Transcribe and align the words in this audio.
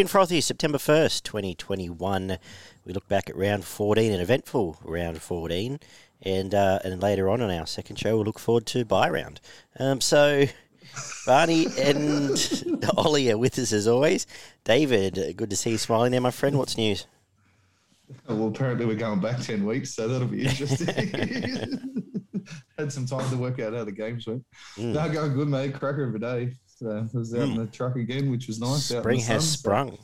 Footy 0.00 0.04
and 0.04 0.10
Frothy, 0.10 0.40
September 0.40 0.78
1st, 0.78 1.24
2021. 1.24 2.38
We 2.86 2.92
look 2.94 3.06
back 3.06 3.28
at 3.28 3.36
round 3.36 3.66
14, 3.66 4.10
an 4.10 4.18
eventful 4.18 4.78
round 4.82 5.20
14. 5.20 5.78
And 6.22 6.54
uh, 6.54 6.78
and 6.82 7.02
later 7.02 7.28
on 7.28 7.42
in 7.42 7.50
our 7.50 7.66
second 7.66 7.96
show, 7.96 8.16
we'll 8.16 8.24
look 8.24 8.38
forward 8.38 8.64
to 8.68 8.86
bye 8.86 9.10
round. 9.10 9.42
Um, 9.78 10.00
so, 10.00 10.46
Barney 11.26 11.66
and 11.78 12.88
Ollie 12.96 13.30
are 13.30 13.36
with 13.36 13.58
us 13.58 13.74
as 13.74 13.86
always. 13.86 14.26
David, 14.64 15.34
good 15.36 15.50
to 15.50 15.56
see 15.56 15.72
you 15.72 15.78
smiling 15.78 16.12
there, 16.12 16.20
my 16.22 16.30
friend. 16.30 16.56
What's 16.56 16.78
news? 16.78 17.06
Well, 18.26 18.48
apparently 18.48 18.86
we're 18.86 18.94
going 18.94 19.20
back 19.20 19.38
10 19.40 19.66
weeks, 19.66 19.92
so 19.92 20.08
that'll 20.08 20.28
be 20.28 20.46
interesting. 20.46 20.96
Had 22.78 22.90
some 22.90 23.04
time 23.04 23.28
to 23.28 23.36
work 23.36 23.60
out 23.60 23.74
how 23.74 23.84
the 23.84 23.92
games 23.92 24.26
went. 24.26 24.46
Mm. 24.78 24.94
No, 24.94 25.10
going 25.10 25.34
good, 25.34 25.48
mate. 25.48 25.74
Cracker 25.74 26.04
of 26.04 26.14
a 26.14 26.18
day. 26.18 26.54
So 26.80 26.88
I 26.88 27.18
was 27.18 27.34
out 27.34 27.40
mm. 27.40 27.50
in 27.50 27.56
the 27.58 27.66
truck 27.66 27.96
again, 27.96 28.30
which 28.30 28.46
was 28.46 28.58
nice. 28.58 28.84
Spring 28.84 29.20
has 29.20 29.44
sun, 29.44 29.58
sprung. 29.58 29.98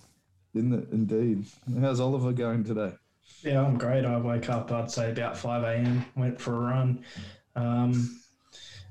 Isn't 0.53 0.75
it? 0.75 0.89
Indeed. 0.93 1.47
How's 1.81 2.01
Oliver 2.01 2.33
going 2.35 2.65
today? 2.65 2.93
Yeah, 3.43 3.63
I'm 3.63 3.79
great. 3.79 4.05
I 4.05 4.19
woke 4.19 4.51
up, 4.51 4.71
I'd 4.71 4.91
say, 4.91 5.11
about 5.11 5.39
5 5.39 5.65
a.m., 5.65 6.05
went 6.17 6.39
for 6.39 6.55
a 6.55 6.59
run. 6.59 7.03
Um, 7.55 8.21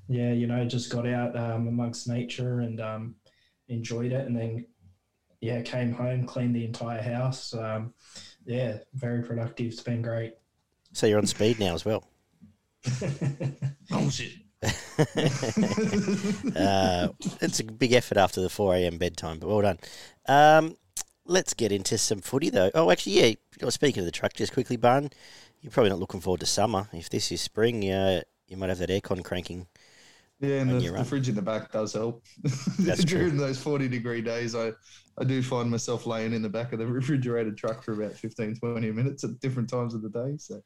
yeah, 0.07 0.31
you 0.31 0.47
know, 0.47 0.65
just 0.65 0.91
got 0.91 1.05
out 1.05 1.37
um, 1.37 1.67
amongst 1.67 2.07
nature 2.07 2.61
and 2.61 2.81
um, 2.81 3.15
enjoyed 3.67 4.13
it. 4.13 4.25
And 4.25 4.35
then, 4.35 4.65
yeah, 5.41 5.61
came 5.61 5.93
home, 5.93 6.25
cleaned 6.25 6.55
the 6.55 6.65
entire 6.65 7.03
house. 7.03 7.53
Um, 7.53 7.93
yeah, 8.47 8.79
very 8.95 9.21
productive. 9.21 9.67
It's 9.67 9.83
been 9.83 10.01
great. 10.01 10.33
So 10.93 11.05
you're 11.05 11.19
on 11.19 11.27
speed 11.27 11.59
now 11.59 11.75
as 11.75 11.85
well. 11.85 12.03
oh, 13.91 14.09
shit. 14.09 14.33
uh, 16.55 17.07
it's 17.41 17.59
a 17.59 17.63
big 17.63 17.93
effort 17.93 18.17
after 18.17 18.41
the 18.41 18.49
4 18.49 18.75
a.m. 18.75 18.97
bedtime, 18.97 19.39
but 19.39 19.47
well 19.49 19.61
done. 19.61 19.79
Um, 20.27 20.77
let's 21.25 21.53
get 21.53 21.71
into 21.71 21.97
some 21.97 22.21
footy, 22.21 22.49
though. 22.49 22.71
Oh, 22.73 22.91
actually, 22.91 23.37
yeah, 23.59 23.69
speaking 23.69 24.01
of 24.01 24.05
the 24.05 24.11
truck, 24.11 24.33
just 24.33 24.53
quickly, 24.53 24.77
Barn, 24.77 25.09
you're 25.61 25.71
probably 25.71 25.89
not 25.89 25.99
looking 25.99 26.21
forward 26.21 26.39
to 26.41 26.45
summer. 26.45 26.87
If 26.93 27.09
this 27.09 27.31
is 27.31 27.41
spring, 27.41 27.89
uh, 27.89 28.21
you 28.47 28.57
might 28.57 28.69
have 28.69 28.79
that 28.79 28.89
aircon 28.89 29.23
cranking. 29.23 29.67
Yeah, 30.39 30.59
and 30.59 30.69
the, 30.69 30.91
the, 30.91 31.05
fridge 31.05 31.29
in 31.29 31.35
the 31.35 31.41
back 31.41 31.71
does 31.71 31.93
help. 31.93 32.23
That's 32.79 33.05
During 33.05 33.37
those 33.37 33.57
40 33.57 33.87
degree 33.87 34.21
days, 34.21 34.53
I, 34.53 34.73
I 35.17 35.23
do 35.23 35.41
find 35.41 35.71
myself 35.71 36.05
laying 36.05 36.33
in 36.33 36.41
the 36.41 36.49
back 36.49 36.73
of 36.73 36.79
the 36.79 36.87
refrigerated 36.87 37.57
truck 37.57 37.83
for 37.83 37.93
about 37.93 38.13
15, 38.13 38.57
20 38.57 38.91
minutes 38.91 39.23
at 39.23 39.39
different 39.39 39.69
times 39.69 39.93
of 39.93 40.01
the 40.01 40.09
day. 40.09 40.35
So 40.37 40.61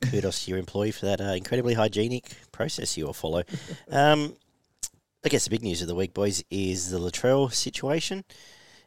kudos 0.00 0.44
to 0.44 0.50
your 0.50 0.58
employee 0.58 0.90
for 0.90 1.06
that 1.06 1.20
uh, 1.20 1.34
incredibly 1.34 1.74
hygienic 1.74 2.32
process 2.52 2.96
you 2.96 3.06
all 3.06 3.12
follow. 3.12 3.42
Um, 3.90 4.36
I 5.24 5.28
guess 5.28 5.44
the 5.44 5.50
big 5.50 5.62
news 5.62 5.82
of 5.82 5.88
the 5.88 5.94
week, 5.94 6.14
boys, 6.14 6.42
is 6.50 6.90
the 6.90 6.98
Latrell 6.98 7.52
situation. 7.52 8.24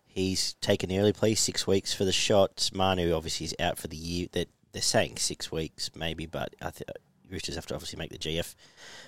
He's 0.06 0.56
taken 0.56 0.90
the 0.90 1.00
early 1.00 1.14
plea, 1.14 1.36
six 1.36 1.66
weeks 1.66 1.94
for 1.94 2.04
the 2.04 2.12
shot. 2.12 2.70
Manu 2.74 3.14
obviously 3.14 3.46
is 3.46 3.56
out 3.58 3.78
for 3.78 3.88
the 3.88 3.96
year. 3.96 4.28
That 4.34 4.50
they're 4.74 4.82
saying 4.82 5.18
six 5.18 5.52
weeks, 5.52 5.92
maybe, 5.96 6.26
but 6.26 6.54
I 6.62 6.72
think 6.72 6.90
Roosters 7.32 7.56
have 7.56 7.66
to 7.68 7.74
obviously 7.74 8.00
make 8.00 8.12
the 8.12 8.18
GF 8.18 8.56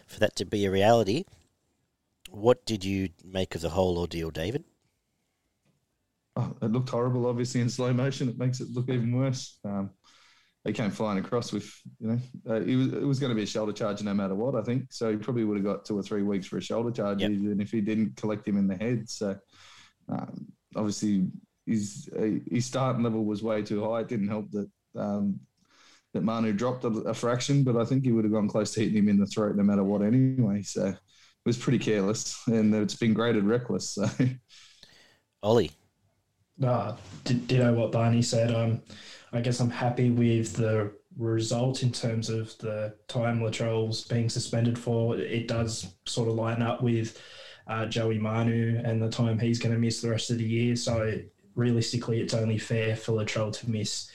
for 0.06 0.20
that 0.20 0.36
to 0.38 0.46
be 0.46 0.66
a 0.66 0.72
reality. 0.72 1.26
What 2.30 2.66
did 2.66 2.86
you 2.86 3.10
make 3.24 3.56
of 3.56 3.62
the 3.62 3.70
whole 3.70 3.98
ordeal, 3.98 4.30
David? 4.30 4.64
Oh, 6.38 6.56
it 6.62 6.72
looked 6.72 6.90
horrible, 6.90 7.26
obviously, 7.26 7.62
in 7.62 7.70
slow 7.70 7.92
motion. 7.92 8.30
It 8.30 8.38
makes 8.38 8.62
it 8.62 8.70
look 8.72 8.90
even 8.90 9.12
worse. 9.12 9.60
Um, 9.66 9.90
he 10.68 10.74
came 10.74 10.92
flying 10.92 11.18
across 11.18 11.54
with, 11.54 11.72
you 12.00 12.08
know, 12.10 12.20
uh, 12.50 12.62
it 12.62 12.76
was, 12.76 12.88
it 12.94 13.04
was 13.04 13.20
going 13.20 13.30
to 13.30 13.36
be 13.36 13.44
a 13.44 13.48
shoulder 13.48 13.72
charge 13.72 14.04
no 14.04 14.14
matter 14.14 14.36
what, 14.36 14.56
I 14.56 14.62
think. 14.62 14.92
So 14.92 15.12
he 15.12 15.18
probably 15.18 15.46
would 15.46 15.58
have 15.58 15.66
got 15.66 15.86
two 15.86 15.98
or 15.98 16.04
three 16.04 16.24
weeks 16.24 16.46
for 16.46 16.58
a 16.58 16.62
shoulder 16.62 16.92
charge, 16.92 17.22
yep. 17.22 17.32
even 17.32 17.62
if 17.62 17.72
he 17.72 17.82
didn't 17.82 18.18
collect 18.18 18.48
him 18.48 18.58
in 18.58 18.68
the 18.68 18.76
head. 18.76 19.10
So 19.10 19.38
um, 20.10 20.48
obviously 20.76 21.28
his 21.66 22.10
uh, 22.18 22.40
his 22.50 22.66
starting 22.66 23.04
level 23.04 23.26
was 23.26 23.44
way 23.44 23.62
too 23.62 23.84
high. 23.84 24.02
It 24.02 24.08
didn't 24.08 24.28
help 24.28 24.52
that 24.52 24.70
um, 24.96 25.40
that 26.14 26.24
Manu 26.24 26.54
dropped 26.54 26.84
a, 26.84 26.88
a, 26.88 27.14
fraction, 27.14 27.64
but 27.64 27.78
I 27.78 27.86
think 27.86 28.04
he 28.04 28.12
would 28.12 28.24
have 28.26 28.34
gone 28.34 28.48
close 28.48 28.74
to 28.74 28.80
hitting 28.80 28.98
him 28.98 29.10
in 29.10 29.18
the 29.18 29.26
throat 29.26 29.56
no 29.56 29.64
matter 29.64 29.84
what 29.84 30.02
anyway. 30.02 30.64
So 30.64 30.88
it 30.88 30.98
was 31.46 31.58
pretty 31.58 31.80
careless, 31.80 32.42
and 32.48 32.74
it's 32.74 32.96
been 32.96 33.14
graded 33.14 33.44
reckless. 33.44 33.92
So, 33.92 34.10
Ollie. 35.44 35.72
Uh, 36.64 36.96
did 37.24 37.76
what 37.76 37.92
Barney 37.92 38.22
said? 38.22 38.54
Um, 38.54 38.82
I 39.32 39.42
guess 39.42 39.60
I'm 39.60 39.70
happy 39.70 40.10
with 40.10 40.54
the 40.54 40.92
result 41.18 41.84
in 41.84 41.92
terms 41.92 42.30
of 42.30 42.58
the 42.60 42.96
time 43.08 43.40
Latrell's 43.40 44.04
being 44.04 44.30
suspended 44.30 44.78
for. 44.78 45.18
It 45.18 45.48
does 45.48 45.94
sort 46.06 46.30
of 46.30 46.36
line 46.36 46.62
up 46.62 46.82
with 46.82 47.22
uh, 47.68 47.86
Joey 47.86 48.18
Manu 48.18 48.82
and 48.84 49.02
the 49.02 49.10
time 49.10 49.38
he's 49.40 49.60
going 49.60 49.74
to 49.74 49.80
miss 49.80 50.02
the 50.02 50.10
rest 50.10 50.32
of 50.32 50.38
the 50.38 50.46
year. 50.46 50.76
So 50.76 51.20
realistically, 51.56 52.22
it's 52.22 52.34
only 52.34 52.58
fair 52.58 52.96
for 52.96 53.14
Latrell 53.14 53.52
to 53.60 53.70
miss 53.70 54.10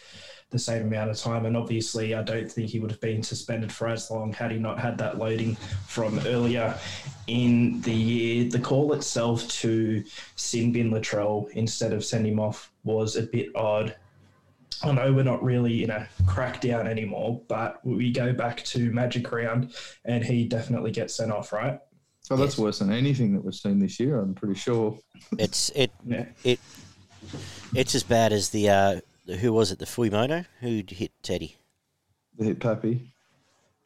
the 0.53 0.59
same 0.59 0.83
amount 0.83 1.11
of 1.11 1.19
time. 1.19 1.47
And 1.47 1.57
obviously, 1.57 2.15
I 2.15 2.23
don't 2.23 2.51
think 2.51 2.71
he 2.71 2.79
would 2.79 2.91
have 2.91 3.01
been 3.01 3.23
suspended 3.23 3.73
for 3.73 3.89
as 3.89 4.11
long 4.11 4.33
had 4.33 4.53
he 4.53 4.59
not 4.59 4.79
had 4.79 4.97
that 4.99 5.19
loading 5.19 5.57
from 5.87 6.21
earlier 6.27 6.79
in 7.27 7.81
the 7.81 7.93
year. 7.93 8.49
The 8.49 8.61
call 8.61 8.93
itself 8.93 9.49
to 9.49 10.05
sin 10.37 10.73
bin 10.73 10.91
Latrell 10.91 11.49
instead 11.51 11.93
of 11.93 12.05
send 12.05 12.27
him 12.27 12.39
off 12.39 12.71
was 12.85 13.17
a 13.17 13.23
bit 13.23 13.49
odd. 13.57 13.97
I 14.85 14.93
know 14.93 15.13
we're 15.13 15.23
not 15.23 15.43
really 15.43 15.85
in 15.85 15.91
a 15.91 16.09
crackdown 16.25 16.87
anymore, 16.87 17.41
but 17.49 17.85
we 17.85 18.13
go 18.13 18.33
back 18.33 18.65
to 18.65 18.91
Magic 18.93 19.31
Round 19.31 19.75
and 20.05 20.25
he 20.25 20.45
definitely 20.45 20.91
gets 20.91 21.15
sent 21.15 21.33
off, 21.33 21.53
right? 21.53 21.79
Oh, 22.31 22.37
that's 22.37 22.55
yes. 22.55 22.59
worse 22.59 22.79
than 22.79 22.93
anything 22.93 23.33
that 23.35 23.45
we've 23.45 23.55
seen 23.55 23.79
this 23.79 23.99
year. 23.99 24.21
I'm 24.21 24.35
pretty 24.35 24.55
sure. 24.55 24.99
It's 25.39 25.71
it 25.71 25.93
yeah. 26.05 26.27
it 26.45 26.61
it's 27.75 27.95
as 27.95 28.03
bad 28.03 28.33
as 28.33 28.51
the 28.51 28.69
uh, 28.69 29.01
who 29.27 29.53
was 29.53 29.73
it? 29.73 29.79
The 29.79 29.87
Fuimono 29.87 30.47
who 30.61 30.83
hit 30.89 31.13
Teddy. 31.23 31.57
They 32.39 32.47
hit 32.47 32.61
Pappy. 32.61 33.15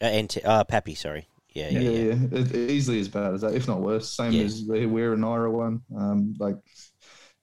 Uh, 0.01 0.07
and 0.07 0.31
te- 0.31 0.43
uh, 0.43 0.65
Pappy, 0.65 0.95
sorry. 0.95 1.29
Yeah, 1.51 1.71
yeah, 1.71 1.81
yeah. 1.81 2.15
yeah. 2.15 2.39
It, 2.41 2.55
easily 2.55 3.01
as 3.01 3.09
bad 3.09 3.35
as 3.35 3.41
that, 3.41 3.55
if 3.55 3.67
not 3.67 3.81
worse. 3.81 4.11
Same 4.11 4.33
yeah. 4.33 4.45
as 4.45 4.67
the 4.67 4.87
Weir 4.87 5.15
and 5.15 5.25
Naira 5.25 5.51
one. 5.51 5.81
Um, 5.97 6.37
like 6.39 6.57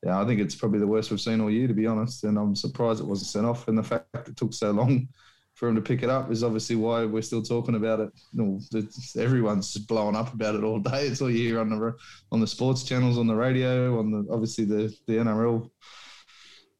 yeah, 0.04 0.22
I 0.22 0.26
think 0.26 0.42
it's 0.42 0.56
probably 0.56 0.80
the 0.80 0.88
worst 0.88 1.12
we've 1.12 1.22
seen 1.22 1.40
all 1.40 1.50
year, 1.50 1.68
to 1.68 1.74
be 1.74 1.88
honest. 1.88 2.24
And 2.26 2.38
I'm 2.38 2.56
surprised 2.56 3.00
it 3.00 3.06
wasn't 3.08 3.30
sent 3.30 3.46
off. 3.46 3.68
And 3.68 3.78
the 3.78 3.84
fact 3.84 4.08
it 4.28 4.36
took 4.36 4.54
so 4.54 4.72
long 4.72 5.08
for 5.56 5.70
him 5.70 5.76
to 5.76 5.82
pick 5.82 6.04
it 6.04 6.10
up 6.10 6.32
is 6.32 6.44
obviously 6.44 6.76
why 6.76 7.06
we're 7.06 7.22
still 7.22 7.42
talking 7.42 7.76
about 7.76 8.02
it. 8.02 8.10
You 8.34 8.44
know, 8.44 8.84
everyone's 9.18 9.74
just 9.74 9.88
blowing 9.88 10.16
up 10.16 10.34
about 10.34 10.56
it 10.56 10.64
all 10.64 10.80
day. 10.80 11.08
It's 11.08 11.22
all 11.22 11.32
you 11.32 11.48
hear 11.48 11.60
on 11.60 11.70
the 11.70 11.96
on 12.32 12.42
the 12.42 12.48
sports 12.48 12.84
channels, 12.84 13.18
on 13.18 13.28
the 13.28 13.36
radio, 13.36 13.98
on 13.98 14.12
the 14.12 14.28
obviously 14.32 14.66
the 14.66 14.94
the 15.08 15.14
NRL 15.14 15.70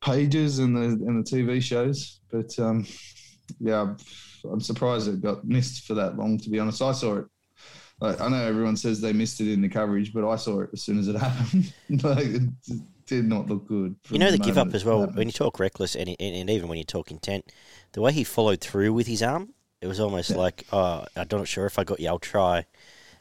pages 0.04 0.60
and 0.60 0.76
the 0.76 0.82
and 0.82 1.26
the 1.26 1.30
TV 1.30 1.62
shows. 1.62 2.20
But 2.32 2.58
um, 2.60 2.86
yeah, 3.60 3.96
I'm 4.52 4.62
surprised 4.62 5.08
it 5.08 5.22
got 5.22 5.46
missed 5.46 5.86
for 5.86 5.94
that 5.96 6.18
long. 6.18 6.38
To 6.40 6.50
be 6.50 6.60
honest, 6.60 6.82
I 6.82 6.92
saw 6.92 7.18
it 7.18 7.26
I 8.02 8.28
know 8.28 8.44
everyone 8.44 8.76
says 8.76 9.00
they 9.00 9.14
missed 9.14 9.40
it 9.40 9.52
in 9.52 9.62
the 9.62 9.70
coverage, 9.70 10.14
but 10.14 10.30
I 10.30 10.36
saw 10.36 10.62
it 10.62 10.72
as 10.74 10.82
soon 10.82 11.00
as 11.00 11.08
it 11.08 11.16
happened. 11.20 11.74
like, 12.04 12.26
it, 12.26 12.50
did 13.06 13.26
not 13.26 13.48
look 13.48 13.68
good. 13.68 13.98
You 14.10 14.18
know 14.18 14.32
the, 14.32 14.38
the 14.38 14.44
give 14.44 14.58
up 14.58 14.74
as 14.74 14.86
well. 14.86 15.06
When 15.08 15.28
you 15.28 15.34
talk 15.34 15.60
reckless, 15.60 15.96
and, 15.96 16.16
and 16.20 16.50
even 16.50 16.70
when 16.70 16.78
you 16.78 16.86
talk 16.86 17.12
intent, 17.12 17.52
the 17.92 18.02
way 18.02 18.14
he 18.14 18.24
followed 18.24 18.62
through 18.62 18.94
with 18.94 19.08
his 19.08 19.22
arm, 19.22 19.54
it 19.82 19.88
was 19.88 20.00
almost 20.00 20.30
yeah. 20.30 20.38
like, 20.38 20.66
oh, 20.72 21.06
I'm 21.16 21.28
not 21.30 21.48
sure 21.48 21.66
if 21.66 21.78
I 21.78 21.84
got 21.84 22.00
you. 22.00 22.08
I'll 22.08 22.20
try. 22.20 22.66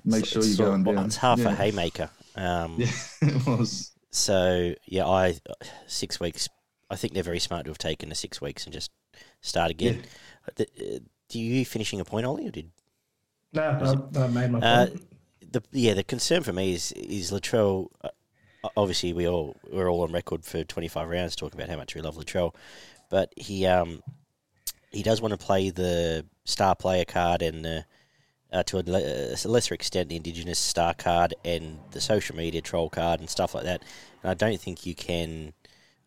Make 0.04 0.24
sure 0.24 0.44
you're 0.44 0.56
going 0.56 0.84
down. 0.84 1.06
It's 1.06 1.16
half 1.16 1.40
yeah. 1.40 1.50
a 1.50 1.54
haymaker. 1.54 2.10
Um, 2.34 2.76
yeah, 2.78 2.88
it 3.20 3.46
was. 3.46 3.92
So 4.10 4.74
yeah, 4.86 5.06
I 5.06 5.34
six 5.86 6.18
weeks. 6.18 6.48
I 6.92 6.96
think 6.96 7.14
they're 7.14 7.22
very 7.22 7.38
smart 7.38 7.64
to 7.64 7.70
have 7.70 7.78
taken 7.78 8.08
the 8.08 8.14
six 8.14 8.40
weeks 8.40 8.64
and 8.64 8.72
just 8.72 8.90
start 9.40 9.70
again. 9.70 10.02
Yeah. 10.58 10.64
Uh, 10.68 10.98
do 11.28 11.38
you 11.38 11.64
finishing 11.64 12.00
a 12.00 12.04
point, 12.04 12.26
Ollie, 12.26 12.46
or 12.46 12.50
did? 12.50 12.70
No, 13.52 13.62
I, 13.62 14.18
I, 14.18 14.26
made 14.28 14.50
my 14.50 14.58
uh, 14.60 14.86
point. 14.86 15.02
the 15.52 15.62
yeah, 15.72 15.94
the 15.94 16.04
concern 16.04 16.42
for 16.42 16.52
me 16.52 16.74
is 16.74 16.92
is 16.92 17.30
Latrell. 17.30 17.88
Uh, 18.02 18.08
obviously 18.76 19.12
we 19.12 19.26
all 19.26 19.56
we're 19.70 19.90
all 19.90 20.02
on 20.02 20.12
record 20.12 20.44
for 20.44 20.62
25 20.62 21.08
rounds 21.08 21.34
talking 21.36 21.58
about 21.58 21.68
how 21.68 21.76
much 21.76 21.94
we 21.94 22.00
love 22.00 22.16
Latrell, 22.16 22.54
but 23.10 23.32
he 23.36 23.66
um 23.66 24.02
he 24.90 25.02
does 25.02 25.20
want 25.20 25.32
to 25.32 25.38
play 25.38 25.70
the 25.70 26.24
star 26.44 26.74
player 26.74 27.04
card 27.04 27.42
and 27.42 27.64
the, 27.64 27.84
uh, 28.52 28.62
to 28.64 28.78
a, 28.78 28.82
a, 28.82 29.48
lesser 29.48 29.74
extent 29.74 30.10
the 30.10 30.16
Indigenous 30.16 30.58
star 30.58 30.92
card 30.92 31.34
and 31.44 31.78
the 31.92 32.00
social 32.00 32.36
media 32.36 32.60
troll 32.60 32.90
card 32.90 33.18
and 33.20 33.30
stuff 33.30 33.54
like 33.54 33.64
that. 33.64 33.82
And 34.22 34.30
I 34.30 34.34
don't 34.34 34.60
think 34.60 34.84
you 34.84 34.94
can. 34.94 35.54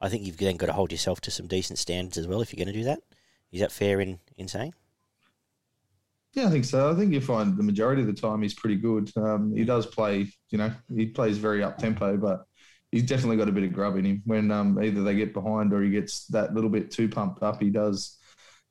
I 0.06 0.10
think 0.10 0.24
you've 0.24 0.38
then 0.38 0.57
got 0.57 0.68
to 0.68 0.74
hold 0.74 0.92
yourself 0.92 1.19
to 1.22 1.31
some 1.31 1.48
decent 1.48 1.80
standards 1.80 2.18
as 2.18 2.28
well 2.28 2.42
if 2.42 2.54
you're 2.54 2.63
going 2.63 2.74
to 2.74 2.80
do 2.80 2.86
that. 2.86 3.00
Is 3.52 3.62
that 3.62 3.72
fair 3.72 4.00
in, 4.00 4.19
in 4.38 4.48
saying? 4.48 4.74
Yeah, 6.34 6.46
I 6.48 6.50
think 6.52 6.66
so. 6.66 6.92
I 6.92 6.96
think 6.96 7.12
you 7.12 7.22
find 7.22 7.57
the 7.57 7.63
majority 7.63 8.02
of 8.02 8.07
the 8.07 8.13
time 8.13 8.42
he's 8.42 8.54
pretty 8.54 8.75
good. 8.75 9.10
Um, 9.16 9.56
he 9.56 9.63
does 9.63 9.86
play, 9.86 10.31
you 10.50 10.57
know, 10.57 10.72
he 10.94 11.07
plays 11.07 11.38
very 11.38 11.63
up 11.63 11.78
tempo, 11.78 12.18
but 12.18 12.46
he's 12.92 13.04
definitely 13.04 13.38
got 13.38 13.50
a 13.50 13.54
bit 13.54 13.63
of 13.63 13.74
grub 13.74 13.98
in 13.98 14.06
him. 14.06 14.22
When 14.25 14.52
um, 14.52 14.81
either 14.84 15.02
they 15.02 15.16
get 15.16 15.34
behind 15.34 15.74
or 15.74 15.81
he 15.81 15.90
gets 15.90 16.28
that 16.28 16.54
little 16.54 16.69
bit 16.69 16.92
too 16.92 17.10
pumped 17.10 17.42
up, 17.42 17.62
he 17.62 17.69
does 17.72 18.18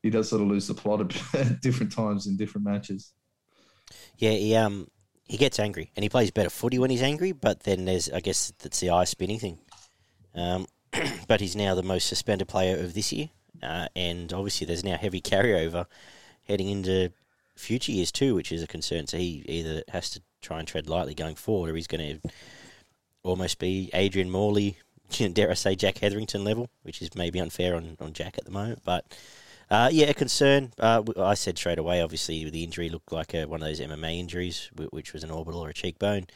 he 0.02 0.10
does 0.10 0.28
sort 0.28 0.42
of 0.42 0.48
lose 0.48 0.68
the 0.68 0.74
plot 0.74 1.00
at 1.34 1.62
different 1.62 1.90
times 1.90 2.26
in 2.26 2.36
different 2.36 2.66
matches. 2.66 3.12
Yeah, 4.18 4.32
he 4.32 4.54
um 4.54 4.86
he 5.24 5.38
gets 5.38 5.58
angry 5.58 5.90
and 5.96 6.02
he 6.02 6.10
plays 6.10 6.30
better 6.30 6.50
footy 6.50 6.78
when 6.78 6.90
he's 6.90 7.02
angry, 7.02 7.32
but 7.32 7.64
then 7.64 7.86
there's 7.86 8.10
I 8.10 8.20
guess 8.20 8.52
that's 8.58 8.80
the 8.80 8.90
eye 8.90 9.04
spinning 9.04 9.38
thing. 9.38 9.58
Um, 10.34 10.66
but 11.28 11.40
he's 11.40 11.56
now 11.56 11.74
the 11.74 11.82
most 11.82 12.06
suspended 12.06 12.48
player 12.48 12.76
of 12.78 12.94
this 12.94 13.12
year, 13.12 13.30
uh, 13.62 13.88
and 13.94 14.32
obviously 14.32 14.66
there's 14.66 14.84
now 14.84 14.96
heavy 14.96 15.20
carryover 15.20 15.86
heading 16.44 16.68
into 16.68 17.10
future 17.56 17.92
years 17.92 18.12
too, 18.12 18.34
which 18.34 18.52
is 18.52 18.62
a 18.62 18.66
concern. 18.66 19.06
So 19.06 19.18
he 19.18 19.44
either 19.46 19.82
has 19.88 20.10
to 20.10 20.22
try 20.42 20.58
and 20.58 20.68
tread 20.68 20.88
lightly 20.88 21.14
going 21.14 21.36
forward, 21.36 21.70
or 21.70 21.76
he's 21.76 21.86
going 21.86 22.20
to 22.20 22.30
almost 23.22 23.58
be 23.58 23.90
Adrian 23.94 24.30
Morley, 24.30 24.78
dare 25.32 25.50
I 25.50 25.54
say 25.54 25.74
Jack 25.74 25.98
Hetherington 25.98 26.44
level, 26.44 26.68
which 26.82 27.02
is 27.02 27.14
maybe 27.14 27.40
unfair 27.40 27.74
on, 27.74 27.96
on 28.00 28.12
Jack 28.12 28.38
at 28.38 28.44
the 28.44 28.50
moment. 28.50 28.80
But 28.84 29.06
uh, 29.70 29.88
yeah, 29.90 30.06
a 30.06 30.14
concern. 30.14 30.72
Uh, 30.78 31.02
I 31.16 31.34
said 31.34 31.58
straight 31.58 31.78
away, 31.78 32.02
obviously, 32.02 32.48
the 32.50 32.64
injury 32.64 32.88
looked 32.88 33.12
like 33.12 33.34
a, 33.34 33.46
one 33.46 33.62
of 33.62 33.68
those 33.68 33.80
MMA 33.80 34.18
injuries, 34.18 34.70
which 34.90 35.12
was 35.12 35.24
an 35.24 35.30
orbital 35.30 35.64
or 35.64 35.70
a 35.70 35.74
cheekbone. 35.74 36.26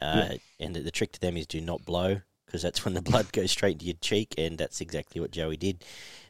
Uh, 0.00 0.28
yeah. 0.30 0.36
And 0.60 0.74
the, 0.74 0.80
the, 0.80 0.90
trick 0.90 1.12
to 1.12 1.20
them 1.20 1.36
is 1.36 1.46
do 1.46 1.60
not 1.60 1.84
blow, 1.84 2.20
because 2.50 2.62
that's 2.62 2.84
when 2.84 2.94
the 2.94 3.02
blood 3.02 3.32
goes 3.32 3.50
straight 3.50 3.74
into 3.74 3.86
your 3.86 3.96
cheek, 4.00 4.34
and 4.36 4.58
that's 4.58 4.80
exactly 4.80 5.20
what 5.20 5.30
Joey 5.30 5.56
did. 5.56 5.84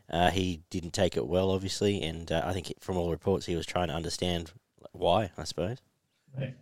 Uh, 0.09 0.31
he 0.31 0.61
didn't 0.71 0.93
take 0.93 1.17
it 1.17 1.27
well, 1.27 1.51
obviously, 1.51 2.03
and 2.03 2.31
uh, 2.31 2.43
I 2.45 2.53
think 2.53 2.73
from 2.81 2.97
all 2.97 3.11
reports 3.11 3.47
he 3.47 3.57
was 3.57 3.67
trying 3.67 3.89
to 3.89 3.95
understand 3.95 4.51
why. 4.93 5.31
I 5.39 5.45
suppose. 5.45 5.79
Right. 6.37 6.55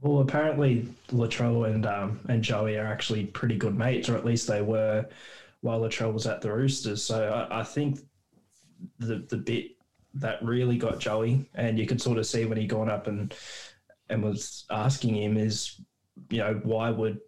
Well, 0.00 0.20
apparently 0.20 0.88
Latrell 1.10 1.72
and 1.72 1.84
um, 1.86 2.20
and 2.28 2.42
Joey 2.42 2.76
are 2.76 2.86
actually 2.86 3.26
pretty 3.26 3.56
good 3.56 3.76
mates, 3.76 4.08
or 4.08 4.16
at 4.16 4.24
least 4.24 4.46
they 4.46 4.62
were 4.62 5.06
while 5.60 5.80
Latrell 5.80 6.12
was 6.12 6.26
at 6.26 6.40
the 6.40 6.52
Roosters. 6.52 7.02
So 7.04 7.46
I, 7.50 7.60
I 7.60 7.64
think 7.64 8.00
the 8.98 9.26
the 9.28 9.36
bit 9.36 9.72
that 10.14 10.42
really 10.44 10.76
got 10.76 11.00
Joey, 11.00 11.48
and 11.54 11.78
you 11.78 11.86
could 11.86 12.00
sort 12.00 12.18
of 12.18 12.26
see 12.26 12.44
when 12.44 12.58
he 12.58 12.66
gone 12.66 12.90
up 12.90 13.06
and 13.06 13.34
and 14.08 14.22
was 14.22 14.64
asking 14.70 15.16
him 15.16 15.36
is, 15.36 15.80
you 16.30 16.38
know, 16.38 16.60
why 16.64 16.90
would 16.90 17.20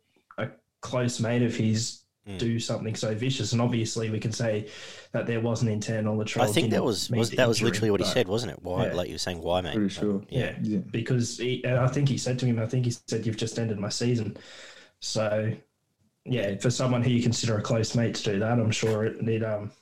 close 0.84 1.18
mate 1.18 1.42
of 1.42 1.56
his 1.56 2.02
mm. 2.28 2.38
do 2.38 2.60
something 2.60 2.94
so 2.94 3.14
vicious? 3.14 3.52
And 3.52 3.60
obviously, 3.60 4.10
we 4.10 4.20
can 4.20 4.30
say 4.30 4.68
that 5.12 5.26
there 5.26 5.40
was 5.40 5.62
an 5.62 5.68
intent 5.68 6.06
on 6.06 6.18
the 6.18 6.24
trial. 6.24 6.48
I 6.48 6.52
think 6.52 6.70
that 6.70 6.84
was, 6.84 7.10
was 7.10 7.30
that 7.30 7.48
was 7.48 7.62
literally 7.62 7.90
what 7.90 8.00
he 8.00 8.06
said, 8.06 8.28
wasn't 8.28 8.52
it? 8.52 8.62
Why, 8.62 8.86
yeah. 8.86 8.92
like 8.92 9.08
you 9.08 9.14
were 9.14 9.18
saying, 9.18 9.40
why, 9.40 9.60
mate? 9.62 9.74
Pretty 9.74 9.88
sure. 9.88 10.22
Yeah, 10.28 10.54
yeah. 10.62 10.78
because 10.90 11.38
he, 11.38 11.64
I 11.66 11.88
think 11.88 12.08
he 12.08 12.18
said 12.18 12.38
to 12.40 12.46
him, 12.46 12.58
I 12.60 12.66
think 12.66 12.84
he 12.84 12.92
said, 13.08 13.26
"You've 13.26 13.36
just 13.36 13.58
ended 13.58 13.78
my 13.78 13.88
season." 13.88 14.36
So, 15.00 15.52
yeah, 16.24 16.56
for 16.58 16.70
someone 16.70 17.02
who 17.02 17.10
you 17.10 17.22
consider 17.22 17.58
a 17.58 17.62
close 17.62 17.94
mate 17.94 18.14
to 18.16 18.22
do 18.22 18.38
that, 18.38 18.52
I'm 18.52 18.70
sure 18.70 19.06
it, 19.06 19.26
it 19.26 19.42
um 19.42 19.72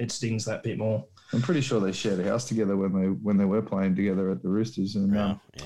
it 0.00 0.10
stings 0.10 0.44
that 0.46 0.62
bit 0.62 0.78
more. 0.78 1.04
I'm 1.32 1.42
pretty 1.42 1.60
sure 1.60 1.78
they 1.78 1.92
shared 1.92 2.20
a 2.20 2.24
house 2.24 2.48
together 2.48 2.76
when 2.76 2.92
they 2.92 3.08
when 3.08 3.36
they 3.36 3.44
were 3.44 3.62
playing 3.62 3.94
together 3.94 4.30
at 4.30 4.42
the 4.42 4.48
Roosters. 4.48 4.96
And 4.96 5.16
um, 5.16 5.40
yeah. 5.56 5.64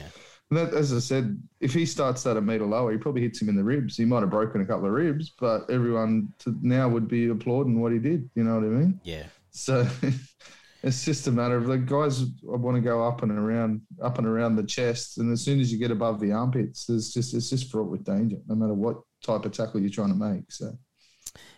That, 0.51 0.75
as 0.75 0.93
I 0.93 0.99
said, 0.99 1.43
if 1.61 1.73
he 1.73 1.87
starts 1.87 2.23
that 2.23 2.37
a 2.37 2.41
metre 2.41 2.67
lower, 2.67 2.93
he 2.93 2.99
probably 2.99 3.23
hits 3.23 3.41
him 3.41 3.49
in 3.49 3.57
the 3.57 3.65
ribs. 3.65 3.97
He 3.97 4.05
might 4.05 4.21
have 4.21 4.31
broken 4.31 4.61
a 4.61 4.67
couple 4.67 4.87
of 4.87 4.93
ribs, 4.93 5.33
but 5.41 5.69
everyone 5.71 6.33
now 6.61 6.89
would 6.89 7.09
be 7.09 7.29
applauding 7.29 7.81
what 7.81 7.93
he 7.93 7.99
did. 7.99 8.29
You 8.35 8.45
know 8.45 8.57
what 8.57 8.65
I 8.65 8.69
mean? 8.69 9.01
Yeah. 9.03 9.25
So 9.51 9.89
it's 10.83 11.05
just 11.05 11.27
a 11.27 11.33
matter 11.33 11.57
of 11.57 11.67
the 11.67 11.79
guys 11.79 12.27
want 12.43 12.77
to 12.77 12.83
go 12.83 13.03
up 13.03 13.23
and 13.23 13.33
around, 13.33 13.81
up 14.03 14.19
and 14.19 14.27
around 14.27 14.57
the 14.57 14.65
chest, 14.65 15.19
and 15.19 15.33
as 15.33 15.43
soon 15.43 15.61
as 15.61 15.73
you 15.73 15.79
get 15.79 15.91
above 15.91 16.21
the 16.21 16.33
armpits, 16.33 16.87
there's 16.87 17.13
just 17.13 17.35
it's 17.35 17.51
just 17.51 17.71
fraught 17.71 17.91
with 17.91 18.05
danger, 18.05 18.37
no 18.47 18.55
matter 18.55 18.75
what 18.75 18.99
type 19.23 19.45
of 19.45 19.53
tackle 19.53 19.81
you're 19.81 19.91
trying 19.91 20.11
to 20.11 20.15
make. 20.15 20.53
So. 20.53 20.77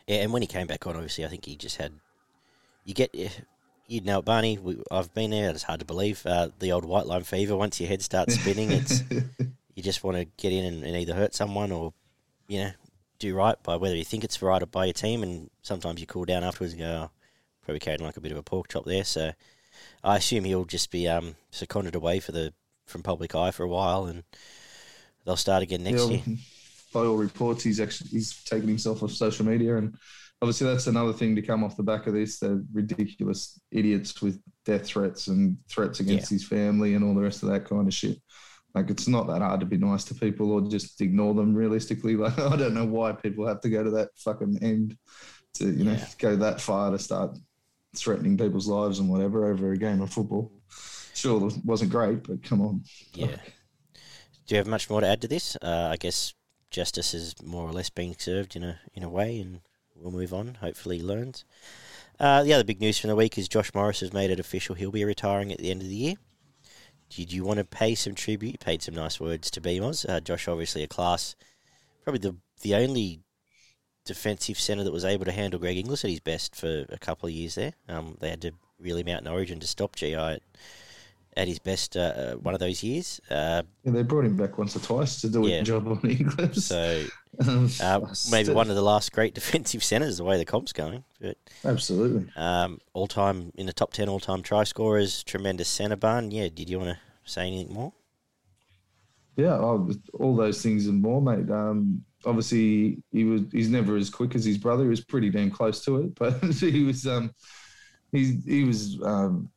Yeah, 0.06 0.22
and 0.22 0.32
when 0.32 0.42
he 0.42 0.46
came 0.46 0.68
back 0.68 0.86
on, 0.86 0.94
obviously, 0.94 1.24
I 1.24 1.28
think 1.28 1.44
he 1.44 1.56
just 1.56 1.76
had 1.76 1.92
you 2.86 2.94
get 2.94 3.12
you 3.86 4.00
know 4.00 4.18
it, 4.18 4.24
Barney. 4.24 4.58
We, 4.58 4.82
I've 4.90 5.12
been 5.14 5.30
there. 5.30 5.50
It's 5.50 5.62
hard 5.62 5.80
to 5.80 5.86
believe 5.86 6.24
uh, 6.26 6.48
the 6.58 6.72
old 6.72 6.84
white 6.84 7.06
line 7.06 7.22
fever. 7.22 7.56
Once 7.56 7.80
your 7.80 7.88
head 7.88 8.02
starts 8.02 8.34
spinning, 8.34 8.70
it's 8.72 9.02
you 9.74 9.82
just 9.82 10.04
want 10.04 10.16
to 10.16 10.24
get 10.36 10.52
in 10.52 10.64
and, 10.64 10.84
and, 10.84 10.96
either 10.96 11.14
hurt 11.14 11.34
someone 11.34 11.72
or 11.72 11.92
you 12.48 12.60
know 12.60 12.70
do 13.18 13.34
right 13.34 13.60
by 13.62 13.76
whether 13.76 13.96
you 13.96 14.04
think 14.04 14.24
it's 14.24 14.42
right 14.42 14.62
or 14.62 14.66
by 14.66 14.86
your 14.86 14.92
team. 14.92 15.22
And 15.22 15.50
sometimes 15.62 16.00
you 16.00 16.06
cool 16.06 16.24
down 16.24 16.44
afterwards 16.44 16.72
and 16.72 16.82
go, 16.82 16.86
oh, 16.86 17.10
probably 17.62 17.80
carrying 17.80 18.02
like 18.02 18.16
a 18.16 18.20
bit 18.20 18.32
of 18.32 18.38
a 18.38 18.42
pork 18.42 18.68
chop 18.68 18.84
there. 18.84 19.04
So 19.04 19.32
I 20.02 20.16
assume 20.16 20.44
he'll 20.44 20.64
just 20.64 20.90
be 20.90 21.08
um, 21.08 21.36
seconded 21.50 21.94
away 21.94 22.20
for 22.20 22.32
the 22.32 22.52
from 22.86 23.02
public 23.02 23.34
eye 23.34 23.50
for 23.50 23.64
a 23.64 23.68
while, 23.68 24.06
and 24.06 24.22
they'll 25.24 25.36
start 25.36 25.62
again 25.62 25.82
next 25.82 26.08
yeah, 26.08 26.16
year. 26.16 26.22
By 26.96 27.04
all 27.04 27.16
reports, 27.16 27.62
he's 27.62 27.80
actually 27.80 28.10
he's 28.10 28.42
taken 28.44 28.68
himself 28.68 29.02
off 29.02 29.12
social 29.12 29.44
media 29.44 29.76
and 29.76 29.94
obviously 30.42 30.66
that's 30.66 30.86
another 30.86 31.12
thing 31.12 31.34
to 31.36 31.42
come 31.42 31.64
off 31.64 31.76
the 31.76 31.82
back 31.82 32.06
of 32.06 32.14
this. 32.14 32.38
They're 32.38 32.62
ridiculous 32.72 33.60
idiots 33.70 34.22
with 34.22 34.40
death 34.64 34.86
threats 34.86 35.28
and 35.28 35.56
threats 35.68 36.00
against 36.00 36.30
yeah. 36.30 36.36
his 36.36 36.46
family 36.46 36.94
and 36.94 37.04
all 37.04 37.14
the 37.14 37.20
rest 37.20 37.42
of 37.42 37.50
that 37.50 37.64
kind 37.64 37.86
of 37.86 37.94
shit. 37.94 38.18
Like 38.74 38.90
it's 38.90 39.08
not 39.08 39.26
that 39.28 39.42
hard 39.42 39.60
to 39.60 39.66
be 39.66 39.78
nice 39.78 40.04
to 40.04 40.14
people 40.14 40.52
or 40.52 40.70
just 40.70 41.00
ignore 41.00 41.34
them 41.34 41.54
realistically. 41.54 42.16
Like 42.16 42.38
I 42.38 42.56
don't 42.56 42.74
know 42.74 42.84
why 42.84 43.12
people 43.12 43.46
have 43.46 43.60
to 43.62 43.70
go 43.70 43.82
to 43.82 43.90
that 43.90 44.10
fucking 44.16 44.58
end 44.62 44.96
to, 45.54 45.66
you 45.66 45.84
know, 45.84 45.92
yeah. 45.92 46.08
go 46.18 46.36
that 46.36 46.60
far 46.60 46.90
to 46.90 46.98
start 46.98 47.38
threatening 47.94 48.36
people's 48.36 48.68
lives 48.68 48.98
and 48.98 49.08
whatever 49.08 49.50
over 49.50 49.72
a 49.72 49.76
game 49.76 50.00
of 50.02 50.12
football. 50.12 50.52
Sure, 51.14 51.48
it 51.48 51.54
wasn't 51.64 51.90
great, 51.90 52.24
but 52.24 52.42
come 52.42 52.60
on. 52.60 52.84
Yeah. 53.14 53.36
Do 54.46 54.54
you 54.54 54.58
have 54.58 54.66
much 54.66 54.90
more 54.90 55.00
to 55.00 55.06
add 55.08 55.22
to 55.22 55.28
this? 55.28 55.56
Uh, 55.56 55.88
I 55.90 55.96
guess 55.96 56.34
justice 56.70 57.14
is 57.14 57.34
more 57.42 57.68
or 57.68 57.72
less 57.72 57.90
being 57.90 58.14
served 58.18 58.56
in 58.56 58.62
a 58.62 58.80
in 58.94 59.02
a 59.02 59.08
way, 59.08 59.38
and 59.38 59.60
we'll 59.94 60.12
move 60.12 60.34
on. 60.34 60.58
Hopefully, 60.60 60.98
he 60.98 61.04
learns. 61.04 61.44
Uh, 62.18 62.42
the 62.42 62.52
other 62.52 62.64
big 62.64 62.80
news 62.80 62.98
from 62.98 63.08
the 63.08 63.16
week 63.16 63.36
is 63.36 63.48
Josh 63.48 63.74
Morris 63.74 64.00
has 64.00 64.12
made 64.12 64.30
it 64.30 64.40
official. 64.40 64.74
He'll 64.74 64.90
be 64.90 65.04
retiring 65.04 65.52
at 65.52 65.58
the 65.58 65.70
end 65.70 65.82
of 65.82 65.88
the 65.88 65.94
year. 65.94 66.14
Did 67.10 67.32
you 67.32 67.44
want 67.44 67.58
to 67.58 67.64
pay 67.64 67.94
some 67.94 68.14
tribute? 68.14 68.52
You 68.52 68.58
paid 68.58 68.82
some 68.82 68.94
nice 68.94 69.20
words 69.20 69.50
to 69.52 69.60
BMOS. 69.60 70.08
Uh, 70.08 70.20
Josh, 70.20 70.48
obviously 70.48 70.82
a 70.82 70.88
class, 70.88 71.36
probably 72.02 72.20
the 72.20 72.36
the 72.62 72.74
only 72.74 73.20
defensive 74.04 74.58
centre 74.58 74.84
that 74.84 74.92
was 74.92 75.04
able 75.04 75.24
to 75.24 75.32
handle 75.32 75.60
Greg 75.60 75.76
Inglis 75.76 76.04
at 76.04 76.10
his 76.10 76.20
best 76.20 76.54
for 76.56 76.86
a 76.88 76.98
couple 76.98 77.26
of 77.26 77.34
years 77.34 77.56
there. 77.56 77.74
Um, 77.88 78.16
they 78.20 78.30
had 78.30 78.40
to 78.42 78.52
really 78.78 79.02
mount 79.02 79.26
an 79.26 79.32
origin 79.32 79.60
to 79.60 79.66
stop 79.66 79.96
GI 79.96 80.14
at 80.14 80.42
his 81.36 81.58
best 81.58 81.96
uh, 81.96 82.00
uh, 82.00 82.32
one 82.34 82.54
of 82.54 82.60
those 82.60 82.82
years. 82.82 83.20
Uh, 83.30 83.62
yeah, 83.84 83.92
they 83.92 84.02
brought 84.02 84.24
him 84.24 84.36
back 84.36 84.58
once 84.58 84.74
or 84.74 84.80
twice 84.80 85.20
to 85.20 85.28
do 85.28 85.46
yeah. 85.46 85.56
a 85.56 85.62
job 85.62 85.86
on 85.86 86.00
Inglis. 86.08 86.66
So 86.66 87.04
um, 87.46 87.68
uh, 87.82 88.00
maybe 88.30 88.52
one 88.52 88.70
of 88.70 88.76
the 88.76 88.82
last 88.82 89.12
great 89.12 89.34
defensive 89.40 89.84
centres, 89.84 90.16
the 90.16 90.24
way 90.24 90.38
the 90.38 90.44
comp's 90.44 90.72
going. 90.72 91.04
But, 91.20 91.36
Absolutely. 91.64 92.30
Um, 92.36 92.80
all 92.94 93.06
time 93.06 93.52
in 93.56 93.66
the 93.66 93.72
top 93.72 93.92
ten 93.92 94.08
all 94.08 94.20
time 94.20 94.42
try 94.42 94.64
scorers, 94.64 95.22
tremendous 95.22 95.68
centre 95.68 95.96
barn. 95.96 96.30
Yeah, 96.30 96.48
did 96.48 96.70
you 96.70 96.78
want 96.78 96.96
to 96.96 96.98
say 97.30 97.46
anything 97.46 97.74
more? 97.74 97.92
Yeah, 99.36 99.54
oh, 99.54 99.90
all 100.14 100.34
those 100.34 100.62
things 100.62 100.86
and 100.86 101.02
more, 101.02 101.20
mate. 101.20 101.50
Um, 101.50 102.02
obviously, 102.24 103.02
he 103.12 103.24
was 103.24 103.42
he's 103.52 103.68
never 103.68 103.96
as 103.96 104.08
quick 104.08 104.34
as 104.34 104.44
his 104.44 104.56
brother. 104.56 104.84
He 104.84 104.88
was 104.88 105.04
pretty 105.04 105.28
damn 105.28 105.50
close 105.50 105.84
to 105.84 105.98
it, 105.98 106.14
but 106.18 106.42
he 106.42 106.84
was 106.84 107.06
um, 107.06 107.30
he 108.12 108.40
he 108.46 108.64
was 108.64 108.98
um, 109.02 109.50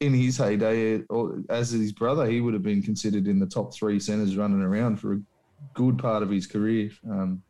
in 0.00 0.14
his 0.14 0.36
heyday, 0.36 1.02
as 1.48 1.70
his 1.70 1.92
brother, 1.92 2.26
he 2.26 2.40
would 2.40 2.54
have 2.54 2.62
been 2.62 2.82
considered 2.82 3.26
in 3.26 3.38
the 3.38 3.46
top 3.46 3.74
three 3.74 3.98
centres 3.98 4.36
running 4.36 4.62
around 4.62 5.00
for 5.00 5.14
a 5.14 5.20
good 5.74 5.98
part 5.98 6.22
of 6.22 6.30
his 6.30 6.46
career. 6.46 6.90
Um, 7.08 7.42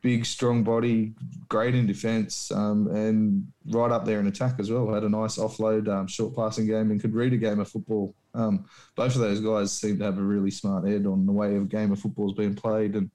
big, 0.00 0.24
strong 0.24 0.62
body, 0.62 1.14
great 1.48 1.74
in 1.74 1.86
defence, 1.86 2.50
um, 2.50 2.88
and 2.88 3.46
right 3.66 3.90
up 3.90 4.04
there 4.04 4.20
in 4.20 4.26
attack 4.26 4.54
as 4.58 4.70
well. 4.70 4.92
Had 4.92 5.04
a 5.04 5.08
nice 5.08 5.38
offload, 5.38 5.88
um, 5.88 6.06
short 6.06 6.34
passing 6.34 6.66
game, 6.66 6.90
and 6.90 7.00
could 7.00 7.14
read 7.14 7.32
a 7.32 7.36
game 7.36 7.60
of 7.60 7.68
football. 7.68 8.14
Um, 8.34 8.64
both 8.96 9.14
of 9.14 9.20
those 9.20 9.40
guys 9.40 9.72
seem 9.72 9.98
to 9.98 10.04
have 10.04 10.18
a 10.18 10.22
really 10.22 10.50
smart 10.50 10.86
head 10.86 11.06
on 11.06 11.26
the 11.26 11.32
way 11.32 11.56
a 11.56 11.60
game 11.60 11.92
of 11.92 12.00
football 12.00 12.30
is 12.30 12.36
being 12.36 12.54
played, 12.54 12.94
and 12.94 13.10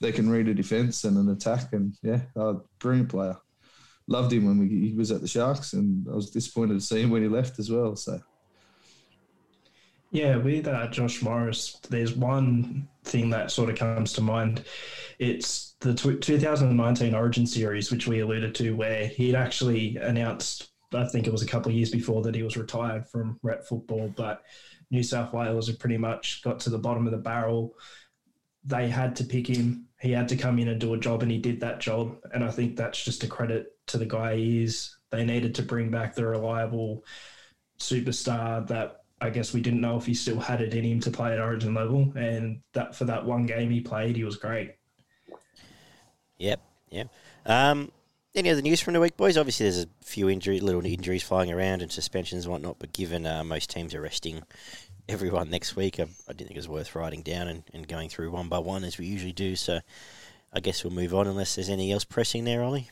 they 0.00 0.12
can 0.12 0.28
read 0.28 0.48
a 0.48 0.54
defence 0.54 1.04
and 1.04 1.16
an 1.16 1.30
attack. 1.30 1.72
And 1.72 1.94
yeah, 2.02 2.20
uh, 2.36 2.54
brilliant 2.78 3.08
player 3.08 3.36
loved 4.06 4.32
him 4.32 4.46
when 4.46 4.58
we, 4.58 4.68
he 4.68 4.94
was 4.94 5.10
at 5.10 5.20
the 5.20 5.28
Sharks, 5.28 5.72
and 5.72 6.06
I 6.08 6.14
was 6.14 6.30
disappointed 6.30 6.74
to 6.74 6.80
see 6.80 7.02
him 7.02 7.10
when 7.10 7.22
he 7.22 7.28
left 7.28 7.58
as 7.58 7.70
well. 7.70 7.96
So. 7.96 8.20
Yeah, 10.12 10.36
with 10.36 10.68
uh, 10.68 10.88
Josh 10.88 11.22
Morris, 11.22 11.80
there's 11.88 12.14
one 12.14 12.86
thing 13.04 13.30
that 13.30 13.50
sort 13.50 13.70
of 13.70 13.76
comes 13.76 14.12
to 14.12 14.20
mind. 14.20 14.64
It's 15.18 15.74
the 15.80 15.94
t- 15.94 16.18
2019 16.18 17.14
Origin 17.14 17.46
series, 17.46 17.90
which 17.90 18.06
we 18.06 18.20
alluded 18.20 18.54
to, 18.56 18.72
where 18.76 19.06
he'd 19.06 19.34
actually 19.34 19.96
announced, 19.96 20.70
I 20.92 21.06
think 21.08 21.26
it 21.26 21.32
was 21.32 21.40
a 21.40 21.46
couple 21.46 21.70
of 21.70 21.76
years 21.76 21.90
before, 21.90 22.22
that 22.22 22.34
he 22.34 22.42
was 22.42 22.58
retired 22.58 23.08
from 23.08 23.40
rep 23.42 23.66
football. 23.66 24.12
But 24.14 24.42
New 24.90 25.02
South 25.02 25.32
Wales 25.32 25.66
had 25.68 25.78
pretty 25.78 25.96
much 25.96 26.42
got 26.42 26.60
to 26.60 26.70
the 26.70 26.78
bottom 26.78 27.06
of 27.06 27.12
the 27.12 27.18
barrel. 27.18 27.74
They 28.64 28.88
had 28.88 29.16
to 29.16 29.24
pick 29.24 29.46
him. 29.46 29.86
He 30.02 30.10
had 30.10 30.28
to 30.30 30.36
come 30.36 30.58
in 30.58 30.66
and 30.66 30.80
do 30.80 30.94
a 30.94 30.98
job, 30.98 31.22
and 31.22 31.30
he 31.30 31.38
did 31.38 31.60
that 31.60 31.78
job. 31.78 32.18
And 32.34 32.42
I 32.42 32.50
think 32.50 32.76
that's 32.76 33.02
just 33.04 33.22
a 33.22 33.28
credit 33.28 33.76
to 33.86 33.98
the 33.98 34.04
guy 34.04 34.34
he 34.34 34.64
is. 34.64 34.96
They 35.10 35.24
needed 35.24 35.54
to 35.54 35.62
bring 35.62 35.92
back 35.92 36.16
the 36.16 36.26
reliable 36.26 37.04
superstar 37.78 38.66
that 38.66 39.02
I 39.20 39.30
guess 39.30 39.54
we 39.54 39.60
didn't 39.60 39.80
know 39.80 39.96
if 39.96 40.04
he 40.04 40.14
still 40.14 40.40
had 40.40 40.60
it 40.60 40.74
in 40.74 40.82
him 40.82 40.98
to 41.00 41.10
play 41.12 41.32
at 41.32 41.38
Origin 41.38 41.72
level, 41.72 42.12
and 42.16 42.62
that 42.72 42.96
for 42.96 43.04
that 43.04 43.24
one 43.24 43.46
game 43.46 43.70
he 43.70 43.80
played, 43.80 44.16
he 44.16 44.24
was 44.24 44.36
great. 44.36 44.74
Yep, 46.38 46.60
yep. 46.90 47.08
Um, 47.46 47.92
any 48.34 48.50
other 48.50 48.62
news 48.62 48.80
from 48.80 48.94
the 48.94 49.00
week, 49.00 49.16
boys? 49.16 49.36
Obviously, 49.36 49.64
there's 49.64 49.84
a 49.84 49.88
few 50.02 50.28
injury, 50.28 50.60
little 50.60 50.84
injuries 50.84 51.22
flying 51.22 51.52
around 51.52 51.82
and 51.82 51.92
suspensions 51.92 52.44
and 52.44 52.52
whatnot. 52.52 52.78
But 52.78 52.92
given 52.92 53.26
uh, 53.26 53.44
most 53.44 53.70
teams 53.70 53.94
are 53.94 54.00
resting 54.00 54.42
everyone 55.08 55.50
next 55.50 55.76
week, 55.76 56.00
I, 56.00 56.04
I, 56.04 56.32
didn't 56.32 56.48
think 56.48 56.52
it 56.52 56.56
was 56.56 56.68
worth 56.68 56.94
writing 56.94 57.22
down 57.22 57.48
and, 57.48 57.62
and 57.72 57.86
going 57.86 58.08
through 58.08 58.30
one 58.30 58.48
by 58.48 58.58
one 58.58 58.84
as 58.84 58.98
we 58.98 59.06
usually 59.06 59.32
do. 59.32 59.56
So 59.56 59.80
I 60.52 60.60
guess 60.60 60.84
we'll 60.84 60.92
move 60.92 61.14
on 61.14 61.26
unless 61.26 61.54
there's 61.54 61.68
anything 61.68 61.92
else 61.92 62.04
pressing 62.04 62.44
there, 62.44 62.62
Ollie. 62.62 62.90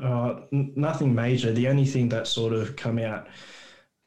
Uh, 0.00 0.40
n- 0.52 0.72
nothing 0.76 1.14
major. 1.14 1.52
The 1.52 1.68
only 1.68 1.84
thing 1.84 2.08
that 2.10 2.26
sort 2.26 2.52
of 2.52 2.76
come 2.76 2.98
out 2.98 3.28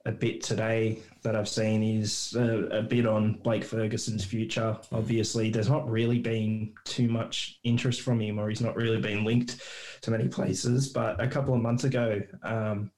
a 0.05 0.11
bit 0.11 0.43
today 0.43 0.99
that 1.23 1.35
I've 1.35 1.49
seen 1.49 1.81
is 1.81 2.35
a, 2.35 2.79
a, 2.79 2.81
bit 2.83 3.07
on 3.07 3.33
Blake 3.43 3.63
Ferguson's 3.63 4.23
future. 4.23 4.77
Obviously, 4.91 5.49
there's 5.49 5.69
not 5.69 5.89
really 5.89 6.19
been 6.19 6.73
too 6.83 7.07
much 7.07 7.59
interest 7.63 8.01
from 8.01 8.21
him, 8.21 8.39
or 8.39 8.47
he's 8.47 8.61
not 8.61 8.75
really 8.75 9.01
been 9.01 9.23
linked 9.23 9.61
to 10.01 10.11
many 10.11 10.27
places. 10.27 10.89
But 10.89 11.19
a 11.19 11.27
couple 11.27 11.55
of 11.55 11.61
months 11.61 11.85
ago, 11.85 12.21
um, 12.43 12.91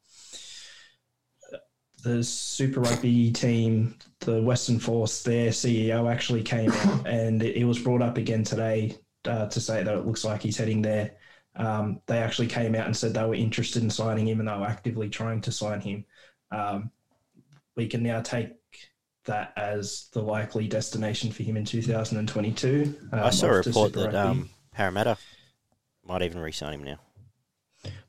the 2.04 2.22
Super 2.24 2.82
Rugby 2.82 3.32
team, 3.32 3.96
the 4.20 4.42
Western 4.42 4.80
Force, 4.80 5.24
their 5.24 5.52
CEO 5.52 6.12
actually 6.12 6.44
came 6.44 6.72
out, 6.72 7.08
and 7.08 7.42
it, 7.42 7.56
it 7.56 7.64
was 7.64 7.80
brought 7.80 8.02
up 8.02 8.18
again 8.18 8.44
today 8.44 8.98
uh, 9.26 9.48
to 9.48 9.62
say 9.62 9.82
that 9.82 9.96
it 9.96 10.06
looks 10.06 10.26
like 10.26 10.42
he's 10.42 10.58
heading 10.58 10.82
there. 10.82 11.16
Um, 11.56 12.02
they 12.06 12.20
actually 12.20 12.48
came 12.48 12.76
out 12.76 12.86
and 12.86 12.96
said 12.96 13.14
they 13.14 13.24
were 13.24 13.34
interested 13.34 13.82
in 13.82 13.90
signing 13.90 14.28
him, 14.28 14.42
and 14.42 14.50
they 14.50 14.58
were 14.58 14.68
actively 14.68 15.08
trying 15.08 15.40
to 15.42 15.54
sign 15.54 15.80
him. 15.80 16.04
Um, 16.52 16.92
we 17.78 17.88
can 17.88 18.04
now 18.04 18.22
take 18.22 18.50
that 19.26 19.54
as 19.56 20.10
the 20.14 20.22
likely 20.22 20.68
destination 20.68 21.32
for 21.32 21.44
him 21.44 21.56
in 21.56 21.64
2022. 21.64 22.96
Um, 23.14 23.20
I 23.20 23.30
saw 23.30 23.48
a 23.48 23.58
report 23.58 23.94
that 23.94 24.16
um, 24.16 24.50
Parramatta 24.74 25.18
might 26.06 26.24
even 26.24 26.40
re-sign 26.40 26.74
him 26.74 26.84
now. 26.84 27.00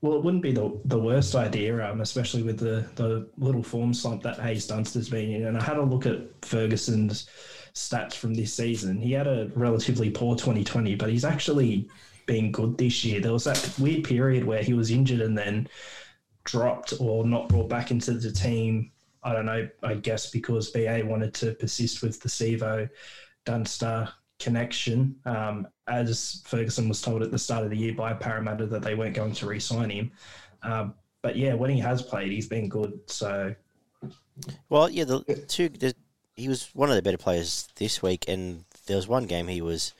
Well, 0.01 0.17
it 0.17 0.25
wouldn't 0.25 0.43
be 0.43 0.53
the 0.53 0.81
the 0.87 0.99
worst 0.99 1.35
idea, 1.35 1.89
um, 1.89 2.01
especially 2.01 2.43
with 2.43 2.59
the 2.59 2.87
the 2.95 3.29
little 3.37 3.63
form 3.63 3.93
slump 3.93 4.23
that 4.23 4.41
Haze 4.41 4.67
Dunster's 4.67 5.09
been 5.09 5.31
in. 5.31 5.47
And 5.47 5.59
I 5.59 5.63
had 5.63 5.77
a 5.77 5.83
look 5.83 6.07
at 6.07 6.21
Ferguson's 6.43 7.29
stats 7.75 8.15
from 8.15 8.35
this 8.35 8.55
season. 8.55 8.99
He 8.99 9.13
had 9.13 9.27
a 9.27 9.51
relatively 9.55 10.11
poor 10.11 10.35
2020, 10.35 10.95
but 10.97 11.11
he's 11.11 11.25
actually 11.25 11.89
been 12.27 12.51
good 12.51 12.79
this 12.79 13.05
year. 13.05 13.21
There 13.21 13.33
was 13.33 13.45
that 13.45 13.73
weird 13.79 14.05
period 14.05 14.45
where 14.45 14.63
he 14.63 14.73
was 14.73 14.91
injured 14.91 15.21
and 15.21 15.37
then 15.37 15.69
dropped 16.45 16.95
or 16.99 17.27
not 17.27 17.49
brought 17.49 17.69
back 17.69 17.91
into 17.91 18.15
the 18.15 18.33
team. 18.33 18.91
I 19.23 19.33
don't 19.33 19.47
know, 19.47 19.69
I 19.83 19.95
guess 19.95 20.31
because 20.31 20.71
BA 20.71 21.03
wanted 21.05 21.35
to 21.35 21.55
persist 21.55 22.03
with 22.03 22.21
the 22.21 22.29
Sivo 22.29 22.89
Dunster 23.45 24.09
connection, 24.39 25.17
um, 25.25 25.67
as 25.89 26.43
Ferguson 26.47 26.89
was 26.89 27.03
told 27.03 27.23
at 27.23 27.31
the 27.31 27.39
start 27.39 27.65
of 27.65 27.71
the 27.71 27.77
year 27.77 27.95
by 27.95 28.13
Parramatta 28.13 28.67
that 28.67 28.83
they 28.83 28.95
weren't 28.95 29.15
going 29.15 29.33
to 29.33 29.47
re 29.47 29.59
sign 29.59 29.91
him. 29.91 30.13
Um, 30.63 30.95
but 31.23 31.37
yeah, 31.37 31.55
when 31.55 31.71
he 31.71 31.81
has 31.81 32.03
played, 32.03 32.31
he's 32.31 32.47
been 32.47 32.69
good. 32.69 32.99
So, 33.07 33.55
well, 34.69 34.89
yeah, 34.89 35.05
the 35.05 35.45
two, 35.49 35.69
the, 35.69 35.95
he 36.37 36.49
was 36.49 36.71
one 36.75 36.89
of 36.91 36.97
the 36.97 37.03
better 37.03 37.19
players 37.19 37.69
this 37.77 38.03
week, 38.03 38.25
and 38.29 38.65
there 38.87 38.97
was 38.97 39.09
one 39.09 39.27
game 39.27 39.49
he 39.49 39.61
was 39.61 39.93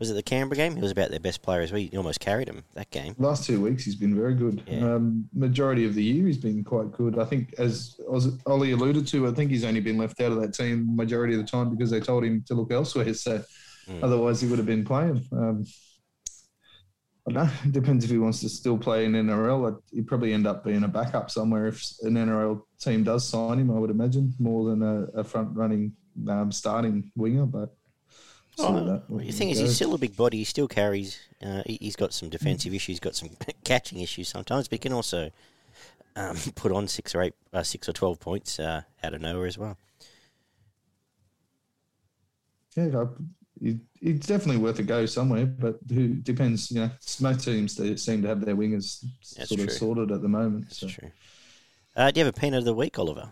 was 0.00 0.10
it 0.10 0.14
the 0.14 0.22
Canberra 0.22 0.56
game? 0.56 0.74
He 0.74 0.80
was 0.80 0.90
about 0.90 1.10
their 1.10 1.20
best 1.20 1.42
player 1.42 1.60
as 1.60 1.70
well. 1.70 1.80
He 1.80 1.94
almost 1.96 2.20
carried 2.20 2.48
him 2.48 2.64
that 2.72 2.90
game. 2.90 3.14
Last 3.18 3.44
two 3.44 3.60
weeks, 3.60 3.84
he's 3.84 3.94
been 3.94 4.16
very 4.16 4.34
good. 4.34 4.62
Yeah. 4.66 4.94
Um, 4.94 5.28
majority 5.34 5.84
of 5.84 5.94
the 5.94 6.02
year, 6.02 6.26
he's 6.26 6.38
been 6.38 6.64
quite 6.64 6.90
good. 6.90 7.18
I 7.18 7.26
think, 7.26 7.54
as 7.58 8.00
Ollie 8.46 8.72
alluded 8.72 9.06
to, 9.08 9.28
I 9.28 9.32
think 9.32 9.50
he's 9.50 9.62
only 9.62 9.80
been 9.80 9.98
left 9.98 10.18
out 10.22 10.32
of 10.32 10.40
that 10.40 10.54
team 10.54 10.96
majority 10.96 11.34
of 11.34 11.40
the 11.40 11.46
time 11.46 11.68
because 11.68 11.90
they 11.90 12.00
told 12.00 12.24
him 12.24 12.42
to 12.46 12.54
look 12.54 12.72
elsewhere. 12.72 13.12
So, 13.12 13.44
mm. 13.88 14.02
otherwise, 14.02 14.40
he 14.40 14.48
would 14.48 14.58
have 14.58 14.66
been 14.66 14.86
playing. 14.86 15.22
Um, 15.32 15.66
I 17.28 17.32
don't 17.32 17.44
know. 17.44 17.50
It 17.66 17.72
depends 17.72 18.02
if 18.02 18.10
he 18.10 18.16
wants 18.16 18.40
to 18.40 18.48
still 18.48 18.78
play 18.78 19.04
in 19.04 19.12
NRL. 19.12 19.82
He'd 19.92 20.06
probably 20.08 20.32
end 20.32 20.46
up 20.46 20.64
being 20.64 20.82
a 20.82 20.88
backup 20.88 21.30
somewhere 21.30 21.66
if 21.66 21.84
an 22.00 22.14
NRL 22.14 22.62
team 22.80 23.04
does 23.04 23.28
sign 23.28 23.58
him. 23.58 23.70
I 23.70 23.78
would 23.78 23.90
imagine 23.90 24.32
more 24.38 24.70
than 24.70 24.82
a, 24.82 25.20
a 25.20 25.24
front 25.24 25.54
running 25.54 25.92
um, 26.26 26.50
starting 26.50 27.12
winger, 27.14 27.44
but. 27.44 27.74
Oh, 28.62 29.02
the 29.08 29.32
thing 29.32 29.50
is, 29.50 29.58
he's 29.58 29.74
still 29.74 29.94
a 29.94 29.98
big 29.98 30.16
body. 30.16 30.38
He 30.38 30.44
still 30.44 30.68
carries. 30.68 31.18
Uh, 31.42 31.62
he, 31.66 31.78
has 31.82 31.96
got 31.96 32.12
some 32.12 32.28
defensive 32.28 32.74
issues, 32.74 33.00
got 33.00 33.14
some 33.14 33.30
catching 33.64 34.00
issues 34.00 34.28
sometimes, 34.28 34.68
but 34.68 34.74
he 34.74 34.78
can 34.78 34.92
also 34.92 35.30
um, 36.16 36.36
put 36.54 36.72
on 36.72 36.88
six 36.88 37.14
or 37.14 37.22
eight, 37.22 37.34
uh, 37.52 37.62
six 37.62 37.88
or 37.88 37.92
twelve 37.92 38.20
points 38.20 38.58
uh, 38.58 38.82
out 39.02 39.14
of 39.14 39.20
nowhere 39.20 39.46
as 39.46 39.58
well. 39.58 39.76
Yeah, 42.76 43.04
it's 43.60 44.26
definitely 44.26 44.56
worth 44.56 44.78
a 44.78 44.82
go 44.82 45.04
somewhere, 45.06 45.46
but 45.46 45.78
who 45.92 46.08
depends. 46.14 46.70
You 46.70 46.80
know, 46.80 46.90
most 47.20 47.44
teams 47.44 47.74
they 47.76 47.96
seem 47.96 48.22
to 48.22 48.28
have 48.28 48.44
their 48.44 48.56
wingers 48.56 49.04
That's 49.36 49.48
sort 49.48 49.60
true. 49.60 49.66
of 49.66 49.72
sorted 49.72 50.12
at 50.12 50.22
the 50.22 50.28
moment. 50.28 50.64
That's 50.64 50.80
so. 50.80 50.88
true. 50.88 51.10
Uh, 51.96 52.10
do 52.10 52.20
you 52.20 52.26
have 52.26 52.34
a 52.34 52.40
peanut 52.40 52.60
of 52.60 52.64
the 52.64 52.74
week, 52.74 52.98
Oliver? 52.98 53.30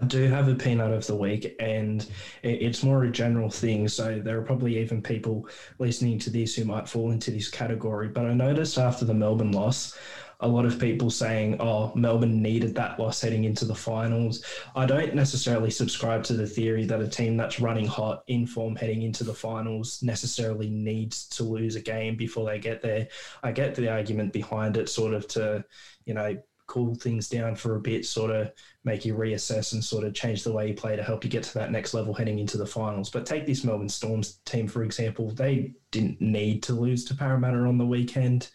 I 0.00 0.06
do 0.06 0.28
have 0.28 0.48
a 0.48 0.54
peanut 0.54 0.92
of 0.92 1.06
the 1.06 1.14
week, 1.14 1.54
and 1.60 2.06
it's 2.42 2.82
more 2.82 3.04
a 3.04 3.10
general 3.10 3.50
thing. 3.50 3.86
So 3.88 4.18
there 4.18 4.38
are 4.38 4.42
probably 4.42 4.78
even 4.78 5.02
people 5.02 5.48
listening 5.78 6.18
to 6.20 6.30
this 6.30 6.54
who 6.54 6.64
might 6.64 6.88
fall 6.88 7.10
into 7.10 7.30
this 7.30 7.50
category. 7.50 8.08
But 8.08 8.24
I 8.24 8.32
noticed 8.32 8.78
after 8.78 9.04
the 9.04 9.14
Melbourne 9.14 9.52
loss, 9.52 9.98
a 10.42 10.48
lot 10.48 10.64
of 10.64 10.78
people 10.78 11.10
saying, 11.10 11.60
oh, 11.60 11.92
Melbourne 11.94 12.40
needed 12.40 12.74
that 12.74 12.98
loss 12.98 13.20
heading 13.20 13.44
into 13.44 13.66
the 13.66 13.74
finals. 13.74 14.42
I 14.74 14.86
don't 14.86 15.14
necessarily 15.14 15.70
subscribe 15.70 16.24
to 16.24 16.32
the 16.32 16.46
theory 16.46 16.86
that 16.86 17.02
a 17.02 17.08
team 17.08 17.36
that's 17.36 17.60
running 17.60 17.86
hot 17.86 18.24
in 18.28 18.46
form 18.46 18.74
heading 18.76 19.02
into 19.02 19.22
the 19.22 19.34
finals 19.34 20.02
necessarily 20.02 20.70
needs 20.70 21.26
to 21.28 21.44
lose 21.44 21.76
a 21.76 21.80
game 21.82 22.16
before 22.16 22.46
they 22.46 22.58
get 22.58 22.80
there. 22.80 23.08
I 23.42 23.52
get 23.52 23.74
the 23.74 23.92
argument 23.92 24.32
behind 24.32 24.78
it, 24.78 24.88
sort 24.88 25.12
of 25.12 25.28
to, 25.28 25.62
you 26.06 26.14
know, 26.14 26.42
cool 26.70 26.94
things 26.94 27.28
down 27.28 27.56
for 27.56 27.74
a 27.74 27.80
bit, 27.80 28.06
sort 28.06 28.30
of 28.30 28.52
make 28.84 29.04
you 29.04 29.14
reassess 29.14 29.72
and 29.72 29.84
sort 29.84 30.04
of 30.04 30.14
change 30.14 30.44
the 30.44 30.52
way 30.52 30.68
you 30.68 30.74
play 30.74 30.94
to 30.94 31.02
help 31.02 31.24
you 31.24 31.28
get 31.28 31.42
to 31.42 31.54
that 31.54 31.72
next 31.72 31.94
level 31.94 32.14
heading 32.14 32.38
into 32.38 32.56
the 32.56 32.64
finals. 32.64 33.10
But 33.10 33.26
take 33.26 33.44
this 33.44 33.64
Melbourne 33.64 33.88
Storms 33.88 34.38
team, 34.46 34.68
for 34.68 34.84
example, 34.84 35.32
they 35.32 35.74
didn't 35.90 36.20
need 36.20 36.62
to 36.62 36.72
lose 36.72 37.04
to 37.06 37.16
Parramatta 37.16 37.58
on 37.58 37.76
the 37.76 37.84
weekend 37.84 38.50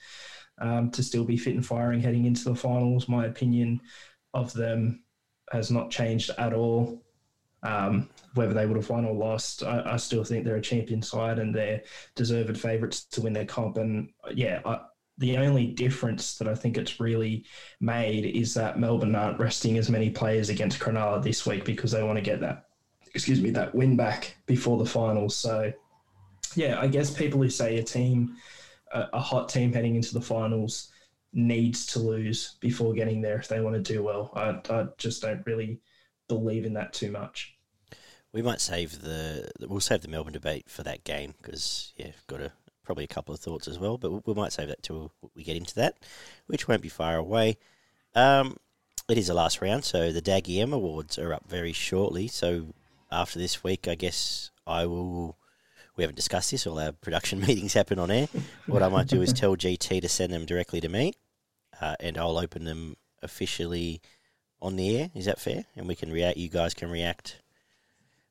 um, 0.59 0.91
to 0.91 1.03
still 1.03 1.25
be 1.25 1.35
fit 1.35 1.55
and 1.55 1.65
firing 1.65 1.99
heading 1.99 2.23
into 2.23 2.45
the 2.45 2.55
finals. 2.55 3.09
My 3.09 3.25
opinion 3.25 3.81
of 4.33 4.53
them 4.53 5.03
has 5.51 5.69
not 5.69 5.91
changed 5.91 6.31
at 6.37 6.53
all. 6.53 7.03
Um, 7.63 8.09
whether 8.35 8.53
they 8.53 8.65
would 8.65 8.77
have 8.77 8.89
won 8.89 9.05
or 9.05 9.13
lost, 9.13 9.61
I, 9.63 9.93
I, 9.93 9.97
still 9.97 10.23
think 10.23 10.45
they're 10.45 10.57
a 10.57 10.61
champion 10.61 11.01
side 11.01 11.39
and 11.39 11.53
they're 11.53 11.81
deserved 12.15 12.59
favourites 12.59 13.05
to 13.05 13.21
win 13.21 13.33
their 13.33 13.45
comp. 13.45 13.77
And 13.77 14.11
yeah, 14.35 14.61
I, 14.63 14.81
the 15.17 15.37
only 15.37 15.67
difference 15.67 16.37
that 16.37 16.47
I 16.47 16.55
think 16.55 16.77
it's 16.77 16.99
really 16.99 17.45
made 17.79 18.25
is 18.25 18.53
that 18.55 18.79
Melbourne 18.79 19.15
aren't 19.15 19.39
resting 19.39 19.77
as 19.77 19.89
many 19.89 20.09
players 20.09 20.49
against 20.49 20.79
Cronulla 20.79 21.23
this 21.23 21.45
week 21.45 21.63
because 21.63 21.91
they 21.91 22.03
want 22.03 22.17
to 22.17 22.23
get 22.23 22.41
that, 22.41 22.65
excuse 23.13 23.41
me, 23.41 23.49
that 23.51 23.73
win 23.73 23.95
back 23.95 24.35
before 24.45 24.77
the 24.77 24.85
finals. 24.85 25.35
So, 25.35 25.71
yeah, 26.55 26.79
I 26.79 26.87
guess 26.87 27.13
people 27.13 27.41
who 27.41 27.49
say 27.49 27.77
a 27.77 27.83
team, 27.83 28.35
a, 28.91 29.07
a 29.13 29.19
hot 29.19 29.47
team 29.47 29.71
heading 29.71 29.95
into 29.95 30.13
the 30.13 30.21
finals, 30.21 30.91
needs 31.31 31.85
to 31.87 31.99
lose 31.99 32.55
before 32.59 32.93
getting 32.93 33.21
there 33.21 33.37
if 33.37 33.47
they 33.47 33.61
want 33.61 33.75
to 33.75 33.93
do 33.93 34.03
well. 34.03 34.31
I, 34.35 34.59
I 34.73 34.87
just 34.97 35.21
don't 35.21 35.45
really 35.45 35.79
believe 36.27 36.65
in 36.65 36.73
that 36.73 36.93
too 36.93 37.11
much. 37.11 37.55
We 38.33 38.41
might 38.41 38.59
save 38.59 39.01
the 39.01 39.49
we'll 39.61 39.79
save 39.79 40.01
the 40.01 40.09
Melbourne 40.09 40.33
debate 40.33 40.69
for 40.69 40.83
that 40.83 41.05
game 41.05 41.35
because 41.41 41.93
yeah, 41.95 42.11
got 42.27 42.37
to 42.37 42.51
probably 42.85 43.03
a 43.03 43.07
couple 43.07 43.33
of 43.33 43.39
thoughts 43.39 43.67
as 43.67 43.79
well, 43.79 43.97
but 43.97 44.25
we 44.25 44.33
might 44.33 44.53
save 44.53 44.67
that 44.69 44.83
till 44.83 45.11
we 45.35 45.43
get 45.43 45.57
into 45.57 45.75
that, 45.75 45.97
which 46.47 46.67
won't 46.67 46.81
be 46.81 46.89
far 46.89 47.17
away. 47.17 47.57
Um, 48.15 48.57
it 49.09 49.17
is 49.17 49.27
the 49.27 49.33
last 49.33 49.61
round, 49.61 49.83
so 49.83 50.11
the 50.11 50.21
Dally 50.21 50.59
M 50.59 50.73
Awards 50.73 51.19
are 51.19 51.33
up 51.33 51.47
very 51.47 51.73
shortly. 51.73 52.27
So 52.27 52.73
after 53.11 53.39
this 53.39 53.63
week, 53.63 53.87
I 53.87 53.95
guess 53.95 54.51
I 54.65 54.85
will. 54.85 55.37
We 55.95 56.03
haven't 56.03 56.15
discussed 56.15 56.51
this. 56.51 56.67
All 56.67 56.79
our 56.79 56.91
production 56.91 57.39
meetings 57.47 57.73
happen 57.73 57.99
on 57.99 58.11
air. 58.11 58.27
What 58.65 58.83
I 58.83 58.89
might 58.89 59.07
do 59.07 59.21
is 59.21 59.31
tell 59.31 59.55
GT 59.55 60.01
to 60.01 60.09
send 60.09 60.33
them 60.33 60.45
directly 60.45 60.81
to 60.81 60.89
me, 60.89 61.13
uh, 61.79 61.95
and 61.99 62.17
I'll 62.17 62.37
open 62.37 62.65
them 62.65 62.97
officially 63.21 64.01
on 64.61 64.75
the 64.75 64.97
air. 64.97 65.11
Is 65.13 65.25
that 65.25 65.39
fair? 65.39 65.65
And 65.75 65.87
we 65.87 65.95
can 65.95 66.11
react. 66.11 66.37
You 66.37 66.49
guys 66.49 66.73
can 66.73 66.89
react 66.89 67.41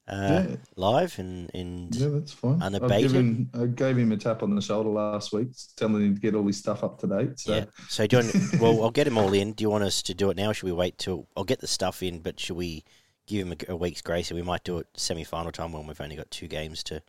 uh, 0.06 0.44
yeah. 0.48 0.56
live 0.76 1.18
and, 1.18 1.50
and 1.54 1.94
yeah, 1.94 2.08
that's 2.08 2.32
fine. 2.32 2.60
Unabated. 2.60 3.12
Him, 3.12 3.50
I 3.54 3.66
gave 3.66 3.96
him 3.96 4.12
a 4.12 4.16
tap 4.16 4.42
on 4.42 4.54
the 4.54 4.60
shoulder 4.60 4.90
last 4.90 5.32
week, 5.32 5.48
telling 5.76 6.02
him 6.02 6.14
to 6.14 6.20
get 6.20 6.34
all 6.34 6.46
his 6.46 6.58
stuff 6.58 6.84
up 6.84 6.98
to 7.00 7.06
date. 7.06 7.38
So. 7.38 7.54
Yeah. 7.54 7.64
So 7.88 8.06
do 8.06 8.18
you 8.18 8.22
want, 8.22 8.60
well, 8.60 8.82
I'll 8.84 8.90
get 8.90 9.06
him 9.06 9.16
all 9.16 9.32
in. 9.32 9.52
Do 9.52 9.62
you 9.62 9.70
want 9.70 9.84
us 9.84 10.02
to 10.02 10.14
do 10.14 10.30
it 10.30 10.36
now? 10.36 10.50
Or 10.50 10.54
should 10.54 10.66
we 10.66 10.72
wait 10.72 10.98
till 10.98 11.26
I'll 11.36 11.44
get 11.44 11.60
the 11.60 11.66
stuff 11.66 12.02
in? 12.02 12.20
But 12.20 12.38
should 12.38 12.56
we 12.56 12.84
give 13.26 13.46
him 13.46 13.52
a, 13.52 13.72
a 13.72 13.76
week's 13.76 14.02
grace? 14.02 14.30
And 14.30 14.38
we 14.38 14.44
might 14.44 14.64
do 14.64 14.78
it 14.78 14.86
semi-final 14.94 15.52
time 15.52 15.72
when 15.72 15.86
we've 15.86 16.00
only 16.00 16.16
got 16.16 16.30
two 16.30 16.48
games 16.48 16.82
to 16.84 17.02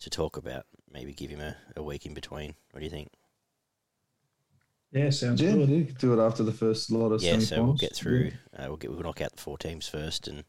to 0.00 0.10
talk 0.10 0.36
about. 0.36 0.66
Maybe 0.92 1.12
give 1.12 1.30
him 1.30 1.40
a, 1.40 1.56
a 1.76 1.82
week 1.82 2.04
in 2.04 2.14
between. 2.14 2.54
What 2.72 2.80
do 2.80 2.84
you 2.84 2.90
think? 2.90 3.10
Yeah, 4.92 5.10
sounds 5.10 5.40
yeah, 5.40 5.52
good. 5.52 5.68
Yeah, 5.68 5.84
do 5.98 6.20
it 6.20 6.24
after 6.24 6.42
the 6.42 6.52
first 6.52 6.90
lot 6.90 7.12
of 7.12 7.22
yeah. 7.22 7.38
So 7.38 7.62
we'll 7.62 7.74
get 7.74 7.94
through. 7.94 8.32
Yeah. 8.52 8.64
Uh, 8.64 8.68
we'll 8.68 8.76
get 8.76 8.90
we'll 8.90 9.02
knock 9.02 9.20
out 9.20 9.36
the 9.36 9.40
four 9.40 9.56
teams 9.56 9.86
first, 9.86 10.26
and 10.26 10.42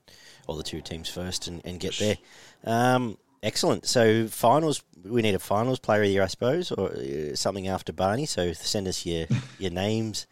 or 0.47 0.55
the 0.55 0.63
two 0.63 0.81
teams 0.81 1.09
first, 1.09 1.47
and, 1.47 1.61
and 1.65 1.79
get 1.79 1.97
there. 1.97 2.17
Um, 2.63 3.17
excellent. 3.43 3.85
So 3.85 4.27
finals, 4.27 4.83
we 5.03 5.21
need 5.21 5.35
a 5.35 5.39
finals 5.39 5.79
player 5.79 6.01
of 6.01 6.07
the 6.07 6.13
year, 6.13 6.23
I 6.23 6.27
suppose, 6.27 6.71
or 6.71 6.91
uh, 6.91 7.35
something 7.35 7.67
after 7.67 7.93
Barney. 7.93 8.25
So 8.25 8.53
send 8.53 8.87
us 8.87 9.05
your 9.05 9.27
your 9.59 9.71
names 9.71 10.27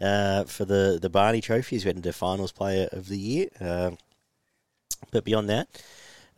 uh, 0.00 0.44
for 0.44 0.64
the 0.64 0.98
the 1.00 1.10
Barney 1.10 1.40
trophies. 1.40 1.84
We 1.84 1.88
had 1.88 1.96
into 1.96 2.12
finals 2.12 2.52
player 2.52 2.88
of 2.92 3.08
the 3.08 3.18
year. 3.18 3.48
Um, 3.60 3.98
but 5.10 5.24
beyond 5.24 5.48
that, 5.50 5.68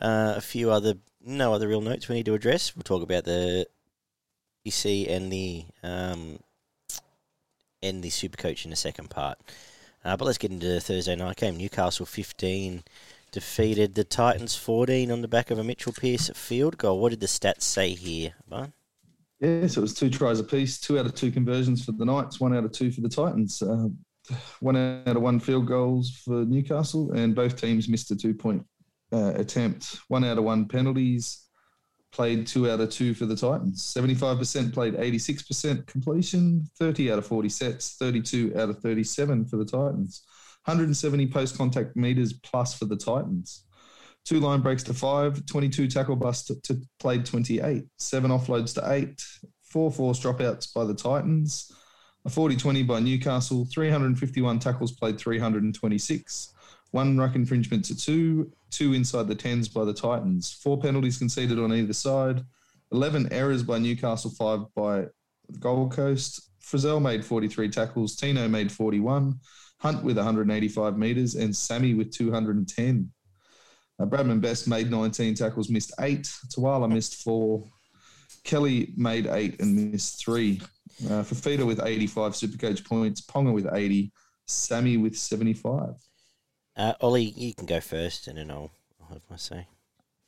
uh, 0.00 0.34
a 0.36 0.40
few 0.40 0.70
other 0.70 0.94
no 1.24 1.54
other 1.54 1.68
real 1.68 1.80
notes 1.80 2.08
we 2.08 2.16
need 2.16 2.26
to 2.26 2.34
address. 2.34 2.74
We'll 2.74 2.82
talk 2.82 3.02
about 3.02 3.24
the 3.24 3.66
see 4.70 5.08
and 5.08 5.30
the 5.30 5.64
um, 5.82 6.38
and 7.82 8.02
the 8.02 8.10
super 8.10 8.36
coach 8.36 8.64
in 8.64 8.70
the 8.70 8.76
second 8.76 9.10
part. 9.10 9.38
Uh, 10.04 10.16
but 10.16 10.26
let's 10.26 10.38
get 10.38 10.50
into 10.50 10.80
Thursday 10.80 11.16
night 11.16 11.36
game. 11.36 11.56
Newcastle 11.56 12.06
15 12.06 12.82
defeated 13.32 13.94
the 13.94 14.04
Titans 14.04 14.54
14 14.54 15.10
on 15.10 15.22
the 15.22 15.28
back 15.28 15.50
of 15.50 15.58
a 15.58 15.64
Mitchell 15.64 15.92
Pearce 15.92 16.30
field 16.34 16.78
goal. 16.78 17.00
What 17.00 17.10
did 17.10 17.20
the 17.20 17.26
stats 17.26 17.62
say 17.62 17.90
here, 17.90 18.34
Barn? 18.48 18.72
Yeah, 19.40 19.66
so 19.66 19.80
it 19.80 19.82
was 19.82 19.94
two 19.94 20.10
tries 20.10 20.40
apiece, 20.40 20.78
two 20.78 20.98
out 20.98 21.06
of 21.06 21.14
two 21.14 21.30
conversions 21.30 21.84
for 21.84 21.92
the 21.92 22.04
Knights, 22.04 22.38
one 22.38 22.56
out 22.56 22.64
of 22.64 22.72
two 22.72 22.92
for 22.92 23.00
the 23.00 23.08
Titans. 23.08 23.60
Uh, 23.60 23.88
one 24.60 24.76
out 24.76 25.16
of 25.16 25.22
one 25.22 25.40
field 25.40 25.66
goals 25.66 26.22
for 26.24 26.44
Newcastle, 26.44 27.12
and 27.12 27.34
both 27.34 27.60
teams 27.60 27.88
missed 27.88 28.10
a 28.10 28.16
two 28.16 28.34
point 28.34 28.64
uh, 29.12 29.32
attempt. 29.34 29.98
One 30.08 30.24
out 30.24 30.38
of 30.38 30.44
one 30.44 30.66
penalties, 30.66 31.43
played 32.14 32.46
two 32.46 32.70
out 32.70 32.80
of 32.80 32.90
two 32.90 33.12
for 33.12 33.26
the 33.26 33.36
Titans. 33.36 33.92
75% 33.96 34.72
played 34.72 34.94
86% 34.94 35.86
completion, 35.86 36.66
30 36.78 37.12
out 37.12 37.18
of 37.18 37.26
40 37.26 37.48
sets, 37.48 37.96
32 37.98 38.54
out 38.56 38.70
of 38.70 38.78
37 38.78 39.44
for 39.46 39.56
the 39.56 39.64
Titans. 39.64 40.22
170 40.64 41.26
post 41.26 41.58
contact 41.58 41.96
meters 41.96 42.32
plus 42.32 42.72
for 42.72 42.86
the 42.86 42.96
Titans. 42.96 43.64
Two 44.24 44.40
line 44.40 44.60
breaks 44.60 44.82
to 44.84 44.94
five, 44.94 45.44
22 45.44 45.88
tackle 45.88 46.16
busts 46.16 46.46
to, 46.46 46.58
to 46.62 46.80
played 46.98 47.26
28, 47.26 47.84
seven 47.98 48.30
offloads 48.30 48.74
to 48.74 48.92
eight, 48.92 49.22
four 49.62 49.90
forced 49.90 50.22
dropouts 50.22 50.72
by 50.72 50.84
the 50.84 50.94
Titans, 50.94 51.70
a 52.24 52.30
40 52.30 52.56
20 52.56 52.84
by 52.84 53.00
Newcastle, 53.00 53.66
351 53.70 54.60
tackles 54.60 54.92
played 54.92 55.18
326, 55.18 56.53
one 56.94 57.18
ruck 57.18 57.34
infringement 57.34 57.84
to 57.84 57.96
two, 57.96 58.52
two 58.70 58.92
inside 58.92 59.26
the 59.26 59.34
tens 59.34 59.68
by 59.68 59.84
the 59.84 59.92
Titans, 59.92 60.52
four 60.52 60.80
penalties 60.80 61.18
conceded 61.18 61.58
on 61.58 61.74
either 61.74 61.92
side, 61.92 62.44
11 62.92 63.32
errors 63.32 63.64
by 63.64 63.78
Newcastle, 63.78 64.30
five 64.30 64.60
by 64.76 65.06
Gold 65.58 65.90
Coast. 65.90 66.50
Frizzell 66.62 67.02
made 67.02 67.24
43 67.24 67.68
tackles, 67.68 68.14
Tino 68.14 68.46
made 68.46 68.70
41, 68.70 69.34
Hunt 69.78 70.04
with 70.04 70.16
185 70.16 70.96
metres, 70.96 71.34
and 71.34 71.54
Sammy 71.54 71.94
with 71.94 72.12
210. 72.12 73.10
Uh, 73.98 74.04
Bradman 74.06 74.40
Best 74.40 74.68
made 74.68 74.88
19 74.88 75.34
tackles, 75.34 75.68
missed 75.68 75.92
eight. 75.98 76.32
Tuala 76.54 76.88
missed 76.88 77.24
four. 77.24 77.64
Kelly 78.44 78.94
made 78.96 79.26
eight 79.26 79.60
and 79.60 79.92
missed 79.92 80.24
three. 80.24 80.60
Uh, 81.06 81.24
Fifita 81.24 81.66
with 81.66 81.80
85 81.84 82.32
Supercoach 82.32 82.84
points. 82.84 83.20
Ponga 83.20 83.52
with 83.52 83.66
80. 83.72 84.12
Sammy 84.46 84.96
with 84.96 85.18
75. 85.18 85.94
Uh, 86.76 86.94
Ollie, 87.00 87.32
you 87.36 87.54
can 87.54 87.66
go 87.66 87.80
first, 87.80 88.26
and 88.26 88.38
then 88.38 88.50
I'll, 88.50 88.70
I'll 89.00 89.14
have 89.14 89.22
my 89.30 89.36
say. 89.36 89.66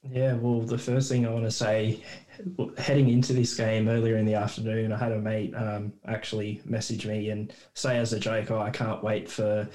Yeah, 0.03 0.35
well, 0.35 0.61
the 0.61 0.79
first 0.79 1.11
thing 1.11 1.27
I 1.27 1.31
want 1.31 1.45
to 1.45 1.51
say, 1.51 2.01
heading 2.79 3.09
into 3.09 3.33
this 3.33 3.55
game 3.57 3.89
earlier 3.89 4.17
in 4.17 4.25
the 4.25 4.35
afternoon, 4.35 4.93
I 4.93 4.99
had 4.99 5.13
a 5.13 5.19
mate 5.19 5.53
um, 5.55 5.93
actually 6.07 6.61
message 6.65 7.07
me 7.07 7.31
and 7.31 7.53
say 7.75 7.99
as 7.99 8.13
a 8.13 8.21
joke, 8.21 8.51
oh, 8.51 8.61
I 8.61 8.71
can't 8.71 9.03
wait 9.03 9.29
for 9.29 9.69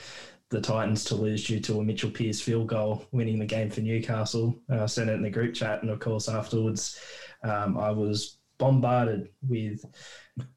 the 0.49 0.61
Titans 0.61 1.03
to 1.05 1.15
lose 1.15 1.45
due 1.45 1.59
to 1.61 1.79
a 1.79 1.83
Mitchell 1.83 2.11
Pearce 2.11 2.39
field 2.39 2.67
goal, 2.67 3.05
winning 3.11 3.39
the 3.39 3.45
game 3.45 3.69
for 3.69 3.81
Newcastle. 3.81 4.57
Uh, 4.69 4.83
I 4.83 4.85
sent 4.85 5.09
it 5.09 5.13
in 5.13 5.21
the 5.21 5.29
group 5.29 5.53
chat, 5.53 5.81
and 5.81 5.91
of 5.91 5.99
course, 5.99 6.29
afterwards, 6.29 6.99
um, 7.43 7.77
I 7.77 7.91
was 7.91 8.37
bombarded 8.61 9.29
with 9.49 9.83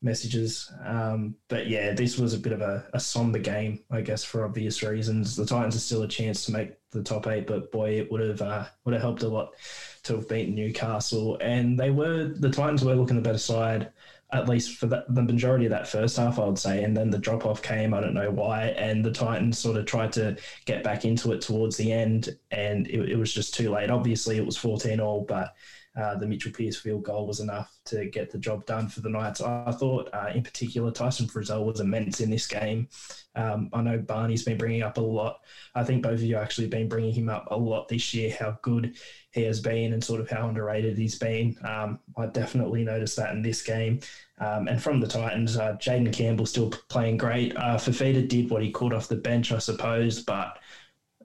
messages. 0.03 0.71
Um, 0.85 1.37
but 1.49 1.67
yeah, 1.67 1.95
this 1.95 2.19
was 2.19 2.35
a 2.35 2.39
bit 2.39 2.53
of 2.53 2.61
a, 2.61 2.85
a, 2.93 3.01
somber 3.01 3.39
game, 3.39 3.81
I 3.91 4.03
guess, 4.03 4.23
for 4.23 4.45
obvious 4.45 4.83
reasons. 4.83 5.35
The 5.35 5.47
Titans 5.47 5.75
are 5.75 5.81
still 5.81 6.03
a 6.03 6.09
chance 6.09 6.45
to 6.45 6.53
make 6.53 6.75
the 6.91 7.03
top 7.03 7.27
eight, 7.27 7.47
but 7.47 7.73
boy, 7.73 7.99
it 7.99 8.13
would 8.13 8.21
have 8.21 8.43
uh, 8.43 8.67
would 8.85 8.93
have 8.93 9.03
helped 9.03 9.23
a 9.23 9.29
lot 9.29 9.55
to 10.03 10.17
have 10.17 10.29
beaten 10.29 10.55
Newcastle. 10.55 11.39
And 11.41 11.81
they 11.81 11.91
were 11.91 12.25
the 12.25 12.51
Titans 12.51 12.85
were 12.85 12.95
looking 12.95 13.17
the 13.17 13.23
better 13.23 13.39
side 13.39 13.91
at 14.35 14.49
least 14.49 14.79
for 14.79 14.87
the, 14.87 15.05
majority 15.09 15.65
of 15.65 15.71
that 15.71 15.87
first 15.87 16.17
half, 16.17 16.41
I 16.41 16.45
would 16.45 16.59
say. 16.59 16.83
And 16.83 16.97
then 16.97 17.09
the 17.09 17.19
drop 17.19 17.47
off 17.47 17.63
came. 17.63 17.95
I 17.95 18.01
don't 18.01 18.15
know 18.15 18.33
why. 18.33 18.67
And 18.71 19.05
the 19.05 19.13
Titans 19.13 19.59
sort 19.59 19.77
of 19.77 19.87
tried 19.87 20.13
to 20.15 20.37
get 20.65 20.83
back 20.83 21.05
into 21.05 21.33
it 21.33 21.41
towards 21.41 21.77
the 21.77 21.93
end, 21.93 22.37
and 22.51 22.87
it, 22.89 23.11
it 23.11 23.17
was 23.17 23.33
just 23.33 23.55
too 23.55 23.71
late. 23.71 23.91
Obviously, 23.91 24.37
it 24.37 24.45
was 24.45 24.57
14 24.57 24.99
all, 24.99 25.25
but 25.25 25.55
uh, 25.97 26.17
the 26.17 26.27
Mitchell 26.27 26.53
Pearce 26.53 26.77
field 26.77 27.05
goal 27.05 27.27
was 27.27 27.41
enough 27.41 27.79
to 27.85 28.07
get 28.07 28.31
the 28.31 28.39
job 28.39 28.67
done 28.67 28.89
for 28.89 29.01
the 29.01 29.09
Knights. 29.09 29.41
I 29.41 29.71
thought, 29.71 30.11
uh, 30.13 30.31
in 30.35 30.43
particular, 30.43 30.91
Tyson 30.91 31.27
Frizzell 31.27 31.65
was 31.65 31.81
immense 31.81 32.21
in 32.21 32.31
this 32.31 32.49
game. 32.49 32.89
Um, 33.37 33.71
I 33.73 33.81
know 33.81 33.99
Barney's 33.99 34.45
been 34.45 34.59
bringing 34.59 34.83
up 34.83 34.99
a 34.99 35.01
lot. 35.01 35.41
I 35.75 35.85
think 35.85 36.03
both 36.03 36.15
of 36.15 36.23
you 36.23 36.37
actually 36.37 36.67
been 36.67 36.89
bringing 36.89 37.13
him 37.13 37.29
up 37.29 37.47
a 37.51 37.57
lot 37.57 37.89
this 37.89 38.13
year, 38.13 38.37
how 38.39 38.59
good 38.63 38.97
he 39.31 39.43
has 39.43 39.61
been 39.61 39.93
and 39.93 40.03
sort 40.03 40.21
of 40.21 40.29
how 40.29 40.49
underrated 40.49 40.99
he's 40.99 41.19
been. 41.19 41.57
Um, 41.65 42.01
I 42.17 42.27
definitely 42.27 42.85
noticed 42.85 43.17
that 43.17 43.33
in 43.33 43.43
this 43.43 43.63
game. 43.63 44.01
Um, 44.39 44.67
and 44.67 44.83
from 44.83 44.99
the 44.99 45.07
Titans, 45.07 45.57
uh, 45.57 45.77
Jayden 45.81 46.13
Campbell 46.13 46.47
still 46.47 46.71
playing 46.89 47.19
great. 47.19 47.57
Uh, 47.57 47.77
Fifita 47.77 48.27
did 48.27 48.51
what 48.51 48.63
he 48.63 48.73
could 48.73 48.93
off 48.93 49.07
the 49.07 49.17
bench, 49.17 49.53
I 49.53 49.59
suppose, 49.59 50.25
but 50.25 50.59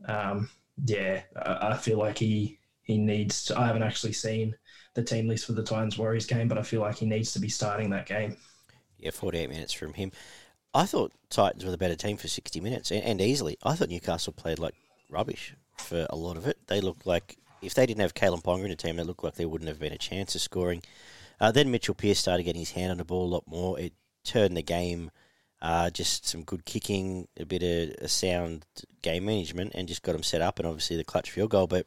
um, 0.08 0.50
yeah, 0.86 1.22
I 1.36 1.76
feel 1.76 1.98
like 1.98 2.20
he 2.20 2.59
he 2.90 2.98
needs 2.98 3.46
to. 3.46 3.58
I 3.58 3.68
haven't 3.68 3.84
actually 3.84 4.14
seen 4.14 4.56
the 4.96 5.04
team 5.04 5.28
list 5.28 5.46
for 5.46 5.54
the 5.54 5.62
Titans 5.62 5.98
Warriors 5.98 6.26
game, 6.26 6.48
but 6.48 6.58
I 6.58 6.64
feel 6.64 6.82
like 6.82 6.96
he 6.96 7.06
needs 7.06 7.32
to 7.34 7.40
be 7.40 7.48
starting 7.48 7.92
that 7.92 8.08
game. 8.08 8.36
Yeah, 8.98 9.12
48 9.12 9.48
minutes 9.48 9.74
from 9.74 9.94
him. 9.94 10.12
I 10.74 10.88
thought 10.88 11.14
Titans 11.30 11.64
were 11.64 11.70
the 11.70 11.78
better 11.78 11.96
team 11.96 12.18
for 12.18 12.28
60 12.28 12.60
minutes 12.60 12.90
and, 12.90 13.04
and 13.04 13.22
easily. 13.22 13.58
I 13.64 13.76
thought 13.76 13.90
Newcastle 13.90 14.34
played 14.34 14.58
like 14.58 14.74
rubbish 15.08 15.54
for 15.78 16.08
a 16.10 16.16
lot 16.16 16.36
of 16.36 16.48
it. 16.48 16.58
They 16.66 16.82
looked 16.82 17.06
like, 17.06 17.38
if 17.62 17.76
they 17.76 17.86
didn't 17.86 18.02
have 18.02 18.16
Kalyn 18.16 18.42
Ponga 18.42 18.64
in 18.64 18.72
the 18.72 18.76
team, 18.76 18.96
they 18.96 19.04
looked 19.04 19.24
like 19.24 19.36
there 19.36 19.48
wouldn't 19.48 19.70
have 19.70 19.80
been 19.80 19.94
a 19.94 19.98
chance 19.98 20.34
of 20.34 20.42
scoring. 20.42 20.82
Uh, 21.40 21.52
then 21.52 21.70
Mitchell 21.70 21.94
Pearce 21.94 22.18
started 22.18 22.44
getting 22.44 22.62
his 22.62 22.72
hand 22.72 22.92
on 22.92 22.98
the 22.98 23.06
ball 23.06 23.26
a 23.26 23.34
lot 23.36 23.44
more. 23.48 23.80
It 23.80 23.94
turned 24.24 24.58
the 24.58 24.64
game. 24.64 25.12
Uh, 25.62 25.92
just 25.92 26.26
some 26.26 26.44
good 26.44 26.66
kicking, 26.66 27.28
a 27.40 27.46
bit 27.46 27.62
of 27.62 28.04
a 28.04 28.08
sound 28.08 28.66
game 29.04 29.26
management, 29.26 29.74
and 29.76 29.88
just 29.88 30.02
got 30.02 30.14
them 30.14 30.24
set 30.24 30.42
up. 30.42 30.58
And 30.58 30.68
obviously 30.68 30.98
the 30.98 31.04
clutch 31.04 31.30
field 31.30 31.52
goal, 31.52 31.68
but 31.68 31.86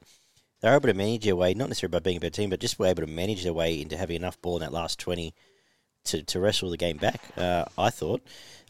they 0.63 0.71
were 0.71 0.77
able 0.77 0.89
to 0.89 0.95
manage 0.95 1.25
their 1.25 1.37
way, 1.37 1.55
not 1.55 1.69
necessarily 1.69 1.99
by 1.99 1.99
being 1.99 2.17
a 2.17 2.21
better 2.21 2.31
team, 2.31 2.51
but 2.51 2.61
just 2.61 2.79
were 2.79 2.87
able 2.87 3.05
to 3.05 3.13
manage 3.13 3.43
their 3.43 3.53
way 3.53 3.81
into 3.81 3.97
having 3.97 4.17
enough 4.17 4.41
ball 4.41 4.57
in 4.57 4.63
that 4.63 4.73
last 4.73 4.99
20 5.01 5.35
to, 6.05 6.23
to 6.23 6.41
wrestle 6.41 6.71
the 6.71 6.77
game 6.77 6.97
back. 6.97 7.21
Uh, 7.37 7.65
I 7.77 7.91
thought. 7.91 8.23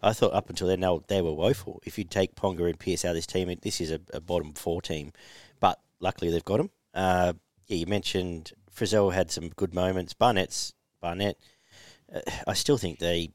I 0.02 0.12
thought 0.12 0.32
up 0.32 0.50
until 0.50 0.66
then 0.66 0.80
they 1.06 1.22
were, 1.22 1.32
woeful. 1.32 1.80
If 1.84 1.96
you 1.96 2.04
take 2.04 2.34
Ponga 2.34 2.68
and 2.68 2.78
Pearce 2.78 3.04
out 3.04 3.10
of 3.10 3.16
this 3.16 3.26
team, 3.26 3.54
this 3.62 3.80
is 3.80 3.92
a, 3.92 4.00
a 4.12 4.20
bottom 4.20 4.52
four 4.52 4.82
team. 4.82 5.12
But 5.60 5.78
luckily 6.00 6.30
they've 6.30 6.44
got 6.44 6.56
them. 6.56 6.70
Uh, 6.92 7.34
yeah, 7.66 7.76
you 7.76 7.86
mentioned 7.86 8.52
Frizzell 8.74 9.12
had 9.12 9.30
some 9.30 9.50
good 9.50 9.74
moments. 9.74 10.14
Barnett's 10.14 10.72
Barnett. 11.00 11.36
Uh, 12.12 12.20
I 12.46 12.54
still 12.54 12.78
think 12.78 12.98
they 12.98 13.30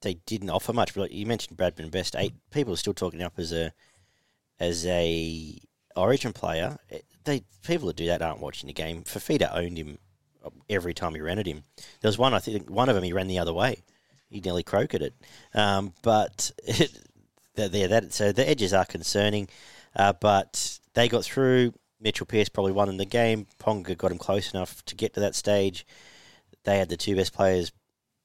they 0.00 0.14
didn't 0.26 0.50
offer 0.50 0.72
much. 0.72 0.94
But 0.94 1.12
you 1.12 1.26
mentioned 1.26 1.58
Bradman 1.58 1.90
Best. 1.90 2.16
Eight 2.16 2.34
people 2.50 2.72
are 2.72 2.78
still 2.78 2.94
talking 2.94 3.22
up 3.22 3.34
as 3.36 3.52
a 3.52 3.72
as 4.58 4.86
a 4.86 5.58
Origin 5.96 6.32
player 6.32 6.78
they 7.24 7.44
people 7.66 7.88
that 7.88 7.96
do 7.96 8.06
that 8.06 8.22
aren't 8.22 8.40
watching 8.40 8.66
the 8.66 8.72
game. 8.72 9.02
Fifita 9.02 9.54
owned 9.54 9.78
him 9.78 9.98
every 10.68 10.94
time 10.94 11.14
he 11.14 11.20
ran 11.20 11.38
at 11.38 11.46
him. 11.46 11.64
There 12.00 12.08
was 12.08 12.18
one, 12.18 12.34
I 12.34 12.38
think, 12.38 12.68
one 12.68 12.88
of 12.88 12.94
them 12.94 13.04
he 13.04 13.12
ran 13.12 13.28
the 13.28 13.38
other 13.38 13.52
way. 13.52 13.82
He 14.28 14.40
nearly 14.40 14.62
croaked 14.62 14.94
it. 14.94 15.14
Um, 15.54 15.94
but 16.02 16.50
there, 17.54 17.88
that 17.88 18.12
so 18.12 18.32
the 18.32 18.48
edges 18.48 18.72
are 18.72 18.84
concerning. 18.84 19.48
Uh, 19.96 20.12
but 20.12 20.78
they 20.94 21.08
got 21.08 21.24
through. 21.24 21.72
Mitchell 22.00 22.26
Pearce 22.26 22.48
probably 22.48 22.72
won 22.72 22.88
in 22.88 22.98
the 22.98 23.06
game. 23.06 23.46
Ponga 23.58 23.96
got 23.96 24.12
him 24.12 24.18
close 24.18 24.52
enough 24.52 24.84
to 24.84 24.94
get 24.94 25.14
to 25.14 25.20
that 25.20 25.34
stage. 25.34 25.86
They 26.64 26.78
had 26.78 26.88
the 26.88 26.96
two 26.96 27.16
best 27.16 27.32
players 27.32 27.72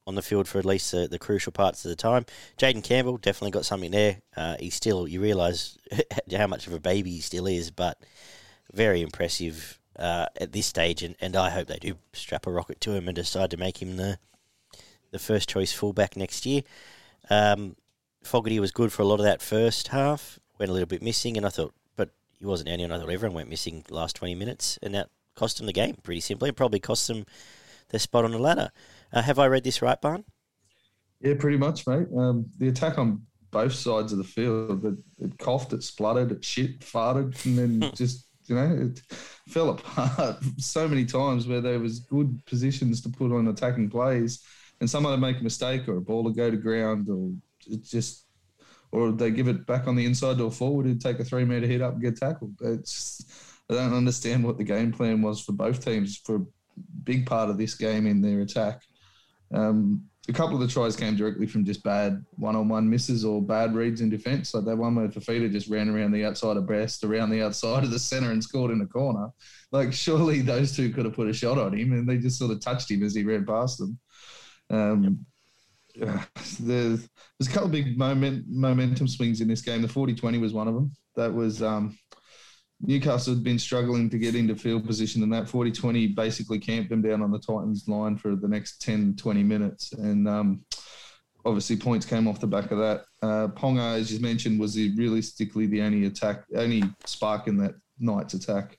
on 0.06 0.16
the 0.16 0.22
field 0.22 0.48
for 0.48 0.58
at 0.58 0.66
least 0.66 0.92
the, 0.92 1.08
the 1.08 1.20
crucial 1.20 1.52
parts 1.52 1.86
of 1.86 1.90
the 1.90 1.96
time. 1.96 2.26
Jayden 2.58 2.84
Campbell 2.84 3.18
definitely 3.18 3.52
got 3.52 3.66
something 3.66 3.92
there. 3.92 4.22
Uh, 4.36 4.58
he's 4.60 4.74
still, 4.74 5.08
you 5.08 5.22
realise 5.22 5.78
how 6.36 6.48
much 6.48 6.68
of 6.68 6.74
a 6.74 6.80
baby 6.80 7.12
he 7.12 7.22
still 7.22 7.46
is, 7.46 7.70
but 7.70 7.98
very 8.74 9.02
impressive 9.02 9.80
uh, 9.98 10.28
at 10.40 10.52
this 10.52 10.66
stage, 10.66 11.04
and, 11.04 11.16
and 11.20 11.36
I 11.36 11.50
hope 11.50 11.68
they 11.68 11.78
do 11.78 11.96
strap 12.14 12.48
a 12.48 12.52
rocket 12.52 12.80
to 12.82 12.94
him 12.94 13.08
and 13.08 13.16
decide 13.16 13.52
to 13.52 13.58
make 13.58 13.82
him 13.82 13.98
the 13.98 14.18
the 15.12 15.20
first 15.20 15.50
choice 15.50 15.74
fullback 15.74 16.16
next 16.16 16.46
year. 16.46 16.62
Um, 17.30 17.76
Fogarty 18.24 18.60
was 18.60 18.72
good 18.72 18.92
for 18.92 19.02
a 19.02 19.06
lot 19.06 19.20
of 19.20 19.26
that 19.26 19.42
first 19.42 19.90
half, 19.90 20.40
went 20.60 20.70
a 20.70 20.74
little 20.74 20.88
bit 20.88 21.02
missing, 21.02 21.36
and 21.36 21.46
I 21.46 21.50
thought, 21.50 21.74
but 21.96 22.10
he 22.38 22.46
wasn't 22.46 22.68
the 22.68 22.74
only 22.74 22.86
one. 22.86 22.94
I 22.94 23.00
thought 23.00 23.10
everyone 23.10 23.36
went 23.36 23.50
missing 23.50 23.84
the 23.88 23.96
last 23.96 24.16
20 24.18 24.36
minutes, 24.36 24.78
and 24.84 24.94
that 24.94 25.10
cost 25.36 25.58
them 25.58 25.66
the 25.66 25.74
game 25.74 25.98
pretty 26.04 26.22
simply. 26.22 26.50
It 26.50 26.56
probably 26.56 26.80
cost 26.80 27.08
them 27.08 27.26
their 27.90 28.00
spot 28.00 28.26
on 28.26 28.32
the 28.32 28.40
ladder. 28.40 28.72
Uh, 29.12 29.22
have 29.24 29.40
I 29.40 29.48
read 29.48 29.64
this 29.64 29.82
right, 29.82 30.00
Barn? 30.00 30.26
Yeah, 31.22 31.34
pretty 31.40 31.58
much, 31.58 31.88
mate. 31.88 32.08
Um, 32.16 32.46
the 32.58 32.68
attack 32.68 32.98
on 32.98 33.24
both 33.52 33.74
sides 33.74 34.12
of 34.12 34.18
the 34.20 34.24
field, 34.24 34.86
it, 34.86 34.96
it 35.18 35.38
coughed, 35.40 35.74
it 35.74 35.84
spluttered, 35.84 36.32
it 36.32 36.46
shit, 36.46 36.82
farted, 36.82 37.46
and 37.46 37.58
then 37.58 37.92
just 37.96 38.28
you 38.50 38.56
know, 38.56 38.78
it 38.82 39.02
fell 39.48 39.70
apart 39.70 40.38
so 40.58 40.88
many 40.88 41.06
times 41.06 41.48
where 41.48 41.62
there 41.62 41.80
was 41.80 42.00
good 42.00 42.44
positions 42.46 43.02
to 43.02 43.10
put 43.10 43.32
on 43.32 43.48
attacking 43.48 43.90
plays, 43.90 44.44
and 44.80 44.90
someone 44.90 45.12
would 45.12 45.22
make 45.22 45.40
a 45.40 45.44
mistake 45.44 45.88
or 45.88 45.98
a 45.98 46.02
ball 46.02 46.24
would 46.24 46.36
go 46.36 46.50
to 46.50 46.58
ground, 46.58 47.08
or 47.10 47.32
it 47.68 47.84
just, 47.84 48.26
or 48.92 49.12
they 49.12 49.32
give 49.32 49.48
it 49.48 49.66
back 49.66 49.88
on 49.88 49.96
the 49.96 50.06
inside 50.06 50.38
to 50.38 50.46
a 50.46 50.52
forward 50.52 50.86
who'd 50.86 51.02
take 51.02 51.20
a 51.20 51.24
three 51.24 51.46
meter 51.46 51.68
hit 51.68 51.82
up 51.82 51.94
and 51.94 52.02
get 52.02 52.18
tackled. 52.18 52.54
It's 52.62 53.26
I 53.70 53.76
don't 53.76 53.94
understand 53.94 54.44
what 54.44 54.58
the 54.58 54.64
game 54.64 54.92
plan 54.92 55.22
was 55.22 55.42
for 55.42 55.52
both 55.52 55.84
teams 55.84 56.18
for 56.18 56.38
a 56.38 56.46
big 57.04 57.26
part 57.26 57.50
of 57.50 57.58
this 57.58 57.76
game 57.76 58.08
in 58.08 58.22
their 58.22 58.42
attack. 58.42 58.82
Um, 59.54 60.09
a 60.28 60.34
couple 60.34 60.56
of 60.56 60.62
the 60.62 60.68
tries 60.68 60.96
came 60.96 61.16
directly 61.16 61.48
from 61.48 61.66
just 61.66 61.84
bad 61.84 62.24
one-on-one 62.32 62.90
misses 62.90 63.26
or 63.26 63.42
bad 63.42 63.74
reads 63.74 64.02
in 64.02 64.10
defence. 64.10 64.54
Like 64.54 64.66
that 64.66 64.78
one 64.78 64.96
where 64.96 65.08
Fifita 65.08 65.52
just 65.52 65.70
ran 65.70 65.90
around 65.90 66.12
the 66.12 66.26
outside 66.26 66.58
of 66.58 66.68
Best, 66.68 67.04
around 67.04 67.30
the 67.30 67.42
outside 67.42 67.84
of 67.84 67.92
the 67.92 68.00
centre, 68.00 68.32
and 68.32 68.44
scored 68.44 68.72
in 68.72 68.80
the 68.80 68.86
corner. 68.86 69.30
Like 69.72 69.94
surely 69.94 70.42
those 70.42 70.76
two 70.76 70.92
could 70.92 71.06
have 71.06 71.16
put 71.16 71.30
a 71.30 71.34
shot 71.34 71.58
on 71.58 71.78
him, 71.78 71.94
and 71.94 72.08
they 72.08 72.18
just 72.18 72.38
sort 72.38 72.52
of 72.52 72.60
touched 72.60 72.92
him 72.92 73.04
as 73.04 73.16
he 73.16 73.24
ran 73.24 73.46
past 73.46 73.80
them. 73.80 74.00
Um, 74.70 75.26
there's, 75.96 76.60
there's 76.60 77.10
a 77.42 77.52
couple 77.52 77.66
of 77.66 77.72
big 77.72 77.98
moment, 77.98 78.46
momentum 78.48 79.08
swings 79.08 79.42
in 79.42 79.48
this 79.48 79.62
game. 79.62 79.82
The 79.82 79.88
40-20 79.88 80.40
was 80.40 80.54
one 80.54 80.68
of 80.68 80.76
them. 80.76 80.92
That 81.16 81.34
was 81.34 81.64
um, 81.64 81.98
Newcastle 82.82 83.34
had 83.34 83.44
been 83.44 83.60
struggling 83.60 84.10
to 84.10 84.18
get 84.18 84.36
into 84.36 84.56
field 84.56 84.86
position, 84.86 85.22
and 85.24 85.34
that 85.34 85.50
40 85.50 85.72
20 85.72 86.08
basically 86.08 86.60
camped 86.60 86.90
them 86.90 87.02
down 87.02 87.22
on 87.22 87.32
the 87.32 87.40
Titans 87.40 87.88
line 87.88 88.18
for 88.18 88.36
the 88.36 88.48
next 88.48 88.82
10 88.82 89.16
20 89.18 89.44
minutes. 89.44 89.92
And 89.94 90.28
um, 90.28 90.64
obviously, 91.46 91.76
points 91.76 92.06
came 92.06 92.28
off 92.28 92.40
the 92.40 92.48
back 92.48 92.72
of 92.72 92.78
that. 92.78 93.04
Uh, 93.22 93.48
Ponga, 93.50 94.00
as 94.00 94.14
you 94.14 94.20
mentioned, 94.22 94.60
was 94.60 94.76
the, 94.76 94.96
realistically 94.96 95.66
the 95.68 95.82
only 95.82 96.06
attack, 96.06 96.44
only 96.56 96.84
spark 97.06 97.48
in 97.48 97.58
that 97.58 97.76
Knights' 98.00 98.34
attack. 98.34 98.78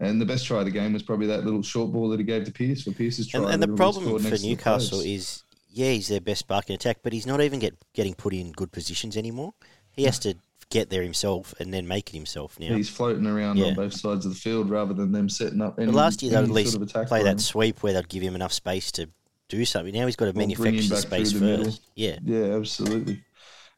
And 0.00 0.20
the 0.20 0.26
best 0.26 0.46
try 0.46 0.58
of 0.58 0.66
the 0.66 0.70
game 0.70 0.92
was 0.92 1.02
probably 1.02 1.26
that 1.28 1.44
little 1.44 1.62
short 1.62 1.92
ball 1.92 2.08
that 2.10 2.20
he 2.20 2.24
gave 2.24 2.44
to 2.44 2.52
Pearce 2.52 2.82
for 2.82 2.92
Pearce's 2.92 3.28
try. 3.28 3.40
And, 3.40 3.50
and 3.50 3.62
the 3.62 3.76
problem 3.76 4.18
for 4.18 4.38
Newcastle 4.38 5.00
is, 5.00 5.42
yeah, 5.70 5.90
he's 5.90 6.08
their 6.08 6.20
best 6.20 6.40
spark 6.40 6.68
in 6.68 6.74
attack, 6.74 6.98
but 7.02 7.12
he's 7.12 7.26
not 7.26 7.40
even 7.40 7.60
get, 7.60 7.74
getting 7.94 8.14
put 8.14 8.34
in 8.34 8.52
good 8.52 8.72
positions 8.72 9.16
anymore. 9.16 9.54
He 9.90 10.04
has 10.04 10.18
to 10.20 10.36
get 10.70 10.90
there 10.90 11.02
himself 11.02 11.54
and 11.60 11.72
then 11.72 11.86
make 11.86 12.10
it 12.10 12.16
himself 12.16 12.58
now. 12.58 12.74
He's 12.74 12.88
floating 12.88 13.26
around 13.26 13.58
yeah. 13.58 13.66
on 13.66 13.74
both 13.74 13.94
sides 13.94 14.26
of 14.26 14.32
the 14.32 14.38
field 14.38 14.68
rather 14.68 14.94
than 14.94 15.12
them 15.12 15.28
setting 15.28 15.60
up. 15.60 15.78
Any, 15.78 15.92
last 15.92 16.22
year, 16.22 16.32
they 16.32 16.38
would 16.38 16.50
at 16.50 16.54
least 16.54 16.72
sort 16.72 16.94
of 16.94 17.08
play 17.08 17.22
that 17.22 17.40
sweep 17.40 17.82
where 17.82 17.92
they'd 17.92 18.08
give 18.08 18.22
him 18.22 18.34
enough 18.34 18.52
space 18.52 18.90
to 18.92 19.08
do 19.48 19.64
something. 19.64 19.94
Now 19.94 20.06
he's 20.06 20.16
got 20.16 20.26
to 20.26 20.32
well, 20.32 20.46
manufacture 20.46 20.88
the 20.88 20.96
space 20.96 21.32
first. 21.32 21.42
Middle. 21.42 21.74
Yeah, 21.94 22.18
yeah, 22.24 22.56
absolutely. 22.56 23.22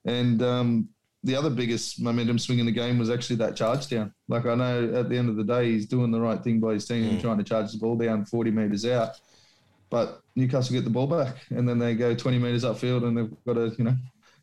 And 0.05 0.42
um, 0.42 0.88
the 1.24 1.37
other 1.37 1.51
biggest 1.51 2.01
momentum 2.01 2.38
swing 2.38 2.59
in 2.59 2.66
the 2.66 2.72
game 2.72 2.98
was 2.98 3.11
actually 3.11 3.37
that 3.37 3.57
charge 3.57 3.88
down. 3.88 4.14
Like 4.29 4.46
I 4.46 4.55
know 4.55 4.94
at 4.94 5.09
the 5.09 5.18
end 5.18 5.29
of 5.29 5.37
the 5.37 5.44
day, 5.44 5.72
he's 5.72 5.87
doing 5.87 6.11
the 6.11 6.20
right 6.20 6.42
thing 6.42 6.61
by 6.61 6.74
his 6.74 6.87
team, 6.87 7.11
mm. 7.11 7.20
trying 7.20 7.38
to 7.38 7.44
charge 7.44 7.72
the 7.72 7.79
ball 7.79 7.96
down 7.96 8.24
40 8.24 8.51
metres 8.51 8.87
out. 8.87 9.20
But 9.90 10.20
Newcastle 10.37 10.74
get 10.74 10.85
the 10.85 10.90
ball 10.90 11.07
back, 11.07 11.37
and 11.51 11.68
then 11.68 11.79
they 11.79 11.94
go 11.94 12.14
20 12.14 12.38
metres 12.38 12.64
upfield, 12.64 13.05
and 13.05 13.16
they've 13.16 13.44
got 13.46 13.55
to, 13.55 13.74
you 13.79 13.85
know, 13.85 13.96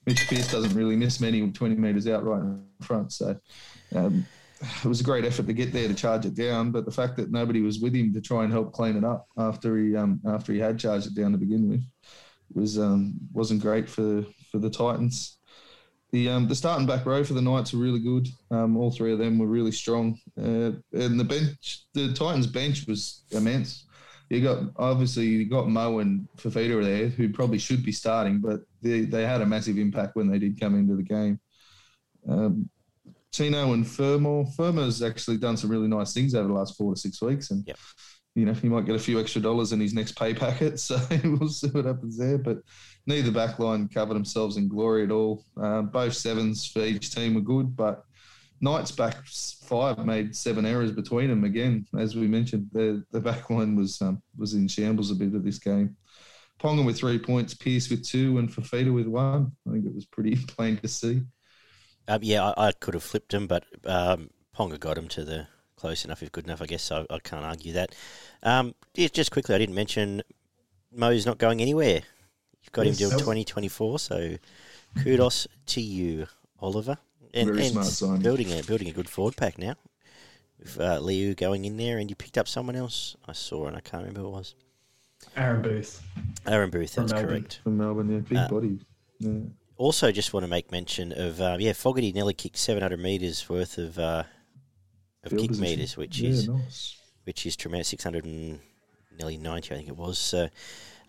Mitch 0.06 0.28
Pearce 0.28 0.52
doesn't 0.52 0.76
really 0.76 0.96
miss 0.96 1.20
many 1.20 1.50
20 1.50 1.76
metres 1.76 2.08
out 2.08 2.24
right 2.24 2.42
in 2.42 2.64
front. 2.82 3.12
So 3.12 3.38
um, 3.96 4.26
it 4.62 4.86
was 4.86 5.02
a 5.02 5.04
great 5.04 5.26
effort 5.26 5.48
to 5.48 5.54
get 5.54 5.74
there 5.74 5.88
to 5.88 5.94
charge 5.94 6.26
it 6.26 6.36
down. 6.36 6.72
But 6.72 6.86
the 6.86 6.92
fact 6.92 7.18
that 7.18 7.32
nobody 7.32 7.62
was 7.62 7.80
with 7.80 7.96
him 7.96 8.14
to 8.14 8.22
try 8.22 8.44
and 8.44 8.54
help 8.54 8.74
clean 8.74 8.98
it 8.98 9.04
up 9.04 9.28
after 9.38 9.78
he 9.78 9.96
um, 9.96 10.22
after 10.26 10.54
he 10.54 10.60
had 10.60 10.80
charged 10.80 11.08
it 11.08 11.16
down 11.16 11.32
to 11.32 11.38
begin 11.38 11.70
with 11.70 11.84
was 12.54 12.78
um, 12.78 13.16
wasn't 13.34 13.62
great 13.62 13.90
for 13.90 14.26
for 14.52 14.60
the 14.60 14.70
Titans. 14.70 15.38
The 16.12 16.30
um, 16.30 16.48
the 16.48 16.56
starting 16.56 16.86
back 16.86 17.06
row 17.06 17.24
for 17.24 17.34
the 17.34 17.42
Knights 17.42 17.74
were 17.74 17.80
really 17.80 18.00
good. 18.00 18.28
Um, 18.52 18.78
all 18.78 18.92
three 18.92 19.12
of 19.12 19.20
them 19.20 19.40
were 19.40 19.48
really 19.48 19.72
strong, 19.72 20.18
uh, 20.40 20.72
and 20.94 21.20
the 21.20 21.26
bench, 21.26 21.86
the 21.94 22.14
Titans 22.14 22.48
bench 22.48 22.86
was 22.88 23.24
immense 23.32 23.86
you 24.30 24.42
got 24.42 24.64
obviously 24.78 25.26
you 25.26 25.46
got 25.46 25.70
Mo 25.70 26.00
and 26.00 26.28
Fifita 26.38 26.84
there, 26.84 27.08
who 27.08 27.30
probably 27.30 27.60
should 27.60 27.84
be 27.84 27.92
starting, 27.92 28.40
but 28.40 28.62
they, 28.82 29.02
they 29.02 29.26
had 29.26 29.42
a 29.42 29.46
massive 29.46 29.78
impact 29.78 30.16
when 30.16 30.30
they 30.30 30.40
did 30.40 30.60
come 30.60 30.76
into 30.76 30.96
the 30.96 31.04
game. 31.04 31.40
Um, 32.28 32.70
Tino 33.32 33.74
and 33.74 33.88
Fermor. 33.88 34.46
Fermor's 34.56 35.04
actually 35.04 35.38
done 35.38 35.58
some 35.58 35.70
really 35.70 35.88
nice 35.88 36.14
things 36.14 36.34
over 36.34 36.48
the 36.48 36.54
last 36.54 36.78
four 36.78 36.94
to 36.94 37.00
six 37.00 37.22
weeks, 37.22 37.52
and 37.52 37.68
yep. 37.68 37.78
you 38.34 38.46
know 38.46 38.54
he 38.54 38.70
might 38.70 38.86
get 38.86 38.96
a 38.96 39.00
few 39.00 39.20
extra 39.20 39.42
dollars 39.42 39.74
in 39.74 39.80
his 39.80 39.94
next 39.94 40.18
pay 40.18 40.34
packet. 40.34 40.80
So 40.80 41.00
we'll 41.24 41.50
see 41.50 41.68
what 41.68 41.86
happens 41.86 42.18
there. 42.18 42.38
But 42.38 42.60
neither 43.06 43.32
backline 43.32 43.94
covered 43.94 44.16
themselves 44.16 44.58
in 44.58 44.68
glory 44.68 45.04
at 45.04 45.12
all. 45.12 45.46
Uh, 45.62 45.84
both 45.84 46.14
sevens 46.14 46.66
for 46.66 46.80
each 46.80 47.14
team 47.14 47.36
were 47.36 47.42
good, 47.42 47.76
but 47.76 48.06
Knights 48.62 48.92
back 48.92 49.18
five 49.26 50.06
made 50.06 50.36
seven 50.36 50.66
errors 50.66 50.92
between 50.92 51.30
them. 51.30 51.44
Again, 51.44 51.86
as 51.98 52.16
we 52.16 52.28
mentioned, 52.28 52.70
the 52.72 53.04
the 53.12 53.20
back 53.20 53.50
line 53.50 53.76
was 53.76 54.02
um, 54.02 54.22
was 54.38 54.54
in 54.54 54.68
shambles 54.68 55.12
a 55.12 55.16
bit 55.16 55.34
of 55.34 55.44
this 55.44 55.60
game. 55.60 55.96
Ponga 56.60 56.86
with 56.86 56.98
three 56.98 57.20
points, 57.20 57.54
Pearce 57.54 57.90
with 57.90 58.08
two, 58.08 58.38
and 58.38 58.50
Fifita 58.50 58.94
with 58.94 59.08
one. 59.08 59.52
I 59.68 59.72
think 59.72 59.86
it 59.86 59.94
was 59.94 60.06
pretty 60.06 60.36
plain 60.48 60.78
to 60.78 60.88
see. 60.88 61.22
Um, 62.08 62.20
yeah, 62.24 62.52
I, 62.52 62.68
I, 62.68 62.72
could 62.72 62.94
have 62.94 63.04
flipped 63.04 63.34
him, 63.34 63.48
but 63.48 63.66
um, 63.86 64.30
Ponga 64.56 64.80
got 64.80 64.98
him 64.98 65.08
to 65.10 65.26
the 65.26 65.48
close 65.76 66.06
enough, 66.06 66.24
if 66.24 66.32
good 66.32 66.46
enough. 66.46 66.62
I 66.62 66.66
guess 66.66 66.92
I, 66.92 67.06
I 67.10 67.20
can't 67.20 67.44
argue 67.44 67.74
that. 67.74 67.94
Um, 68.44 68.74
yeah, 68.94 69.08
just 69.12 69.32
quickly, 69.32 69.56
I 69.56 69.58
didn't 69.58 69.76
mention 69.76 70.22
Mo's 70.94 71.26
not 71.26 71.40
going 71.40 71.62
anywhere. 71.62 72.02
You've 72.62 72.72
got 72.72 72.86
yes, 72.86 73.02
him 73.02 73.10
till 73.10 73.20
twenty 73.20 73.44
twenty 73.44 73.68
four, 73.68 74.00
so 74.00 74.38
kudos 75.04 75.48
to 75.68 75.82
you, 75.82 76.28
Oliver 76.60 76.98
and, 77.36 77.50
Very 77.50 77.64
and 77.64 77.72
smart 77.72 77.88
sign. 77.88 78.22
Building 78.22 78.58
a 78.58 78.64
building 78.64 78.88
a 78.88 78.92
good 78.92 79.10
forward 79.10 79.36
pack 79.36 79.58
now. 79.58 79.76
With 80.58 80.80
uh, 80.80 81.00
Liu 81.00 81.36
going 81.36 81.66
in 81.66 81.78
there, 81.78 81.98
and 81.98 82.10
you 82.10 82.16
picked 82.16 82.38
up 82.38 82.48
someone 82.48 82.76
else 82.76 83.16
I 83.28 83.34
saw, 83.34 83.68
and 83.68 83.76
I 83.76 83.82
can't 83.82 84.04
remember 84.04 84.22
who 84.22 84.28
it 84.28 84.32
was. 84.32 84.56
Aaron 85.36 85.62
Booth. 85.62 86.02
Aaron 86.48 86.70
Booth, 86.70 86.96
that's 86.96 87.12
correct. 87.12 87.60
From 87.64 87.78
Melbourne, 87.78 88.10
yeah, 88.10 88.20
big 88.20 88.38
uh, 88.38 88.48
body. 88.48 88.80
Yeah. 89.20 89.40
Also, 89.78 90.12
just 90.12 90.34
want 90.34 90.46
to 90.46 90.48
make 90.48 90.72
mention 90.72 91.12
of 91.12 91.42
uh, 91.42 91.58
yeah, 91.60 91.74
Fogarty 91.74 92.14
nearly 92.14 92.34
kicked 92.34 92.58
700 92.58 92.98
meters 92.98 93.50
worth 93.50 93.78
of 93.78 94.00
uh, 94.00 94.24
of 95.24 95.32
Field 95.32 95.42
kick 95.42 95.50
position. 95.50 95.78
meters, 95.78 95.98
which 95.98 96.20
yeah, 96.20 96.30
is 96.30 96.48
nice. 96.48 96.98
which 97.26 97.46
is 97.46 97.58
tremendous. 97.58 97.90
600 97.90 98.24
and 98.24 98.60
nearly 99.18 99.38
90, 99.38 99.74
I 99.74 99.78
think 99.78 99.90
it 99.90 99.98
was. 99.98 100.18
So 100.18 100.48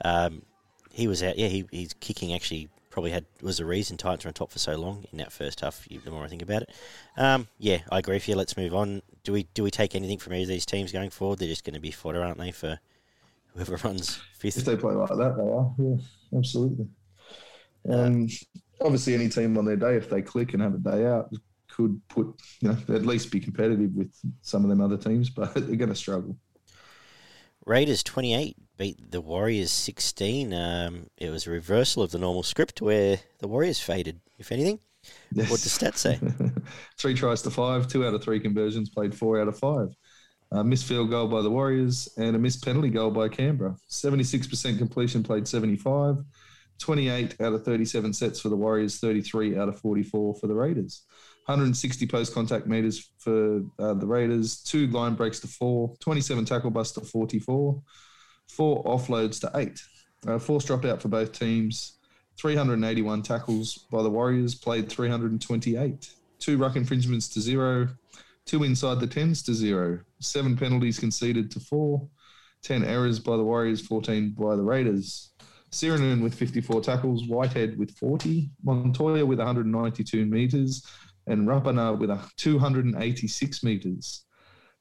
um, 0.05 0.43
he 0.91 1.07
was 1.07 1.23
out. 1.23 1.39
Yeah, 1.39 1.49
he, 1.49 1.67
he's 1.71 1.93
kicking 1.95 2.35
actually 2.35 2.69
probably 2.97 3.11
had 3.11 3.27
was 3.43 3.59
the 3.59 3.65
reason 3.67 3.99
Titans 3.99 4.25
were 4.25 4.29
on 4.31 4.33
top 4.33 4.51
for 4.51 4.59
so 4.59 4.75
long 4.75 5.05
in 5.13 5.19
that 5.19 5.31
first 5.31 5.61
half. 5.61 5.87
The 5.87 6.11
more 6.11 6.25
I 6.25 6.29
think 6.29 6.41
about 6.41 6.63
it, 6.63 6.71
um, 7.19 7.47
yeah, 7.59 7.81
I 7.93 7.99
agree 7.99 8.17
with 8.17 8.27
you. 8.27 8.35
Let's 8.37 8.57
move 8.57 8.75
on. 8.75 9.03
Do 9.23 9.35
we 9.35 9.43
do 9.53 9.63
we 9.63 9.71
take 9.71 9.95
anything 9.95 10.17
from 10.17 10.33
any 10.33 10.45
of 10.45 10.49
these 10.49 10.65
teams 10.65 10.93
going 10.93 11.11
forward? 11.11 11.39
They're 11.39 11.47
just 11.47 11.63
going 11.63 11.75
to 11.75 11.81
be 11.81 11.91
fodder, 11.91 12.25
aren't 12.25 12.39
they, 12.39 12.53
for 12.53 12.81
whoever 13.53 13.77
runs 13.85 14.19
fifth? 14.39 14.57
If 14.57 14.65
they 14.65 14.77
play 14.77 14.95
like 14.95 15.11
that, 15.11 15.37
they 15.37 15.43
are. 15.43 15.75
Yeah, 15.77 16.39
absolutely. 16.39 16.87
Um, 17.87 18.29
obviously, 18.81 19.13
any 19.13 19.29
team 19.29 19.59
on 19.59 19.67
their 19.67 19.77
day, 19.77 19.97
if 19.97 20.09
they 20.09 20.23
click 20.23 20.55
and 20.55 20.63
have 20.63 20.77
a 20.77 20.79
day 20.79 21.05
out, 21.05 21.31
could 21.69 22.01
put 22.09 22.29
you 22.63 22.71
know 22.71 22.79
at 22.95 23.05
least 23.05 23.31
be 23.31 23.41
competitive 23.41 23.95
with 23.95 24.11
some 24.41 24.65
of 24.65 24.71
them 24.71 24.81
other 24.81 24.97
teams, 24.97 25.29
but 25.37 25.53
they're 25.53 25.77
going 25.77 25.91
to 25.91 25.95
struggle. 25.95 26.39
Raiders 27.67 28.03
twenty 28.03 28.33
eight, 28.33 28.57
beat 28.79 29.11
the 29.11 29.21
Warriors 29.21 29.73
16. 29.73 30.53
Um, 30.55 31.07
it 31.17 31.31
was 31.31 31.47
a 31.47 31.51
reversal 31.51 32.03
of 32.03 32.13
the 32.13 32.19
normal 32.19 32.43
script 32.43 32.81
where 32.81 33.19
the 33.41 33.49
Warriors 33.49 33.81
faded, 33.81 34.21
if 34.39 34.53
anything. 34.53 34.79
Yes. 35.33 35.51
What 35.51 35.61
does 35.61 35.77
stats 35.77 35.99
say? 35.99 36.21
three 36.99 37.15
tries 37.15 37.43
to 37.43 37.51
five, 37.51 37.89
two 37.89 38.07
out 38.07 38.15
of 38.15 38.23
three 38.23 38.41
conversions, 38.41 38.91
played 38.91 39.15
four 39.15 39.41
out 39.41 39.49
of 39.49 39.59
five. 39.59 39.89
A 40.53 40.63
missed 40.63 40.87
field 40.87 41.11
goal 41.11 41.27
by 41.27 41.43
the 41.43 41.51
Warriors 41.51 42.09
and 42.17 42.37
a 42.37 42.39
missed 42.39 42.65
penalty 42.65 42.89
goal 42.89 43.11
by 43.11 43.29
Canberra. 43.29 43.77
76% 43.91 44.79
completion, 44.79 45.23
played 45.23 45.49
75. 45.49 46.19
28 46.79 47.41
out 47.41 47.53
of 47.53 47.65
37 47.65 48.13
sets 48.13 48.41
for 48.41 48.49
the 48.49 48.57
Warriors, 48.57 48.99
33 48.99 49.59
out 49.59 49.69
of 49.69 49.81
44 49.81 50.35
for 50.35 50.47
the 50.47 50.55
Raiders. 50.55 51.03
160 51.47 52.07
post 52.07 52.35
contact 52.35 52.67
meters 52.67 53.13
for 53.19 53.63
uh, 53.79 53.95
the 53.95 54.07
Raiders, 54.07 54.63
two 54.63 54.89
line 54.89 55.15
breaks 55.15 55.39
to 55.41 55.47
four, 55.47 55.95
27 56.01 56.45
tackle 56.45 56.71
busts 56.71 56.95
to 56.95 57.01
44, 57.03 57.81
four 58.49 58.85
offloads 58.85 59.41
to 59.41 59.51
eight. 59.55 59.81
Uh, 60.27 60.39
force 60.39 60.65
dropped 60.65 60.85
out 60.85 61.01
for 61.01 61.09
both 61.09 61.33
teams. 61.33 61.93
381 62.39 63.23
tackles 63.23 63.87
by 63.91 64.03
the 64.03 64.11
Warriors, 64.11 64.55
played 64.55 64.89
328. 64.91 66.11
Two 66.39 66.59
ruck 66.59 66.77
infringements 66.77 67.29
to 67.29 67.41
zero. 67.41 67.89
Two 68.45 68.65
inside 68.65 69.01
the 69.01 69.07
tens 69.07 69.43
to 69.45 69.55
zero. 69.55 70.01
Seven 70.21 70.57
penalties 70.57 70.99
conceded 70.99 71.51
to 71.53 71.61
four. 71.61 72.09
10 72.63 72.85
errors 72.85 73.21
by 73.21 73.37
the 73.37 73.45
Warriors, 73.45 73.81
14 73.87 74.31
by 74.31 74.57
the 74.57 74.63
Raiders. 74.63 75.31
Sironen 75.71 76.23
with 76.23 76.35
54 76.35 76.81
tackles, 76.81 77.27
Whitehead 77.29 77.79
with 77.79 77.91
40, 77.99 78.51
Montoya 78.65 79.25
with 79.25 79.39
192 79.39 80.27
metres, 80.27 80.87
and 81.27 81.47
Rapana 81.47 81.99
with 81.99 82.11
a 82.11 82.21
286 82.37 83.63
metres. 83.63 84.25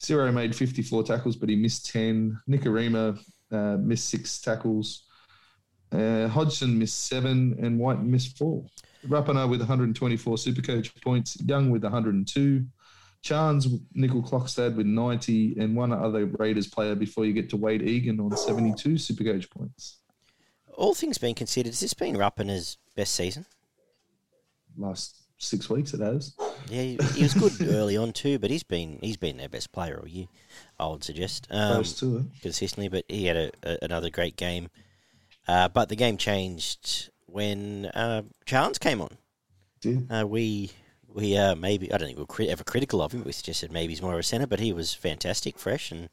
Zero 0.03 0.31
made 0.31 0.55
54 0.55 1.03
tackles, 1.03 1.36
but 1.36 1.49
he 1.49 1.55
missed 1.55 1.89
10. 1.91 2.39
Nikorima 2.49 3.19
uh, 3.51 3.77
missed 3.79 4.10
six 4.10 4.39
tackles. 4.39 5.03
Uh, 5.91 6.27
Hodgson 6.27 6.77
missed 6.77 7.08
seven, 7.08 7.58
and 7.62 7.79
White 7.79 8.01
missed 8.01 8.38
four. 8.38 8.65
Rapana 9.08 9.49
with 9.49 9.60
124 9.62 10.36
Supercoach 10.36 11.01
points, 11.01 11.39
Young 11.41 11.69
with 11.69 11.84
102, 11.84 12.65
Charnze, 13.23 13.79
Nickel 13.93 14.21
Clockstad 14.21 14.75
with 14.75 14.88
90, 14.88 15.58
and 15.60 15.75
one 15.75 15.93
other 15.93 16.25
Raiders 16.25 16.67
player 16.67 16.95
before 16.95 17.25
you 17.25 17.34
get 17.34 17.49
to 17.51 17.58
Wade 17.58 17.84
Egan 17.84 18.19
on 18.19 18.36
72 18.36 18.95
Supercoach 18.95 19.49
points. 19.49 19.99
All 20.73 20.93
things 20.93 21.17
being 21.17 21.36
considered, 21.36 21.69
has 21.69 21.79
this 21.79 21.93
been 21.93 22.15
Rapana's 22.15 22.77
best 22.95 23.15
season? 23.15 23.45
Last 24.77 25.24
six 25.38 25.69
weeks, 25.69 25.93
it 25.93 26.00
has. 26.02 26.34
Yeah, 26.69 26.82
he 27.13 27.24
was 27.24 27.34
good 27.34 27.54
early 27.69 27.98
on 27.98 28.13
too, 28.13 28.39
but 28.39 28.50
he's 28.52 28.63
been 28.63 29.00
he's 29.02 29.17
been 29.17 29.38
their 29.38 29.50
best 29.50 29.71
player 29.71 30.00
all 30.00 30.08
year. 30.08 30.28
I 30.80 30.88
would 30.88 31.04
suggest 31.04 31.48
um, 31.52 31.74
Close 31.76 31.93
to 32.00 32.17
it 32.17 32.26
consistently, 32.41 32.88
but 32.89 33.06
he 33.08 33.26
had 33.26 33.38
a, 33.38 33.52
a, 33.63 33.78
another 33.84 34.10
great 34.10 34.38
game 34.38 34.69
Uh, 35.48 35.67
but 35.69 35.89
the 35.89 35.95
game 35.95 36.17
changed 36.17 37.10
when 37.28 37.86
uh, 37.88 38.24
Charnze 38.45 38.80
came 38.80 39.02
on. 39.02 39.17
Did 39.82 40.08
Uh, 40.12 40.26
we 40.28 40.71
we 41.08 41.38
uh, 41.38 41.56
maybe 41.56 41.91
I 41.93 41.98
don't 41.98 42.08
think 42.08 42.17
we 42.17 42.45
were 42.45 42.52
ever 42.52 42.63
critical 42.63 43.02
of 43.02 43.12
him. 43.12 43.24
We 43.24 43.32
suggested 43.32 43.71
maybe 43.71 43.91
he's 43.93 44.02
more 44.02 44.13
of 44.13 44.19
a 44.19 44.24
centre, 44.24 44.48
but 44.48 44.60
he 44.60 44.74
was 44.74 44.93
fantastic, 44.93 45.60
fresh, 45.60 45.91
and 45.91 46.10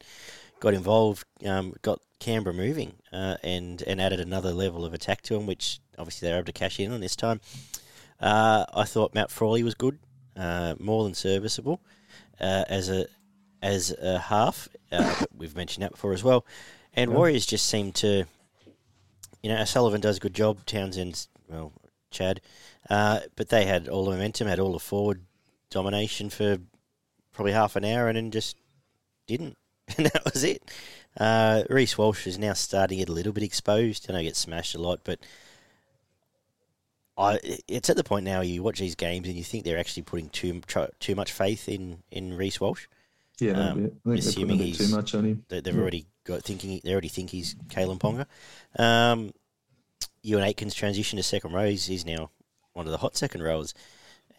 got 0.59 0.73
involved. 0.73 1.25
Um, 1.45 1.73
got 1.81 1.99
Canberra 2.19 2.53
moving 2.55 2.93
uh, 3.11 3.37
and 3.43 3.81
and 3.87 3.99
added 3.99 4.19
another 4.19 4.53
level 4.53 4.85
of 4.85 4.93
attack 4.93 5.21
to 5.23 5.35
him, 5.35 5.45
which 5.47 5.79
obviously 5.97 6.27
they're 6.27 6.37
able 6.37 6.45
to 6.45 6.53
cash 6.53 6.79
in 6.79 6.91
on 6.93 7.01
this 7.01 7.15
time. 7.15 7.41
Uh, 8.19 8.65
I 8.73 8.83
thought 8.85 9.13
Matt 9.13 9.31
Frawley 9.31 9.63
was 9.63 9.75
good, 9.75 9.99
uh, 10.35 10.75
more 10.79 11.03
than 11.03 11.13
serviceable 11.13 11.81
uh, 12.39 12.63
as 12.69 12.89
a 12.89 13.07
as 13.61 13.91
a 14.01 14.19
half. 14.19 14.67
Uh, 14.91 15.25
we've 15.35 15.55
mentioned 15.55 15.83
that 15.83 15.91
before 15.91 16.13
as 16.13 16.23
well. 16.23 16.45
And 16.93 17.11
Yeah. 17.11 17.17
Warriors 17.17 17.45
just 17.45 17.65
seem 17.67 17.91
to, 17.93 18.25
you 19.41 19.49
know, 19.49 19.63
Sullivan 19.65 20.01
does 20.01 20.17
a 20.17 20.19
good 20.19 20.33
job. 20.33 20.65
Townsend's 20.65 21.27
well, 21.49 21.71
Chad, 22.11 22.41
uh, 22.89 23.21
but 23.35 23.49
they 23.49 23.65
had 23.65 23.87
all 23.87 24.05
the 24.05 24.11
momentum, 24.11 24.47
had 24.47 24.59
all 24.59 24.73
the 24.73 24.79
forward 24.79 25.21
domination 25.69 26.29
for 26.29 26.57
probably 27.31 27.53
half 27.53 27.75
an 27.75 27.85
hour, 27.85 28.07
and 28.07 28.17
then 28.17 28.31
just 28.31 28.57
didn't, 29.27 29.57
and 29.97 30.05
that 30.07 30.23
was 30.25 30.43
it. 30.43 30.71
Uh, 31.17 31.63
Reece 31.69 31.97
Walsh 31.97 32.25
is 32.27 32.39
now 32.39 32.53
starting 32.53 32.97
to 32.97 33.01
get 33.01 33.09
a 33.09 33.13
little 33.13 33.33
bit 33.33 33.43
exposed. 33.43 34.07
I 34.09 34.13
know 34.13 34.19
he 34.19 34.25
gets 34.25 34.39
smashed 34.39 34.75
a 34.75 34.81
lot, 34.81 35.01
but 35.03 35.19
I 37.17 37.39
it's 37.67 37.89
at 37.89 37.95
the 37.95 38.03
point 38.03 38.25
now 38.25 38.41
you 38.41 38.63
watch 38.63 38.79
these 38.79 38.95
games 38.95 39.27
and 39.27 39.37
you 39.37 39.43
think 39.43 39.63
they're 39.65 39.77
actually 39.77 40.03
putting 40.03 40.29
too 40.29 40.61
too 40.99 41.15
much 41.15 41.31
faith 41.31 41.69
in 41.69 41.99
in 42.11 42.35
Reece 42.35 42.59
Walsh. 42.59 42.87
yeah, 43.39 43.51
Um, 43.53 43.59
I 43.59 43.73
think 43.73 43.93
they're 44.05 44.13
assuming 44.15 44.47
putting 44.47 44.53
a 44.55 44.57
bit 44.57 44.65
he's- 44.77 44.89
too 44.89 44.95
much 44.95 45.15
on 45.15 45.25
him. 45.25 45.45
They, 45.49 45.59
they've 45.59 45.75
Yeah. 45.75 45.81
already 45.81 46.05
got 46.23 46.43
thinking. 46.43 46.79
They 46.83 46.91
already 46.91 47.09
think 47.09 47.29
he's 47.29 47.55
Kalyn 47.67 47.99
Ponga. 47.99 48.25
Um, 48.81 49.33
Euan 50.25 50.41
Aitken's 50.47 50.73
transition 50.73 51.17
to 51.17 51.23
second 51.23 51.51
row. 51.51 51.67
He's, 51.67 51.85
he's 51.85 52.05
now 52.05 52.29
one 52.73 52.85
of 52.87 52.91
the 52.91 52.97
hot 52.99 53.17
second 53.17 53.43
rows. 53.43 53.73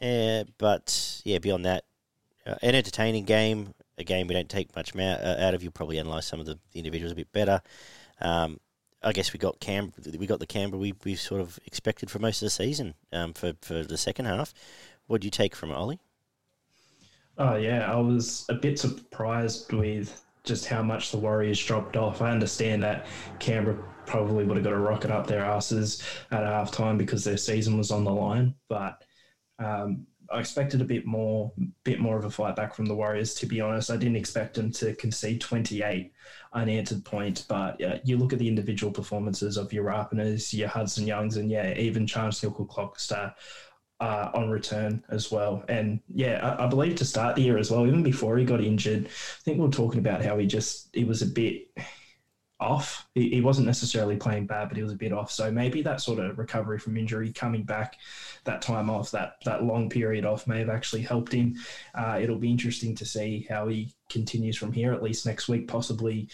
Uh, 0.00 0.44
but 0.58 1.20
yeah, 1.24 1.38
beyond 1.38 1.64
that, 1.66 1.84
uh, 2.46 2.54
an 2.62 2.74
entertaining 2.74 3.24
game. 3.24 3.74
A 3.98 4.02
game 4.04 4.26
we 4.26 4.34
don't 4.34 4.48
take 4.48 4.74
much 4.74 4.96
uh, 4.96 5.36
out 5.38 5.54
of. 5.54 5.62
You 5.62 5.70
probably 5.70 5.98
analyse 5.98 6.26
some 6.26 6.40
of 6.40 6.46
the, 6.46 6.58
the 6.72 6.80
individuals 6.80 7.12
a 7.12 7.14
bit 7.16 7.30
better. 7.32 7.60
Um, 8.20 8.58
I 9.04 9.12
guess 9.12 9.32
we 9.32 9.38
got 9.38 9.60
Cam. 9.60 9.92
We 10.18 10.26
got 10.26 10.40
the 10.40 10.46
Canberra 10.46 10.80
we 10.80 10.94
we 11.04 11.14
sort 11.14 11.40
of 11.40 11.58
expected 11.66 12.10
for 12.10 12.18
most 12.18 12.42
of 12.42 12.46
the 12.46 12.50
season. 12.50 12.94
Um, 13.12 13.32
for 13.34 13.52
for 13.60 13.82
the 13.84 13.98
second 13.98 14.24
half. 14.24 14.54
What 15.06 15.20
do 15.20 15.26
you 15.26 15.30
take 15.30 15.54
from 15.54 15.70
it, 15.70 15.74
Ollie? 15.74 16.00
Oh 17.36 17.56
yeah, 17.56 17.90
I 17.90 17.96
was 17.96 18.46
a 18.48 18.54
bit 18.54 18.78
surprised 18.78 19.72
with 19.72 20.24
just 20.44 20.66
how 20.66 20.82
much 20.82 21.10
the 21.10 21.18
Warriors 21.18 21.64
dropped 21.64 21.96
off. 21.96 22.22
I 22.22 22.30
understand 22.30 22.82
that 22.82 23.06
Canberra 23.38 23.82
probably 24.06 24.44
would 24.44 24.56
have 24.56 24.64
got 24.64 24.72
a 24.72 24.78
rocket 24.78 25.10
up 25.10 25.26
their 25.26 25.44
asses 25.44 26.02
at 26.30 26.42
halftime 26.42 26.98
because 26.98 27.24
their 27.24 27.36
season 27.36 27.76
was 27.78 27.90
on 27.90 28.04
the 28.04 28.12
line, 28.12 28.54
but 28.68 29.02
um, 29.58 30.06
I 30.34 30.40
expected 30.40 30.80
a 30.80 30.84
bit 30.84 31.06
more, 31.06 31.52
bit 31.84 32.00
more 32.00 32.18
of 32.18 32.24
a 32.24 32.30
fight 32.30 32.56
back 32.56 32.74
from 32.74 32.86
the 32.86 32.94
Warriors. 32.94 33.34
To 33.36 33.46
be 33.46 33.60
honest, 33.60 33.90
I 33.90 33.96
didn't 33.96 34.16
expect 34.16 34.54
them 34.54 34.72
to 34.72 34.94
concede 34.96 35.40
28 35.40 36.12
unanswered 36.52 37.04
points, 37.04 37.42
but 37.42 37.80
you 38.04 38.16
look 38.16 38.32
at 38.32 38.40
the 38.40 38.48
individual 38.48 38.92
performances 38.92 39.56
of 39.56 39.72
your 39.72 39.84
Rapanas, 39.84 40.52
your 40.52 40.68
Hudson 40.68 41.06
Youngs, 41.06 41.36
and 41.36 41.50
yeah, 41.50 41.74
even 41.74 42.06
Charles 42.06 42.40
Nicoll-Klokstad 42.40 43.34
uh, 44.00 44.30
on 44.34 44.50
return 44.50 45.04
as 45.08 45.30
well. 45.30 45.64
And 45.68 46.00
yeah, 46.12 46.56
I, 46.58 46.64
I 46.64 46.66
believe 46.68 46.96
to 46.96 47.04
start 47.04 47.36
the 47.36 47.42
year 47.42 47.58
as 47.58 47.70
well, 47.70 47.86
even 47.86 48.02
before 48.02 48.36
he 48.36 48.44
got 48.44 48.60
injured, 48.60 49.06
I 49.06 49.42
think 49.44 49.58
we 49.58 49.66
are 49.66 49.70
talking 49.70 50.00
about 50.00 50.24
how 50.24 50.36
he 50.38 50.46
just 50.46 50.88
he 50.92 51.04
was 51.04 51.22
a 51.22 51.26
bit 51.26 51.68
off. 52.64 53.06
He, 53.14 53.30
he 53.30 53.40
wasn't 53.40 53.66
necessarily 53.66 54.16
playing 54.16 54.46
bad, 54.46 54.68
but 54.68 54.76
he 54.76 54.82
was 54.82 54.92
a 54.92 54.96
bit 54.96 55.12
off. 55.12 55.30
So 55.30 55.50
maybe 55.50 55.82
that 55.82 56.00
sort 56.00 56.18
of 56.18 56.38
recovery 56.38 56.78
from 56.78 56.96
injury, 56.96 57.32
coming 57.32 57.62
back, 57.62 57.98
that 58.44 58.62
time 58.62 58.90
off, 58.90 59.10
that 59.12 59.36
that 59.44 59.64
long 59.64 59.88
period 59.88 60.24
off, 60.24 60.46
may 60.46 60.58
have 60.58 60.70
actually 60.70 61.02
helped 61.02 61.32
him. 61.32 61.54
Uh, 61.94 62.18
it'll 62.20 62.38
be 62.38 62.50
interesting 62.50 62.94
to 62.96 63.04
see 63.04 63.46
how 63.48 63.68
he 63.68 63.94
continues 64.08 64.56
from 64.56 64.72
here. 64.72 64.92
At 64.92 65.02
least 65.02 65.26
next 65.26 65.48
week, 65.48 65.68
possibly 65.68 66.28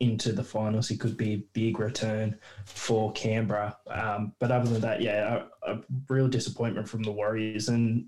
into 0.00 0.32
the 0.32 0.44
finals. 0.44 0.88
He 0.88 0.96
could 0.96 1.16
be 1.16 1.32
a 1.34 1.44
big 1.52 1.78
return 1.78 2.36
for 2.64 3.12
Canberra. 3.12 3.76
Um, 3.88 4.34
but 4.38 4.50
other 4.50 4.70
than 4.70 4.80
that, 4.80 5.00
yeah, 5.00 5.44
a, 5.66 5.74
a 5.74 5.80
real 6.08 6.28
disappointment 6.28 6.88
from 6.88 7.02
the 7.02 7.12
Warriors 7.12 7.68
and 7.68 8.06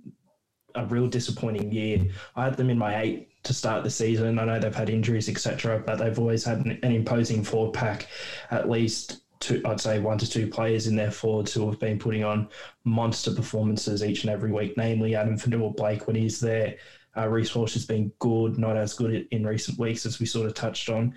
a 0.77 0.85
real 0.87 1.07
disappointing 1.07 1.73
year. 1.73 2.07
I 2.35 2.45
had 2.45 2.57
them 2.57 2.71
in 2.71 2.79
my 2.79 3.01
eight 3.01 3.29
to 3.45 3.55
start 3.55 3.85
the 3.85 3.91
season. 3.91 4.39
I 4.39 4.45
know 4.45 4.59
they've 4.59 4.75
had 4.75 4.91
injuries, 4.91 5.29
etc., 5.29 5.83
but 5.85 5.97
they've 5.99 6.19
always 6.19 6.45
had 6.45 6.59
an, 6.59 6.79
an 6.83 6.93
imposing 6.93 7.43
forward 7.45 7.75
pack, 7.75 8.09
at 8.51 8.69
least. 8.69 9.23
Two, 9.39 9.61
I'd 9.67 9.81
say 9.81 9.99
one 9.99 10.17
to 10.17 10.29
two 10.29 10.47
players 10.47 10.87
in 10.87 10.97
their 10.97 11.11
forwards 11.11 11.53
who 11.53 11.69
have 11.69 11.79
been 11.79 11.99
putting 11.99 12.25
on 12.25 12.49
monster 12.85 13.35
performances 13.35 14.03
each 14.03 14.25
and 14.25 14.31
every 14.31 14.51
week, 14.51 14.79
namely 14.79 15.15
Addin 15.15 15.37
Fonua-Blake 15.37 16.07
when 16.07 16.17
he's 16.17 16.41
there. 16.41 16.77
Uh, 17.15 17.29
Reece 17.29 17.55
Walsh 17.55 17.75
has 17.75 17.85
been 17.85 18.11
good, 18.19 18.59
not 18.59 18.79
as 18.79 18.95
good 18.95 19.29
in 19.31 19.47
recent 19.47 19.79
weeks 19.79 20.07
as 20.07 20.19
we 20.19 20.25
sort 20.25 20.47
of 20.47 20.55
touched 20.55 20.89
on. 20.89 21.15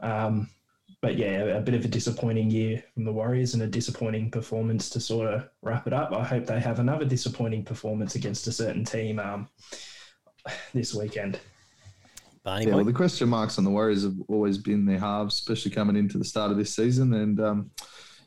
Um, 0.00 0.50
but 1.02 1.18
yeah, 1.18 1.40
a 1.40 1.60
bit 1.60 1.74
of 1.74 1.84
a 1.84 1.88
disappointing 1.88 2.48
year 2.48 2.82
from 2.94 3.04
the 3.04 3.12
Warriors 3.12 3.54
and 3.54 3.62
a 3.64 3.66
disappointing 3.66 4.30
performance 4.30 4.88
to 4.90 5.00
sort 5.00 5.34
of 5.34 5.48
wrap 5.60 5.88
it 5.88 5.92
up. 5.92 6.12
I 6.12 6.22
hope 6.22 6.46
they 6.46 6.60
have 6.60 6.78
another 6.78 7.04
disappointing 7.04 7.64
performance 7.64 8.14
against 8.14 8.46
a 8.46 8.52
certain 8.52 8.84
team 8.84 9.18
um, 9.18 9.48
this 10.72 10.94
weekend. 10.94 11.40
Barney 12.44 12.66
Yeah, 12.66 12.76
well, 12.76 12.84
the 12.84 12.92
question 12.92 13.28
marks 13.28 13.58
on 13.58 13.64
the 13.64 13.70
Warriors 13.70 14.04
have 14.04 14.14
always 14.28 14.58
been 14.58 14.86
their 14.86 15.00
halves, 15.00 15.34
especially 15.34 15.72
coming 15.72 15.96
into 15.96 16.18
the 16.18 16.24
start 16.24 16.52
of 16.52 16.56
this 16.56 16.74
season. 16.74 17.14
And 17.14 17.40
um, 17.40 17.70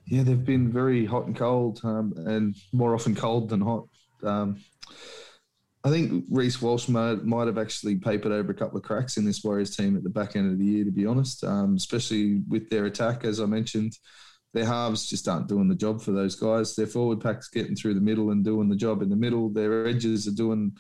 yeah, 0.05 0.23
they've 0.23 0.45
been 0.45 0.69
very 0.69 1.05
hot 1.05 1.27
and 1.27 1.35
cold, 1.35 1.79
um, 1.85 2.13
and 2.27 2.57
more 2.73 2.93
often 2.93 3.15
cold 3.15 3.49
than 3.49 3.61
hot. 3.61 3.87
Um, 4.21 4.59
I 5.85 5.89
think 5.89 6.25
Reece 6.31 6.63
Walsh 6.63 6.89
might, 6.89 7.23
might 7.25 7.45
have 7.45 7.59
actually 7.59 7.97
papered 7.97 8.31
over 8.31 8.51
a 8.51 8.55
couple 8.55 8.75
of 8.75 8.83
cracks 8.83 9.17
in 9.17 9.25
this 9.25 9.43
Warriors 9.43 9.75
team 9.75 9.95
at 9.95 10.01
the 10.01 10.09
back 10.09 10.35
end 10.35 10.51
of 10.51 10.57
the 10.57 10.65
year, 10.65 10.83
to 10.83 10.91
be 10.91 11.05
honest, 11.05 11.43
um, 11.43 11.75
especially 11.75 12.41
with 12.49 12.71
their 12.71 12.85
attack, 12.85 13.23
as 13.23 13.39
I 13.39 13.45
mentioned. 13.45 13.93
Their 14.55 14.65
halves 14.65 15.07
just 15.07 15.27
aren't 15.27 15.47
doing 15.47 15.67
the 15.67 15.75
job 15.75 16.01
for 16.01 16.11
those 16.11 16.33
guys. 16.33 16.75
Their 16.75 16.87
forward 16.87 17.21
pack's 17.21 17.49
getting 17.49 17.75
through 17.75 17.93
the 17.93 18.01
middle 18.01 18.31
and 18.31 18.43
doing 18.43 18.67
the 18.67 18.75
job 18.75 19.03
in 19.03 19.09
the 19.09 19.15
middle. 19.15 19.49
Their 19.49 19.85
edges 19.85 20.27
are 20.27 20.35
doing 20.35 20.75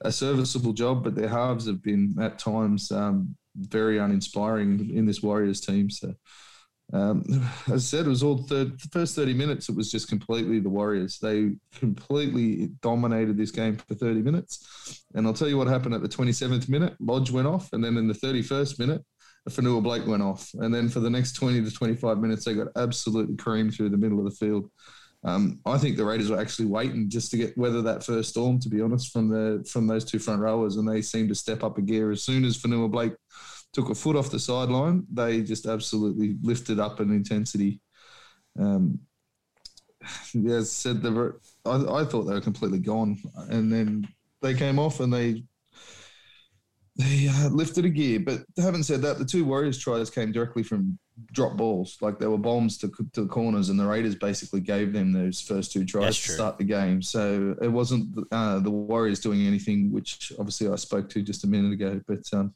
a 0.00 0.10
serviceable 0.10 0.72
job, 0.72 1.04
but 1.04 1.14
their 1.14 1.28
halves 1.28 1.66
have 1.66 1.82
been 1.82 2.16
at 2.18 2.38
times 2.38 2.90
um, 2.90 3.36
very 3.56 3.98
uninspiring 3.98 4.90
in 4.90 5.04
this 5.04 5.22
Warriors 5.22 5.60
team. 5.60 5.90
So, 5.90 6.14
um, 6.92 7.24
as 7.66 7.72
I 7.72 7.76
said, 7.78 8.06
it 8.06 8.10
was 8.10 8.22
all 8.22 8.38
third, 8.38 8.78
the 8.80 8.88
first 8.92 9.16
30 9.16 9.34
minutes, 9.34 9.68
it 9.68 9.76
was 9.76 9.90
just 9.90 10.08
completely 10.08 10.60
the 10.60 10.68
Warriors. 10.68 11.18
They 11.18 11.56
completely 11.74 12.70
dominated 12.80 13.36
this 13.36 13.50
game 13.50 13.76
for 13.76 13.94
30 13.94 14.22
minutes. 14.22 15.04
And 15.14 15.26
I'll 15.26 15.34
tell 15.34 15.48
you 15.48 15.58
what 15.58 15.66
happened 15.66 15.94
at 15.94 16.02
the 16.02 16.08
27th 16.08 16.68
minute 16.68 16.94
Lodge 17.00 17.30
went 17.30 17.48
off. 17.48 17.72
And 17.72 17.82
then 17.82 17.96
in 17.96 18.06
the 18.06 18.14
31st 18.14 18.78
minute, 18.78 19.04
Fonua-Blake 19.50 20.06
went 20.06 20.22
off. 20.22 20.50
And 20.54 20.74
then 20.74 20.88
for 20.88 21.00
the 21.00 21.10
next 21.10 21.34
20 21.34 21.64
to 21.64 21.70
25 21.70 22.18
minutes, 22.18 22.44
they 22.44 22.54
got 22.54 22.68
absolutely 22.76 23.36
creamed 23.36 23.74
through 23.74 23.90
the 23.90 23.96
middle 23.96 24.18
of 24.18 24.24
the 24.24 24.30
field. 24.30 24.70
Um, 25.24 25.60
I 25.66 25.78
think 25.78 25.96
the 25.96 26.04
Raiders 26.04 26.30
were 26.30 26.40
actually 26.40 26.66
waiting 26.66 27.10
just 27.10 27.30
to 27.32 27.36
get 27.36 27.58
weather 27.58 27.82
that 27.82 28.04
first 28.04 28.30
storm, 28.30 28.60
to 28.60 28.68
be 28.68 28.80
honest, 28.80 29.12
from 29.12 29.28
the 29.28 29.66
from 29.68 29.86
those 29.86 30.04
two 30.04 30.20
front 30.20 30.40
rowers, 30.40 30.76
and 30.76 30.88
they 30.88 31.02
seemed 31.02 31.30
to 31.30 31.34
step 31.34 31.64
up 31.64 31.78
a 31.78 31.82
gear 31.82 32.12
as 32.12 32.22
soon 32.22 32.44
as 32.44 32.56
Fonua-Blake 32.56 33.14
took 33.76 33.90
a 33.90 33.94
foot 33.94 34.16
off 34.16 34.30
the 34.30 34.38
sideline. 34.38 35.04
They 35.12 35.42
just 35.42 35.66
absolutely 35.66 36.36
lifted 36.40 36.80
up 36.80 36.98
in 37.00 37.10
intensity. 37.10 37.82
Um, 38.58 38.98
yeah, 40.32 40.54
as 40.54 40.70
I 40.70 40.72
said, 40.72 41.02
they 41.02 41.10
were, 41.10 41.40
I, 41.66 42.00
I 42.00 42.04
thought 42.06 42.22
they 42.22 42.32
were 42.32 42.40
completely 42.40 42.78
gone, 42.78 43.18
and 43.50 43.70
then 43.70 44.08
they 44.40 44.54
came 44.54 44.78
off 44.78 45.00
and 45.00 45.12
they 45.12 45.44
they 46.98 47.28
uh, 47.28 47.50
lifted 47.50 47.84
a 47.84 47.90
gear. 47.90 48.18
But 48.20 48.44
having 48.56 48.82
said 48.82 49.02
that, 49.02 49.18
the 49.18 49.24
two 49.26 49.44
Warriors 49.44 49.76
tries 49.76 50.08
came 50.08 50.32
directly 50.32 50.62
from 50.62 50.98
drop 51.32 51.58
balls. 51.58 51.98
Like 52.00 52.18
they 52.18 52.26
were 52.26 52.38
bombs 52.38 52.78
to, 52.78 52.90
to 53.12 53.24
the 53.24 53.28
corners, 53.28 53.68
and 53.68 53.78
the 53.78 53.86
Raiders 53.86 54.14
basically 54.14 54.60
gave 54.60 54.94
them 54.94 55.12
those 55.12 55.42
first 55.42 55.70
two 55.70 55.84
tries 55.84 56.18
to 56.22 56.30
start 56.30 56.56
the 56.56 56.64
game. 56.64 57.02
So 57.02 57.54
it 57.60 57.68
wasn't 57.68 58.16
uh, 58.32 58.60
the 58.60 58.70
Warriors 58.70 59.20
doing 59.20 59.46
anything, 59.46 59.92
which 59.92 60.32
obviously 60.38 60.70
I 60.70 60.76
spoke 60.76 61.10
to 61.10 61.20
just 61.20 61.44
a 61.44 61.46
minute 61.46 61.74
ago. 61.74 62.00
But 62.06 62.22
um, 62.32 62.54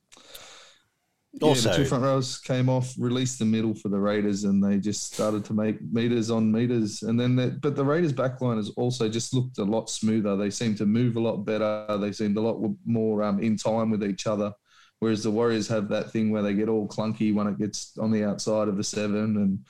yeah, 1.32 1.54
the 1.54 1.72
two 1.76 1.84
front 1.84 2.02
rows 2.02 2.38
came 2.38 2.68
off, 2.68 2.92
released 2.98 3.38
the 3.38 3.44
middle 3.44 3.74
for 3.74 3.88
the 3.88 4.00
Raiders, 4.00 4.44
and 4.44 4.62
they 4.62 4.78
just 4.78 5.12
started 5.12 5.44
to 5.44 5.54
make 5.54 5.80
meters 5.92 6.30
on 6.30 6.50
meters. 6.50 7.02
And 7.02 7.18
then, 7.18 7.36
the, 7.36 7.58
but 7.62 7.76
the 7.76 7.84
Raiders' 7.84 8.12
backline 8.12 8.56
has 8.56 8.70
also 8.70 9.08
just 9.08 9.32
looked 9.32 9.58
a 9.58 9.64
lot 9.64 9.88
smoother. 9.88 10.36
They 10.36 10.50
seem 10.50 10.74
to 10.76 10.86
move 10.86 11.16
a 11.16 11.20
lot 11.20 11.38
better. 11.38 11.86
They 11.98 12.12
seemed 12.12 12.36
a 12.36 12.40
lot 12.40 12.60
more 12.84 13.22
um, 13.22 13.38
in 13.38 13.56
time 13.56 13.90
with 13.90 14.02
each 14.02 14.26
other. 14.26 14.52
Whereas 14.98 15.22
the 15.22 15.30
Warriors 15.30 15.68
have 15.68 15.88
that 15.88 16.10
thing 16.10 16.30
where 16.30 16.42
they 16.42 16.52
get 16.52 16.68
all 16.68 16.86
clunky 16.86 17.32
when 17.32 17.46
it 17.46 17.58
gets 17.58 17.96
on 17.98 18.10
the 18.10 18.24
outside 18.24 18.68
of 18.68 18.76
the 18.76 18.84
seven, 18.84 19.36
and 19.36 19.60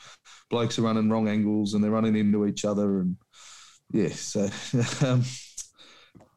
blokes 0.48 0.78
are 0.78 0.82
running 0.82 1.10
wrong 1.10 1.28
angles 1.28 1.74
and 1.74 1.84
they're 1.84 1.90
running 1.90 2.16
into 2.16 2.46
each 2.46 2.64
other. 2.64 3.00
And 3.00 3.16
yeah, 3.92 4.08
so. 4.08 4.48
Um, 5.06 5.24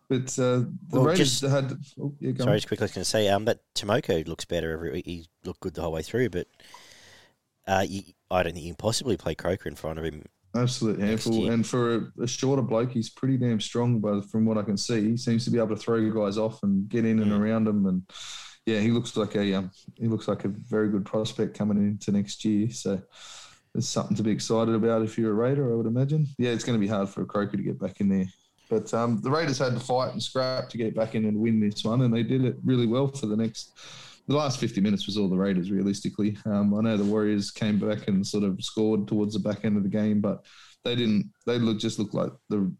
but 0.09 0.39
uh, 0.39 0.59
the 0.59 0.73
Well, 0.91 1.05
Raiders 1.05 1.41
just- 1.41 1.51
had. 1.51 1.77
Oh, 1.99 2.13
yeah, 2.19 2.31
go 2.31 2.43
Sorry, 2.43 2.53
on. 2.53 2.57
just 2.57 2.67
quickly, 2.67 2.83
I 2.83 2.85
was 2.85 2.91
going 2.93 3.03
to 3.03 3.09
say 3.09 3.29
um, 3.29 3.45
that 3.45 3.59
Timoko 3.75 4.27
looks 4.27 4.45
better 4.45 4.71
every 4.71 4.91
week. 4.91 5.05
He 5.05 5.27
looked 5.43 5.61
good 5.61 5.73
the 5.73 5.81
whole 5.81 5.91
way 5.91 6.01
through, 6.01 6.29
but 6.29 6.47
uh, 7.67 7.85
you, 7.87 8.01
I 8.29 8.43
don't 8.43 8.53
think 8.53 8.65
you 8.65 8.71
can 8.71 8.77
possibly 8.77 9.17
play 9.17 9.35
Croker 9.35 9.69
in 9.69 9.75
front 9.75 9.99
of 9.99 10.05
him. 10.05 10.23
Absolute 10.55 10.99
handful. 10.99 11.49
And 11.49 11.65
for 11.65 11.95
a, 11.95 12.23
a, 12.23 12.27
shorter 12.27 12.61
bloke, 12.61 12.91
he's 12.91 13.09
pretty 13.09 13.37
damn 13.37 13.59
strong. 13.59 13.99
But 13.99 14.29
from 14.29 14.45
what 14.45 14.57
I 14.57 14.61
can 14.61 14.77
see, 14.77 15.09
he 15.09 15.17
seems 15.17 15.45
to 15.45 15.51
be 15.51 15.57
able 15.57 15.69
to 15.69 15.75
throw 15.75 16.11
guys 16.11 16.37
off 16.37 16.61
and 16.61 16.87
get 16.87 17.05
in 17.05 17.19
and 17.19 17.31
mm. 17.31 17.39
around 17.39 17.63
them. 17.63 17.87
And 17.87 18.03
yeah, 18.67 18.79
he 18.79 18.91
looks 18.91 19.17
like 19.17 19.35
a 19.35 19.53
um, 19.55 19.71
he 19.97 20.07
looks 20.07 20.27
like 20.27 20.45
a 20.45 20.49
very 20.49 20.89
good 20.89 21.05
prospect 21.05 21.57
coming 21.57 21.77
into 21.77 22.11
next 22.11 22.45
year. 22.45 22.69
So 22.69 23.01
there's 23.73 23.89
something 23.89 24.15
to 24.15 24.23
be 24.23 24.29
excited 24.29 24.75
about 24.75 25.01
if 25.01 25.17
you're 25.17 25.31
a 25.31 25.33
Raider, 25.33 25.71
I 25.71 25.75
would 25.75 25.87
imagine. 25.87 26.27
Yeah, 26.37 26.51
it's 26.51 26.63
going 26.63 26.79
to 26.79 26.85
be 26.85 26.91
hard 26.91 27.09
for 27.09 27.23
a 27.23 27.25
Croker 27.25 27.57
to 27.57 27.63
get 27.63 27.79
back 27.79 27.99
in 27.99 28.09
there. 28.09 28.27
But 28.73 28.91
um, 28.91 29.21
the 29.21 29.29
Raiders 29.29 29.59
had 29.59 29.73
to 29.73 29.79
fight 29.79 30.13
and 30.13 30.23
scrap 30.23 30.67
to 30.69 30.77
get 30.77 30.95
back 30.95 31.13
in 31.13 31.25
and 31.25 31.37
win 31.37 31.59
this 31.59 31.83
one, 31.83 32.01
and 32.01 32.11
they 32.11 32.23
did 32.23 32.43
it 32.43 32.55
really 32.65 32.87
well 32.87 33.07
for 33.07 33.27
the 33.27 33.37
next. 33.37 33.77
The 34.27 34.35
last 34.35 34.59
50 34.59 34.81
minutes 34.81 35.05
was 35.05 35.15
all 35.15 35.29
the 35.29 35.37
Raiders, 35.37 35.69
realistically. 35.69 36.37
Um, 36.45 36.73
I 36.73 36.81
know 36.81 36.97
the 36.97 37.03
Warriors 37.03 37.51
came 37.51 37.77
back 37.77 38.07
and 38.07 38.25
sort 38.25 38.43
of 38.43 38.63
scored 38.63 39.07
towards 39.07 39.35
the 39.35 39.39
back 39.39 39.63
end 39.63 39.77
of 39.77 39.83
the 39.83 39.89
game, 39.89 40.21
but 40.21 40.43
they 40.83 40.95
didn't. 40.95 41.31
They 41.45 41.59
look 41.59 41.77
just 41.77 41.99
looked 41.99 42.15
like 42.15 42.31
the, 42.49 42.73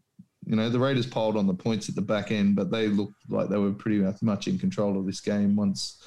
you 0.46 0.56
know, 0.56 0.68
the 0.68 0.80
Raiders 0.80 1.06
piled 1.06 1.36
on 1.36 1.46
the 1.46 1.54
points 1.54 1.88
at 1.88 1.94
the 1.94 2.02
back 2.02 2.32
end, 2.32 2.56
but 2.56 2.72
they 2.72 2.88
looked 2.88 3.14
like 3.28 3.48
they 3.48 3.58
were 3.58 3.72
pretty 3.72 4.04
much 4.20 4.48
in 4.48 4.58
control 4.58 4.98
of 4.98 5.06
this 5.06 5.20
game 5.20 5.54
once, 5.54 6.02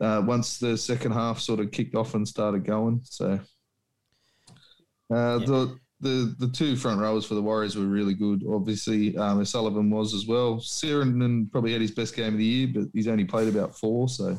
uh, 0.00 0.22
once 0.24 0.58
the 0.58 0.74
second 0.78 1.12
half 1.12 1.38
sort 1.38 1.60
of 1.60 1.70
kicked 1.70 1.94
off 1.94 2.14
and 2.14 2.26
started 2.26 2.64
going. 2.64 3.00
So 3.04 3.40
uh, 5.12 5.38
yeah. 5.40 5.46
The 5.46 5.78
the 6.00 6.34
the 6.38 6.48
two 6.48 6.76
front 6.76 7.00
rowers 7.00 7.24
for 7.24 7.34
the 7.34 7.42
Warriors 7.42 7.76
were 7.76 7.86
really 7.86 8.14
good. 8.14 8.44
Obviously, 8.48 9.16
um, 9.16 9.44
Sullivan 9.44 9.90
was 9.90 10.14
as 10.14 10.26
well. 10.26 10.56
Sironen 10.56 11.50
probably 11.50 11.72
had 11.72 11.80
his 11.80 11.90
best 11.90 12.14
game 12.14 12.34
of 12.34 12.38
the 12.38 12.44
year, 12.44 12.68
but 12.72 12.84
he's 12.92 13.08
only 13.08 13.24
played 13.24 13.48
about 13.48 13.76
four, 13.76 14.08
so 14.08 14.38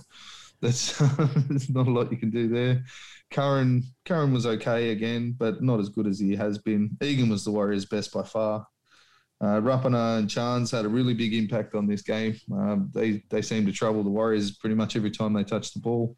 that's 0.62 1.00
not 1.70 1.88
a 1.88 1.92
lot 1.92 2.12
you 2.12 2.18
can 2.18 2.30
do 2.30 2.48
there. 2.48 2.84
Curran 3.32 3.84
Curran 4.06 4.34
was 4.34 4.46
okay 4.46 4.92
again, 4.92 5.36
but 5.38 5.62
not 5.62 5.80
as 5.80 5.90
good 5.90 6.08
as 6.08 6.20
he 6.20 6.36
has 6.36 6.58
been. 6.58 6.98
Egan 7.02 7.30
was 7.30 7.44
the 7.44 7.52
Warriors' 7.52 7.86
best 7.86 8.14
by 8.14 8.24
far. 8.24 8.66
Uh, 9.42 9.62
Rapana 9.62 10.20
and 10.20 10.30
Chance 10.30 10.72
had 10.72 10.86
a 10.86 10.90
really 10.90 11.14
big 11.14 11.34
impact 11.34 11.74
on 11.74 11.88
this 11.88 12.02
game. 12.02 12.36
Um, 12.52 12.92
they 12.94 13.24
they 13.30 13.42
seemed 13.42 13.68
to 13.68 13.74
trouble 13.74 14.04
the 14.04 14.10
Warriors 14.10 14.58
pretty 14.58 14.76
much 14.76 14.96
every 14.96 15.12
time 15.12 15.34
they 15.34 15.44
touched 15.44 15.74
the 15.74 15.80
ball. 15.80 16.18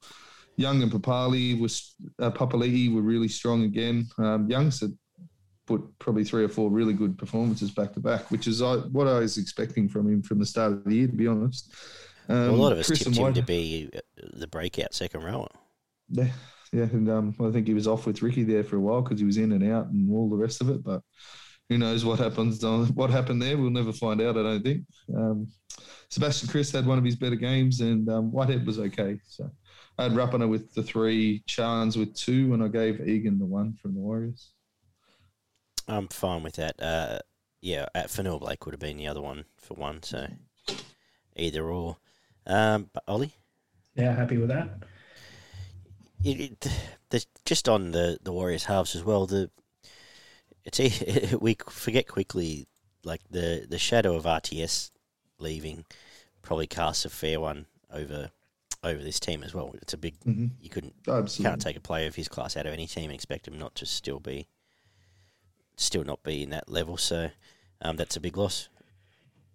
Young 0.58 0.82
and 0.84 0.92
Papalii 0.92 1.60
was 1.60 1.96
uh, 2.20 2.32
were 2.32 3.02
really 3.02 3.28
strong 3.28 3.64
again. 3.64 4.08
Um, 4.18 4.50
Young's 4.50 4.82
had 4.82 4.92
put 5.68 5.82
probably 6.00 6.24
three 6.24 6.44
or 6.44 6.50
four 6.50 6.70
really 6.70 6.94
good 6.94 7.18
performances 7.18 7.72
back 7.72 7.94
to 7.94 8.00
back, 8.00 8.30
which 8.32 8.48
is 8.48 8.62
uh, 8.62 8.84
what 8.92 9.08
I 9.08 9.20
was 9.20 9.38
expecting 9.38 9.88
from 9.88 10.08
him 10.12 10.22
from 10.22 10.40
the 10.40 10.46
start 10.46 10.74
of 10.74 10.84
the 10.84 10.96
year, 10.96 11.08
to 11.08 11.14
be 11.14 11.28
honest. 11.28 11.74
Um, 12.30 12.38
well, 12.38 12.56
a 12.56 12.56
lot 12.56 12.72
of 12.72 12.80
us 12.80 12.88
Chris 12.88 13.04
tipped 13.04 13.18
him 13.18 13.34
to 13.34 13.42
be 13.42 13.90
uh, 13.96 14.00
the 14.34 14.48
breakout 14.48 14.94
second 14.94 15.24
rower. 15.24 15.50
Yeah, 16.10 16.30
yeah, 16.72 16.84
and 16.84 17.10
um, 17.10 17.36
I 17.40 17.52
think 17.52 17.68
he 17.68 17.74
was 17.74 17.88
off 17.88 18.06
with 18.06 18.22
Ricky 18.22 18.44
there 18.44 18.64
for 18.64 18.78
a 18.78 18.80
while 18.80 19.02
because 19.02 19.20
he 19.20 19.26
was 19.26 19.38
in 19.38 19.52
and 19.52 19.72
out 19.72 19.88
and 19.88 20.12
all 20.12 20.30
the 20.30 20.36
rest 20.36 20.62
of 20.62 20.70
it. 20.70 20.84
But 20.84 21.02
who 21.70 21.78
knows 21.78 22.04
what 22.04 22.20
happens? 22.20 22.64
What 22.64 23.10
happened 23.10 23.42
there? 23.42 23.58
We'll 23.58 23.70
never 23.70 23.94
find 23.94 24.22
out. 24.22 24.38
I 24.38 24.44
don't 24.44 24.64
think. 24.64 24.84
Um, 25.16 25.48
Sebastian 26.10 26.50
Kris 26.50 26.72
had 26.72 26.86
one 26.86 26.98
of 26.98 27.06
his 27.06 27.16
better 27.16 27.36
games, 27.36 27.80
and 27.80 28.10
um, 28.10 28.32
Whitehead 28.32 28.66
was 28.66 28.80
okay. 28.80 29.18
So 29.26 29.50
I 29.98 30.04
had 30.04 30.12
Rapana 30.12 30.50
with 30.50 30.74
the 30.74 30.84
three, 30.84 31.44
Chance 31.48 31.96
with 31.96 32.14
two, 32.14 32.54
and 32.54 32.62
I 32.62 32.68
gave 32.68 33.08
Egan 33.08 33.40
the 33.40 33.46
one 33.46 33.74
from 33.82 33.94
the 33.94 34.00
Warriors. 34.02 34.52
I'm 35.92 36.08
fine 36.08 36.44
with 36.44 36.56
that. 36.56 36.82
Uh, 36.82 37.20
yeah, 37.62 37.86
at 37.94 38.08
Fonua-Blake 38.08 38.66
would 38.66 38.74
have 38.74 38.80
been 38.80 38.98
the 38.98 39.08
other 39.08 39.22
one 39.22 39.46
for 39.58 39.76
one, 39.76 40.02
so 40.04 40.28
either 41.36 41.64
or. 41.70 41.98
Um, 42.48 42.90
but 42.94 43.04
Ollie? 43.08 43.34
Yeah, 43.96 44.16
happy 44.16 44.38
with 44.38 44.50
that. 44.50 44.84
It, 46.24 46.66
it, 47.12 47.26
just 47.46 47.68
on 47.68 47.92
the, 47.92 48.18
the 48.24 48.32
Warriors 48.32 48.66
halves 48.66 48.96
as 48.96 49.04
well. 49.04 49.26
The 49.26 49.50
it's 50.64 51.34
we 51.42 51.58
forget 51.70 52.08
quickly, 52.08 52.68
like 53.04 53.22
the 53.30 53.66
the 53.68 53.80
shadow 53.80 54.16
of 54.16 54.26
RTS 54.26 54.92
leaving 55.40 55.86
probably 56.42 56.68
casts 56.68 57.06
a 57.06 57.10
fair 57.10 57.40
one 57.40 57.66
over 57.92 58.30
over 58.84 59.04
this 59.04 59.20
team 59.20 59.44
as 59.44 59.54
well. 59.54 59.76
It's 59.82 59.94
a 59.94 59.98
big. 59.98 60.20
Mm-hmm. 60.22 60.48
You 60.62 60.70
couldn't. 60.70 60.94
Absolutely. 61.08 61.44
can't 61.44 61.62
take 61.62 61.78
a 61.78 61.82
player 61.82 62.08
of 62.08 62.16
his 62.16 62.28
class 62.28 62.56
out 62.56 62.66
of 62.66 62.74
any 62.74 62.88
team 62.88 63.06
and 63.06 63.14
expect 63.14 63.48
him 63.48 63.58
not 63.58 63.76
to 63.76 63.86
still 63.86 64.20
be, 64.20 64.48
still 65.76 66.04
not 66.04 66.24
be 66.24 66.44
in 66.44 66.50
that 66.52 66.70
level. 66.70 66.98
So, 66.98 67.30
um, 67.82 67.98
that's 67.98 68.16
a 68.16 68.22
big 68.22 68.38
loss. 68.38 68.70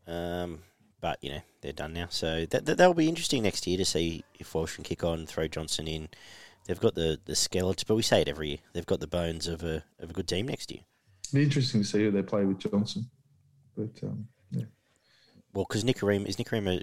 Um, 0.06 0.60
but 1.00 1.18
you 1.20 1.30
know 1.30 1.40
they're 1.60 1.72
done 1.72 1.92
now, 1.92 2.06
so 2.10 2.46
that, 2.46 2.64
that 2.64 2.86
will 2.86 2.94
be 2.94 3.08
interesting 3.08 3.42
next 3.42 3.66
year 3.66 3.76
to 3.76 3.84
see 3.84 4.24
if 4.38 4.54
Walsh 4.54 4.74
can 4.74 4.84
kick 4.84 5.04
on, 5.04 5.26
throw 5.26 5.46
Johnson 5.46 5.86
in. 5.86 6.08
They've 6.66 6.80
got 6.80 6.94
the 6.94 7.18
the 7.24 7.36
skeleton, 7.36 7.84
but 7.86 7.94
we 7.94 8.02
say 8.02 8.22
it 8.22 8.28
every 8.28 8.48
year. 8.48 8.58
They've 8.72 8.86
got 8.86 9.00
the 9.00 9.06
bones 9.06 9.46
of 9.46 9.62
a 9.62 9.84
of 10.00 10.10
a 10.10 10.12
good 10.12 10.26
team 10.26 10.48
next 10.48 10.70
year. 10.70 10.80
It'll 11.24 11.36
be 11.36 11.42
interesting 11.44 11.82
to 11.82 11.86
see 11.86 12.04
who 12.04 12.10
they 12.10 12.22
play 12.22 12.44
with 12.44 12.58
Johnson, 12.58 13.08
but 13.76 14.02
um, 14.02 14.26
yeah. 14.50 14.64
Well, 15.52 15.66
because 15.68 15.84
Nikorima 15.84 16.26
is 16.26 16.36
Nikorima 16.36 16.82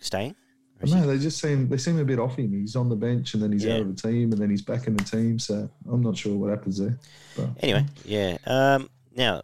staying? 0.00 0.36
No, 0.82 1.06
they 1.06 1.18
just 1.18 1.40
seem 1.40 1.68
they 1.68 1.76
seem 1.76 1.98
a 1.98 2.04
bit 2.04 2.18
off 2.18 2.36
him. 2.36 2.52
He's 2.52 2.76
on 2.76 2.88
the 2.88 2.96
bench 2.96 3.34
and 3.34 3.42
then 3.42 3.52
he's 3.52 3.64
yeah. 3.64 3.74
out 3.74 3.80
of 3.82 3.96
the 3.96 4.08
team 4.08 4.32
and 4.32 4.40
then 4.40 4.50
he's 4.50 4.62
back 4.62 4.86
in 4.86 4.96
the 4.96 5.04
team. 5.04 5.38
So 5.38 5.68
I'm 5.90 6.02
not 6.02 6.16
sure 6.16 6.34
what 6.34 6.50
happens 6.50 6.78
there. 6.78 6.98
But. 7.36 7.48
Anyway, 7.60 7.86
yeah. 8.04 8.38
Um, 8.46 8.88
now 9.14 9.42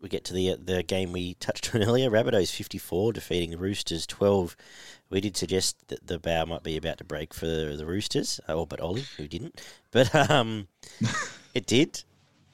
we 0.00 0.08
get 0.08 0.24
to 0.24 0.34
the 0.34 0.54
the 0.54 0.82
game 0.82 1.12
we 1.12 1.34
touched 1.34 1.74
on 1.74 1.82
earlier. 1.84 2.10
Rabbitohs 2.10 2.54
54 2.54 3.12
defeating 3.14 3.50
the 3.50 3.58
Roosters 3.58 4.06
12. 4.06 4.56
We 5.10 5.20
did 5.20 5.36
suggest 5.36 5.88
that 5.88 6.06
the 6.06 6.18
bow 6.18 6.46
might 6.46 6.62
be 6.62 6.76
about 6.76 6.98
to 6.98 7.04
break 7.04 7.34
for 7.34 7.46
the 7.46 7.86
Roosters, 7.86 8.40
oh, 8.48 8.66
but 8.66 8.80
Ollie, 8.80 9.04
who 9.16 9.28
didn't, 9.28 9.60
but 9.90 10.14
um, 10.30 10.68
it 11.54 11.66
did. 11.66 12.02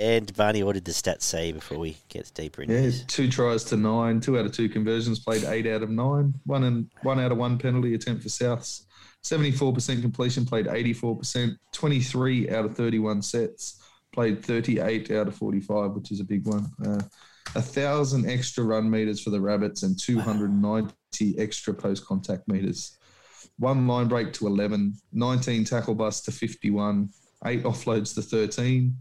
And 0.02 0.34
Barney, 0.34 0.64
what 0.64 0.72
did 0.72 0.84
the 0.84 0.90
stats 0.90 1.22
say 1.22 1.52
before 1.52 1.78
we 1.78 1.96
get 2.08 2.28
deeper 2.34 2.62
into 2.62 2.74
yeah, 2.74 2.80
this? 2.80 3.04
two 3.04 3.30
tries 3.30 3.62
to 3.64 3.76
nine, 3.76 4.18
two 4.18 4.36
out 4.36 4.44
of 4.44 4.50
two 4.50 4.68
conversions, 4.68 5.20
played 5.20 5.44
eight 5.44 5.64
out 5.68 5.84
of 5.84 5.90
nine, 5.90 6.34
one 6.44 6.64
and 6.64 6.90
one 7.04 7.20
out 7.20 7.30
of 7.30 7.38
one 7.38 7.56
penalty 7.56 7.94
attempt 7.94 8.24
for 8.24 8.28
Souths. 8.28 8.82
74% 9.22 10.02
completion, 10.02 10.44
played 10.44 10.66
84%, 10.66 11.56
23 11.70 12.50
out 12.50 12.64
of 12.64 12.76
31 12.76 13.22
sets, 13.22 13.80
played 14.12 14.44
38 14.44 15.12
out 15.12 15.28
of 15.28 15.36
45, 15.36 15.92
which 15.92 16.10
is 16.10 16.18
a 16.18 16.24
big 16.24 16.48
one. 16.48 16.66
Uh, 16.84 17.00
a 17.54 17.62
thousand 17.62 18.28
extra 18.28 18.64
run 18.64 18.90
meters 18.90 19.22
for 19.22 19.30
the 19.30 19.40
Rabbits 19.40 19.84
and 19.84 19.96
290 19.96 21.38
extra 21.38 21.72
post 21.72 22.04
contact 22.04 22.48
meters. 22.48 22.98
One 23.60 23.86
line 23.86 24.08
break 24.08 24.32
to 24.32 24.48
11, 24.48 24.94
19 25.12 25.64
tackle 25.64 25.94
busts 25.94 26.24
to 26.24 26.32
51, 26.32 27.08
eight 27.46 27.62
offloads 27.62 28.16
to 28.16 28.22
13, 28.22 28.96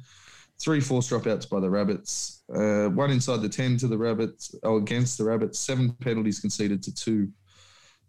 three 0.61 0.79
forced 0.79 1.09
dropouts 1.09 1.49
by 1.49 1.59
the 1.59 1.69
Rabbits, 1.69 2.43
uh, 2.53 2.87
one 2.89 3.11
inside 3.11 3.41
the 3.41 3.49
10 3.49 3.77
to 3.77 3.87
the 3.87 3.97
Rabbits, 3.97 4.53
oh, 4.63 4.77
against 4.77 5.17
the 5.17 5.23
Rabbits, 5.23 5.59
seven 5.59 5.91
penalties 5.99 6.39
conceded 6.39 6.83
to 6.83 6.93
two, 6.93 7.29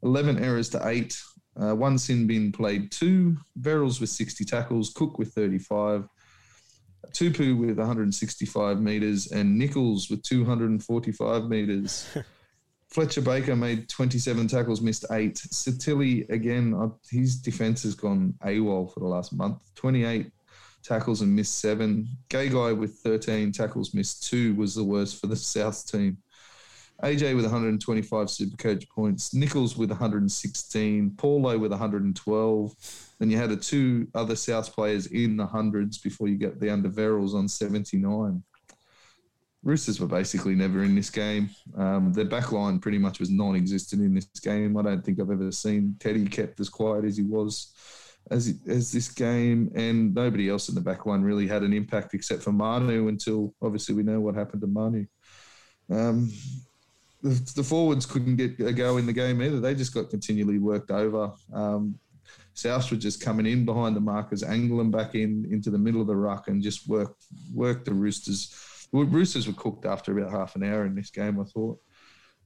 11 0.02 0.42
errors 0.42 0.68
to 0.70 0.88
eight, 0.88 1.20
uh, 1.60 1.74
one 1.74 1.98
sin 1.98 2.26
bin 2.26 2.52
played 2.52 2.90
two, 2.90 3.36
Verrills 3.60 4.00
with 4.00 4.10
60 4.10 4.44
tackles, 4.44 4.92
Cook 4.92 5.18
with 5.18 5.32
35, 5.32 6.08
Tupou 7.12 7.58
with 7.58 7.78
165 7.78 8.80
metres, 8.80 9.32
and 9.32 9.58
Nicholls 9.58 10.08
with 10.10 10.22
245 10.22 11.48
metres. 11.48 12.06
Fletcher 12.88 13.22
Baker 13.22 13.56
made 13.56 13.88
27 13.88 14.48
tackles, 14.48 14.82
missed 14.82 15.06
eight. 15.12 15.36
Sitili, 15.36 16.28
again, 16.28 16.74
uh, 16.74 16.88
his 17.10 17.36
defence 17.36 17.82
has 17.84 17.94
gone 17.94 18.34
AWOL 18.44 18.92
for 18.92 19.00
the 19.00 19.06
last 19.06 19.32
month. 19.32 19.62
28 19.76 20.30
tackles 20.82 21.20
and 21.20 21.34
missed 21.34 21.60
seven. 21.60 22.08
Gagai 22.28 22.76
with 22.76 22.96
13 22.96 23.52
tackles, 23.52 23.94
missed 23.94 24.28
two, 24.28 24.54
was 24.54 24.74
the 24.74 24.84
worst 24.84 25.20
for 25.20 25.26
the 25.26 25.36
South 25.54 25.90
team. 25.90 26.18
AJ 27.02 27.34
with 27.34 27.44
125 27.44 28.28
Supercoach 28.28 28.88
points, 28.88 29.34
Nicholls 29.34 29.76
with 29.76 29.90
116, 29.90 31.10
Paulo 31.16 31.58
with 31.58 31.72
112. 31.72 32.74
Then 33.18 33.30
you 33.30 33.36
had 33.36 33.50
the 33.50 33.56
two 33.56 34.06
other 34.14 34.36
South 34.36 34.72
players 34.72 35.06
in 35.06 35.36
the 35.36 35.46
hundreds 35.46 35.98
before 35.98 36.28
you 36.28 36.36
get 36.36 36.60
the 36.60 36.70
under 36.70 36.88
Verrills 36.88 37.34
on 37.34 37.48
79. 37.48 38.42
Roosters 39.64 40.00
were 40.00 40.06
basically 40.06 40.54
never 40.54 40.84
in 40.84 40.94
this 40.94 41.10
game. 41.10 41.50
Um, 41.76 42.12
their 42.12 42.24
back 42.24 42.52
line 42.52 42.78
pretty 42.78 42.98
much 42.98 43.18
was 43.18 43.30
non 43.30 43.56
existent 43.56 44.02
in 44.02 44.14
this 44.14 44.26
game. 44.42 44.76
I 44.76 44.82
don't 44.82 45.04
think 45.04 45.20
I've 45.20 45.30
ever 45.30 45.50
seen 45.50 45.96
Teddy 45.98 46.26
kept 46.26 46.60
as 46.60 46.68
quiet 46.68 47.04
as 47.04 47.16
he 47.16 47.24
was 47.24 47.72
as 48.30 48.54
as 48.66 48.92
this 48.92 49.08
game, 49.08 49.70
and 49.74 50.14
nobody 50.14 50.48
else 50.48 50.68
in 50.68 50.74
the 50.74 50.80
back 50.80 51.06
line 51.06 51.22
really 51.22 51.46
had 51.46 51.62
an 51.62 51.72
impact 51.72 52.14
except 52.14 52.42
for 52.42 52.52
Manu 52.52 53.08
until 53.08 53.54
obviously 53.60 53.94
we 53.94 54.02
know 54.02 54.20
what 54.20 54.34
happened 54.34 54.62
to 54.62 54.66
Manu. 54.66 55.06
Um, 55.90 56.32
the, 57.22 57.52
the, 57.54 57.62
forwards 57.62 58.06
couldn't 58.06 58.36
get 58.36 58.58
a 58.60 58.72
go 58.72 58.96
in 58.96 59.06
the 59.06 59.12
game 59.12 59.42
either. 59.42 59.60
They 59.60 59.74
just 59.74 59.94
got 59.94 60.10
continually 60.10 60.58
worked 60.58 60.90
over. 60.90 61.32
Um, 61.52 61.98
South 62.54 62.90
were 62.90 62.96
just 62.96 63.20
coming 63.20 63.46
in 63.46 63.64
behind 63.64 63.96
the 63.96 64.00
markers, 64.00 64.42
angling 64.42 64.90
back 64.90 65.14
in 65.14 65.46
into 65.50 65.70
the 65.70 65.78
middle 65.78 66.00
of 66.00 66.06
the 66.06 66.16
ruck, 66.16 66.48
and 66.48 66.62
just 66.62 66.88
work 66.88 67.16
work 67.52 67.84
the 67.84 67.94
Roosters. 67.94 68.88
Roosters 68.92 69.46
were 69.46 69.54
cooked 69.54 69.86
after 69.86 70.16
about 70.16 70.30
half 70.30 70.54
an 70.54 70.62
hour 70.62 70.84
in 70.84 70.94
this 70.94 71.10
game. 71.10 71.40
I 71.40 71.44
thought. 71.44 71.80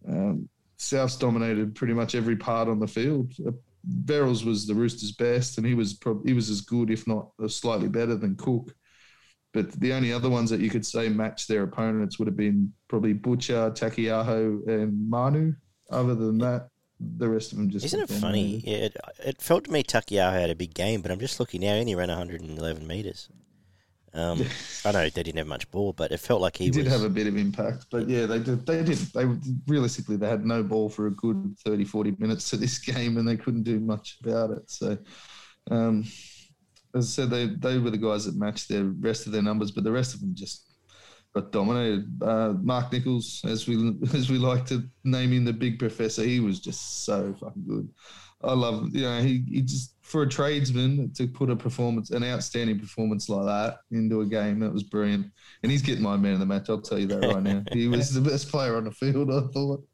Um, 0.08 0.48
Souths 0.78 1.18
dominated 1.18 1.74
pretty 1.74 1.94
much 1.94 2.14
every 2.14 2.36
part 2.36 2.68
on 2.68 2.78
the 2.78 2.86
field 2.86 3.32
Verrills 4.04 4.44
was 4.44 4.66
the 4.66 4.74
Roosters' 4.74 5.12
best, 5.12 5.58
and 5.58 5.66
he 5.66 5.74
was 5.74 5.94
probably 5.94 6.30
he 6.30 6.34
was 6.34 6.50
as 6.50 6.60
good, 6.60 6.90
if 6.90 7.06
not 7.06 7.30
uh, 7.42 7.48
slightly 7.48 7.88
better 7.88 8.16
than 8.16 8.36
Cook. 8.36 8.74
But 9.52 9.72
the 9.72 9.92
only 9.92 10.12
other 10.12 10.28
ones 10.28 10.50
that 10.50 10.60
you 10.60 10.68
could 10.68 10.84
say 10.84 11.08
match 11.08 11.46
their 11.46 11.62
opponents 11.62 12.18
would 12.18 12.28
have 12.28 12.36
been 12.36 12.72
probably 12.88 13.12
Butcher, 13.12 13.70
Taukeiaho, 13.70 14.66
and 14.68 15.08
Manu. 15.08 15.54
Other 15.90 16.14
than 16.14 16.38
that, 16.38 16.68
the 17.00 17.28
rest 17.28 17.52
of 17.52 17.58
them 17.58 17.70
just. 17.70 17.84
Isn't 17.84 18.00
it 18.00 18.10
funny? 18.10 18.62
Yeah, 18.66 18.76
it, 18.76 18.96
it, 19.24 19.42
felt 19.42 19.64
to 19.64 19.70
me 19.70 19.82
Taukeiaho 19.82 20.32
had 20.32 20.50
a 20.50 20.54
big 20.54 20.74
game, 20.74 21.00
but 21.00 21.10
I'm 21.10 21.20
just 21.20 21.38
looking 21.38 21.60
now. 21.60 21.74
He 21.74 21.80
only 21.80 21.94
ran 21.94 22.08
111 22.08 22.86
meters. 22.86 23.28
Um, 24.14 24.44
I 24.84 24.92
know 24.92 25.02
they 25.02 25.22
didn't 25.22 25.38
have 25.38 25.46
much 25.46 25.70
ball, 25.70 25.92
but 25.92 26.12
it 26.12 26.20
felt 26.20 26.40
like 26.40 26.56
he, 26.56 26.64
he 26.64 26.70
was... 26.70 26.76
did 26.76 26.86
have 26.86 27.02
a 27.02 27.08
bit 27.08 27.26
of 27.26 27.36
impact. 27.36 27.86
But 27.90 28.08
yeah, 28.08 28.26
they 28.26 28.38
did. 28.38 28.66
They 28.66 28.82
did. 28.82 28.98
They 28.98 29.26
realistically 29.66 30.16
they 30.16 30.28
had 30.28 30.44
no 30.44 30.62
ball 30.62 30.88
for 30.88 31.06
a 31.06 31.10
good 31.10 31.56
30, 31.64 31.84
40 31.84 32.16
minutes 32.18 32.50
to 32.50 32.56
this 32.56 32.78
game, 32.94 33.16
and 33.18 33.26
they 33.26 33.36
couldn't 33.36 33.64
do 33.64 33.80
much 33.80 34.18
about 34.22 34.50
it. 34.50 34.70
So. 34.70 34.98
Um, 35.68 36.04
as 36.94 37.06
I 37.06 37.22
said, 37.22 37.30
they 37.30 37.46
they 37.46 37.78
were 37.78 37.90
the 37.90 37.98
guys 37.98 38.24
that 38.24 38.36
matched 38.36 38.68
the 38.68 38.84
rest 39.00 39.26
of 39.26 39.32
their 39.32 39.42
numbers, 39.42 39.70
but 39.70 39.84
the 39.84 39.92
rest 39.92 40.14
of 40.14 40.20
them 40.20 40.34
just 40.34 40.66
got 41.34 41.52
dominated. 41.52 42.06
Uh, 42.22 42.54
Mark 42.62 42.90
Nicholls, 42.92 43.42
as 43.44 43.68
we 43.68 43.94
as 44.14 44.30
we 44.30 44.38
like 44.38 44.64
to 44.66 44.82
name 45.04 45.32
him, 45.32 45.44
the 45.44 45.52
big 45.52 45.78
professor, 45.78 46.22
he 46.22 46.40
was 46.40 46.58
just 46.60 47.04
so 47.04 47.34
fucking 47.38 47.64
good. 47.66 47.88
I 48.42 48.52
love, 48.52 48.94
you 48.94 49.02
know, 49.02 49.20
he, 49.20 49.44
he 49.48 49.62
just 49.62 49.94
for 50.06 50.22
a 50.22 50.28
tradesman 50.28 51.12
to 51.14 51.26
put 51.26 51.50
a 51.50 51.56
performance, 51.56 52.10
an 52.12 52.22
outstanding 52.22 52.78
performance 52.78 53.28
like 53.28 53.44
that 53.44 53.78
into 53.90 54.20
a 54.20 54.26
game, 54.26 54.60
that 54.60 54.72
was 54.72 54.84
brilliant. 54.84 55.26
And 55.64 55.72
he's 55.72 55.82
getting 55.82 56.04
my 56.04 56.16
man 56.16 56.34
of 56.34 56.38
the 56.38 56.46
match. 56.46 56.70
I'll 56.70 56.80
tell 56.80 57.00
you 57.00 57.08
that 57.08 57.26
right 57.26 57.42
now. 57.42 57.64
He 57.72 57.88
was 57.88 58.14
the 58.14 58.20
best 58.20 58.48
player 58.48 58.76
on 58.76 58.84
the 58.84 58.92
field. 58.92 59.32
I 59.32 59.40
thought. 59.52 59.84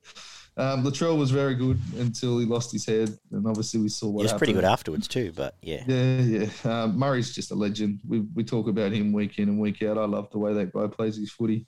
Um, 0.59 0.85
Latrell 0.85 1.17
was 1.19 1.31
very 1.31 1.55
good 1.55 1.81
until 1.97 2.39
he 2.39 2.45
lost 2.45 2.73
his 2.73 2.85
head, 2.85 3.09
and 3.31 3.47
obviously 3.47 3.81
we 3.81 3.89
saw 3.89 4.09
what 4.09 4.21
he 4.21 4.25
was 4.25 4.33
happened. 4.33 4.39
pretty 4.41 4.53
good 4.53 4.65
afterwards 4.65 5.09
too. 5.09 5.33
But 5.35 5.57
yeah, 5.63 5.83
yeah, 5.87 6.21
yeah. 6.21 6.49
Um, 6.65 6.99
Murray's 6.99 7.35
just 7.35 7.51
a 7.51 7.55
legend. 7.55 8.01
We 8.07 8.21
we 8.35 8.45
talk 8.45 8.69
about 8.69 8.93
him 8.93 9.15
week 9.15 9.39
in 9.39 9.49
and 9.49 9.59
week 9.59 9.83
out. 9.83 9.97
I 9.97 10.05
love 10.05 10.29
the 10.31 10.39
way 10.39 10.53
that 10.53 10.75
guy 10.75 10.89
plays 10.89 11.17
his 11.17 11.33
footy. 11.33 11.67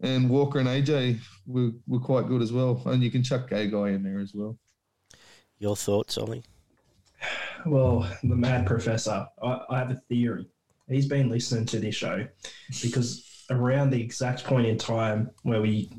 And 0.00 0.30
Walker 0.30 0.58
and 0.58 0.68
AJ 0.68 1.20
were, 1.46 1.70
were 1.86 2.00
quite 2.00 2.28
good 2.28 2.40
as 2.40 2.50
well. 2.50 2.82
And 2.86 3.02
you 3.02 3.10
can 3.10 3.22
chuck 3.22 3.50
Gagai 3.50 3.94
in 3.94 4.02
there 4.02 4.20
as 4.20 4.32
well. 4.34 4.58
Your 5.58 5.76
thoughts, 5.76 6.18
Ollie? 6.18 6.44
Well, 7.66 8.08
the 8.22 8.36
Mad 8.36 8.66
Professor. 8.66 9.26
I, 9.42 9.60
I 9.70 9.78
have 9.78 9.90
a 9.90 10.00
theory. 10.08 10.46
He's 10.88 11.06
been 11.06 11.30
listening 11.30 11.66
to 11.66 11.78
this 11.78 11.94
show 11.94 12.26
because 12.82 13.46
around 13.50 13.90
the 13.90 14.00
exact 14.00 14.44
point 14.44 14.66
in 14.66 14.78
time 14.78 15.30
where 15.42 15.60
we 15.60 15.90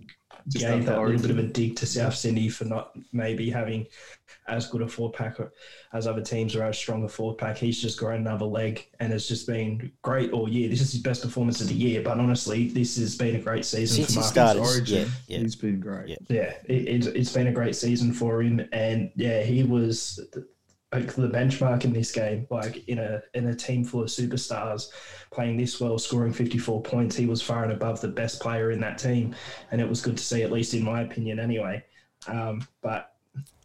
just 0.50 0.66
gave 0.66 0.86
that 0.86 1.02
little 1.02 1.20
bit 1.20 1.32
of 1.32 1.40
a 1.40 1.44
dig 1.44 1.76
to 1.78 1.88
South 1.88 2.14
Sydney 2.14 2.50
for 2.50 2.66
not 2.66 2.92
maybe 3.12 3.50
having 3.50 3.88
as 4.48 4.68
good 4.68 4.84
a 4.84 4.88
four 4.88 5.12
pack 5.12 5.38
as 5.94 6.06
other 6.06 6.22
teams 6.22 6.56
or 6.56 6.64
as 6.64 6.78
strong 6.78 7.04
a 7.04 7.10
forward 7.10 7.40
pack. 7.40 7.58
He's 7.58 7.82
just 7.82 7.98
grown 7.98 8.22
another 8.22 8.46
leg 8.46 8.88
and 9.00 9.12
has 9.12 9.28
just 9.28 9.48
been 9.48 9.92
great 10.04 10.32
all 10.34 10.48
year. 10.48 10.70
This 10.70 10.82
is 10.82 10.92
his 10.92 11.02
best 11.02 11.24
performance 11.24 11.62
of 11.62 11.68
the 11.68 11.74
year, 11.74 12.04
but 12.04 12.20
honestly, 12.20 12.68
this 12.68 12.96
has 12.98 13.16
been 13.16 13.36
a 13.38 13.40
great 13.40 13.66
season 13.66 14.04
Since 14.04 14.14
for 14.14 14.20
Marcus. 14.20 14.30
Started, 14.30 14.60
Origin. 14.60 15.12
Yeah, 15.28 15.38
yeah. 15.38 15.40
He's 15.40 15.56
been 15.56 15.80
great. 15.80 16.10
Yeah, 16.10 16.18
yeah 16.30 16.54
it, 16.66 17.08
it, 17.08 17.16
it's 17.16 17.34
been 17.34 17.48
a 17.48 17.52
great 17.52 17.76
season 17.76 18.14
for 18.14 18.44
him, 18.44 18.68
and 18.72 19.12
yeah, 19.16 19.42
he 19.42 19.64
was 19.64 20.20
like 20.92 21.14
the 21.14 21.28
benchmark 21.28 21.84
in 21.84 21.94
this 21.94 22.12
game. 22.12 22.48
Like 22.50 22.88
in 22.88 23.00
a 23.00 23.22
in 23.34 23.48
a 23.48 23.56
team 23.56 23.84
full 23.84 24.04
of 24.04 24.10
superstars 24.10 24.90
playing 25.32 25.58
this 25.58 25.80
well, 25.80 25.98
scoring 25.98 26.34
54 26.34 26.82
points, 26.84 27.16
he 27.16 27.26
was 27.26 27.42
far 27.42 27.64
and 27.64 27.74
above 27.74 28.02
the 28.02 28.08
best 28.08 28.42
player 28.42 28.72
in 28.72 28.80
that 28.82 28.98
team, 28.98 29.36
and 29.72 29.82
it 29.82 29.90
was 29.90 30.02
good 30.02 30.18
to 30.18 30.24
see, 30.24 30.44
at 30.44 30.52
least 30.52 30.74
in 30.74 30.84
my 30.84 31.02
opinion, 31.02 31.40
anyway. 31.40 31.84
Um, 32.28 32.66
but 32.82 33.16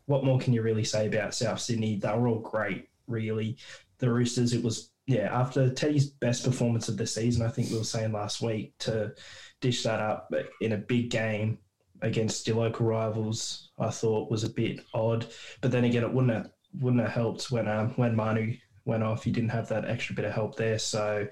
what 0.07 0.25
more 0.25 0.39
can 0.39 0.53
you 0.53 0.63
really 0.63 0.85
say 0.85 1.07
about 1.07 1.35
South 1.35 1.61
Sydney? 1.61 1.97
They 1.97 2.13
were 2.13 2.29
all 2.29 2.41
great, 2.41 2.89
really. 3.07 3.57
The 3.99 4.11
Roosters, 4.11 4.53
it 4.53 4.63
was 4.63 4.91
yeah. 5.07 5.29
After 5.33 5.71
Teddy's 5.71 6.07
best 6.07 6.45
performance 6.45 6.89
of 6.89 6.97
the 6.97 7.07
season, 7.07 7.45
I 7.45 7.51
think 7.51 7.71
we 7.71 7.79
were 7.79 7.85
saying 7.85 8.13
last 8.13 8.43
week 8.43 8.77
to 8.79 9.13
dish 9.61 9.83
that 9.83 10.01
up 10.01 10.33
in 10.61 10.73
a 10.73 10.77
big 10.77 11.11
game 11.11 11.59
against 12.03 12.47
your 12.47 12.57
local 12.57 12.87
rivals, 12.87 13.71
I 13.79 13.91
thought 13.91 14.31
was 14.31 14.45
a 14.45 14.51
bit 14.51 14.81
odd. 14.95 15.27
But 15.61 15.71
then 15.71 15.85
again, 15.85 16.03
it 16.03 16.13
wouldn't 16.13 16.33
have 16.33 16.51
wouldn't 16.79 17.03
have 17.03 17.13
helped 17.13 17.51
when 17.51 17.69
um, 17.69 17.91
when 17.97 18.15
Manu 18.15 18.57
went 18.85 19.03
off. 19.03 19.27
You 19.27 19.33
didn't 19.33 19.51
have 19.51 19.69
that 19.69 19.85
extra 19.85 20.15
bit 20.15 20.25
of 20.25 20.33
help 20.33 20.57
there. 20.57 20.79
So 20.79 21.27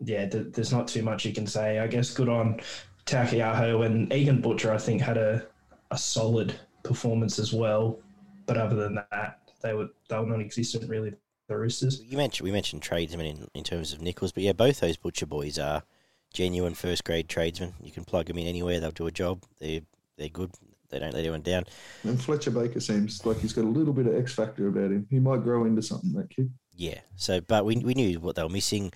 yeah, 0.00 0.28
th- 0.28 0.52
there's 0.52 0.72
not 0.72 0.88
too 0.88 1.02
much 1.02 1.24
you 1.24 1.32
can 1.32 1.46
say. 1.46 1.78
I 1.78 1.86
guess 1.86 2.12
good 2.12 2.28
on 2.28 2.60
Taukeiaho 3.06 3.84
and 3.84 4.12
Egan 4.12 4.40
Butcher. 4.40 4.72
I 4.72 4.78
think 4.78 5.00
had 5.00 5.18
a 5.18 5.46
a 5.90 5.98
solid 5.98 6.54
performance 6.82 7.38
as 7.38 7.52
well. 7.52 7.98
But 8.46 8.56
other 8.56 8.76
than 8.76 8.94
that, 9.10 9.40
they 9.62 9.74
were 9.74 9.88
they 10.08 10.18
were 10.18 10.26
non-existent 10.26 10.88
really. 10.88 11.14
The 11.48 11.56
Roosters. 11.56 12.02
You 12.02 12.18
mentioned 12.18 12.44
we 12.44 12.52
mentioned 12.52 12.82
tradesmen 12.82 13.24
in, 13.24 13.48
in 13.54 13.64
terms 13.64 13.94
of 13.94 14.02
Nicholls, 14.02 14.32
but 14.32 14.42
yeah, 14.42 14.52
both 14.52 14.80
those 14.80 14.98
Butcher 14.98 15.24
boys 15.24 15.58
are 15.58 15.82
genuine 16.30 16.74
first 16.74 17.04
grade 17.04 17.26
tradesmen. 17.26 17.72
You 17.82 17.90
can 17.90 18.04
plug 18.04 18.26
them 18.26 18.36
in 18.36 18.46
anywhere; 18.46 18.80
they'll 18.80 18.90
do 18.90 19.06
a 19.06 19.10
job. 19.10 19.42
They 19.58 19.80
they're 20.18 20.28
good. 20.28 20.50
They 20.90 20.98
don't 20.98 21.12
let 21.12 21.20
anyone 21.20 21.42
down. 21.42 21.64
And 22.04 22.20
Fletcher 22.20 22.50
Baker 22.50 22.80
seems 22.80 23.24
like 23.26 23.38
he's 23.38 23.52
got 23.52 23.64
a 23.64 23.68
little 23.68 23.92
bit 23.92 24.06
of 24.06 24.14
X 24.14 24.34
factor 24.34 24.68
about 24.68 24.90
him. 24.90 25.06
He 25.10 25.18
might 25.18 25.42
grow 25.42 25.64
into 25.64 25.82
something. 25.82 26.12
That 26.12 26.30
kid. 26.30 26.52
Yeah. 26.74 27.00
So, 27.16 27.40
but 27.40 27.64
we 27.64 27.76
we 27.78 27.94
knew 27.94 28.20
what 28.20 28.36
they 28.36 28.42
were 28.42 28.48
missing. 28.48 28.92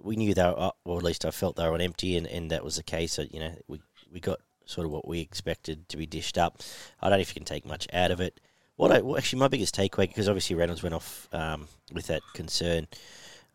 We 0.00 0.16
knew 0.16 0.34
they 0.34 0.42
were, 0.42 0.72
or 0.84 0.98
at 0.98 1.04
least 1.04 1.24
I 1.24 1.30
felt 1.30 1.56
they 1.56 1.66
were 1.66 1.74
on 1.74 1.80
empty, 1.80 2.16
and, 2.16 2.26
and 2.26 2.50
that 2.50 2.64
was 2.64 2.76
the 2.76 2.82
case. 2.82 3.12
So, 3.12 3.24
you 3.30 3.40
know, 3.40 3.54
we 3.68 3.80
we 4.12 4.20
got 4.20 4.40
sort 4.64 4.84
of 4.84 4.92
what 4.92 5.08
we 5.08 5.20
expected 5.20 5.88
to 5.88 5.96
be 5.96 6.06
dished 6.06 6.38
up. 6.38 6.60
I 7.00 7.08
don't 7.08 7.18
know 7.18 7.22
if 7.22 7.30
you 7.30 7.40
can 7.40 7.44
take 7.44 7.66
much 7.66 7.86
out 7.92 8.10
of 8.10 8.20
it. 8.20 8.40
What 8.76 8.92
I, 8.92 9.00
well, 9.00 9.16
actually 9.16 9.40
my 9.40 9.48
biggest 9.48 9.74
takeaway 9.74 10.08
because 10.08 10.28
obviously 10.28 10.54
Reynolds 10.54 10.82
went 10.82 10.94
off 10.94 11.28
um, 11.32 11.66
with 11.92 12.06
that 12.06 12.22
concern 12.34 12.86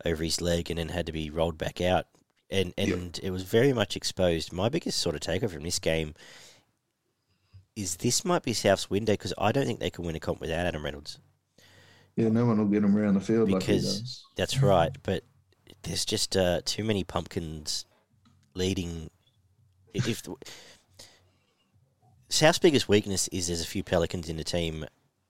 over 0.04 0.22
his 0.22 0.40
leg 0.40 0.70
and 0.70 0.78
then 0.78 0.88
had 0.88 1.06
to 1.06 1.12
be 1.12 1.30
rolled 1.30 1.56
back 1.56 1.80
out, 1.80 2.06
and 2.50 2.74
and 2.76 3.18
it 3.22 3.30
was 3.30 3.42
very 3.42 3.72
much 3.72 3.96
exposed. 3.96 4.52
My 4.52 4.68
biggest 4.68 5.00
sort 5.00 5.14
of 5.14 5.20
takeaway 5.22 5.50
from 5.50 5.62
this 5.62 5.78
game 5.78 6.14
is 7.76 7.96
this 7.96 8.24
might 8.24 8.42
be 8.42 8.52
South's 8.52 8.90
window 8.90 9.12
because 9.12 9.34
I 9.38 9.52
don't 9.52 9.66
think 9.66 9.80
they 9.80 9.90
can 9.90 10.04
win 10.04 10.16
a 10.16 10.20
comp 10.20 10.40
without 10.40 10.66
Adam 10.66 10.84
Reynolds. 10.84 11.18
Yeah, 12.16 12.28
no 12.28 12.46
one 12.46 12.58
will 12.58 12.66
get 12.66 12.84
him 12.84 12.96
around 12.96 13.14
the 13.14 13.20
field 13.20 13.48
because 13.48 14.00
like 14.00 14.36
that's 14.36 14.62
right. 14.62 14.96
But 15.02 15.24
there's 15.82 16.04
just 16.04 16.36
uh, 16.36 16.60
too 16.64 16.84
many 16.84 17.04
pumpkins 17.04 17.84
leading. 18.54 19.10
If 19.92 20.22
the, 20.22 20.36
South's 22.28 22.58
biggest 22.58 22.88
weakness 22.88 23.28
is 23.28 23.48
there's 23.48 23.62
a 23.62 23.66
few 23.66 23.82
pelicans 23.82 24.28
in 24.28 24.36
the 24.36 24.44
team 24.44 24.84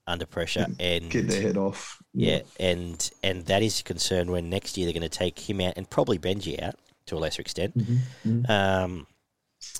under 0.07 0.25
pressure 0.25 0.67
and 0.79 1.09
get 1.09 1.27
their 1.27 1.41
head 1.41 1.57
off. 1.57 2.01
Yeah, 2.13 2.37
yeah, 2.37 2.41
and 2.59 3.11
and 3.23 3.45
that 3.47 3.63
is 3.63 3.79
a 3.79 3.83
concern 3.83 4.31
when 4.31 4.49
next 4.49 4.77
year 4.77 4.85
they're 4.85 4.93
going 4.93 5.09
to 5.09 5.09
take 5.09 5.39
him 5.39 5.61
out 5.61 5.73
and 5.77 5.89
probably 5.89 6.19
Benji 6.19 6.61
out 6.61 6.75
to 7.07 7.15
a 7.15 7.19
lesser 7.19 7.41
extent. 7.41 7.77
Mm-hmm. 7.77 8.29
Mm-hmm. 8.29 8.51
Um, 8.51 9.07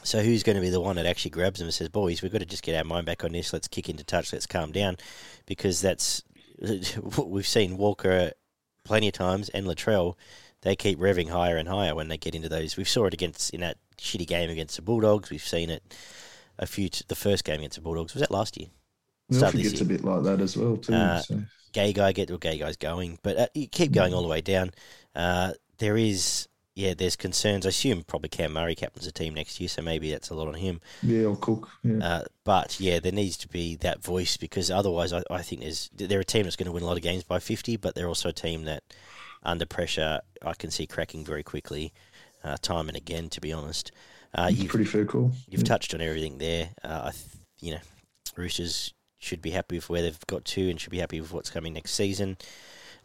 so 0.04 0.22
who's 0.22 0.44
going 0.44 0.56
to 0.56 0.62
be 0.62 0.70
the 0.70 0.82
one 0.82 0.96
that 0.98 1.06
actually 1.06 1.32
grabs 1.32 1.60
them 1.60 1.68
and 1.68 1.74
says, 1.74 1.90
"Boys, 1.90 2.22
we've 2.22 2.32
got 2.32 2.40
to 2.40 2.46
just 2.46 2.64
get 2.64 2.76
our 2.76 2.84
mind 2.84 3.06
back 3.06 3.24
on 3.24 3.32
this. 3.32 3.54
Let's 3.54 3.68
kick 3.68 3.90
into 3.90 4.04
touch. 4.04 4.34
Let's 4.34 4.48
calm 4.48 4.72
down," 4.72 4.98
because 5.46 5.82
that's 5.82 6.24
what 7.16 7.30
we've 7.30 7.48
seen 7.48 7.78
Walker 7.78 8.32
plenty 8.84 9.08
of 9.08 9.14
times 9.14 9.50
and 9.50 9.66
Latrell. 9.66 10.16
They 10.62 10.76
keep 10.76 11.00
revving 11.00 11.30
higher 11.30 11.58
and 11.58 11.70
higher 11.70 11.94
when 11.94 12.08
they 12.08 12.18
get 12.18 12.34
into 12.36 12.50
those. 12.50 12.78
We've 12.78 12.90
saw 12.90 13.06
it 13.06 13.14
against 13.14 13.54
in 13.54 13.62
that 13.62 13.78
shitty 13.98 14.28
game 14.28 14.50
against 14.50 14.76
the 14.78 14.82
Bulldogs. 14.82 15.30
We've 15.30 15.42
seen 15.42 15.70
it 15.70 15.84
a 16.58 16.66
few. 16.66 16.90
T- 16.90 17.06
the 17.08 17.16
first 17.16 17.44
game 17.44 17.60
against 17.60 17.76
the 17.76 17.82
Bulldogs 17.82 18.14
was 18.14 18.22
that 18.22 18.32
last 18.32 18.58
year. 18.58 18.70
Start 19.32 19.56
gets 19.56 19.82
a 19.82 19.86
bit 19.86 20.04
like 20.04 20.24
that 20.24 20.42
as 20.42 20.56
well 20.56 20.78
too. 20.78 20.94
Uh, 20.94 21.20
so. 21.20 21.42
Gagai 21.74 22.14
get 22.14 22.30
well, 22.30 22.40
guys 22.40 22.78
going, 22.78 23.20
but 23.22 23.38
uh, 23.38 23.48
you 23.54 23.68
keep 23.68 23.92
going 23.92 24.14
all 24.14 24.22
the 24.22 24.30
way 24.30 24.42
down. 24.42 24.72
Uh, 25.14 25.54
there 25.78 25.98
is 25.98 26.48
yeah, 26.76 26.94
there's 26.94 27.16
concerns. 27.16 27.66
I 27.66 27.70
assume 27.70 28.04
probably 28.04 28.28
Cam 28.28 28.52
Murray 28.54 28.76
captains 28.76 29.06
the 29.06 29.12
team 29.14 29.34
next 29.34 29.60
year, 29.62 29.70
so 29.70 29.82
maybe 29.82 30.12
that's 30.12 30.30
a 30.30 30.36
lot 30.36 30.50
on 30.50 30.56
him. 30.56 30.82
Yeah, 31.02 31.24
or 31.24 31.38
Cook. 31.38 31.70
Yeah. 31.84 32.06
Uh, 32.06 32.24
but 32.44 32.80
yeah, 32.82 33.00
there 33.00 33.14
needs 33.14 33.38
to 33.38 33.48
be 33.48 33.76
that 33.78 34.04
voice 34.04 34.36
because 34.36 34.70
otherwise, 34.70 35.14
I, 35.14 35.24
I 35.32 35.42
think 35.42 35.62
there's 35.62 35.90
they're 35.96 36.20
a 36.20 36.26
team 36.26 36.44
that's 36.44 36.58
going 36.58 36.66
to 36.66 36.74
win 36.74 36.84
a 36.84 36.86
lot 36.86 36.98
of 36.98 37.04
games 37.04 37.24
by 37.24 37.40
50, 37.40 37.78
but 37.78 37.96
they're 37.96 38.10
also 38.10 38.30
a 38.30 38.34
team 38.34 38.66
that 38.66 38.84
under 39.42 39.66
pressure 39.66 40.20
I 40.44 40.54
can 40.54 40.70
see 40.70 40.86
cracking 40.86 41.24
very 41.24 41.44
quickly, 41.44 41.94
uh, 42.44 42.58
time 42.62 42.90
and 42.90 42.98
again. 42.98 43.30
To 43.30 43.40
be 43.40 43.54
honest, 43.54 43.94
uh, 44.34 44.52
you've, 44.52 44.70
pretty 44.70 44.86
fair 44.86 45.06
call. 45.06 45.32
You've 45.50 45.62
yeah. 45.62 45.68
touched 45.68 45.94
on 45.94 46.02
everything 46.02 46.40
there. 46.40 46.72
Uh, 46.84 47.04
I, 47.06 47.12
th- 47.12 47.24
you 47.62 47.72
know, 47.72 47.82
Roosters 48.36 48.94
should 49.18 49.42
be 49.42 49.52
happy 49.52 49.78
with 49.78 49.90
where 49.90 50.02
they've 50.02 50.28
got 50.28 50.44
to 50.44 50.70
and 50.70 50.80
should 50.80 50.92
be 50.92 51.00
happy 51.00 51.22
with 51.22 51.32
what's 51.32 51.50
coming 51.50 51.74
next 51.74 51.94
season. 51.94 52.36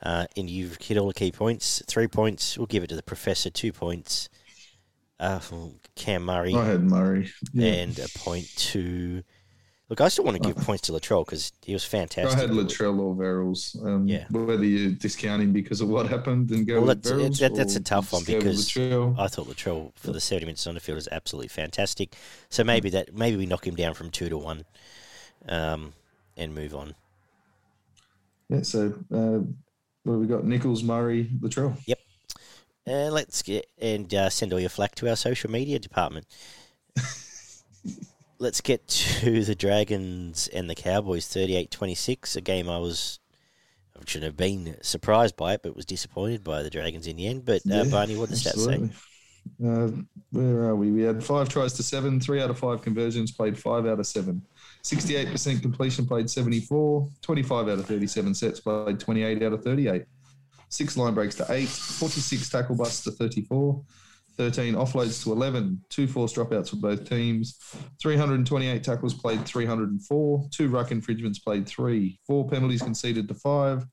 Uh, 0.03 0.27
and 0.37 0.49
you've 0.49 0.77
hit 0.81 0.97
all 0.97 1.09
the 1.09 1.15
key 1.15 1.31
points. 1.31 1.83
Three 1.87 2.09
points. 2.09 2.57
We'll 2.57 2.67
give 2.67 2.83
it 2.83 2.89
to 2.89 2.97
the 2.97 3.03
professor. 3.03 3.51
Two 3.51 3.73
points. 3.73 4.29
Uh, 5.19 5.41
Cam 5.95 6.25
Murray. 6.25 6.55
I 6.55 6.65
had 6.65 6.83
Murray. 6.83 7.31
Yeah. 7.53 7.73
And 7.73 7.99
a 7.99 8.09
point 8.19 8.47
to. 8.57 9.23
Look, 9.91 10.01
I 10.01 10.09
still 10.09 10.25
want 10.25 10.41
to 10.41 10.49
give 10.49 10.57
uh, 10.57 10.63
points 10.63 10.83
to 10.83 10.93
Latrell 10.93 11.27
because 11.27 11.53
he 11.63 11.73
was 11.73 11.85
fantastic. 11.85 12.39
I 12.39 12.41
had 12.41 12.51
Latrell 12.51 13.01
or 13.01 13.15
Verrills. 13.15 13.77
Um, 13.85 14.07
yeah. 14.07 14.25
Whether 14.31 14.65
you 14.65 14.93
discount 14.93 15.43
him 15.43 15.53
because 15.53 15.81
of 15.81 15.89
what 15.89 16.09
happened 16.09 16.53
and 16.53 16.65
go 16.65 16.75
well, 16.75 16.95
with 16.95 17.03
that's, 17.03 17.41
that, 17.41 17.57
that's 17.57 17.75
a 17.75 17.81
tough 17.81 18.13
one 18.13 18.23
because 18.25 18.77
I 18.77 19.27
thought 19.27 19.49
Latrell 19.49 19.93
for 19.97 20.13
the 20.13 20.21
70 20.21 20.47
minutes 20.47 20.67
on 20.69 20.75
the 20.75 20.81
field 20.81 20.95
was 20.95 21.09
absolutely 21.11 21.49
fantastic. 21.49 22.15
So 22.51 22.63
maybe 22.63 22.89
that 22.91 23.15
maybe 23.15 23.37
we 23.37 23.47
knock 23.47 23.67
him 23.67 23.75
down 23.75 23.95
from 23.95 24.11
two 24.11 24.29
to 24.29 24.39
one 24.39 24.65
um, 25.49 25.93
and 26.37 26.55
move 26.55 26.73
on. 26.73 26.95
Yeah, 28.49 28.63
so 28.63 28.95
uh, 29.13 29.41
have 30.13 30.21
we 30.21 30.27
got? 30.27 30.45
Nicholls, 30.45 30.83
Murray, 30.83 31.31
Latrell. 31.41 31.77
Yep. 31.87 31.99
Uh, 32.87 33.11
let's 33.11 33.43
get 33.43 33.67
and 33.81 34.13
uh, 34.15 34.31
send 34.31 34.53
all 34.53 34.61
your 34.61 34.71
flack 34.71 34.95
to 34.97 35.09
our 35.09 35.17
social 35.17 35.51
media 35.51 35.79
department. 35.79 36.27
let's 38.39 38.61
get 38.61 38.89
to 38.89 39.45
the 39.45 39.55
Dragons 39.55 40.49
and 40.49 40.69
the 40.69 40.75
Cowboys 40.75 41.27
38-26, 41.27 42.37
a 42.37 42.41
game 42.41 42.69
I 42.69 42.79
was 42.79 43.21
I 43.97 44.03
shouldn't 44.07 44.29
have 44.29 44.37
been 44.37 44.77
surprised 44.81 45.37
by 45.37 45.55
it, 45.55 45.63
but 45.63 45.77
was 45.77 45.85
disappointed 45.85 46.43
by 46.43 46.63
the 46.63 46.71
Dragons 46.71 47.07
in 47.07 47.17
the 47.17 47.27
end. 47.27 47.45
But 47.45 47.63
uh, 47.71 47.83
yeah, 47.83 47.85
Barney, 47.85 48.17
what 48.17 48.31
does 48.31 48.45
that 48.45 48.55
say? 48.55 48.91
Uh, 49.65 49.91
where 50.31 50.63
are 50.63 50.77
we? 50.77 50.91
We 50.91 51.03
had 51.03 51.23
five 51.23 51.49
tries 51.49 51.75
to 51.75 51.83
seven, 51.83 52.19
three 52.19 52.41
out 52.41 52.51
of 52.51 52.59
five 52.59 52.81
conversions, 52.83 53.33
played 53.33 53.59
five 53.59 53.87
out 53.87 54.01
of 54.01 54.07
seven. 54.07 54.43
68% 54.83 55.61
completion, 55.61 56.07
played 56.07 56.31
74. 56.31 57.09
25 57.21 57.69
out 57.69 57.79
of 57.79 57.87
37 57.87 58.35
sets, 58.35 58.61
played 58.61 58.99
28 58.99 59.43
out 59.43 59.53
of 59.53 59.63
38. 59.63 60.05
Six 60.71 60.97
line 60.97 61.15
breaks 61.15 61.35
to 61.35 61.47
eight, 61.51 61.69
46 61.69 62.49
tackle 62.49 62.77
busts 62.77 63.05
to 63.05 63.11
34. 63.11 63.83
13 64.37 64.75
offloads 64.75 65.23
to 65.23 65.33
11, 65.33 65.83
two 65.91 66.07
forced 66.07 66.37
dropouts 66.37 66.71
for 66.71 66.77
both 66.77 67.07
teams, 67.07 67.59
328 68.01 68.83
tackles 68.83 69.13
played 69.13 69.45
304, 69.45 70.49
two 70.51 70.69
ruck 70.71 70.93
infringements 70.93 71.39
played 71.41 71.67
three, 71.67 72.19
four 72.27 72.49
penalties 72.49 72.81
conceded 72.81 73.29
to 73.29 73.35
five, 73.35 73.85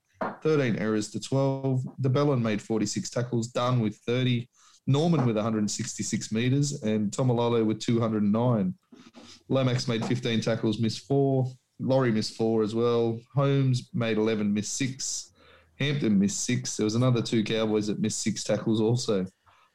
13 0.44 0.78
errors 0.78 1.10
to 1.12 1.20
12. 1.20 1.84
The 2.00 2.10
de 2.10 2.10
Belin 2.10 2.42
made 2.42 2.62
46 2.62 3.10
tackles, 3.10 3.48
done 3.48 3.82
with 3.82 3.98
30, 4.08 4.48
Norman 4.88 5.26
with 5.26 5.36
166 5.36 6.32
metres, 6.32 6.82
and 6.82 7.12
Taumalolo 7.12 7.66
with 7.66 7.80
209. 7.80 8.74
Lomax 9.50 9.88
made 9.88 10.06
15 10.06 10.42
tackles, 10.42 10.80
missed 10.80 11.06
four. 11.08 11.46
Laurie 11.80 12.12
missed 12.12 12.36
four 12.36 12.64
as 12.64 12.74
well. 12.74 13.20
Holmes 13.36 13.90
made 13.94 14.18
11, 14.18 14.54
missed 14.54 14.76
six. 14.78 15.32
Hampton 15.80 16.18
missed 16.18 16.44
six. 16.44 16.76
There 16.76 16.86
was 16.86 16.96
another 16.96 17.22
two 17.22 17.44
Cowboys 17.44 17.88
that 17.88 18.00
missed 18.00 18.22
six 18.22 18.44
tackles 18.44 18.82
also. 18.82 19.28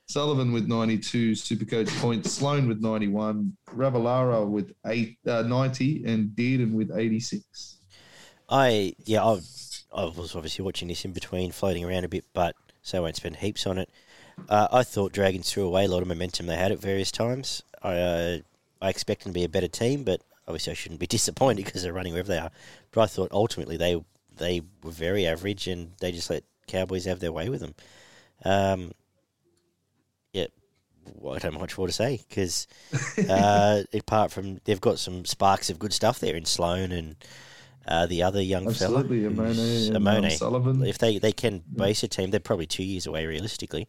Sullivan 0.06 0.52
with 0.52 0.66
92 0.66 1.32
Supercoach 1.32 1.88
points, 2.00 2.32
Sloan 2.32 2.66
with 2.66 2.80
91, 2.80 3.56
Ravalawa 3.70 4.48
with 4.48 4.72
eight, 4.86 5.16
uh, 5.26 5.42
90, 5.42 6.04
and 6.04 6.30
Dearden 6.30 6.72
with 6.72 6.90
86. 6.94 7.78
I, 8.48 8.94
yeah, 9.04 9.24
I, 9.24 9.40
I 9.94 10.04
was 10.04 10.34
obviously 10.34 10.64
watching 10.64 10.88
this 10.88 11.04
in 11.04 11.12
between, 11.12 11.52
floating 11.52 11.84
around 11.84 12.04
a 12.04 12.08
bit, 12.08 12.24
but 12.34 12.56
so 12.82 12.98
I 12.98 13.00
won't 13.00 13.16
spend 13.16 13.36
heaps 13.36 13.66
on 13.66 13.78
it. 13.78 13.88
Uh, 14.48 14.68
I 14.70 14.82
thought 14.82 15.12
Dragons 15.12 15.50
threw 15.50 15.66
away 15.66 15.84
a 15.84 15.88
lot 15.88 16.02
of 16.02 16.08
momentum 16.08 16.46
they 16.46 16.56
had 16.56 16.72
at 16.72 16.78
various 16.78 17.10
times. 17.10 17.62
I, 17.82 17.96
uh, 17.96 18.38
I 18.80 18.88
expect 18.88 19.24
them 19.24 19.32
to 19.32 19.38
be 19.38 19.44
a 19.44 19.48
better 19.48 19.68
team, 19.68 20.04
but 20.04 20.20
obviously 20.46 20.72
I 20.72 20.74
shouldn't 20.74 21.00
be 21.00 21.06
disappointed 21.18 21.64
because 21.64 21.82
they're 21.82 21.92
running 21.92 22.12
wherever 22.12 22.28
they 22.28 22.38
are. 22.38 22.50
But 22.90 23.02
I 23.02 23.06
thought 23.06 23.30
ultimately 23.32 23.76
they 23.76 24.02
they 24.36 24.62
were 24.82 24.90
very 24.90 25.26
average 25.26 25.68
and 25.68 25.92
they 26.00 26.10
just 26.10 26.30
let 26.30 26.42
Cowboys 26.66 27.04
have 27.04 27.20
their 27.20 27.32
way 27.32 27.48
with 27.48 27.60
them. 27.60 27.74
Um, 28.44 28.92
I 31.30 31.38
don't 31.38 31.54
know 31.54 31.60
much 31.60 31.76
more 31.76 31.86
to 31.86 31.92
say 31.92 32.20
because 32.28 32.66
uh, 33.28 33.82
apart 33.92 34.30
from 34.30 34.60
they've 34.64 34.80
got 34.80 34.98
some 34.98 35.24
sparks 35.24 35.70
of 35.70 35.78
good 35.78 35.92
stuff 35.92 36.20
there 36.20 36.36
in 36.36 36.44
Sloan 36.44 36.92
and 36.92 37.16
uh, 37.86 38.06
the 38.06 38.22
other 38.22 38.40
young 38.40 38.68
Absolutely, 38.68 39.22
fella, 39.22 39.34
Amone, 39.34 39.90
Amone. 39.90 40.24
Um, 40.24 40.30
Sullivan. 40.30 40.84
If 40.84 40.98
they, 40.98 41.18
they 41.18 41.32
can 41.32 41.62
base 41.74 42.02
a 42.04 42.08
team, 42.08 42.30
they're 42.30 42.38
probably 42.38 42.66
two 42.66 42.84
years 42.84 43.06
away 43.06 43.26
realistically, 43.26 43.88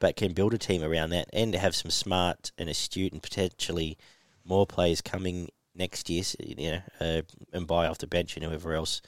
but 0.00 0.16
can 0.16 0.32
build 0.32 0.52
a 0.52 0.58
team 0.58 0.82
around 0.82 1.10
that 1.10 1.28
and 1.32 1.54
have 1.54 1.76
some 1.76 1.90
smart 1.90 2.50
and 2.58 2.68
astute 2.68 3.12
and 3.12 3.22
potentially 3.22 3.96
more 4.44 4.66
players 4.66 5.00
coming 5.00 5.48
next 5.76 6.10
year, 6.10 6.24
you 6.40 6.72
know, 6.72 6.82
uh, 7.00 7.22
and 7.52 7.68
buy 7.68 7.86
off 7.86 7.98
the 7.98 8.06
bench 8.06 8.36
and 8.36 8.44
whoever 8.44 8.74
else 8.74 9.00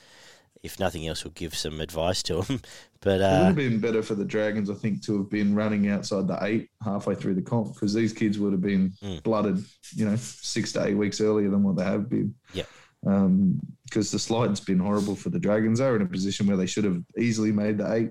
if 0.63 0.79
nothing 0.79 1.07
else, 1.07 1.25
will 1.25 1.33
give 1.33 1.55
some 1.55 1.81
advice 1.81 2.23
to 2.25 2.43
them. 2.43 2.61
But 3.05 3.21
uh, 3.21 3.25
it 3.25 3.39
would 3.39 3.47
have 3.47 3.57
been 3.57 3.81
better 3.81 4.01
for 4.01 4.15
the 4.15 4.25
Dragons, 4.25 4.71
I 4.71 4.75
think, 4.75 5.03
to 5.07 5.19
have 5.19 5.29
been 5.29 5.57
running 5.57 5.89
outside 5.89 6.29
the 6.29 6.39
eight 6.43 6.71
halfway 6.85 7.17
through 7.17 7.35
the 7.35 7.43
comp 7.43 7.75
because 7.75 7.93
these 7.93 8.13
kids 8.13 8.39
would 8.39 8.53
have 8.53 8.61
been 8.61 8.93
mm. 9.03 9.21
blooded, 9.25 9.59
you 9.97 10.05
know, 10.05 10.15
six 10.15 10.71
to 10.75 10.87
eight 10.87 10.95
weeks 10.95 11.21
earlier 11.21 11.51
than 11.51 11.65
what 11.65 11.75
they 11.75 11.83
have 11.83 12.09
been. 12.09 12.33
Yeah. 12.55 12.63
Because 13.01 13.25
um, 13.25 13.61
the 13.91 14.21
slide's 14.21 14.61
been 14.61 14.79
horrible 14.79 15.17
for 15.17 15.31
the 15.31 15.41
Dragons. 15.41 15.81
They're 15.81 15.97
in 15.97 16.03
a 16.03 16.07
position 16.07 16.47
where 16.47 16.57
they 16.57 16.67
should 16.67 16.85
have 16.85 17.03
easily 17.19 17.51
made 17.51 17.79
the 17.79 17.93
eight 17.93 18.11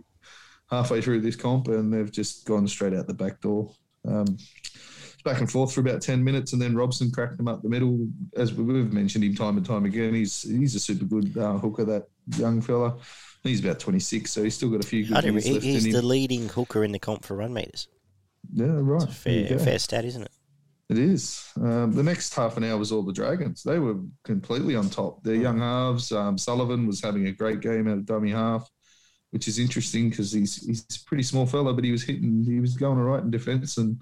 halfway 0.71 1.01
through 1.01 1.21
this 1.21 1.35
comp, 1.35 1.67
and 1.67 1.93
they've 1.93 2.11
just 2.11 2.45
gone 2.45 2.67
straight 2.67 2.93
out 2.93 3.07
the 3.07 3.13
back 3.13 3.41
door. 3.41 3.73
Um, 4.07 4.37
back 5.23 5.39
and 5.39 5.51
forth 5.51 5.73
for 5.73 5.81
about 5.81 6.01
10 6.01 6.23
minutes, 6.23 6.53
and 6.53 6.61
then 6.61 6.75
Robson 6.75 7.11
cracked 7.11 7.39
him 7.39 7.47
up 7.47 7.61
the 7.61 7.69
middle. 7.69 8.07
As 8.35 8.53
we've 8.53 8.91
mentioned 8.91 9.23
him 9.23 9.35
time 9.35 9.57
and 9.57 9.65
time 9.65 9.85
again, 9.85 10.13
he's 10.13 10.41
he's 10.41 10.73
a 10.75 10.79
super 10.79 11.05
good 11.05 11.37
uh, 11.37 11.57
hooker, 11.57 11.85
that 11.85 12.07
young 12.37 12.61
fella. 12.61 12.97
He's 13.43 13.63
about 13.63 13.79
26, 13.79 14.31
so 14.31 14.43
he's 14.43 14.55
still 14.55 14.69
got 14.69 14.83
a 14.83 14.87
few 14.87 15.05
good 15.07 15.23
years 15.23 15.49
left 15.49 15.63
He's 15.65 15.85
in 15.85 15.91
the 15.91 15.99
him. 15.99 16.07
leading 16.07 16.47
hooker 16.49 16.83
in 16.83 16.91
the 16.91 16.99
comp 16.99 17.25
for 17.25 17.35
run 17.35 17.53
meters. 17.53 17.87
Yeah, 18.53 18.67
right. 18.79 19.01
It's 19.03 19.11
a 19.11 19.15
fair, 19.15 19.59
fair 19.59 19.79
stat, 19.79 20.05
isn't 20.05 20.23
it? 20.23 20.31
It 20.89 20.99
is. 20.99 21.47
Um, 21.55 21.93
the 21.93 22.03
next 22.03 22.35
half 22.35 22.57
an 22.57 22.63
hour 22.65 22.77
was 22.77 22.91
all 22.91 23.01
the 23.01 23.13
Dragons. 23.13 23.63
They 23.63 23.79
were 23.79 23.95
completely 24.25 24.75
on 24.75 24.89
top. 24.89 25.23
Their 25.23 25.35
young 25.35 25.59
halves, 25.59 26.11
um, 26.11 26.37
Sullivan 26.37 26.85
was 26.85 27.01
having 27.01 27.27
a 27.27 27.31
great 27.31 27.61
game 27.61 27.87
at 27.87 27.97
of 27.97 28.05
dummy 28.05 28.31
half, 28.31 28.69
which 29.31 29.47
is 29.47 29.59
interesting 29.59 30.09
because 30.09 30.31
he's 30.31 30.65
he's 30.65 30.81
a 30.81 31.05
pretty 31.07 31.23
small 31.23 31.45
fella, 31.45 31.73
but 31.73 31.83
he 31.83 31.91
was 31.91 32.03
hitting, 32.03 32.43
he 32.43 32.59
was 32.59 32.75
going 32.77 32.97
all 32.97 33.05
right 33.05 33.23
in 33.23 33.31
defence, 33.31 33.77
and 33.77 34.01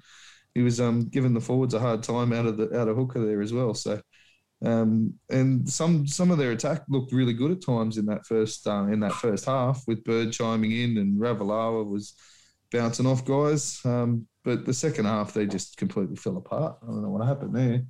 he 0.55 0.61
was 0.61 0.79
um, 0.81 1.07
giving 1.09 1.33
the 1.33 1.41
forwards 1.41 1.73
a 1.73 1.79
hard 1.79 2.03
time 2.03 2.33
out 2.33 2.45
of 2.45 2.57
the 2.57 2.77
out 2.79 2.87
of 2.87 2.97
hooker 2.97 3.25
there 3.25 3.41
as 3.41 3.53
well. 3.53 3.73
So, 3.73 4.01
um, 4.65 5.13
and 5.29 5.69
some 5.69 6.05
some 6.07 6.31
of 6.31 6.37
their 6.37 6.51
attack 6.51 6.83
looked 6.89 7.13
really 7.13 7.33
good 7.33 7.51
at 7.51 7.61
times 7.65 7.97
in 7.97 8.05
that 8.07 8.25
first 8.25 8.67
uh, 8.67 8.87
in 8.87 8.99
that 9.01 9.13
first 9.13 9.45
half 9.45 9.83
with 9.87 10.03
Bird 10.03 10.31
chiming 10.33 10.71
in 10.71 10.97
and 10.97 11.19
Ravalawa 11.19 11.89
was 11.89 12.15
bouncing 12.71 13.05
off 13.05 13.25
guys. 13.25 13.79
Um, 13.85 14.27
but 14.43 14.65
the 14.65 14.73
second 14.73 15.05
half 15.05 15.33
they 15.33 15.45
just 15.45 15.77
completely 15.77 16.15
fell 16.15 16.37
apart. 16.37 16.77
I 16.81 16.87
don't 16.87 17.03
know 17.03 17.09
what 17.09 17.25
happened 17.25 17.55
there. 17.55 17.83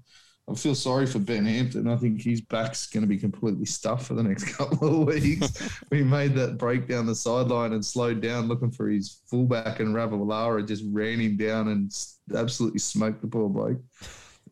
I 0.49 0.55
feel 0.55 0.75
sorry 0.75 1.05
for 1.05 1.19
Ben 1.19 1.45
Hampton. 1.45 1.87
I 1.87 1.95
think 1.95 2.21
his 2.21 2.41
back's 2.41 2.87
going 2.87 3.01
to 3.01 3.07
be 3.07 3.17
completely 3.17 3.65
stuffed 3.65 4.05
for 4.05 4.15
the 4.15 4.23
next 4.23 4.53
couple 4.57 5.01
of 5.01 5.07
weeks. 5.07 5.69
we 5.91 6.03
made 6.03 6.33
that 6.35 6.57
break 6.57 6.87
down 6.87 7.05
the 7.05 7.15
sideline 7.15 7.73
and 7.73 7.85
slowed 7.85 8.21
down 8.21 8.47
looking 8.47 8.71
for 8.71 8.89
his 8.89 9.21
fullback, 9.27 9.79
and 9.79 9.95
Ravalawa 9.95 10.67
just 10.67 10.83
ran 10.87 11.19
him 11.19 11.37
down 11.37 11.67
and 11.67 11.95
absolutely 12.35 12.79
smoked 12.79 13.21
the 13.21 13.27
poor 13.27 13.49
bloke. 13.49 13.79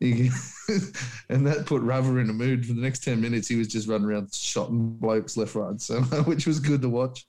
and 0.00 1.44
that 1.44 1.64
put 1.66 1.82
Rava 1.82 2.16
in 2.18 2.30
a 2.30 2.32
mood. 2.32 2.64
For 2.64 2.72
the 2.72 2.80
next 2.80 3.02
10 3.02 3.20
minutes, 3.20 3.48
he 3.48 3.56
was 3.56 3.66
just 3.66 3.88
running 3.88 4.06
around 4.08 4.32
shotting 4.32 4.90
blokes 4.90 5.36
left, 5.36 5.56
right, 5.56 5.80
center, 5.80 6.22
which 6.22 6.46
was 6.46 6.60
good 6.60 6.82
to 6.82 6.88
watch. 6.88 7.26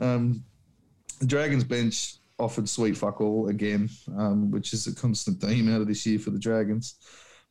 Um, 0.00 0.44
the 1.20 1.26
Dragons 1.26 1.64
bench 1.64 2.16
offered 2.38 2.68
sweet 2.68 2.96
fuck 2.96 3.20
all 3.20 3.48
again, 3.48 3.88
um, 4.18 4.50
which 4.50 4.74
is 4.74 4.86
a 4.86 4.94
constant 4.94 5.40
theme 5.40 5.72
out 5.72 5.80
of 5.80 5.88
this 5.88 6.04
year 6.04 6.18
for 6.18 6.30
the 6.30 6.38
Dragons. 6.38 6.96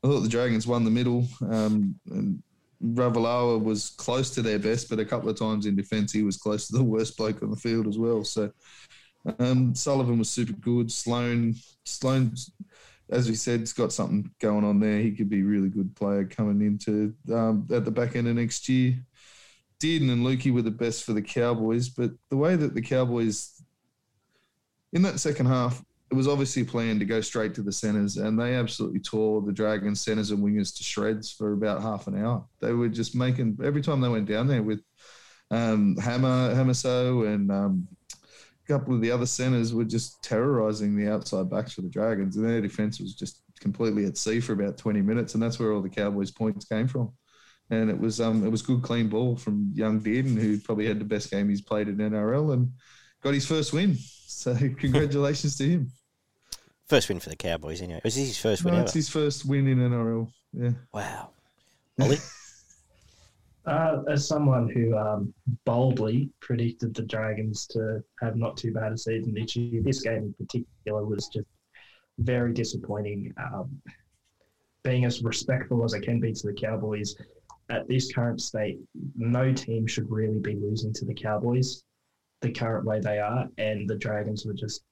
I 0.04 0.08
thought 0.08 0.22
the 0.22 0.30
Dragons 0.30 0.68
won 0.68 0.84
the 0.84 0.92
middle. 0.92 1.28
Um, 1.50 2.00
and 2.10 2.42
Ravalawa 2.84 3.64
was 3.64 3.92
close 3.92 4.32
to 4.32 4.42
their 4.42 4.60
best, 4.60 4.90
but 4.90 5.00
a 5.00 5.06
couple 5.06 5.30
of 5.30 5.38
times 5.38 5.66
in 5.66 5.76
defence, 5.76 6.12
he 6.12 6.24
was 6.24 6.38
close 6.38 6.68
to 6.68 6.78
the 6.78 6.84
worst 6.84 7.18
bloke 7.18 7.44
on 7.44 7.52
the 7.52 7.58
field 7.58 7.88
as 7.88 7.98
well. 7.98 8.24
So 8.24 8.52
um, 9.40 9.76
Sullivan 9.76 10.18
was 10.18 10.30
super 10.30 10.54
good. 10.54 10.92
Sloan, 10.92 11.56
Sloan, 11.86 12.34
as 13.10 13.30
we 13.30 13.36
said, 13.36 13.60
has 13.60 13.74
got 13.74 13.94
something 13.94 14.32
going 14.40 14.66
on 14.66 14.80
there. 14.80 15.00
He 15.00 15.12
could 15.12 15.30
be 15.30 15.42
a 15.42 15.46
really 15.46 15.70
good 15.70 15.96
player 15.96 16.26
coming 16.26 16.66
into 16.66 17.14
um, 17.32 17.68
at 17.72 17.86
the 17.86 17.92
back 17.92 18.16
end 18.16 18.28
of 18.28 18.36
next 18.36 18.68
year. 18.68 18.96
Dearden 19.80 20.12
and 20.12 20.26
Luki 20.26 20.54
were 20.54 20.62
the 20.62 20.72
best 20.72 21.04
for 21.04 21.14
the 21.14 21.22
Cowboys, 21.22 21.90
but 21.90 22.12
the 22.30 22.38
way 22.38 22.56
that 22.56 22.74
the 22.74 22.82
Cowboys 22.82 23.62
in 24.94 25.02
that 25.04 25.20
second 25.20 25.46
half, 25.46 25.84
it 26.12 26.16
was 26.16 26.28
obviously 26.28 26.66
planned 26.66 27.00
to 27.00 27.06
go 27.06 27.22
straight 27.22 27.56
to 27.56 27.62
the 27.62 27.72
centres, 27.72 28.18
and 28.18 28.38
they 28.38 28.56
absolutely 28.56 29.00
tore 29.00 29.42
the 29.42 29.54
Dragons 29.54 30.02
centres 30.02 30.32
and 30.32 30.44
wingers 30.44 30.76
to 30.76 30.84
shreds 30.84 31.32
for 31.32 31.54
about 31.54 31.82
half 31.82 32.08
an 32.08 32.22
hour. 32.22 32.46
They 32.60 32.74
were 32.74 32.90
just 32.90 33.16
making 33.16 33.58
every 33.64 33.82
time 33.82 34.02
they 34.02 34.10
went 34.10 34.28
down 34.28 34.48
there 34.48 34.62
with 34.62 34.82
um, 35.52 35.96
Hammer, 35.96 36.54
Hamiso, 36.54 37.34
and 37.34 37.50
um, 37.50 37.88
a 38.14 38.68
couple 38.68 38.94
of 38.94 39.00
the 39.00 39.10
other 39.10 39.26
centres 39.26 39.74
were 39.74 39.86
just 39.86 40.22
terrorising 40.22 40.98
the 40.98 41.10
outside 41.10 41.50
backs 41.50 41.72
for 41.72 41.82
the 41.82 41.90
Dragons, 41.90 42.36
and 42.36 42.46
their 42.46 42.60
defence 42.60 43.00
was 43.00 43.16
just 43.16 43.42
completely 43.62 44.06
at 44.06 44.18
sea 44.18 44.42
for 44.42 44.52
about 44.52 44.78
20 44.78 45.02
minutes, 45.02 45.34
and 45.34 45.42
that's 45.42 45.60
where 45.60 45.72
all 45.72 45.82
the 45.82 45.90
Cowboys' 45.90 46.32
points 46.32 46.66
came 46.66 46.90
from. 46.90 47.14
And 47.70 47.90
it 47.90 47.98
was 47.98 48.20
um, 48.20 48.46
it 48.46 48.50
was 48.50 48.62
good 48.62 48.82
clean 48.82 49.08
ball 49.08 49.38
from 49.38 49.72
young 49.74 50.02
Dearden, 50.02 50.38
who 50.38 50.60
probably 50.60 50.88
had 50.88 51.00
the 51.00 51.06
best 51.06 51.32
game 51.32 51.48
he's 51.48 51.62
played 51.62 51.88
in 51.88 51.96
NRL 51.96 52.52
and 52.52 52.70
got 53.24 53.34
his 53.34 53.46
first 53.46 53.72
win. 53.72 53.96
So 54.28 54.54
congratulations 54.78 55.56
to 55.56 55.70
him. 55.70 55.92
First 56.92 57.08
win 57.08 57.22
for 57.22 57.30
the 57.30 57.38
Cowboys, 57.38 57.82
anyway. 57.82 58.02
Was 58.04 58.16
this 58.16 58.28
his 58.28 58.38
first 58.38 58.66
win 58.66 58.74
no, 58.74 58.80
ever? 58.82 58.86
It's 58.86 58.94
his 58.94 59.08
first 59.08 59.46
win 59.46 59.66
in 59.66 59.78
NRL. 59.78 60.30
Yeah. 60.52 60.72
Wow. 60.94 61.30
Ollie? 62.02 62.18
uh, 63.66 64.02
as 64.10 64.28
someone 64.28 64.68
who 64.68 64.98
um, 64.98 65.34
boldly 65.64 66.30
predicted 66.42 66.94
the 66.94 67.04
Dragons 67.04 67.66
to 67.68 68.04
have 68.22 68.36
not 68.36 68.58
too 68.58 68.74
bad 68.74 68.92
a 68.92 68.98
season 68.98 69.34
this 69.34 69.56
year, 69.56 69.82
this 69.82 70.02
game 70.02 70.18
in 70.18 70.34
particular 70.34 71.06
was 71.06 71.30
just 71.30 71.48
very 72.18 72.52
disappointing. 72.52 73.34
Um, 73.38 73.82
being 74.84 75.06
as 75.06 75.24
respectful 75.24 75.86
as 75.86 75.94
I 75.94 76.02
can 76.02 76.20
be 76.20 76.34
to 76.34 76.48
the 76.48 76.54
Cowboys, 76.54 77.16
at 77.70 77.88
this 77.88 78.12
current 78.12 78.42
state, 78.42 78.80
no 79.16 79.54
team 79.54 79.88
should 79.88 80.12
really 80.12 80.40
be 80.40 80.56
losing 80.56 80.92
to 80.92 81.06
the 81.06 81.14
Cowboys 81.14 81.86
the 82.42 82.52
current 82.52 82.86
way 82.86 83.00
they 83.00 83.20
are, 83.20 83.48
and 83.58 83.90
the 83.90 83.96
Dragons 83.96 84.46
were 84.46 84.54
just 84.54 84.84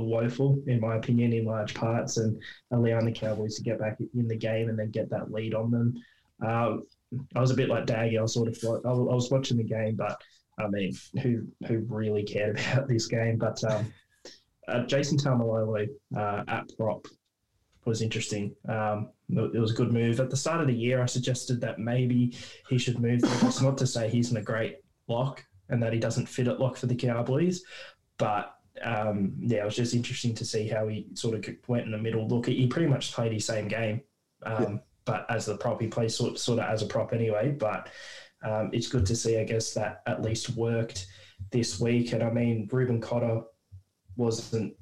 woeful, 0.00 0.62
in 0.66 0.80
my 0.80 0.96
opinion, 0.96 1.32
in 1.32 1.44
large 1.44 1.74
parts, 1.74 2.16
and 2.16 2.40
allowing 2.70 3.04
the 3.04 3.12
Cowboys 3.12 3.56
to 3.56 3.62
get 3.62 3.78
back 3.78 3.98
in 4.14 4.28
the 4.28 4.36
game 4.36 4.68
and 4.68 4.78
then 4.78 4.90
get 4.90 5.10
that 5.10 5.32
lead 5.32 5.54
on 5.54 5.70
them. 5.70 5.94
Um, 6.44 6.84
I 7.34 7.40
was 7.40 7.50
a 7.50 7.56
bit 7.56 7.68
like 7.68 7.86
Daggy. 7.86 8.18
I 8.18 8.22
was 8.22 8.34
sort 8.34 8.48
of 8.48 8.84
I 8.84 8.92
was 8.92 9.30
watching 9.30 9.56
the 9.56 9.64
game, 9.64 9.96
but 9.96 10.20
I 10.58 10.68
mean, 10.68 10.92
who 11.22 11.46
who 11.66 11.78
really 11.88 12.22
cared 12.22 12.58
about 12.72 12.88
this 12.88 13.06
game? 13.06 13.38
But 13.38 13.62
um, 13.64 13.92
uh, 14.68 14.84
Jason 14.84 15.18
Taumalolo 15.18 15.86
uh, 16.16 16.44
at 16.48 16.70
prop 16.76 17.06
was 17.84 18.02
interesting. 18.02 18.54
Um, 18.68 19.10
it 19.28 19.58
was 19.58 19.72
a 19.72 19.74
good 19.74 19.92
move. 19.92 20.20
At 20.20 20.30
the 20.30 20.36
start 20.36 20.60
of 20.60 20.66
the 20.66 20.74
year, 20.74 21.02
I 21.02 21.06
suggested 21.06 21.60
that 21.62 21.78
maybe 21.78 22.36
he 22.68 22.78
should 22.78 23.00
move. 23.00 23.20
It's 23.24 23.62
not 23.62 23.78
to 23.78 23.86
say 23.86 24.08
he's 24.08 24.30
in 24.30 24.36
a 24.36 24.42
great 24.42 24.76
lock 25.08 25.44
and 25.68 25.82
that 25.82 25.92
he 25.92 25.98
doesn't 25.98 26.28
fit 26.28 26.48
at 26.48 26.60
lock 26.60 26.76
for 26.76 26.86
the 26.86 26.94
Cowboys, 26.94 27.62
but 28.18 28.54
um, 28.82 29.34
yeah, 29.38 29.62
it 29.62 29.64
was 29.64 29.76
just 29.76 29.94
interesting 29.94 30.34
to 30.36 30.44
see 30.44 30.68
how 30.68 30.88
he 30.88 31.06
sort 31.14 31.34
of 31.34 31.54
went 31.68 31.84
in 31.84 31.92
the 31.92 31.98
middle. 31.98 32.26
Look, 32.26 32.46
he 32.46 32.66
pretty 32.66 32.88
much 32.88 33.12
played 33.12 33.32
his 33.32 33.44
same 33.44 33.68
game, 33.68 34.00
um, 34.44 34.62
yeah. 34.62 34.78
but 35.04 35.26
as 35.28 35.46
the 35.46 35.56
prop, 35.56 35.80
he 35.80 35.88
plays 35.88 36.16
sort, 36.16 36.38
sort 36.38 36.58
of 36.58 36.64
as 36.64 36.82
a 36.82 36.86
prop 36.86 37.12
anyway. 37.12 37.50
But 37.50 37.88
um, 38.42 38.70
it's 38.72 38.88
good 38.88 39.06
to 39.06 39.16
see, 39.16 39.38
I 39.38 39.44
guess, 39.44 39.74
that 39.74 40.02
at 40.06 40.22
least 40.22 40.56
worked 40.56 41.06
this 41.50 41.80
week. 41.80 42.12
And 42.12 42.22
I 42.22 42.30
mean, 42.30 42.68
Reuben 42.70 43.00
Cotter 43.00 43.42
wasn't 44.16 44.74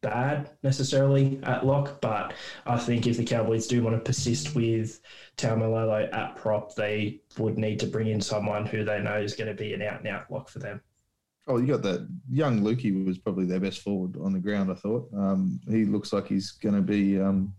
bad 0.00 0.50
necessarily 0.62 1.38
at 1.44 1.64
lock, 1.64 2.00
but 2.00 2.34
I 2.66 2.76
think 2.78 3.06
if 3.06 3.16
the 3.16 3.24
Cowboys 3.24 3.66
do 3.66 3.82
want 3.82 3.96
to 3.96 4.00
persist 4.00 4.54
with 4.54 5.00
Taumalolo 5.36 6.12
at 6.12 6.36
prop, 6.36 6.74
they 6.74 7.20
would 7.38 7.56
need 7.56 7.78
to 7.80 7.86
bring 7.86 8.08
in 8.08 8.20
someone 8.20 8.66
who 8.66 8.84
they 8.84 9.00
know 9.00 9.18
is 9.18 9.34
going 9.34 9.48
to 9.48 9.54
be 9.54 9.72
an 9.74 9.82
out 9.82 10.00
and 10.00 10.08
out 10.08 10.30
lock 10.30 10.48
for 10.48 10.58
them. 10.58 10.80
Oh, 11.48 11.58
you 11.58 11.66
got 11.66 11.82
that 11.82 12.08
young 12.30 12.60
Luki 12.60 13.04
was 13.04 13.18
probably 13.18 13.46
their 13.46 13.60
best 13.60 13.80
forward 13.80 14.16
on 14.20 14.32
the 14.32 14.38
ground. 14.38 14.70
I 14.70 14.74
thought 14.74 15.08
um, 15.16 15.58
he 15.68 15.84
looks 15.84 16.12
like 16.12 16.28
he's 16.28 16.52
going 16.52 16.74
to 16.74 16.82
be. 16.82 17.20
Um, 17.20 17.54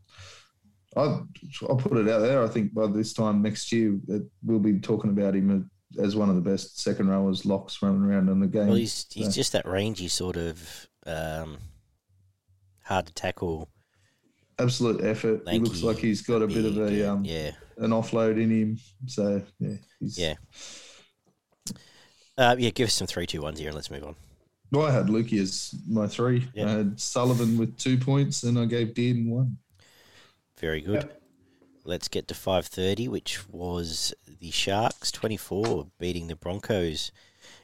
I'll, 0.96 1.28
I'll 1.68 1.76
put 1.76 1.98
it 1.98 2.10
out 2.10 2.20
there. 2.20 2.44
I 2.44 2.48
think 2.48 2.74
by 2.74 2.88
this 2.88 3.14
time 3.14 3.42
next 3.42 3.72
year, 3.72 4.00
we'll 4.44 4.60
be 4.60 4.80
talking 4.80 5.10
about 5.10 5.36
him 5.36 5.70
as 6.00 6.16
one 6.16 6.30
of 6.30 6.36
the 6.36 6.42
best 6.42 6.80
second 6.82 7.10
rowers 7.10 7.46
locks 7.46 7.82
running 7.82 8.04
around 8.04 8.30
in 8.30 8.40
the 8.40 8.48
game. 8.48 8.68
Well, 8.68 8.78
he's 8.78 9.06
he's 9.12 9.28
so. 9.28 9.32
just 9.32 9.52
that 9.52 9.68
rangy 9.68 10.08
sort 10.08 10.38
of 10.38 10.88
um, 11.06 11.58
hard 12.84 13.08
to 13.08 13.14
tackle. 13.14 13.70
Absolute 14.60 15.04
effort. 15.04 15.46
Lanky, 15.46 15.60
he 15.60 15.66
looks 15.66 15.84
like 15.84 15.98
he's 15.98 16.22
got 16.22 16.42
a 16.42 16.48
bit 16.48 16.66
of 16.66 16.78
a 16.78 17.12
um, 17.12 17.26
yeah 17.26 17.52
an 17.78 17.92
offload 17.92 18.42
in 18.42 18.50
him. 18.50 18.80
So 19.08 19.42
yeah, 19.60 19.76
yeah. 20.00 20.34
Uh, 22.38 22.56
yeah, 22.58 22.70
give 22.72 22.88
us 22.88 22.94
some 22.94 23.08
three, 23.08 23.28
two, 23.28 23.42
ones 23.42 23.60
here, 23.60 23.70
and 23.70 23.76
let's 23.76 23.92
move 23.92 24.04
on. 24.04 24.16
Well, 24.72 24.88
I 24.88 24.92
had 24.92 25.06
Luki 25.06 25.40
as 25.40 25.76
my 25.88 26.08
three. 26.08 26.48
Yep. 26.56 26.68
I 26.68 26.72
had 26.72 27.00
Sullivan 27.00 27.58
with 27.58 27.78
two 27.78 27.98
points, 27.98 28.44
and 28.44 28.58
I 28.58 28.66
gave 28.66 28.96
Dean 28.96 29.30
one. 29.30 29.58
Very 30.60 30.82
good. 30.82 31.04
Yep. 31.04 31.22
Let's 31.86 32.08
get 32.08 32.28
to 32.30 32.34
five 32.34 32.66
thirty, 32.66 33.08
which 33.08 33.48
was 33.50 34.14
the 34.40 34.50
Sharks 34.52 35.12
twenty 35.12 35.38
four 35.38 35.88
beating 36.00 36.28
the 36.28 36.36
Broncos, 36.36 37.12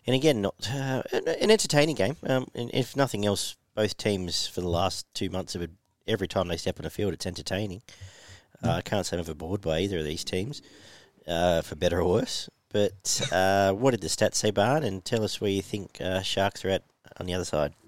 and 0.06 0.16
again, 0.16 0.42
not 0.42 0.70
uh, 0.72 1.02
an 1.14 1.50
entertaining 1.50 1.96
game. 1.96 2.18
Um, 2.24 2.48
and 2.54 2.70
if 2.74 2.96
nothing 2.96 3.26
else, 3.26 3.56
both 3.76 3.98
teams 3.98 4.46
for 4.46 4.62
the 4.62 4.68
last 4.70 5.08
two 5.14 5.30
months 5.30 5.54
have 5.54 5.68
every 6.06 6.28
time 6.28 6.48
they 6.48 6.58
step 6.58 6.80
on 6.80 6.84
the 6.84 6.90
field, 6.90 7.14
it's 7.14 7.26
entertaining. 7.26 7.82
Uh, 8.62 8.72
I 8.72 8.82
can't 8.82 9.06
say 9.06 9.16
I'm 9.16 9.22
ever 9.22 9.34
bored 9.34 9.62
by 9.62 9.80
either 9.80 10.00
of 10.00 10.06
these 10.06 10.24
teams, 10.26 10.62
uh, 11.28 11.62
for 11.62 11.76
better 11.76 12.02
or 12.02 12.10
worse. 12.10 12.50
But 12.72 13.30
uh, 13.32 13.74
what 13.74 13.92
did 13.92 14.02
the 14.02 14.08
stats 14.08 14.36
say, 14.36 14.52
Barn? 14.52 14.84
And 14.84 15.04
tell 15.04 15.24
us 15.24 15.42
where 15.42 15.50
you 15.50 15.62
think 15.62 16.00
uh, 16.00 16.22
Sharks 16.22 16.64
are 16.64 16.70
at 16.70 16.84
on 17.20 17.26
the 17.26 17.34
other 17.34 17.46
side. 17.46 17.74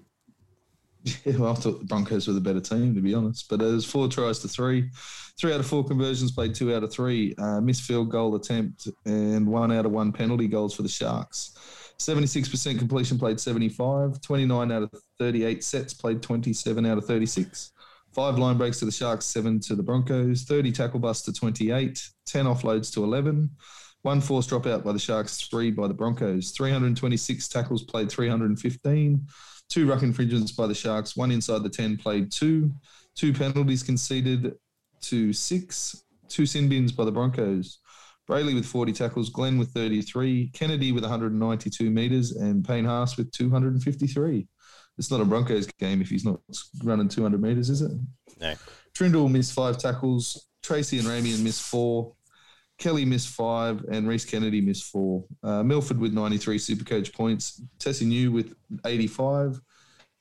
Yeah, 1.24 1.36
well, 1.36 1.50
I 1.50 1.54
thought 1.54 1.80
the 1.80 1.84
Broncos 1.84 2.28
were 2.28 2.32
the 2.32 2.40
better 2.40 2.60
team, 2.60 2.94
to 2.94 3.00
be 3.00 3.12
honest. 3.12 3.48
But 3.48 3.60
it 3.60 3.64
was 3.64 3.84
four 3.84 4.06
tries 4.06 4.38
to 4.38 4.48
three. 4.48 4.88
Three 5.36 5.52
out 5.52 5.58
of 5.58 5.66
four 5.66 5.84
conversions 5.84 6.30
played 6.30 6.54
two 6.54 6.72
out 6.72 6.84
of 6.84 6.92
three. 6.92 7.34
Uh, 7.38 7.60
missed 7.60 7.82
field 7.82 8.08
goal 8.08 8.36
attempt 8.36 8.86
and 9.04 9.44
one 9.46 9.72
out 9.72 9.84
of 9.84 9.90
one 9.90 10.12
penalty 10.12 10.46
goals 10.46 10.74
for 10.74 10.82
the 10.82 10.88
Sharks. 10.88 11.54
76% 11.98 12.78
completion 12.78 13.18
played 13.18 13.40
75. 13.40 14.20
29 14.20 14.72
out 14.72 14.82
of 14.84 14.90
38 15.18 15.64
sets 15.64 15.94
played 15.94 16.22
27 16.22 16.86
out 16.86 16.98
of 16.98 17.04
36. 17.04 17.72
Five 18.12 18.38
line 18.38 18.58
breaks 18.58 18.78
to 18.80 18.84
the 18.84 18.92
Sharks, 18.92 19.24
seven 19.24 19.58
to 19.60 19.74
the 19.74 19.82
Broncos. 19.82 20.42
30 20.42 20.70
tackle 20.70 21.00
busts 21.00 21.24
to 21.24 21.32
28. 21.32 22.00
10 22.26 22.44
offloads 22.44 22.92
to 22.92 23.02
11. 23.04 23.50
One 24.02 24.20
forced 24.20 24.50
dropout 24.50 24.84
by 24.84 24.92
the 24.92 24.98
Sharks, 24.98 25.40
three 25.42 25.70
by 25.70 25.86
the 25.86 25.94
Broncos. 25.94 26.50
326 26.50 27.48
tackles 27.48 27.84
played 27.84 28.10
315. 28.10 29.26
Two 29.68 29.88
ruck 29.88 30.02
infringements 30.02 30.52
by 30.52 30.66
the 30.66 30.74
Sharks, 30.74 31.16
one 31.16 31.30
inside 31.30 31.62
the 31.62 31.70
10 31.70 31.96
played 31.96 32.30
two. 32.32 32.72
Two 33.14 33.32
penalties 33.32 33.82
conceded 33.82 34.54
to 35.02 35.32
six. 35.32 36.04
Two 36.28 36.46
sin 36.46 36.68
bins 36.68 36.92
by 36.92 37.04
the 37.04 37.12
Broncos. 37.12 37.78
Brailey 38.28 38.54
with 38.54 38.66
40 38.66 38.92
tackles, 38.92 39.30
Glenn 39.30 39.58
with 39.58 39.70
33, 39.72 40.50
Kennedy 40.52 40.92
with 40.92 41.02
192 41.02 41.90
metres, 41.90 42.32
and 42.32 42.64
Payne 42.64 42.84
Haas 42.84 43.16
with 43.16 43.30
253. 43.32 44.46
It's 44.98 45.10
not 45.10 45.20
a 45.20 45.24
Broncos 45.24 45.66
game 45.78 46.00
if 46.00 46.08
he's 46.08 46.24
not 46.24 46.40
running 46.84 47.08
200 47.08 47.40
metres, 47.40 47.70
is 47.70 47.82
it? 47.82 47.92
No. 48.40 48.54
Trindall 48.94 49.30
missed 49.30 49.52
five 49.52 49.78
tackles. 49.78 50.48
Tracy 50.62 50.98
and 50.98 51.08
Ramien 51.08 51.42
missed 51.42 51.62
four. 51.62 52.12
Kelly 52.82 53.04
missed 53.04 53.28
five, 53.28 53.84
and 53.92 54.08
Reese 54.08 54.24
Kennedy 54.24 54.60
missed 54.60 54.90
four. 54.90 55.24
Uh, 55.44 55.62
Milford 55.62 56.00
with 56.00 56.12
93 56.12 56.58
Supercoach 56.58 57.12
points. 57.12 57.62
Tesi 57.78 58.04
Niu 58.04 58.32
with 58.32 58.56
85. 58.84 59.60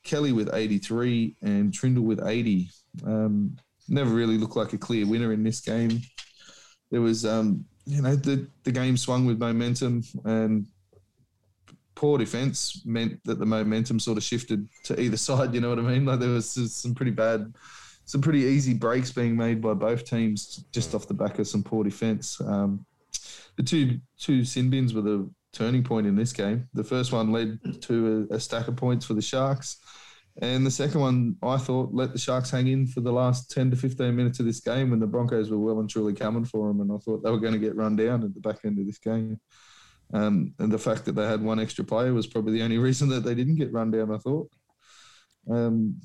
Kelly 0.04 0.32
with 0.32 0.54
83, 0.54 1.38
and 1.42 1.74
Trindall 1.74 2.04
with 2.04 2.24
80. 2.24 2.70
Um, 3.04 3.58
never 3.90 4.12
really 4.12 4.38
looked 4.38 4.56
like 4.56 4.74
a 4.74 4.78
clear 4.78 5.08
winner 5.08 5.34
in 5.34 5.42
this 5.42 5.60
game. 5.60 6.02
There 6.92 7.02
was, 7.02 7.26
um, 7.26 7.66
you 7.86 8.04
know, 8.04 8.16
the, 8.16 8.48
the 8.64 8.72
game 8.72 8.96
swung 8.96 9.26
with 9.26 9.40
momentum, 9.40 10.04
and 10.24 10.68
poor 11.96 12.20
defence 12.20 12.84
meant 12.86 13.20
that 13.24 13.40
the 13.40 13.46
momentum 13.46 14.00
sort 14.00 14.20
of 14.20 14.24
shifted 14.24 14.70
to 14.84 15.02
either 15.02 15.18
side. 15.30 15.56
You 15.56 15.62
know 15.62 15.70
what 15.70 15.80
I 15.80 15.82
mean? 15.82 16.06
Like 16.06 16.20
there 16.20 16.30
was 16.30 16.52
some 16.52 16.94
pretty 16.94 17.12
bad 17.12 17.56
some 18.12 18.20
pretty 18.20 18.40
easy 18.40 18.74
breaks 18.74 19.10
being 19.10 19.38
made 19.38 19.62
by 19.62 19.74
both 19.74 20.04
teams 20.04 20.66
just 20.74 20.94
off 20.94 21.08
the 21.08 21.14
back 21.14 21.40
of 21.40 21.48
some 21.48 21.64
poor 21.64 21.82
defence. 21.82 22.42
Um, 22.42 22.86
the 23.56 23.64
two 23.64 24.02
two 24.20 24.44
sin 24.44 24.70
bins 24.70 24.94
were 24.94 25.02
the 25.02 25.32
turning 25.54 25.82
point 25.82 26.06
in 26.06 26.18
this 26.18 26.34
game. 26.34 26.68
The 26.74 26.84
first 26.84 27.14
one 27.14 27.32
led 27.32 27.58
to 27.84 28.28
a, 28.30 28.36
a, 28.36 28.40
stack 28.40 28.68
of 28.68 28.76
points 28.76 29.06
for 29.06 29.14
the 29.14 29.22
Sharks, 29.22 29.78
and 30.42 30.66
the 30.66 30.72
second 30.72 31.00
one 31.00 31.38
I 31.42 31.56
thought 31.56 31.94
let 31.94 32.12
the 32.12 32.20
Sharks 32.20 32.52
hang 32.52 32.68
in 32.68 32.86
for 32.86 33.00
the 33.00 33.14
last 33.14 33.50
ten 33.50 33.72
to 33.72 33.78
fifteen 33.78 34.14
minutes 34.14 34.42
of 34.42 34.46
this 34.46 34.60
game 34.60 34.90
when 34.90 35.00
the 35.00 35.08
Broncos 35.08 35.50
were 35.50 35.58
well 35.58 35.80
and 35.80 35.90
truly 35.90 36.14
coming 36.14 36.44
for 36.44 36.68
them, 36.68 36.82
and 36.82 36.92
I 36.92 36.98
thought 36.98 37.24
they 37.24 37.32
were 37.32 37.40
going 37.40 37.54
to 37.54 37.60
get 37.60 37.78
run 37.78 37.96
down 37.96 38.26
at 38.26 38.34
the 38.34 38.42
back 38.42 38.66
end 38.66 38.78
of 38.78 38.86
this 38.88 39.00
game. 39.00 39.40
Um, 40.14 40.54
and 40.60 40.70
the 40.70 40.78
fact 40.78 41.06
that 41.06 41.16
they 41.16 41.26
had 41.26 41.42
one 41.42 41.62
extra 41.62 41.86
player 41.86 42.14
was 42.14 42.28
probably 42.28 42.52
the 42.52 42.64
only 42.64 42.78
reason 42.90 43.08
that 43.08 43.22
they 43.22 43.36
didn't 43.36 43.56
get 43.56 43.72
run 43.72 43.90
down. 43.90 44.14
I 44.14 44.18
thought. 44.18 44.52
Um, 45.50 45.96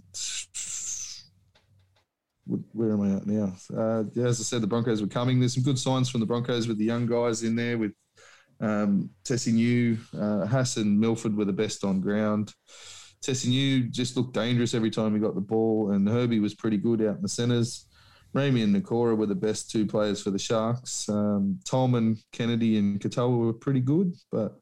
where 2.46 2.92
am 2.92 3.00
I 3.02 3.16
at 3.16 3.26
now? 3.26 3.52
Uh, 3.76 4.04
yeah, 4.14 4.26
as 4.26 4.40
I 4.40 4.44
said, 4.44 4.62
the 4.62 4.66
Broncos 4.66 5.02
were 5.02 5.08
coming. 5.08 5.40
There's 5.40 5.54
some 5.54 5.62
good 5.62 5.78
signs 5.78 6.08
from 6.08 6.20
the 6.20 6.26
Broncos 6.26 6.68
with 6.68 6.78
the 6.78 6.84
young 6.84 7.06
guys 7.06 7.42
in 7.42 7.56
there 7.56 7.78
with 7.78 7.92
um, 8.60 9.10
Tesi 9.24 9.52
Niu, 9.52 9.98
uh, 10.18 10.46
Hassan 10.46 10.98
Milford 10.98 11.36
were 11.36 11.44
the 11.44 11.52
best 11.52 11.84
on 11.84 12.00
ground. 12.00 12.52
Tesi 13.22 13.48
Niu 13.48 13.88
just 13.88 14.16
looked 14.16 14.34
dangerous 14.34 14.74
every 14.74 14.90
time 14.90 15.14
he 15.14 15.20
got 15.20 15.34
the 15.34 15.40
ball, 15.40 15.92
and 15.92 16.08
Herbie 16.08 16.40
was 16.40 16.54
pretty 16.54 16.78
good 16.78 17.02
out 17.02 17.16
in 17.16 17.22
the 17.22 17.28
centres. 17.28 17.86
Ramien 18.34 18.74
and 18.74 18.76
Nikora 18.76 19.16
were 19.16 19.26
the 19.26 19.34
best 19.34 19.70
two 19.70 19.86
players 19.86 20.22
for 20.22 20.30
the 20.30 20.38
Sharks. 20.38 21.08
Um, 21.08 21.58
Tolman, 21.64 22.18
Kennedy, 22.32 22.78
and 22.78 23.00
Katoa 23.00 23.46
were 23.46 23.52
pretty 23.52 23.80
good, 23.80 24.14
but 24.30 24.58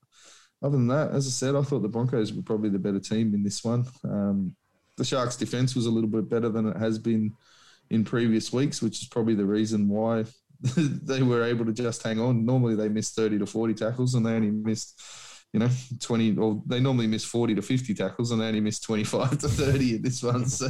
other 0.62 0.76
than 0.76 0.88
that, 0.88 1.10
as 1.10 1.26
I 1.26 1.30
said, 1.30 1.56
I 1.56 1.62
thought 1.62 1.82
the 1.82 1.88
Broncos 1.88 2.32
were 2.32 2.42
probably 2.42 2.70
the 2.70 2.78
better 2.78 3.00
team 3.00 3.34
in 3.34 3.42
this 3.42 3.62
one. 3.64 3.84
Um, 4.04 4.54
the 4.96 5.04
Sharks' 5.04 5.36
defence 5.36 5.74
was 5.74 5.86
a 5.86 5.90
little 5.90 6.08
bit 6.08 6.28
better 6.28 6.48
than 6.48 6.68
it 6.68 6.76
has 6.76 6.98
been 6.98 7.32
in 7.94 8.04
previous 8.04 8.52
weeks, 8.52 8.82
which 8.82 9.02
is 9.02 9.08
probably 9.08 9.34
the 9.34 9.44
reason 9.44 9.88
why 9.88 10.24
they 10.76 11.22
were 11.22 11.44
able 11.44 11.64
to 11.64 11.72
just 11.72 12.02
hang 12.02 12.20
on. 12.20 12.44
Normally 12.44 12.74
they 12.74 12.88
miss 12.88 13.10
30 13.12 13.38
to 13.38 13.46
40 13.46 13.74
tackles 13.74 14.14
and 14.14 14.24
they 14.24 14.32
only 14.32 14.50
missed, 14.50 15.00
you 15.52 15.60
know, 15.60 15.68
20 16.00 16.38
or 16.38 16.62
they 16.66 16.80
normally 16.80 17.06
miss 17.06 17.24
40 17.24 17.54
to 17.56 17.62
50 17.62 17.94
tackles 17.94 18.30
and 18.30 18.40
they 18.40 18.46
only 18.46 18.60
missed 18.60 18.84
25 18.84 19.30
to 19.38 19.48
30 19.48 19.96
at 19.96 20.02
this 20.02 20.22
one. 20.22 20.46
So, 20.46 20.66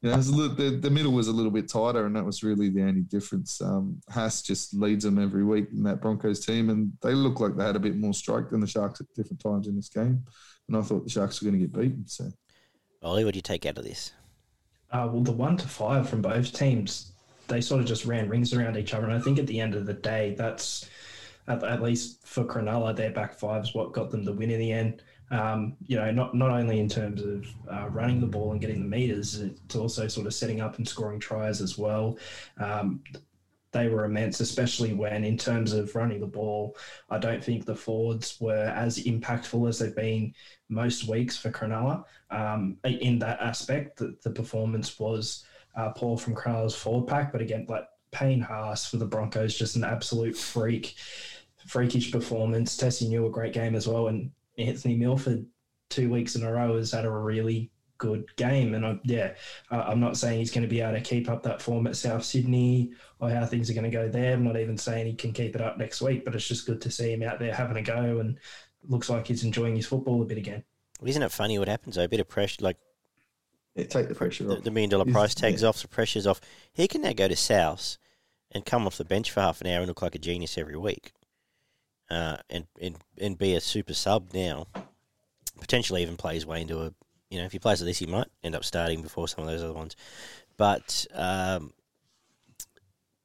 you 0.00 0.10
know, 0.10 0.16
little, 0.16 0.54
the, 0.54 0.76
the 0.76 0.90
middle 0.90 1.12
was 1.12 1.28
a 1.28 1.32
little 1.32 1.50
bit 1.50 1.68
tighter 1.68 2.06
and 2.06 2.14
that 2.14 2.24
was 2.24 2.42
really 2.42 2.68
the 2.68 2.82
only 2.82 3.00
difference. 3.00 3.60
Um, 3.60 4.00
Haas 4.10 4.42
just 4.42 4.74
leads 4.74 5.04
them 5.04 5.18
every 5.18 5.44
week 5.44 5.68
in 5.72 5.82
that 5.84 6.00
Broncos 6.00 6.44
team 6.44 6.70
and 6.70 6.92
they 7.02 7.14
look 7.14 7.40
like 7.40 7.56
they 7.56 7.64
had 7.64 7.76
a 7.76 7.80
bit 7.80 7.96
more 7.96 8.14
strike 8.14 8.50
than 8.50 8.60
the 8.60 8.66
Sharks 8.66 9.00
at 9.00 9.12
different 9.14 9.40
times 9.40 9.66
in 9.66 9.74
this 9.74 9.88
game. 9.88 10.24
And 10.68 10.76
I 10.76 10.82
thought 10.82 11.04
the 11.04 11.10
Sharks 11.10 11.40
were 11.40 11.50
going 11.50 11.60
to 11.60 11.66
get 11.66 11.76
beaten. 11.76 12.06
So, 12.06 12.30
Ollie, 13.02 13.24
what 13.24 13.32
do 13.32 13.38
you 13.38 13.42
take 13.42 13.64
out 13.64 13.78
of 13.78 13.84
this? 13.84 14.12
Uh, 14.90 15.08
well, 15.12 15.22
the 15.22 15.32
one 15.32 15.56
to 15.56 15.68
five 15.68 16.08
from 16.08 16.22
both 16.22 16.52
teams 16.52 17.12
they 17.48 17.60
sort 17.60 17.80
of 17.80 17.86
just 17.86 18.04
ran 18.04 18.28
rings 18.28 18.52
around 18.52 18.76
each 18.76 18.94
other. 18.94 19.04
And 19.04 19.14
I 19.14 19.20
think 19.20 19.38
at 19.38 19.46
the 19.46 19.60
end 19.60 19.74
of 19.74 19.86
the 19.86 19.94
day, 19.94 20.34
that's 20.38 20.88
at, 21.48 21.64
at 21.64 21.82
least 21.82 22.24
for 22.26 22.44
Cronulla, 22.44 22.94
their 22.94 23.10
back 23.10 23.34
five 23.34 23.64
is 23.64 23.74
what 23.74 23.92
got 23.92 24.10
them 24.10 24.24
the 24.24 24.32
win 24.32 24.50
in 24.50 24.60
the 24.60 24.70
end. 24.70 25.02
Um, 25.30 25.76
you 25.86 25.96
know, 25.96 26.10
not 26.10 26.34
not 26.34 26.50
only 26.50 26.78
in 26.80 26.88
terms 26.88 27.22
of 27.22 27.46
uh, 27.70 27.88
running 27.88 28.20
the 28.20 28.26
ball 28.26 28.52
and 28.52 28.60
getting 28.60 28.80
the 28.80 28.88
meters, 28.88 29.40
it's 29.40 29.76
also 29.76 30.08
sort 30.08 30.26
of 30.26 30.32
setting 30.32 30.60
up 30.60 30.78
and 30.78 30.88
scoring 30.88 31.20
tries 31.20 31.60
as 31.60 31.76
well. 31.76 32.16
Um, 32.58 33.02
they 33.72 33.88
were 33.88 34.04
immense, 34.04 34.40
especially 34.40 34.94
when, 34.94 35.24
in 35.24 35.36
terms 35.36 35.72
of 35.72 35.94
running 35.94 36.20
the 36.20 36.26
ball, 36.26 36.76
I 37.10 37.18
don't 37.18 37.42
think 37.42 37.64
the 37.64 37.74
forwards 37.74 38.36
were 38.40 38.72
as 38.74 38.98
impactful 39.04 39.68
as 39.68 39.78
they've 39.78 39.94
been 39.94 40.34
most 40.68 41.08
weeks 41.08 41.36
for 41.36 41.50
Cronulla. 41.50 42.04
Um, 42.30 42.76
in 42.84 43.18
that 43.20 43.40
aspect, 43.40 43.98
the, 43.98 44.16
the 44.22 44.30
performance 44.30 44.98
was 44.98 45.44
uh, 45.76 45.90
poor 45.90 46.16
from 46.16 46.34
Cronulla's 46.34 46.74
forward 46.74 47.08
pack, 47.08 47.32
but 47.32 47.42
again, 47.42 47.66
like 47.68 47.86
Payne 48.10 48.40
Haas 48.40 48.86
for 48.88 48.96
the 48.96 49.06
Broncos, 49.06 49.56
just 49.56 49.76
an 49.76 49.84
absolute 49.84 50.36
freak, 50.36 50.94
freakish 51.66 52.10
performance. 52.10 52.76
Tesi 52.76 53.08
Niu 53.08 53.26
a 53.26 53.30
great 53.30 53.52
game 53.52 53.74
as 53.74 53.86
well, 53.86 54.08
and 54.08 54.30
Anthony 54.56 54.96
Milford 54.96 55.46
two 55.90 56.10
weeks 56.10 56.36
in 56.36 56.42
a 56.42 56.52
row 56.52 56.76
has 56.76 56.92
had 56.92 57.04
a 57.04 57.10
really 57.10 57.70
good 57.98 58.34
game. 58.36 58.74
And 58.74 58.86
I, 58.86 58.98
yeah, 59.04 59.34
I'm 59.70 60.00
not 60.00 60.16
saying 60.16 60.38
he's 60.38 60.50
going 60.50 60.62
to 60.62 60.68
be 60.68 60.80
able 60.80 60.94
to 60.94 61.00
keep 61.00 61.28
up 61.28 61.42
that 61.42 61.60
form 61.60 61.86
at 61.86 61.96
South 61.96 62.24
Sydney 62.24 62.92
or 63.20 63.30
how 63.30 63.44
things 63.44 63.68
are 63.68 63.74
going 63.74 63.90
to 63.90 63.90
go 63.90 64.08
there. 64.08 64.34
I'm 64.34 64.44
not 64.44 64.56
even 64.56 64.78
saying 64.78 65.06
he 65.06 65.14
can 65.14 65.32
keep 65.32 65.54
it 65.54 65.60
up 65.60 65.76
next 65.76 66.00
week, 66.00 66.24
but 66.24 66.34
it's 66.34 66.48
just 66.48 66.66
good 66.66 66.80
to 66.80 66.90
see 66.90 67.12
him 67.12 67.22
out 67.22 67.38
there 67.38 67.54
having 67.54 67.76
a 67.76 67.82
go 67.82 68.20
and 68.20 68.38
looks 68.88 69.10
like 69.10 69.26
he's 69.26 69.44
enjoying 69.44 69.76
his 69.76 69.86
football 69.86 70.22
a 70.22 70.24
bit 70.24 70.38
again. 70.38 70.64
Isn't 71.04 71.22
it 71.22 71.32
funny 71.32 71.58
what 71.58 71.68
happens 71.68 71.96
though? 71.96 72.04
A 72.04 72.08
bit 72.08 72.20
of 72.20 72.28
pressure, 72.28 72.62
like 72.64 72.76
yeah, 73.74 73.84
take 73.84 74.08
the 74.08 74.14
pressure 74.14 74.44
the, 74.44 74.56
off. 74.56 74.64
The 74.64 74.70
million 74.70 74.90
dollar 74.90 75.04
price 75.04 75.34
tags 75.34 75.62
yeah. 75.62 75.68
off, 75.68 75.80
the 75.80 75.88
pressure's 75.88 76.26
off. 76.26 76.40
He 76.72 76.88
can 76.88 77.02
now 77.02 77.12
go 77.12 77.28
to 77.28 77.36
South 77.36 77.96
and 78.50 78.64
come 78.64 78.86
off 78.86 78.98
the 78.98 79.04
bench 79.04 79.30
for 79.30 79.40
half 79.40 79.60
an 79.60 79.68
hour 79.68 79.78
and 79.78 79.86
look 79.86 80.02
like 80.02 80.14
a 80.14 80.18
genius 80.18 80.58
every 80.58 80.76
week, 80.76 81.12
uh, 82.10 82.38
and 82.50 82.66
and 82.80 82.96
and 83.20 83.38
be 83.38 83.54
a 83.54 83.60
super 83.60 83.94
sub 83.94 84.32
now. 84.34 84.66
Potentially 85.60 86.02
even 86.02 86.16
play 86.16 86.34
his 86.34 86.46
way 86.46 86.62
into 86.62 86.80
a 86.80 86.92
you 87.30 87.38
know, 87.38 87.44
if 87.44 87.52
he 87.52 87.58
plays 87.58 87.80
at 87.80 87.86
this, 87.86 87.98
he 87.98 88.06
might 88.06 88.28
end 88.42 88.54
up 88.54 88.64
starting 88.64 89.02
before 89.02 89.28
some 89.28 89.44
of 89.44 89.50
those 89.50 89.62
other 89.62 89.74
ones. 89.74 89.96
But 90.56 91.06
um, 91.14 91.72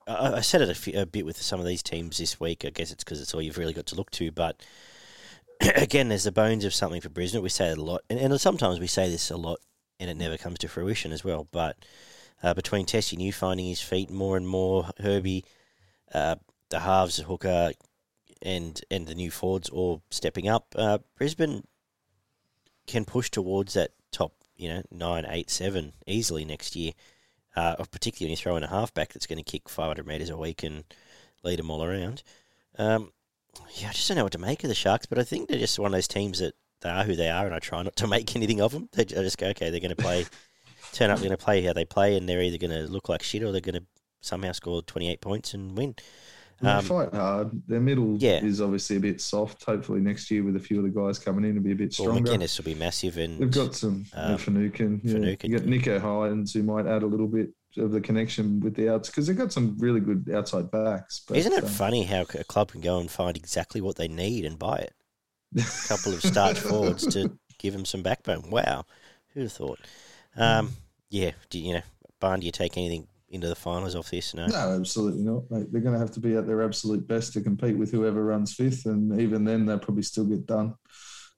I, 0.08 0.34
I, 0.34 0.41
said 0.41 0.62
it 0.62 0.70
a, 0.70 0.76
few, 0.76 0.99
a, 0.99 1.06
bit 1.06 1.26
with 1.26 1.41
some 1.41 1.60
of 1.60 1.66
these 1.66 1.84
teams 1.84 2.18
this 2.18 2.39
week. 2.39 2.66
I 2.66 2.70
guess 2.70 2.91
it's 2.91 3.04
because 3.04 3.22
it's 3.22 3.34
all 3.34 3.41
you've 3.41 3.58
really 3.58 3.74
got 3.74 3.86
to 3.88 3.95
look 3.95 4.12
to. 4.12 4.32
But 4.32 4.62
again, 5.76 6.10
there's 6.10 6.26
the 6.26 6.32
bones 6.32 6.66
of 6.66 6.74
something 6.74 7.01
for 7.01 7.10
Brisbane. 7.10 7.41
We 7.41 7.49
say 7.49 7.70
it 7.70 7.78
a 7.78 7.84
lot, 7.84 8.01
and, 8.10 8.20
and, 8.20 8.39
sometimes 8.39 8.80
we 8.80 8.88
say 8.88 9.10
this 9.10 9.32
a 9.32 9.38
lot, 9.38 9.60
and 9.99 10.10
it 10.10 10.18
never 10.18 10.38
comes 10.38 10.60
to 10.60 10.68
fruition 10.68 11.12
as 11.12 11.24
well. 11.24 11.47
But 11.51 11.78
uh, 12.41 12.54
between 12.54 12.86
Tesi 12.86 13.18
Niu 13.18 13.32
finding 13.32 13.68
his 13.68 13.82
feet 13.82 14.10
more 14.10 14.36
and 14.38 14.47
more, 14.47 14.89
Herbie, 14.99 15.45
uh, 16.14 16.36
the 16.70 16.82
halves, 16.82 17.18
hooker, 17.18 17.72
and 18.41 18.82
and 18.91 19.08
the 19.08 19.16
new 19.16 19.32
forwards 19.32 19.70
all 19.70 20.01
stepping 20.12 20.49
up, 20.49 20.68
uh, 20.76 20.97
Brisbane 21.18 21.64
can 22.88 23.06
push 23.06 23.30
towards 23.30 23.74
that 23.74 23.92
top, 24.12 24.34
you 24.56 24.70
know, 24.70 24.84
nine, 24.92 25.26
eight, 25.28 25.50
seven 25.50 25.94
easily 26.08 26.46
next 26.46 26.76
year. 26.76 26.94
Uh, 27.56 27.76
particularly 27.92 28.26
when 28.26 28.32
you 28.32 28.38
throw 28.38 28.56
in 28.56 28.64
a 28.64 28.68
halfback 28.68 29.14
that's 29.14 29.28
going 29.28 29.38
to 29.38 29.44
kick 29.44 29.70
500 29.70 30.08
metres 30.08 30.32
a 30.32 30.38
week 30.38 30.64
and 30.64 30.84
lead 31.44 31.60
them 31.60 31.70
all 31.70 31.84
around. 31.84 32.24
Um, 32.80 33.12
yeah, 33.76 33.90
I 33.90 33.92
just 33.92 34.08
don't 34.08 34.18
know 34.18 34.24
what 34.24 34.32
to 34.32 34.40
make 34.40 34.64
of 34.64 34.70
the 34.70 34.76
Sharks, 34.76 35.06
but 35.06 35.20
I 35.20 35.24
think 35.24 35.48
they're 35.48 35.60
just 35.60 35.78
one 35.78 35.92
of 35.92 35.98
those 35.98 36.08
teams 36.08 36.40
that 36.40 36.56
they 36.82 36.90
are 36.90 37.04
who 37.04 37.16
they 37.16 37.30
are, 37.30 37.46
and 37.46 37.54
I 37.54 37.60
try 37.60 37.84
not 37.84 37.96
to 37.98 38.08
make 38.16 38.36
anything 38.36 38.62
of 38.62 38.72
them. 38.72 38.90
They, 38.94 39.04
I 39.04 39.22
just 39.22 39.38
go, 39.38 39.48
okay, 39.50 39.70
they're 39.70 39.80
going 39.80 39.96
to 39.96 40.02
play, 40.02 40.26
turn 40.94 41.12
up, 41.12 41.20
they're 41.20 41.30
going 41.30 41.38
to 41.38 41.44
play 41.44 41.62
how 41.64 41.74
they 41.74 41.86
play, 41.86 42.18
and 42.18 42.28
they're 42.28 42.42
either 42.42 42.58
going 42.58 42.72
to 42.72 42.92
look 42.92 43.10
like 43.10 43.22
shit 43.24 43.44
or 43.44 43.52
they're 43.52 43.62
going 43.62 43.76
to 43.76 43.86
somehow 44.22 44.52
score 44.52 44.82
28 44.82 45.22
points 45.22 45.54
and 45.54 45.78
win. 45.78 45.96
Um, 46.66 46.82
they 46.82 46.88
fight 46.88 47.14
hard. 47.14 47.51
Their 47.68 47.80
middle 47.80 48.18
yeah. 48.18 48.43
is 48.43 48.61
obviously 48.61 48.97
a 48.97 48.99
bit 48.99 49.22
soft. 49.22 49.64
Hopefully 49.64 49.99
next 49.99 50.30
year 50.32 50.43
with 50.43 50.55
a 50.55 50.59
few 50.59 50.78
of 50.78 50.84
the 50.84 50.89
guys 50.89 51.20
coming 51.20 51.43
in, 51.43 51.55
to 51.55 51.61
be 51.61 51.72
a 51.72 51.76
bit 51.76 51.93
stronger. 51.93 52.14
Well, 52.14 52.38
McInnes 52.38 52.57
will 52.57 52.66
be 52.66 52.76
massive, 52.76 53.18
and 53.18 53.39
they've 53.39 53.51
got 53.51 53.76
some 53.76 54.05
um, 54.14 54.38
Finucane. 54.38 55.01
Yeah. 55.03 55.36
You 55.43 55.57
got 55.57 55.68
Nicho 55.68 55.99
Hynes 55.99 56.53
who 56.53 56.64
might 56.64 56.88
add 56.88 57.03
a 57.03 57.07
little 57.07 57.28
bit 57.28 57.49
of 57.78 57.91
the 57.91 58.01
connection 58.01 58.59
with 58.59 58.76
the 58.76 58.93
outs 58.93 59.09
because 59.09 59.28
they've 59.28 59.38
got 59.38 59.51
some 59.51 59.76
really 59.80 59.99
good 59.99 60.30
outside 60.34 60.70
backs. 60.72 61.22
But, 61.28 61.38
Isn't 61.38 61.53
it 61.53 61.64
uh, 61.64 61.68
funny 61.68 62.03
how 62.03 62.22
a 62.22 62.43
club 62.43 62.72
can 62.72 62.82
go 62.82 62.99
and 62.99 63.09
find 63.09 63.36
exactly 63.36 63.82
what 63.82 63.95
they 63.95 64.07
need 64.07 64.45
and 64.45 64.59
buy 64.59 64.78
it? 64.78 64.93
A 65.57 65.61
couple 65.88 66.14
of 66.14 66.22
starch 66.22 66.59
forwards 66.59 67.05
to 67.14 67.38
give 67.57 67.74
them 67.74 67.86
some 67.86 68.03
backbone. 68.03 68.49
Wow, 68.49 68.86
who'd 69.34 69.43
have 69.43 69.51
thought? 69.51 69.80
Um, 70.36 70.72
yeah, 71.09 71.32
do 71.49 71.59
you 71.59 71.74
know, 71.74 71.82
Barn? 72.20 72.39
Do 72.39 72.45
you 72.45 72.51
take 72.51 72.78
anything 72.78 73.07
into 73.34 73.48
the 73.48 73.56
finals 73.56 73.96
off 73.96 74.12
this? 74.12 74.34
No, 74.34 74.48
no, 74.48 74.76
absolutely 74.80 75.24
not. 75.24 75.50
Mate. 75.50 75.72
They're 75.72 75.82
going 75.82 75.94
to 75.94 76.00
have 76.00 76.12
to 76.12 76.20
be 76.20 76.36
at 76.36 76.48
their 76.48 76.62
absolute 76.64 77.08
best 77.08 77.34
to 77.34 77.42
compete 77.42 77.78
with 77.78 77.92
whoever 77.92 78.24
runs 78.24 78.54
fifth, 78.54 78.86
and 78.86 79.20
even 79.20 79.44
then, 79.44 79.66
they'll 79.66 79.80
probably 79.80 80.04
still 80.04 80.26
get 80.26 80.46
done. 80.46 80.76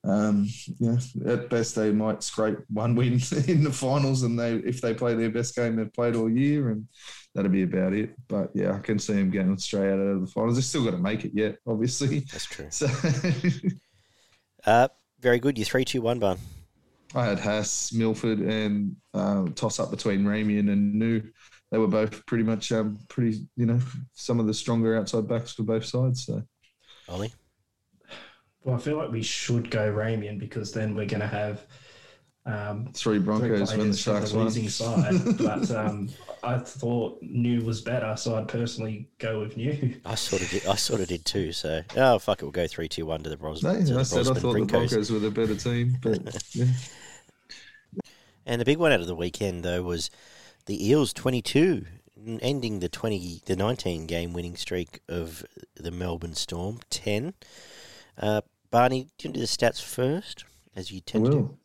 Um, 0.04 0.48
yeah, 0.80 0.98
at 1.26 1.50
best 1.50 1.74
they 1.76 1.92
might 1.92 2.22
scrape 2.22 2.60
one 2.70 2.96
win 2.96 3.14
in 3.48 3.64
the 3.64 3.72
finals, 3.74 4.24
and 4.24 4.38
they 4.40 4.56
if 4.56 4.82
they 4.82 4.94
play 4.94 5.16
their 5.16 5.32
best 5.32 5.56
game 5.56 5.76
they've 5.76 5.94
played 5.94 6.16
all 6.16 6.30
year, 6.30 6.70
and 6.70 6.88
that'll 7.34 7.50
be 7.52 7.64
about 7.64 7.94
it. 7.94 8.12
But 8.28 8.52
yeah, 8.54 8.74
I 8.74 8.80
can 8.80 9.00
see 9.00 9.14
them 9.14 9.32
getting 9.32 9.58
straight 9.58 9.92
out 9.92 10.00
of 10.00 10.22
the 10.22 10.28
finals. 10.28 10.56
They've 10.56 10.64
still 10.64 10.86
got 10.86 10.92
to 10.92 10.98
make 10.98 11.26
it 11.26 11.32
yet, 11.34 11.58
obviously. 11.66 12.20
That's 12.32 12.46
true. 12.46 12.68
So, 12.70 12.88
uh, 14.66 14.90
very 15.22 15.40
good. 15.40 15.58
You 15.58 15.66
three, 15.66 15.86
two, 15.86 16.02
one, 16.02 16.20
Barn. 16.20 16.38
I 17.16 17.26
had 17.26 17.40
Haas, 17.40 17.94
Milford, 17.94 18.40
and 18.40 18.96
uh, 19.14 19.46
toss 19.56 19.80
up 19.80 19.90
between 19.90 20.26
Ramien 20.26 20.72
and 20.72 20.94
Niu 20.96 21.24
they 21.76 21.80
were 21.80 21.88
both 21.88 22.26
pretty 22.26 22.46
much 22.46 22.72
um, 22.72 22.98
pretty, 23.10 23.46
you 23.58 23.66
know, 23.66 23.82
some 24.14 24.40
of 24.40 24.48
the 24.48 24.54
stronger 24.54 24.96
outside 24.96 25.28
backs 25.28 25.52
for 25.52 25.64
both 25.64 25.84
sides. 25.84 26.26
So, 26.26 26.42
Ollie. 27.10 27.34
Well, 28.64 28.78
I 28.78 28.80
feel 28.80 28.96
like 28.96 29.12
we 29.12 29.22
should 29.22 29.70
go 29.70 29.92
Ramien 29.92 30.40
because 30.40 30.72
then 30.72 30.96
we're 30.96 31.06
going 31.06 31.20
to 31.20 31.28
have 31.28 31.68
um, 32.46 32.92
three 32.94 33.20
Broncos 33.20 33.72
three 33.72 33.80
when 33.80 33.92
the 33.92 33.98
Sharks 33.98 34.32
the 34.32 34.40
losing 34.40 34.70
side. 34.70 35.16
but 35.38 35.70
um, 35.72 36.08
I 36.44 36.60
thought 36.60 37.22
Niu 37.22 37.66
was 37.66 37.82
better, 37.82 38.16
so 38.16 38.38
I'd 38.38 38.48
personally 38.48 39.10
go 39.18 39.42
with 39.42 39.58
Niu. 39.58 39.96
I 40.06 40.16
sort 40.16 40.44
of 40.44 40.50
did. 40.50 40.66
I 40.68 40.76
sort 40.76 41.02
of 41.02 41.10
did 41.10 41.26
too. 41.26 41.52
So 41.52 41.82
oh 41.98 42.20
fuck 42.20 42.42
it, 42.42 42.46
we'll 42.46 42.54
go 42.54 42.68
three 42.68 42.88
two 42.88 43.06
one 43.06 43.22
to 43.24 43.30
the 43.30 43.36
Bros. 43.36 43.64
No, 43.64 43.72
I 43.72 43.84
said 43.84 43.98
I 43.98 44.04
thought 44.04 44.56
Brincos. 44.56 44.68
the 44.68 44.78
Broncos 44.78 45.12
were 45.12 45.20
the 45.20 45.30
better 45.30 45.56
team, 45.56 45.98
but 46.02 46.48
yeah. 46.54 46.68
And 48.46 48.62
the 48.62 48.66
big 48.66 48.78
one 48.78 48.94
out 48.94 49.02
of 49.02 49.08
the 49.08 49.16
weekend 49.16 49.64
though 49.64 49.84
was 49.84 50.10
the 50.66 50.90
Eels 50.90 51.14
22, 51.14 51.86
ending 52.42 52.80
the 52.80 52.90
20 52.90 53.42
the 53.46 53.56
19 53.56 54.08
game 54.08 54.34
winning 54.34 54.56
streak 54.56 55.00
of 55.08 55.46
the 55.76 55.92
Melbourne 55.92 56.34
Storm 56.34 56.80
10. 56.90 57.34
Uh, 58.18 58.42
Barney, 58.72 59.08
do 59.18 59.28
you 59.28 59.34
do 59.34 59.40
the 59.40 59.46
stats 59.46 59.82
first, 59.82 60.46
as 60.76 60.92
you 60.92 61.02
tend 61.02 61.26
to? 61.26 61.58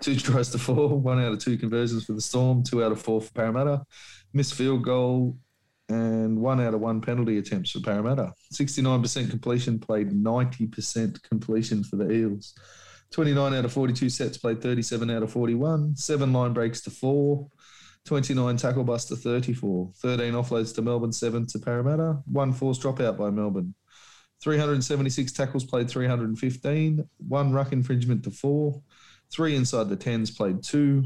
Two 0.00 0.16
tries 0.16 0.50
to 0.50 0.58
four, 0.58 0.88
one 0.88 1.22
out 1.22 1.32
of 1.32 1.38
two 1.38 1.56
conversions 1.56 2.04
for 2.04 2.12
the 2.12 2.20
Storm, 2.20 2.62
two 2.62 2.82
out 2.82 2.92
of 2.92 3.00
four 3.00 3.20
for 3.20 3.32
Parramatta, 3.32 3.84
missed 4.32 4.54
field 4.54 4.82
goal, 4.82 5.36
and 5.88 6.38
one 6.38 6.60
out 6.60 6.74
of 6.74 6.80
one 6.80 7.00
penalty 7.00 7.38
attempts 7.38 7.70
for 7.70 7.80
Parramatta. 7.80 8.32
69% 8.52 9.30
completion, 9.30 9.78
played 9.78 10.10
90% 10.10 11.22
completion 11.22 11.84
for 11.84 11.96
the 11.96 12.10
Eels. 12.10 12.54
29 13.12 13.54
out 13.54 13.64
of 13.64 13.72
42 13.72 14.08
sets, 14.08 14.38
played 14.38 14.62
37 14.62 15.10
out 15.10 15.22
of 15.22 15.30
41, 15.30 15.96
seven 15.96 16.32
line 16.32 16.54
breaks 16.54 16.80
to 16.82 16.90
four, 16.90 17.46
29 18.04 18.56
tackle 18.56 18.84
bust 18.84 19.08
to 19.08 19.16
34, 19.16 19.92
13 19.96 20.32
offloads 20.32 20.74
to 20.74 20.82
Melbourne, 20.82 21.12
7 21.12 21.46
to 21.46 21.58
Parramatta, 21.58 22.18
one 22.26 22.52
forced 22.52 22.82
dropout 22.82 23.16
by 23.16 23.30
Melbourne. 23.30 23.74
376 24.42 25.30
tackles 25.32 25.64
played 25.64 25.88
315, 25.88 27.08
one 27.28 27.52
ruck 27.52 27.72
infringement 27.72 28.24
to 28.24 28.30
4, 28.30 28.82
3 29.30 29.56
inside 29.56 29.88
the 29.88 29.96
10s 29.96 30.36
played 30.36 30.62
2, 30.64 31.04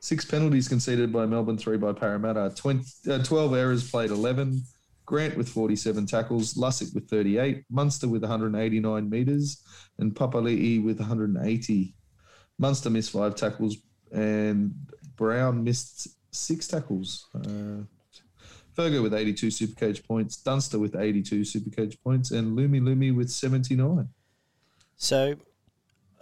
6 0.00 0.24
penalties 0.26 0.68
conceded 0.68 1.10
by 1.10 1.24
Melbourne, 1.24 1.56
3 1.56 1.78
by 1.78 1.92
Parramatta, 1.92 2.52
20, 2.54 2.84
uh, 3.10 3.22
12 3.22 3.54
errors 3.54 3.90
played 3.90 4.10
11, 4.10 4.62
Grant 5.06 5.36
with 5.36 5.48
47 5.48 6.06
tackles, 6.06 6.54
Lussick 6.54 6.94
with 6.94 7.08
38, 7.08 7.64
Munster 7.68 8.06
with 8.06 8.22
189 8.22 9.10
metres, 9.10 9.64
and 9.98 10.14
Papali'i 10.14 10.84
with 10.84 11.00
180. 11.00 11.94
Munster 12.58 12.90
missed 12.90 13.10
5 13.10 13.34
tackles, 13.34 13.78
and 14.12 14.72
Brown 15.20 15.62
missed 15.62 16.08
six 16.32 16.66
tackles. 16.66 17.26
Uh, 17.34 17.84
Fergo 18.74 19.02
with 19.02 19.12
82 19.12 19.50
super 19.50 19.74
Supercoach 19.74 20.02
points, 20.06 20.38
Dunster 20.38 20.78
with 20.78 20.96
82 20.96 21.44
super 21.44 21.68
Supercoach 21.68 22.02
points, 22.02 22.30
and 22.30 22.56
Lumi 22.56 22.80
Lumi 22.80 23.14
with 23.14 23.30
79. 23.30 24.08
So 24.96 25.36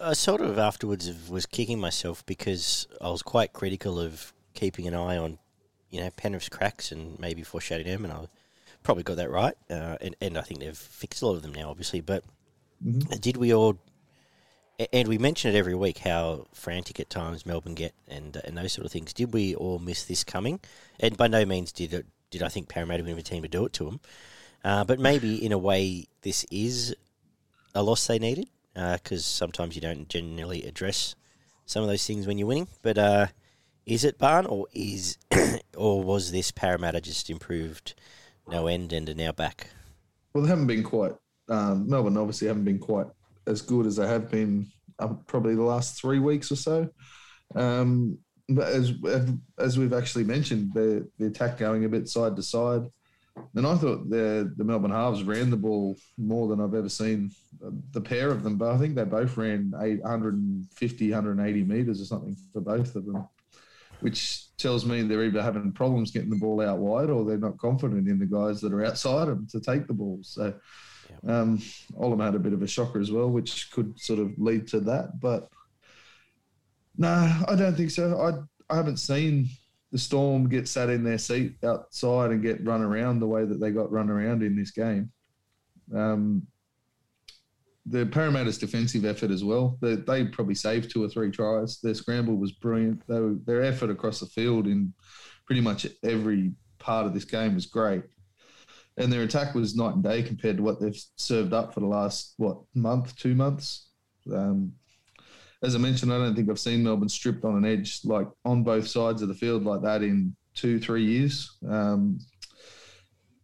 I 0.01 0.15
sort 0.15 0.41
of 0.41 0.59
afterwards 0.59 1.13
was 1.31 1.47
kicking 1.47 1.79
myself 1.79 2.27
because 2.27 2.89
I 3.01 3.11
was 3.11 3.23
quite 3.23 3.53
critical 3.53 4.01
of 4.01 4.33
keeping 4.55 4.89
an 4.89 4.95
eye 4.95 5.17
on, 5.17 5.39
you 5.91 6.01
know, 6.01 6.11
Penrith's 6.17 6.49
cracks 6.49 6.91
and 6.91 7.17
maybe 7.21 7.45
foreshadowing 7.45 7.87
them, 7.87 8.05
and 8.05 8.13
I 8.13 8.27
probably 8.83 9.05
got 9.05 9.17
that 9.19 9.31
right. 9.31 9.55
Uh, 9.71 9.97
and, 10.01 10.17
and 10.21 10.37
I 10.37 10.43
think 10.43 10.59
they've 10.59 10.77
fixed 10.77 11.23
a 11.23 11.27
lot 11.27 11.37
of 11.37 11.43
them 11.43 11.55
now, 11.55 11.71
obviously. 11.71 12.01
But 12.01 12.25
mm-hmm. 12.85 13.17
did 13.21 13.37
we 13.37 13.55
all 13.55 13.79
and 14.93 15.09
we 15.09 15.19
mention 15.19 15.55
it 15.55 15.59
every 15.59 15.75
week 15.75 15.99
how 15.99 16.47
frantic 16.55 17.01
at 17.01 17.11
times 17.11 17.45
Melbourne 17.45 17.75
get 17.75 17.95
and 18.07 18.37
uh, 18.37 18.41
and 18.45 18.57
those 18.57 18.73
sort 18.73 18.87
of 18.87 18.93
things. 18.93 19.13
Did 19.13 19.33
we 19.33 19.55
all 19.55 19.79
miss 19.79 20.05
this 20.05 20.25
coming? 20.25 20.61
And 21.01 21.17
by 21.17 21.29
no 21.29 21.45
means 21.45 21.73
did 21.73 21.93
it 21.93 22.07
did 22.31 22.43
I 22.43 22.49
think 22.49 22.69
Parramatta 22.69 23.03
win 23.03 23.19
a 23.19 23.23
team 23.23 23.43
to 23.43 23.49
do 23.49 23.65
it 23.65 23.73
to 23.75 23.85
them. 23.85 24.01
Uh, 24.65 24.85
but 24.85 24.99
maybe 24.99 25.45
in 25.45 25.53
a 25.53 25.59
way, 25.59 26.07
this 26.23 26.45
is 26.51 26.95
a 27.75 27.83
loss 27.83 28.07
they 28.07 28.19
needed 28.19 28.49
because 28.75 29.25
uh, 29.25 29.37
sometimes 29.39 29.75
you 29.75 29.81
don't 29.81 30.09
genuinely 30.09 30.63
address 30.65 31.15
some 31.65 31.83
of 31.83 31.89
those 31.89 32.07
things 32.07 32.27
when 32.27 32.39
you're 32.39 32.49
winning. 32.49 32.69
But 32.83 32.99
uh, 32.99 33.27
is 33.87 34.05
it 34.05 34.19
Barn 34.19 34.47
or 34.47 34.67
is 34.75 35.19
or 35.77 36.03
was 36.03 36.31
this 36.31 36.51
Parramatta 36.51 37.01
just 37.01 37.31
improved 37.31 37.95
no 38.47 38.67
end 38.67 38.93
and 38.93 39.09
are 39.09 39.15
now 39.15 39.33
back? 39.33 39.69
Well, 40.33 40.45
they 40.45 40.51
haven't 40.51 40.67
been 40.67 40.85
quite. 40.85 41.13
Um, 41.49 41.89
Melbourne 41.89 42.17
obviously 42.17 42.47
haven't 42.47 42.65
been 42.65 42.79
quite 42.79 43.07
as 43.49 43.63
good 43.63 43.87
as 43.87 43.97
they 43.97 44.07
have 44.07 44.31
been 44.31 44.67
um, 44.99 45.21
probably 45.27 45.55
the 45.55 45.63
last 45.63 46.01
three 46.01 46.19
weeks 46.19 46.53
or 46.53 46.57
so. 46.57 46.89
Um, 47.55 48.19
but 48.49 48.69
as 48.69 48.93
as 49.59 49.79
we've 49.79 49.93
actually 49.93 50.25
mentioned, 50.25 50.73
the 50.75 51.09
the 51.19 51.27
attack 51.27 51.59
going 51.59 51.85
a 51.85 51.89
bit 51.89 52.09
side 52.09 52.37
to 52.37 52.43
side. 52.43 52.83
And 53.55 53.67
I 53.67 53.77
thought 53.77 54.11
the 54.11 54.53
the 54.57 54.65
Melbourne 54.65 54.91
halves 54.91 55.23
ran 55.23 55.51
the 55.51 55.57
ball 55.57 55.97
more 56.17 56.49
than 56.49 56.61
I've 56.61 56.75
ever 56.75 56.89
seen 56.89 57.31
the 57.93 58.01
pair 58.01 58.31
of 58.31 58.43
them. 58.43 58.57
But 58.57 58.75
I 58.75 58.79
think 58.79 58.95
they 58.95 59.05
both 59.05 59.37
ran 59.37 59.73
850, 59.81 61.11
180 61.11 61.65
meters 61.65 62.01
or 62.01 62.05
something 62.05 62.37
for 62.53 62.61
both 62.61 62.97
of 62.97 63.07
them, 63.07 63.29
which 64.01 64.57
tells 64.57 64.85
me 64.85 65.03
they're 65.03 65.25
either 65.25 65.43
having 65.43 65.73
problems 65.73 66.11
getting 66.11 66.31
the 66.31 66.37
ball 66.37 66.61
out 66.61 66.79
wide 66.79 67.11
or 67.11 67.25
they're 67.25 67.39
not 67.39 67.59
confident 67.59 68.09
in 68.09 68.19
the 68.19 68.27
guys 68.27 68.61
that 68.61 68.73
are 68.73 68.85
outside 68.85 69.27
them 69.27 69.47
to 69.51 69.61
take 69.61 69.87
the 69.87 69.93
ball. 69.93 70.19
So 70.23 70.55
um, 71.27 71.59
Olam 71.99 72.25
had 72.25 72.35
a 72.35 72.41
bit 72.41 72.53
of 72.53 72.63
a 72.63 72.67
shocker 72.67 73.01
as 73.01 73.11
well, 73.11 73.31
which 73.31 73.71
could 73.71 73.99
sort 73.99 74.19
of 74.19 74.33
lead 74.39 74.67
to 74.69 74.81
that. 74.81 75.21
But 75.21 75.49
no, 76.97 77.09
I 77.49 77.55
don't 77.55 77.77
think 77.77 77.91
so. 77.91 78.21
I 78.21 78.73
I 78.73 78.77
haven't 78.77 78.99
seen 78.99 79.49
the 79.93 79.99
Storm 79.99 80.49
get 80.49 80.69
sat 80.69 80.91
in 80.91 81.03
their 81.03 81.19
seat 81.19 81.57
outside 81.65 82.31
and 82.31 82.43
get 82.43 82.65
run 82.65 82.83
around 82.83 83.21
the 83.21 83.27
way 83.27 83.45
that 83.45 83.61
they 83.61 83.71
got 83.71 83.91
run 83.91 84.11
around 84.11 84.43
in 84.43 84.55
this 84.55 84.71
game. 84.71 85.11
Um, 85.95 86.47
the 87.91 88.07
Parramatta's 88.07 88.59
defensive 88.59 89.05
effort 89.05 89.31
as 89.31 89.45
well. 89.45 89.79
They, 89.81 89.97
they, 89.97 90.25
probably 90.27 90.55
saved 90.55 90.91
two 90.91 91.03
or 91.03 91.09
three 91.09 91.31
tries. 91.31 91.81
Their 91.81 91.95
scramble 91.95 92.37
was 92.37 92.53
brilliant. 92.53 93.03
Were, 93.09 93.37
their 93.47 93.63
effort 93.63 93.91
across 93.91 94.21
the 94.21 94.27
field 94.27 94.67
in 94.67 94.93
pretty 95.47 95.61
much 95.61 95.87
every 96.03 96.53
part 96.79 97.07
of 97.07 97.15
this 97.15 97.25
game 97.25 97.55
was 97.55 97.67
great. 97.67 98.03
And 98.97 99.13
their 99.13 99.23
attack 99.23 99.55
was 99.55 99.77
night 99.77 99.95
and 99.95 100.03
day 100.03 100.23
compared 100.23 100.57
to 100.57 100.63
what 100.63 100.81
they've 100.81 101.01
served 101.17 101.53
up 101.53 101.73
for 101.73 101.81
the 101.81 101.87
last, 101.87 102.35
what, 102.37 102.59
month, 102.75 103.17
two 103.17 103.35
months. 103.35 103.91
Um, 104.33 104.73
as 105.63 105.75
I 105.75 105.79
mentioned, 105.79 106.13
I 106.13 106.19
don't 106.19 106.35
think 106.35 106.51
I've 106.51 106.59
seen 106.59 106.83
Melbourne 106.83 107.09
stripped 107.09 107.45
on 107.45 107.57
an 107.57 107.65
edge 107.65 108.01
like 108.05 108.29
on 108.45 108.63
both 108.63 108.87
sides 108.87 109.23
of 109.23 109.29
the 109.29 109.35
field 109.35 109.65
like 109.65 109.83
that 109.83 110.03
in 110.03 110.37
two, 110.55 110.79
three 110.79 111.05
years. 111.05 111.57
Um, 111.69 112.19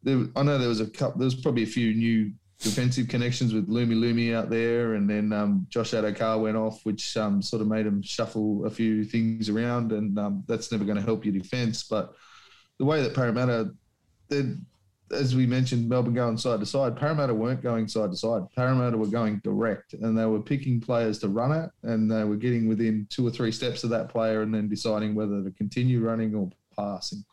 there, 0.03 0.27
I 0.37 0.43
know 0.43 0.59
there 0.59 0.69
was 0.69 0.81
a 0.81 0.91
couple. 0.91 1.19
There 1.19 1.25
was 1.25 1.35
probably 1.35 1.63
a 1.63 1.67
few 1.67 1.95
new 1.95 2.33
defensive 2.65 3.09
connections 3.09 3.55
with 3.55 3.69
Lumi 3.69 3.95
Lumi 3.95 4.35
out 4.35 4.51
there, 4.51 4.95
and 4.95 5.09
then 5.09 5.33
um, 5.33 5.67
Josh 5.69 5.93
Addo-Carr 5.93 6.39
went 6.39 6.57
off, 6.57 6.85
which 6.85 7.17
um, 7.17 7.41
sort 7.41 7.63
of 7.63 7.69
made 7.69 7.87
him 7.87 8.03
shuffle 8.03 8.65
a 8.67 8.71
few 8.71 9.05
things 9.05 9.49
around, 9.49 9.93
and 9.93 10.19
um, 10.19 10.43
that's 10.49 10.73
never 10.73 10.85
going 10.85 10.97
to 10.97 11.03
help 11.03 11.25
your 11.25 11.35
defence. 11.35 11.85
But 11.85 12.15
the 12.79 12.85
way 12.85 13.03
that 13.03 13.15
Parramatta, 13.15 13.73
as 15.13 15.37
we 15.37 15.47
mentioned, 15.47 15.89
Melbourne 15.89 16.15
going 16.15 16.39
side 16.39 16.61
to 16.61 16.67
side. 16.67 16.97
Parramatta 16.97 17.35
weren't 17.35 17.63
going 17.63 17.87
side 17.87 18.11
to 18.11 18.17
side. 18.17 18.43
Parramatta 18.57 18.97
were 18.97 19.07
going 19.07 19.41
direct, 19.45 19.93
and 19.93 20.17
they 20.19 20.27
were 20.27 20.41
picking 20.41 20.81
players 20.81 21.19
to 21.21 21.29
run 21.29 21.53
at, 21.53 21.71
and 21.83 22.11
they 22.11 22.25
were 22.25 22.37
getting 22.37 22.69
within 22.69 23.07
two 23.11 23.27
or 23.27 23.31
three 23.31 23.53
steps 23.53 23.85
of 23.85 23.91
that 23.91 24.09
player, 24.09 24.43
and 24.43 24.53
then 24.53 24.69
deciding 24.69 25.15
whether 25.15 25.43
to 25.43 25.51
continue 25.53 26.01
running 26.01 26.35
or 26.35 26.51
passing. 26.77 27.25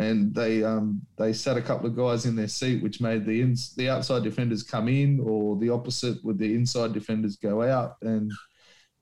And 0.00 0.34
they 0.34 0.64
um, 0.64 1.02
they 1.18 1.34
sat 1.34 1.58
a 1.58 1.62
couple 1.62 1.86
of 1.86 1.94
guys 1.94 2.24
in 2.24 2.34
their 2.34 2.48
seat, 2.48 2.82
which 2.82 3.02
made 3.02 3.26
the 3.26 3.42
ins- 3.42 3.74
the 3.74 3.90
outside 3.90 4.22
defenders 4.22 4.62
come 4.62 4.88
in, 4.88 5.20
or 5.20 5.58
the 5.58 5.68
opposite, 5.68 6.24
with 6.24 6.38
the 6.38 6.54
inside 6.54 6.94
defenders 6.94 7.36
go 7.36 7.60
out, 7.60 7.96
and 8.00 8.32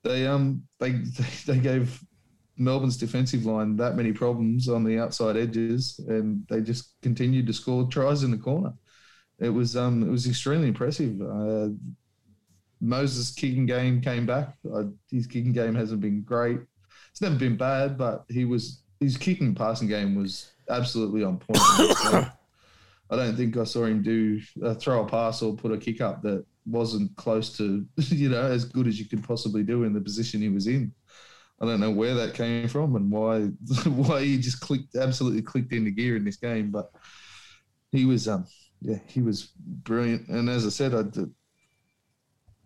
they 0.02 0.26
um 0.26 0.60
they 0.80 0.90
they 1.46 1.58
gave 1.58 2.02
Melbourne's 2.56 2.96
defensive 2.96 3.46
line 3.46 3.76
that 3.76 3.94
many 3.94 4.12
problems 4.12 4.68
on 4.68 4.82
the 4.82 4.98
outside 4.98 5.36
edges, 5.36 6.00
and 6.08 6.44
they 6.50 6.60
just 6.60 6.94
continued 7.00 7.46
to 7.46 7.52
score 7.52 7.86
tries 7.86 8.24
in 8.24 8.32
the 8.32 8.36
corner. 8.36 8.72
It 9.38 9.50
was 9.50 9.76
um, 9.76 10.02
it 10.02 10.10
was 10.10 10.26
extremely 10.26 10.66
impressive. 10.66 11.20
Uh, 11.20 11.68
Moses' 12.80 13.32
kicking 13.32 13.66
game 13.66 14.00
came 14.00 14.26
back. 14.26 14.56
Uh, 14.68 14.84
his 15.12 15.28
kicking 15.28 15.52
game 15.52 15.76
hasn't 15.76 16.00
been 16.00 16.22
great. 16.22 16.58
It's 17.12 17.20
never 17.20 17.36
been 17.36 17.56
bad, 17.56 17.96
but 17.96 18.24
he 18.28 18.44
was 18.44 18.82
his 18.98 19.16
kicking 19.16 19.54
passing 19.54 19.86
game 19.86 20.16
was 20.16 20.50
absolutely 20.70 21.24
on 21.24 21.38
point. 21.38 21.58
I 23.10 23.16
don't 23.16 23.36
think 23.36 23.56
I 23.56 23.64
saw 23.64 23.84
him 23.84 24.02
do 24.02 24.40
uh, 24.62 24.74
throw 24.74 25.02
a 25.02 25.08
pass 25.08 25.42
or 25.42 25.54
put 25.54 25.72
a 25.72 25.78
kick 25.78 26.00
up 26.00 26.22
that 26.22 26.44
wasn't 26.66 27.14
close 27.16 27.56
to 27.56 27.86
you 27.96 28.28
know 28.28 28.42
as 28.42 28.64
good 28.64 28.86
as 28.86 28.98
you 28.98 29.06
could 29.06 29.24
possibly 29.24 29.62
do 29.62 29.84
in 29.84 29.92
the 29.92 30.00
position 30.00 30.40
he 30.40 30.48
was 30.48 30.66
in. 30.66 30.92
I 31.60 31.66
don't 31.66 31.80
know 31.80 31.90
where 31.90 32.14
that 32.14 32.34
came 32.34 32.68
from 32.68 32.94
and 32.96 33.10
why 33.10 33.40
why 33.86 34.22
he 34.22 34.38
just 34.38 34.60
clicked 34.60 34.96
absolutely 34.96 35.42
clicked 35.42 35.72
into 35.72 35.90
gear 35.90 36.16
in 36.16 36.24
this 36.24 36.36
game, 36.36 36.70
but 36.70 36.90
he 37.90 38.04
was 38.04 38.28
um 38.28 38.46
yeah 38.82 38.98
he 39.06 39.22
was 39.22 39.52
brilliant. 39.56 40.28
And 40.28 40.48
as 40.48 40.66
I 40.66 40.70
said, 40.70 40.94
I 40.94 41.04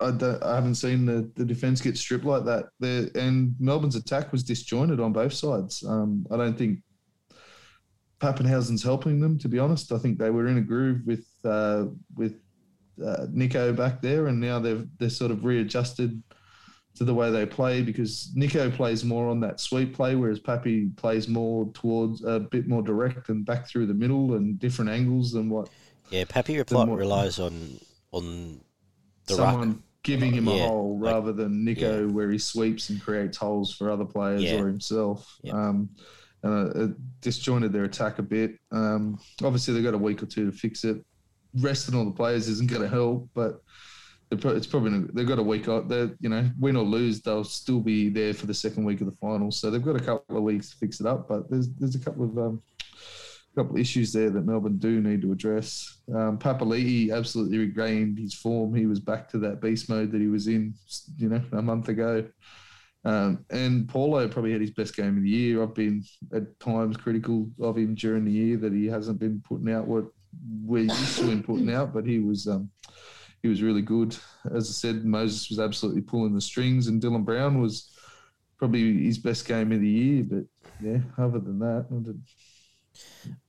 I, 0.00 0.10
don't, 0.10 0.42
I 0.42 0.56
haven't 0.56 0.74
seen 0.74 1.06
the, 1.06 1.30
the 1.36 1.44
defense 1.44 1.80
get 1.80 1.96
stripped 1.96 2.24
like 2.24 2.44
that. 2.44 2.66
There 2.80 3.08
and 3.14 3.54
Melbourne's 3.60 3.94
attack 3.94 4.32
was 4.32 4.42
disjointed 4.42 4.98
on 4.98 5.12
both 5.12 5.32
sides. 5.32 5.84
Um, 5.86 6.26
I 6.30 6.36
don't 6.36 6.58
think 6.58 6.80
Papenhuyzen's 8.22 8.84
helping 8.84 9.20
them. 9.20 9.36
To 9.38 9.48
be 9.48 9.58
honest, 9.58 9.90
I 9.90 9.98
think 9.98 10.16
they 10.16 10.30
were 10.30 10.46
in 10.46 10.58
a 10.58 10.60
groove 10.60 11.00
with 11.04 11.26
uh, 11.44 11.86
with 12.14 12.36
uh, 13.04 13.26
Nicho 13.28 13.74
back 13.76 14.00
there, 14.00 14.28
and 14.28 14.40
now 14.40 14.60
they've 14.60 14.86
they're 14.98 15.10
sort 15.10 15.32
of 15.32 15.44
readjusted 15.44 16.22
to 16.94 17.04
the 17.04 17.14
way 17.14 17.30
they 17.30 17.46
play 17.46 17.82
because 17.82 18.30
Nicho 18.36 18.72
plays 18.72 19.02
more 19.02 19.28
on 19.28 19.40
that 19.40 19.58
sweep 19.58 19.94
play, 19.94 20.14
whereas 20.14 20.38
Pappy 20.38 20.90
plays 20.96 21.26
more 21.26 21.68
towards 21.72 22.22
a 22.22 22.38
bit 22.38 22.68
more 22.68 22.82
direct 22.82 23.28
and 23.28 23.44
back 23.44 23.66
through 23.66 23.86
the 23.86 23.94
middle 23.94 24.34
and 24.34 24.58
different 24.58 24.90
angles 24.90 25.32
than 25.32 25.48
what. 25.50 25.68
Yeah, 26.10 26.24
Pappy 26.28 26.56
reply, 26.58 26.84
relies 26.84 27.40
on 27.40 27.78
on 28.12 28.60
the 29.26 29.34
someone 29.34 29.68
ruck. 29.68 29.78
giving 30.04 30.32
him 30.32 30.46
yeah, 30.46 30.64
a 30.64 30.68
hole 30.68 31.00
like, 31.00 31.12
rather 31.12 31.32
than 31.32 31.64
Nicho, 31.66 32.06
yeah. 32.06 32.12
where 32.12 32.30
he 32.30 32.38
sweeps 32.38 32.88
and 32.90 33.02
creates 33.02 33.36
holes 33.36 33.74
for 33.74 33.90
other 33.90 34.04
players 34.04 34.44
yeah. 34.44 34.60
or 34.60 34.68
himself. 34.68 35.40
Um, 35.50 35.88
it 36.44 37.20
disjointed 37.20 37.72
their 37.72 37.84
attack 37.84 38.18
a 38.18 38.22
bit. 38.22 38.58
Um, 38.70 39.18
obviously, 39.42 39.74
they've 39.74 39.84
got 39.84 39.94
a 39.94 39.98
week 39.98 40.22
or 40.22 40.26
two 40.26 40.50
to 40.50 40.56
fix 40.56 40.84
it. 40.84 41.04
Resting 41.60 41.94
all 41.94 42.04
the 42.04 42.12
players 42.12 42.48
isn't 42.48 42.70
going 42.70 42.82
to 42.82 42.88
help, 42.88 43.28
but 43.34 43.60
it's 44.30 44.66
probably 44.66 45.06
they've 45.12 45.28
got 45.28 45.38
a 45.38 45.42
week 45.42 45.68
out. 45.68 45.88
They 45.88 46.10
you 46.20 46.28
know 46.28 46.50
win 46.58 46.76
or 46.76 46.84
lose, 46.84 47.20
they'll 47.20 47.44
still 47.44 47.80
be 47.80 48.08
there 48.08 48.34
for 48.34 48.46
the 48.46 48.54
second 48.54 48.84
week 48.84 49.00
of 49.00 49.06
the 49.06 49.16
finals. 49.16 49.60
So 49.60 49.70
they've 49.70 49.84
got 49.84 49.96
a 49.96 50.04
couple 50.04 50.36
of 50.36 50.42
weeks 50.42 50.70
to 50.70 50.76
fix 50.76 51.00
it 51.00 51.06
up. 51.06 51.28
But 51.28 51.50
there's 51.50 51.68
there's 51.74 51.94
a 51.94 52.00
couple 52.00 52.24
of 52.24 52.38
um, 52.38 52.62
couple 53.54 53.74
of 53.74 53.80
issues 53.80 54.12
there 54.12 54.30
that 54.30 54.46
Melbourne 54.46 54.78
do 54.78 55.00
need 55.00 55.22
to 55.22 55.32
address. 55.32 55.98
Um, 56.08 56.38
Papali'i 56.38 57.14
absolutely 57.14 57.58
regained 57.58 58.18
his 58.18 58.34
form. 58.34 58.74
He 58.74 58.86
was 58.86 59.00
back 59.00 59.28
to 59.30 59.38
that 59.38 59.60
beast 59.60 59.88
mode 59.88 60.10
that 60.12 60.20
he 60.20 60.28
was 60.28 60.48
in, 60.48 60.74
you 61.18 61.28
know, 61.28 61.42
a 61.52 61.62
month 61.62 61.88
ago. 61.88 62.26
Um, 63.04 63.44
and 63.50 63.88
Paulo 63.88 64.28
probably 64.28 64.52
had 64.52 64.60
his 64.60 64.70
best 64.70 64.96
game 64.96 65.16
of 65.16 65.22
the 65.22 65.28
year. 65.28 65.62
I've 65.62 65.74
been 65.74 66.04
at 66.32 66.58
times 66.60 66.96
critical 66.96 67.50
of 67.60 67.76
him 67.76 67.94
during 67.94 68.24
the 68.24 68.30
year 68.30 68.56
that 68.58 68.72
he 68.72 68.86
hasn't 68.86 69.18
been 69.18 69.42
putting 69.46 69.72
out 69.72 69.86
what 69.86 70.04
we're 70.64 70.84
used 70.84 71.18
to 71.18 71.30
him 71.30 71.42
putting 71.42 71.72
out, 71.72 71.92
but 71.92 72.06
he 72.06 72.20
was 72.20 72.46
um, 72.46 72.70
he 73.42 73.48
was 73.48 73.62
really 73.62 73.82
good. 73.82 74.16
As 74.54 74.68
I 74.68 74.72
said, 74.72 75.04
Moses 75.04 75.50
was 75.50 75.58
absolutely 75.58 76.02
pulling 76.02 76.34
the 76.34 76.40
strings, 76.40 76.86
and 76.86 77.02
Dylan 77.02 77.24
Brown 77.24 77.60
was 77.60 77.90
probably 78.56 79.04
his 79.04 79.18
best 79.18 79.46
game 79.46 79.72
of 79.72 79.80
the 79.80 79.88
year. 79.88 80.24
But 80.24 80.44
yeah, 80.80 80.98
other 81.18 81.40
than 81.40 81.58
that, 81.58 81.86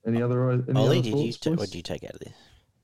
any 0.08 0.22
other? 0.22 0.49
Any 0.51 0.64
Ollie, 0.76 0.99
other 0.99 1.01
did 1.04 1.12
thoughts, 1.14 1.45
you 1.45 1.51
t- 1.51 1.56
what 1.58 1.70
do 1.70 1.78
you 1.78 1.84
take 1.84 2.04
out 2.04 2.16
of 2.16 2.20
this? 2.20 2.34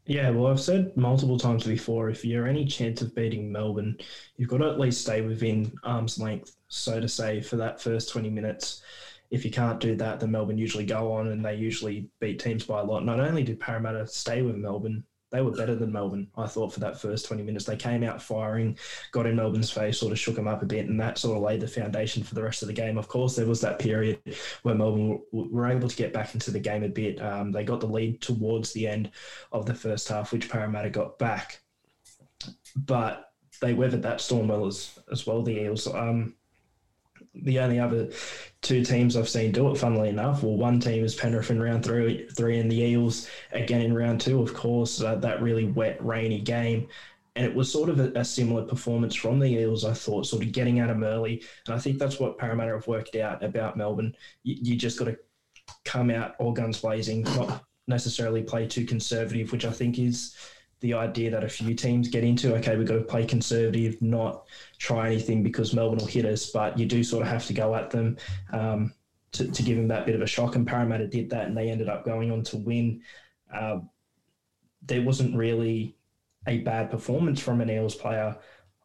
Yeah, 0.09 0.31
well, 0.31 0.47
I've 0.47 0.59
said 0.59 0.97
multiple 0.97 1.37
times 1.37 1.65
before 1.65 2.09
if 2.09 2.25
you're 2.25 2.47
any 2.47 2.65
chance 2.65 3.03
of 3.03 3.13
beating 3.13 3.51
Melbourne, 3.51 3.95
you've 4.37 4.49
got 4.49 4.57
to 4.57 4.69
at 4.69 4.79
least 4.79 5.01
stay 5.01 5.21
within 5.21 5.71
arm's 5.83 6.17
length, 6.17 6.55
so 6.67 6.99
to 6.99 7.07
say, 7.07 7.41
for 7.41 7.57
that 7.57 7.79
first 7.79 8.09
20 8.09 8.27
minutes. 8.31 8.81
If 9.29 9.45
you 9.45 9.51
can't 9.51 9.79
do 9.79 9.95
that, 9.97 10.19
then 10.19 10.31
Melbourne 10.31 10.57
usually 10.57 10.87
go 10.87 11.13
on 11.13 11.27
and 11.27 11.45
they 11.45 11.53
usually 11.53 12.09
beat 12.19 12.39
teams 12.39 12.65
by 12.65 12.79
a 12.79 12.83
lot. 12.83 13.05
Not 13.05 13.19
only 13.19 13.43
did 13.43 13.59
Parramatta 13.59 14.07
stay 14.07 14.41
with 14.41 14.55
Melbourne, 14.55 15.03
they 15.31 15.41
were 15.41 15.51
better 15.51 15.75
than 15.75 15.91
Melbourne, 15.91 16.27
I 16.37 16.47
thought, 16.47 16.73
for 16.73 16.79
that 16.79 16.99
first 16.99 17.25
20 17.27 17.43
minutes. 17.43 17.65
They 17.65 17.75
came 17.75 18.03
out 18.03 18.21
firing, 18.21 18.77
got 19.11 19.27
in 19.27 19.35
Melbourne's 19.35 19.69
face, 19.69 19.99
sort 19.99 20.11
of 20.11 20.19
shook 20.19 20.35
them 20.35 20.47
up 20.47 20.63
a 20.63 20.65
bit, 20.65 20.87
and 20.87 20.99
that 20.99 21.17
sort 21.17 21.37
of 21.37 21.43
laid 21.43 21.61
the 21.61 21.67
foundation 21.67 22.23
for 22.23 22.33
the 22.33 22.41
rest 22.41 22.61
of 22.63 22.67
the 22.67 22.73
game. 22.73 22.97
Of 22.97 23.07
course, 23.07 23.35
there 23.35 23.45
was 23.45 23.61
that 23.61 23.79
period 23.79 24.19
where 24.63 24.75
Melbourne 24.75 25.21
were 25.31 25.67
able 25.67 25.87
to 25.87 25.95
get 25.95 26.13
back 26.13 26.33
into 26.33 26.51
the 26.51 26.59
game 26.59 26.83
a 26.83 26.89
bit. 26.89 27.21
Um, 27.21 27.51
they 27.51 27.63
got 27.63 27.79
the 27.79 27.87
lead 27.87 28.21
towards 28.21 28.73
the 28.73 28.87
end 28.87 29.11
of 29.51 29.65
the 29.65 29.75
first 29.75 30.07
half, 30.07 30.31
which 30.31 30.49
Parramatta 30.49 30.89
got 30.89 31.19
back. 31.19 31.61
But 32.75 33.31
they 33.61 33.73
weathered 33.73 34.03
that 34.03 34.21
storm 34.21 34.47
well 34.47 34.65
as, 34.65 34.97
as 35.11 35.27
well, 35.27 35.43
the 35.43 35.59
Eels. 35.59 35.87
Um, 35.87 36.35
the 37.35 37.59
only 37.59 37.79
other 37.79 38.09
two 38.61 38.83
teams 38.83 39.15
I've 39.15 39.29
seen 39.29 39.51
do 39.51 39.71
it, 39.71 39.77
funnily 39.77 40.09
enough, 40.09 40.43
well, 40.43 40.57
one 40.57 40.79
team 40.79 41.03
is 41.03 41.15
Penrith 41.15 41.51
in 41.51 41.61
round 41.61 41.83
three, 41.83 42.27
three 42.35 42.59
and 42.59 42.71
the 42.71 42.81
Eels 42.81 43.29
again 43.51 43.81
in 43.81 43.93
round 43.93 44.19
two, 44.21 44.41
of 44.41 44.53
course, 44.53 45.01
uh, 45.01 45.15
that 45.15 45.41
really 45.41 45.65
wet, 45.65 46.03
rainy 46.03 46.41
game. 46.41 46.87
And 47.35 47.45
it 47.45 47.55
was 47.55 47.71
sort 47.71 47.89
of 47.89 47.99
a, 47.99 48.11
a, 48.19 48.25
similar 48.25 48.65
performance 48.65 49.15
from 49.15 49.39
the 49.39 49.47
Eels, 49.47 49.85
I 49.85 49.93
thought, 49.93 50.25
sort 50.25 50.43
of 50.43 50.51
getting 50.51 50.79
at 50.79 50.87
them 50.87 51.03
early. 51.03 51.41
And 51.67 51.75
I 51.75 51.79
think 51.79 51.97
that's 51.97 52.19
what 52.19 52.37
Parramatta 52.37 52.73
have 52.73 52.87
worked 52.87 53.15
out 53.15 53.43
about 53.43 53.77
Melbourne. 53.77 54.13
You, 54.43 54.55
you 54.61 54.75
just 54.75 54.99
got 54.99 55.05
to 55.05 55.17
come 55.85 56.09
out 56.09 56.35
all 56.39 56.51
guns 56.51 56.81
blazing, 56.81 57.21
not 57.23 57.63
necessarily 57.87 58.43
play 58.43 58.67
too 58.67 58.85
conservative, 58.85 59.53
which 59.53 59.63
I 59.63 59.71
think 59.71 59.99
is 59.99 60.35
the 60.81 60.93
idea 60.93 61.29
that 61.31 61.43
a 61.43 61.49
few 61.49 61.75
teams 61.75 62.07
get 62.07 62.23
into. 62.23 62.55
Okay, 62.55 62.77
we've 62.77 62.87
got 62.87 62.95
to 62.95 63.03
play 63.03 63.25
conservative, 63.25 64.01
not 64.01 64.45
try 64.77 65.07
anything 65.07 65.43
because 65.43 65.73
Melbourne 65.73 65.99
will 65.99 66.05
hit 66.05 66.25
us, 66.25 66.49
but 66.51 66.77
you 66.77 66.85
do 66.85 67.03
sort 67.03 67.23
of 67.23 67.27
have 67.29 67.45
to 67.47 67.53
go 67.53 67.75
at 67.75 67.89
them 67.89 68.17
um, 68.51 68.93
to, 69.33 69.51
to, 69.51 69.63
give 69.63 69.77
them 69.77 69.89
that 69.89 70.05
bit 70.05 70.15
of 70.15 70.21
a 70.21 70.27
shock. 70.27 70.55
And 70.55 70.65
Parramatta 70.65 71.07
did 71.07 71.29
that, 71.31 71.47
and 71.47 71.57
they 71.57 71.69
ended 71.69 71.89
up 71.89 72.05
going 72.05 72.31
on 72.31 72.43
to 72.43 72.57
win. 72.57 73.01
Uh, 73.53 73.79
there 74.83 75.01
wasn't 75.01 75.35
really 75.35 75.95
a 76.47 76.59
bad 76.59 76.89
performance 76.89 77.39
from 77.39 77.59
an 77.59 77.69
Eels 77.69 77.95
player. 77.95 78.37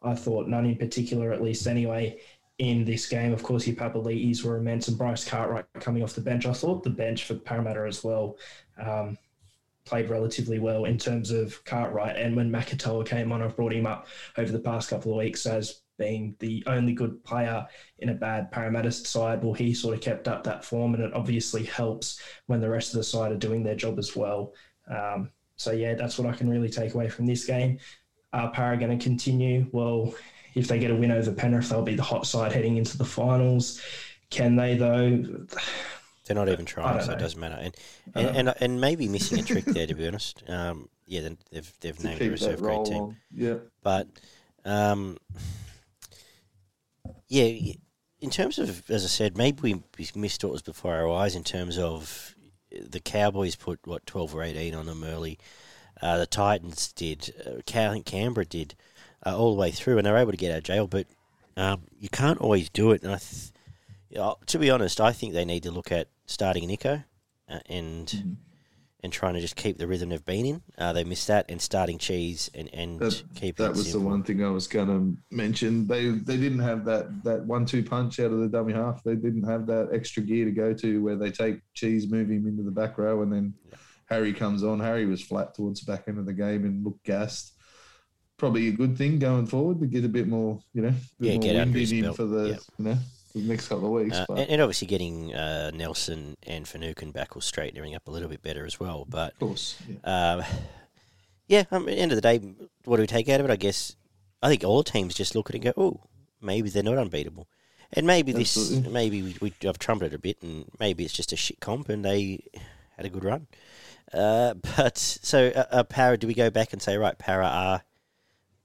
I 0.03 0.15
thought 0.15 0.47
none 0.47 0.65
in 0.65 0.75
particular, 0.75 1.31
at 1.31 1.41
least 1.41 1.65
anyway, 1.65 2.19
in 2.57 2.83
this 2.83 3.07
game. 3.07 3.33
Of 3.33 3.41
course, 3.41 3.65
your 3.65 3.77
Papali'is 3.77 4.43
were 4.43 4.57
immense, 4.57 4.89
and 4.89 4.97
Bryce 4.97 5.23
Cartwright 5.23 5.65
coming 5.79 6.03
off 6.03 6.13
the 6.13 6.21
bench. 6.21 6.45
I 6.45 6.53
thought 6.53 6.83
the 6.83 6.89
bench 6.89 7.23
for 7.23 7.35
Parramatta 7.35 7.85
as 7.87 8.03
well. 8.03 8.37
Um, 8.77 9.17
played 9.85 10.09
relatively 10.09 10.59
well 10.59 10.85
in 10.85 10.97
terms 10.97 11.31
of 11.31 11.63
Cartwright. 11.63 12.17
And 12.17 12.35
when 12.35 12.51
Makatoa 12.51 13.05
came 13.05 13.31
on, 13.31 13.41
I've 13.41 13.55
brought 13.55 13.73
him 13.73 13.85
up 13.85 14.07
over 14.37 14.51
the 14.51 14.59
past 14.59 14.89
couple 14.89 15.11
of 15.11 15.17
weeks 15.17 15.45
as 15.45 15.81
being 15.97 16.35
the 16.39 16.63
only 16.67 16.93
good 16.93 17.23
player 17.23 17.65
in 17.99 18.09
a 18.09 18.13
bad 18.13 18.51
Parramatta 18.51 18.91
side. 18.91 19.43
Well, 19.43 19.53
he 19.53 19.73
sort 19.73 19.95
of 19.95 20.01
kept 20.01 20.27
up 20.27 20.43
that 20.43 20.65
form, 20.65 20.93
and 20.93 21.03
it 21.03 21.13
obviously 21.13 21.63
helps 21.63 22.19
when 22.47 22.59
the 22.59 22.69
rest 22.69 22.93
of 22.93 22.97
the 22.97 23.03
side 23.03 23.31
are 23.31 23.37
doing 23.37 23.63
their 23.63 23.75
job 23.75 23.97
as 23.97 24.15
well. 24.15 24.53
Um, 24.89 25.29
so, 25.55 25.71
yeah, 25.71 25.93
that's 25.93 26.19
what 26.19 26.27
I 26.27 26.35
can 26.35 26.49
really 26.49 26.69
take 26.69 26.93
away 26.93 27.07
from 27.07 27.25
this 27.25 27.45
game. 27.45 27.79
Are 28.33 28.75
going 28.75 28.97
to 28.97 29.01
continue? 29.01 29.67
Well, 29.71 30.13
if 30.55 30.67
they 30.67 30.79
get 30.79 30.91
a 30.91 30.95
win 30.95 31.11
over 31.11 31.31
Penrith, 31.31 31.69
they'll 31.69 31.83
be 31.83 31.95
the 31.95 32.03
hot 32.03 32.27
side 32.27 32.51
heading 32.51 32.75
into 32.75 32.97
the 32.97 33.05
finals. 33.05 33.81
Can 34.29 34.57
they, 34.57 34.75
though? 34.75 35.23
They're 36.25 36.35
not 36.35 36.49
even 36.49 36.65
trying, 36.65 36.99
so 37.01 37.07
know. 37.07 37.13
it 37.13 37.19
doesn't 37.19 37.39
matter. 37.39 37.57
And 37.59 37.75
and, 38.15 38.37
and, 38.37 38.53
and 38.59 38.81
maybe 38.81 39.07
missing 39.07 39.39
a 39.39 39.43
trick 39.43 39.65
there, 39.65 39.87
to 39.87 39.93
be 39.93 40.07
honest. 40.07 40.43
Um, 40.47 40.89
yeah, 41.05 41.29
they've 41.51 41.73
they've 41.79 42.03
named 42.03 42.21
a 42.21 42.29
reserve 42.29 42.59
grade 42.59 42.85
team. 42.85 43.01
On. 43.01 43.17
Yeah, 43.31 43.55
but 43.83 44.07
um, 44.65 45.17
yeah, 47.27 47.73
in 48.19 48.29
terms 48.29 48.57
of 48.57 48.89
as 48.89 49.03
I 49.03 49.07
said, 49.07 49.37
maybe 49.37 49.75
we, 49.97 50.09
missed 50.15 50.43
what 50.43 50.53
was 50.53 50.61
before 50.61 50.95
our 50.95 51.11
eyes 51.11 51.35
in 51.35 51.43
terms 51.43 51.77
of 51.77 52.35
the 52.71 52.99
Cowboys 52.99 53.55
put 53.55 53.79
what 53.85 54.05
twelve 54.05 54.33
or 54.33 54.41
eighteen 54.41 54.73
on 54.73 54.87
them 54.87 55.03
early. 55.03 55.37
Uh, 56.01 56.17
the 56.17 56.25
Titans 56.25 56.91
did. 56.93 57.33
Uh, 57.45 57.59
I 57.59 57.93
think 57.93 58.05
Canberra 58.05 58.45
did 58.45 58.75
uh, 59.25 59.37
all 59.37 59.53
the 59.53 59.59
way 59.59 59.71
through, 59.71 59.97
and 59.97 60.05
they're 60.05 60.17
able 60.17 60.31
to 60.31 60.37
get 60.37 60.51
out 60.51 60.57
of 60.57 60.63
jail. 60.63 60.87
But 60.87 61.07
um, 61.55 61.83
you 61.99 62.09
can't 62.09 62.41
always 62.41 62.69
do 62.69 62.91
it. 62.91 63.03
And 63.03 63.13
I, 63.13 63.17
th- 63.17 63.51
you 64.09 64.17
know, 64.17 64.37
to 64.47 64.59
be 64.59 64.69
honest, 64.69 64.99
I 64.99 65.11
think 65.11 65.33
they 65.33 65.45
need 65.45 65.63
to 65.63 65.71
look 65.71 65.91
at 65.91 66.07
starting 66.25 66.67
Nicho 66.67 67.03
uh, 67.49 67.59
and 67.67 68.07
mm-hmm. 68.07 68.33
and 69.03 69.13
trying 69.13 69.35
to 69.35 69.41
just 69.41 69.55
keep 69.55 69.77
the 69.77 69.87
rhythm 69.87 70.09
they've 70.09 70.25
been 70.25 70.45
in. 70.45 70.61
Uh, 70.77 70.93
they 70.93 71.03
missed 71.03 71.27
that 71.27 71.45
and 71.49 71.61
starting 71.61 71.97
cheese 71.97 72.49
and 72.53 72.69
and 72.73 72.99
that, 72.99 73.23
keep 73.35 73.57
that 73.57 73.71
was 73.71 73.83
simple. 73.85 74.01
the 74.01 74.07
one 74.07 74.23
thing 74.23 74.43
I 74.43 74.49
was 74.49 74.67
going 74.67 74.87
to 74.87 75.35
mention. 75.35 75.87
They 75.87 76.09
they 76.09 76.37
didn't 76.37 76.59
have 76.59 76.85
that 76.85 77.23
that 77.23 77.45
one 77.45 77.65
two 77.65 77.83
punch 77.83 78.19
out 78.19 78.31
of 78.31 78.39
the 78.39 78.47
dummy 78.47 78.73
half. 78.73 79.03
They 79.03 79.15
didn't 79.15 79.43
have 79.43 79.65
that 79.67 79.89
extra 79.93 80.23
gear 80.23 80.45
to 80.45 80.51
go 80.51 80.73
to 80.73 81.03
where 81.03 81.15
they 81.15 81.31
take 81.31 81.61
cheese, 81.73 82.09
move 82.09 82.29
him 82.29 82.47
into 82.47 82.63
the 82.63 82.71
back 82.71 82.97
row, 82.97 83.21
and 83.21 83.31
then 83.31 83.53
yeah. 83.69 83.77
Harry 84.07 84.33
comes 84.33 84.63
on. 84.63 84.79
Harry 84.79 85.05
was 85.05 85.21
flat 85.21 85.53
towards 85.53 85.81
the 85.81 85.91
back 85.91 86.07
end 86.07 86.19
of 86.19 86.25
the 86.25 86.33
game 86.33 86.65
and 86.65 86.83
looked 86.83 87.03
gassed. 87.03 87.53
Probably 88.37 88.67
a 88.67 88.71
good 88.71 88.97
thing 88.97 89.17
going 89.17 89.47
forward 89.47 89.79
to 89.79 89.87
get 89.87 90.03
a 90.03 90.09
bit 90.09 90.27
more, 90.27 90.59
you 90.73 90.81
know, 90.81 90.93
yeah, 91.19 91.33
more 91.33 91.41
get 91.41 91.55
wind 91.55 91.75
in 91.75 92.03
him 92.03 92.13
for 92.13 92.25
the, 92.25 92.49
yep. 92.49 92.59
you 92.77 92.85
know, 92.85 92.97
the 93.35 93.49
next 93.49 93.67
couple 93.67 93.85
of 93.85 94.03
weeks. 94.03 94.17
Uh, 94.17 94.25
and, 94.29 94.49
and, 94.49 94.61
obviously, 94.61 94.87
getting 94.87 95.33
uh, 95.33 95.71
Nelson 95.73 96.37
and 96.43 96.67
Finucane 96.67 97.11
back 97.11 97.35
will 97.35 97.41
straighten 97.41 97.77
everything 97.77 97.95
up 97.95 98.07
a 98.07 98.11
little 98.11 98.29
bit 98.29 98.41
better 98.41 98.65
as 98.65 98.79
well. 98.79 99.05
But 99.07 99.33
of 99.33 99.39
course, 99.39 99.77
yeah. 99.87 100.09
Uh, 100.09 100.45
yeah, 101.47 101.63
um, 101.71 101.83
at 101.83 101.95
the 101.95 102.01
end 102.01 102.11
of 102.11 102.15
the 102.15 102.21
day, 102.21 102.39
what 102.85 102.97
do 102.97 103.03
we 103.03 103.07
take 103.07 103.29
out 103.29 103.39
of 103.39 103.45
it? 103.45 103.51
I 103.51 103.57
guess 103.57 103.95
I 104.41 104.49
think 104.49 104.63
all 104.63 104.83
teams 104.83 105.13
just 105.13 105.35
look 105.35 105.49
at 105.49 105.55
it 105.55 105.65
and 105.65 105.75
go, 105.75 105.81
"Oh, 105.81 106.09
maybe 106.41 106.69
they're 106.69 106.81
not 106.81 106.97
unbeatable," 106.97 107.47
and 107.93 108.07
maybe 108.07 108.33
Absolutely. 108.33 108.81
this, 108.81 108.91
maybe 108.91 109.21
we, 109.21 109.35
we 109.41 109.53
have 109.63 109.77
trumpeted 109.77 110.13
a 110.13 110.19
bit, 110.19 110.41
and 110.41 110.65
maybe 110.79 111.03
it's 111.03 111.13
just 111.13 111.33
a 111.33 111.37
shit 111.37 111.59
comp, 111.59 111.89
and 111.89 112.05
they 112.05 112.43
had 112.95 113.05
a 113.05 113.09
good 113.09 113.23
run. 113.23 113.47
Uh, 114.13 114.53
but 114.77 114.97
so, 114.97 115.47
uh, 115.47 115.65
uh, 115.71 115.83
Para, 115.83 116.17
do 116.17 116.27
we 116.27 116.33
go 116.33 116.49
back 116.49 116.73
and 116.73 116.81
say, 116.81 116.97
right, 116.97 117.17
Para 117.17 117.45
are 117.45 117.83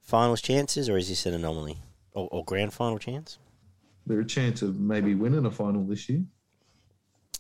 finals 0.01 0.41
chances, 0.41 0.89
or 0.89 0.97
is 0.97 1.09
this 1.09 1.27
an 1.27 1.35
anomaly 1.35 1.79
or, 2.13 2.29
or 2.31 2.45
grand 2.45 2.73
final 2.73 2.99
chance? 2.99 3.39
They're 4.07 4.21
a 4.21 4.27
chance 4.27 4.63
of 4.63 4.79
maybe 4.79 5.15
winning 5.15 5.47
a 5.47 5.51
final 5.51 5.85
this 5.85 6.09
year. 6.09 6.23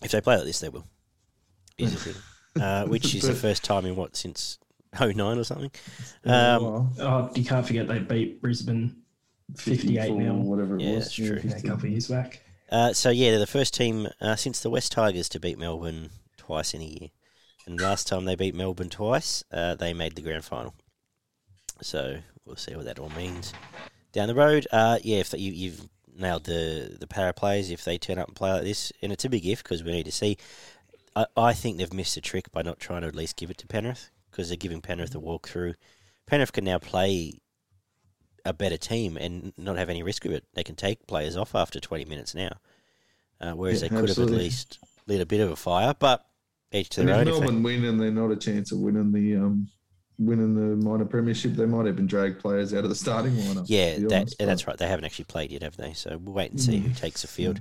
If 0.02 0.12
they 0.12 0.20
play 0.20 0.36
like 0.36 0.46
this, 0.46 0.61
they 0.61 0.68
will. 0.68 0.86
Easy 1.78 2.14
uh, 2.61 2.86
which 2.86 3.14
is 3.14 3.22
the 3.22 3.34
first 3.34 3.64
time 3.64 3.86
in 3.86 3.96
what 3.96 4.16
since 4.16 4.58
09 4.98 5.20
or 5.20 5.44
something. 5.44 5.70
Um, 6.24 6.92
oh, 6.98 7.30
you 7.34 7.44
can't 7.44 7.66
forget 7.66 7.86
they 7.86 7.98
beat 7.98 8.40
Brisbane 8.40 8.96
58 9.56 10.12
nil, 10.12 10.34
whatever 10.34 10.76
it 10.76 10.82
yeah, 10.82 10.94
was. 10.96 11.04
That's 11.04 11.14
true. 11.14 11.40
Yeah, 11.42 11.56
a 11.56 11.62
couple 11.62 11.86
of 11.86 11.90
years 11.90 12.08
back. 12.08 12.42
Uh, 12.70 12.92
so 12.92 13.11
yeah, 13.11 13.30
they're 13.30 13.40
the 13.40 13.46
first 13.46 13.74
team 13.74 14.08
uh, 14.20 14.36
since 14.36 14.61
the 14.61 14.70
West 14.70 14.92
Tigers 14.92 15.28
to 15.30 15.40
beat 15.40 15.58
Melbourne 15.58 16.11
twice 16.36 16.72
in 16.72 16.80
a 16.80 16.84
year, 16.84 17.08
and 17.66 17.80
last 17.80 18.06
time 18.06 18.24
they 18.24 18.36
beat 18.36 18.54
Melbourne 18.54 18.90
twice, 18.90 19.42
uh, 19.52 19.74
they 19.74 19.92
made 19.92 20.14
the 20.14 20.22
grand 20.22 20.44
final. 20.44 20.74
So 21.82 22.18
we'll 22.44 22.56
see 22.56 22.76
what 22.76 22.84
that 22.84 22.98
all 22.98 23.11
means 23.11 23.52
down 24.12 24.28
the 24.28 24.34
road. 24.34 24.66
Uh, 24.70 24.98
yeah, 25.02 25.18
if 25.18 25.32
you, 25.32 25.52
you've 25.52 25.88
nailed 26.16 26.44
the 26.44 26.96
the 26.98 27.06
power 27.06 27.32
plays 27.32 27.70
if 27.70 27.84
they 27.84 27.98
turn 27.98 28.18
up 28.18 28.28
and 28.28 28.36
play 28.36 28.52
like 28.52 28.64
this, 28.64 28.92
and 29.02 29.12
it's 29.12 29.24
a 29.24 29.28
big 29.28 29.46
if 29.46 29.62
because 29.62 29.82
we 29.82 29.92
need 29.92 30.06
to 30.06 30.12
see. 30.12 30.36
I, 31.16 31.26
I 31.36 31.52
think 31.52 31.78
they've 31.78 31.92
missed 31.92 32.16
a 32.16 32.20
trick 32.20 32.52
by 32.52 32.62
not 32.62 32.78
trying 32.78 33.02
to 33.02 33.08
at 33.08 33.16
least 33.16 33.36
give 33.36 33.50
it 33.50 33.58
to 33.58 33.66
Penrith 33.66 34.11
because 34.30 34.48
they're 34.48 34.56
giving 34.56 34.80
Penrith 34.80 35.14
a 35.14 35.18
walkthrough. 35.18 35.74
Penrith 36.26 36.52
can 36.52 36.64
now 36.64 36.78
play 36.78 37.40
a 38.44 38.52
better 38.52 38.76
team 38.76 39.16
and 39.16 39.52
not 39.56 39.76
have 39.76 39.90
any 39.90 40.02
risk 40.02 40.24
of 40.24 40.32
it. 40.32 40.44
They 40.54 40.62
can 40.62 40.76
take 40.76 41.06
players 41.06 41.36
off 41.36 41.54
after 41.54 41.80
20 41.80 42.04
minutes 42.04 42.34
now, 42.34 42.52
uh, 43.40 43.52
whereas 43.52 43.82
yeah, 43.82 43.88
they 43.88 43.96
could 43.96 44.11
absolutely. 44.11 44.36
have 44.36 44.40
at 44.40 44.44
least 44.44 44.78
lit 45.06 45.20
a 45.20 45.26
bit 45.26 45.40
of 45.40 45.50
a 45.50 45.56
fire. 45.56 45.94
But 45.98 46.24
each 46.72 46.90
to 46.90 47.02
their 47.02 47.20
and 47.20 47.28
own. 47.28 47.34
If 47.34 47.40
Melbourne 47.40 47.62
win 47.62 47.84
and 47.84 48.00
they're 48.00 48.11
not 48.11 48.30
a 48.30 48.36
chance 48.36 48.72
of 48.72 48.78
winning 48.78 49.12
the 49.12 49.36
um, 49.36 49.68
winning 50.21 50.55
the 50.55 50.77
minor 50.87 51.07
premiership, 51.07 51.53
they 51.53 51.66
might 51.66 51.87
even 51.87 52.07
drag 52.07 52.39
players 52.39 52.75
out 52.75 52.85
of 52.85 52.91
the 52.91 52.95
starting 52.95 53.33
lineup. 53.33 53.64
Yeah, 53.66 53.99
that, 53.99 54.12
honest, 54.12 54.39
that's 54.39 54.66
right. 54.66 54.77
They 54.77 54.87
haven't 54.87 55.07
actually 55.07 55.25
played 55.25 55.51
yet, 55.51 55.62
have 55.62 55.77
they? 55.77 55.95
So 55.95 56.18
we'll 56.18 56.35
wait 56.35 56.51
and 56.51 56.61
see 56.61 56.79
mm. 56.79 56.83
who 56.83 56.95
takes 56.95 57.23
the 57.23 57.29
field. 57.29 57.61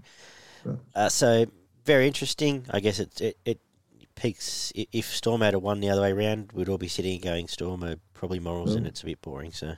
Yeah. 0.66 0.74
Uh, 0.94 1.10
so 1.10 1.46
very 1.86 2.06
interesting. 2.06 2.66
I 2.70 2.82
guess 2.82 3.00
it, 3.00 3.22
it, 3.22 3.38
it 3.46 3.60
peaks. 4.16 4.72
If 4.76 5.06
Storm 5.06 5.42
had 5.42 5.56
won 5.56 5.80
the 5.80 5.90
other 5.90 6.02
way 6.02 6.12
around, 6.12 6.52
we'd 6.54 6.70
all 6.70 6.78
be 6.78 6.90
sitting 6.90 7.20
going 7.22 7.48
Storm 7.48 7.84
are 7.84 7.96
probably 8.14 8.40
morals, 8.40 8.72
yeah. 8.72 8.78
and 8.78 8.88
it's 8.88 9.02
a 9.02 9.06
bit 9.06 9.22
boring. 9.22 9.52
So, 9.52 9.74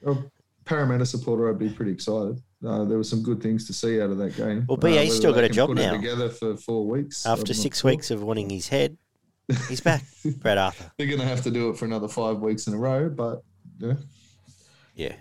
well, 0.00 0.30
Parramatta 0.64 1.04
supporter, 1.04 1.50
I'd 1.50 1.58
be 1.58 1.68
pretty 1.68 1.92
excited. 1.92 2.40
Uh, 2.64 2.84
there 2.84 2.96
were 2.96 3.04
some 3.04 3.22
good 3.22 3.42
things 3.42 3.66
to 3.66 3.74
see 3.74 4.00
out 4.00 4.10
of 4.10 4.18
that 4.18 4.36
game. 4.36 4.64
Well, 4.66 4.78
BA's 4.78 5.10
uh, 5.10 5.14
still 5.14 5.34
got 5.34 5.44
a 5.44 5.48
job 5.48 5.70
now. 5.70 5.92
Together 5.92 6.30
for 6.30 6.56
four 6.56 6.86
weeks 6.86 7.26
after 7.26 7.52
six 7.52 7.80
sure. 7.80 7.90
weeks 7.90 8.10
of 8.10 8.22
wanting 8.22 8.48
his 8.48 8.68
head. 8.68 8.96
He's 9.68 9.80
back, 9.80 10.02
Brad 10.38 10.58
Arthur. 10.58 10.90
They're 10.96 11.06
going 11.06 11.20
to 11.20 11.26
have 11.26 11.42
to 11.42 11.50
do 11.50 11.70
it 11.70 11.76
for 11.76 11.84
another 11.84 12.08
five 12.08 12.38
weeks 12.38 12.66
in 12.66 12.74
a 12.74 12.78
row, 12.78 13.08
but 13.08 13.42
yeah. 13.78 13.94
Yeah. 14.94 15.16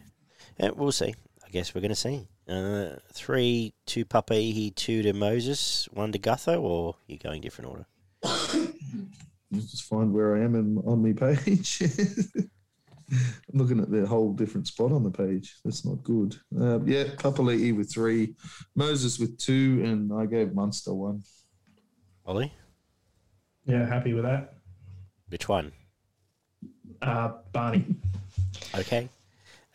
And 0.58 0.76
we'll 0.76 0.92
see. 0.92 1.14
I 1.46 1.50
guess 1.50 1.76
we're 1.76 1.82
going 1.82 1.90
to 1.90 1.96
see. 1.96 2.28
Uh, 2.48 2.98
three 3.12 3.74
to 3.88 4.06
Papali'i, 4.06 4.76
two 4.76 5.02
to 5.04 5.14
Moses, 5.14 5.88
one 5.92 6.12
to 6.12 6.20
Gutho, 6.20 6.62
or 6.62 6.96
you 7.08 7.18
going 7.18 7.42
different 7.42 7.72
order? 7.72 7.86
just 9.54 9.84
find 9.84 10.12
where 10.12 10.36
I 10.36 10.44
am 10.44 10.56
in, 10.56 10.78
on 10.86 11.04
my 11.04 11.14
page. 11.14 11.82
I'm 13.12 13.60
looking 13.60 13.80
at 13.80 13.92
the 13.92 14.08
whole 14.08 14.34
different 14.34 14.68
spot 14.68 14.92
on 14.92 15.04
the 15.04 15.12
page. 15.12 15.58
That's 15.64 15.86
not 15.86 16.04
good. 16.04 16.36
Uh, 16.60 16.80
yeah, 16.84 17.04
Papali'i 17.16 17.76
with 17.76 17.92
three, 17.92 18.36
Moses 18.76 19.20
with 19.20 19.38
two, 19.38 19.82
and 19.86 20.12
I 20.14 20.26
gave 20.26 20.54
Munster 20.54 20.94
one. 20.94 21.24
Ollie? 22.26 22.54
Yeah, 23.66 23.86
happy 23.86 24.14
with 24.14 24.24
that. 24.24 24.56
Which 25.30 25.48
one? 25.48 25.72
Uh, 27.02 27.34
Barney. 27.52 27.86
okay. 28.76 29.10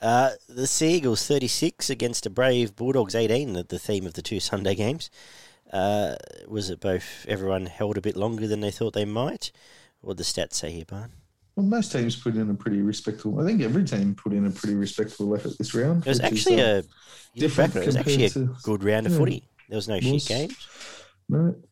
Uh, 0.00 0.30
the 0.48 0.66
Sea 0.66 0.94
Eagles 0.94 1.26
36 1.26 1.90
against 1.90 2.24
the 2.24 2.30
Brave 2.30 2.76
Bulldogs 2.76 3.14
18, 3.14 3.52
the, 3.52 3.64
the 3.64 3.78
theme 3.78 4.06
of 4.06 4.14
the 4.14 4.22
two 4.22 4.40
Sunday 4.40 4.74
games. 4.74 5.10
Uh, 5.72 6.14
was 6.46 6.70
it 6.70 6.80
both 6.80 7.26
everyone 7.28 7.66
held 7.66 7.98
a 7.98 8.00
bit 8.00 8.16
longer 8.16 8.46
than 8.46 8.60
they 8.60 8.70
thought 8.70 8.94
they 8.94 9.04
might? 9.04 9.50
What 10.00 10.16
the 10.16 10.22
stats 10.22 10.54
say 10.54 10.70
here, 10.70 10.84
Barn? 10.86 11.12
well, 11.58 11.66
most 11.66 11.90
teams 11.90 12.14
put 12.14 12.36
in 12.36 12.48
a 12.50 12.54
pretty 12.54 12.82
respectable. 12.82 13.40
I 13.40 13.44
think 13.44 13.60
every 13.62 13.82
team 13.82 14.14
put 14.14 14.32
in 14.32 14.46
a 14.46 14.50
pretty 14.50 14.76
respectable 14.76 15.34
effort 15.34 15.58
this 15.58 15.74
round. 15.74 16.06
It 16.06 16.10
was 16.10 16.20
actually 16.20 16.60
is, 16.60 16.86
uh, 16.86 16.88
a 17.34 17.40
different. 17.40 17.74
It 17.74 17.86
was 17.86 17.96
actually 17.96 18.24
a 18.26 18.30
to, 18.30 18.56
good 18.62 18.84
round 18.84 19.06
of 19.06 19.12
yeah, 19.12 19.18
footy. 19.18 19.48
There 19.68 19.74
was 19.74 19.88
no 19.88 19.98
shit 19.98 20.24
games. 20.24 20.56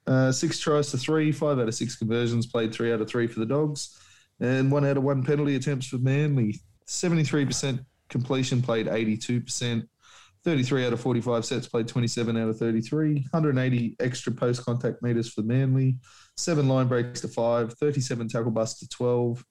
Uh, 0.06 0.32
six 0.32 0.58
tries 0.58 0.90
to 0.90 0.98
three, 0.98 1.32
five 1.32 1.58
out 1.58 1.68
of 1.68 1.74
six 1.74 1.96
conversions, 1.96 2.46
played 2.46 2.74
three 2.74 2.92
out 2.92 3.00
of 3.00 3.08
three 3.08 3.26
for 3.26 3.40
the 3.40 3.46
Dogs, 3.46 3.98
and 4.40 4.70
one 4.70 4.84
out 4.84 4.96
of 4.96 5.02
one 5.02 5.22
penalty 5.22 5.56
attempts 5.56 5.86
for 5.86 5.98
Manly. 5.98 6.60
Seventy-three 6.86 7.46
percent 7.46 7.80
completion, 8.08 8.62
played 8.62 8.88
eighty-two 8.88 9.40
percent. 9.40 9.88
33 10.44 10.86
out 10.86 10.92
of 10.92 11.00
45 11.00 11.44
sets, 11.44 11.66
played 11.66 11.88
27 11.88 12.36
out 12.36 12.48
of 12.48 12.56
33, 12.56 13.14
180 13.32 13.96
extra 13.98 14.32
post 14.32 14.64
contact 14.64 15.02
meters 15.02 15.32
for 15.32 15.42
Manly, 15.42 15.98
seven 16.36 16.68
line 16.68 16.86
breaks 16.86 17.20
to 17.22 17.26
five, 17.28 17.72
37 17.72 18.28
tackle 18.28 18.52
busts 18.52 18.78
to 18.78 18.88
12, 18.88 19.44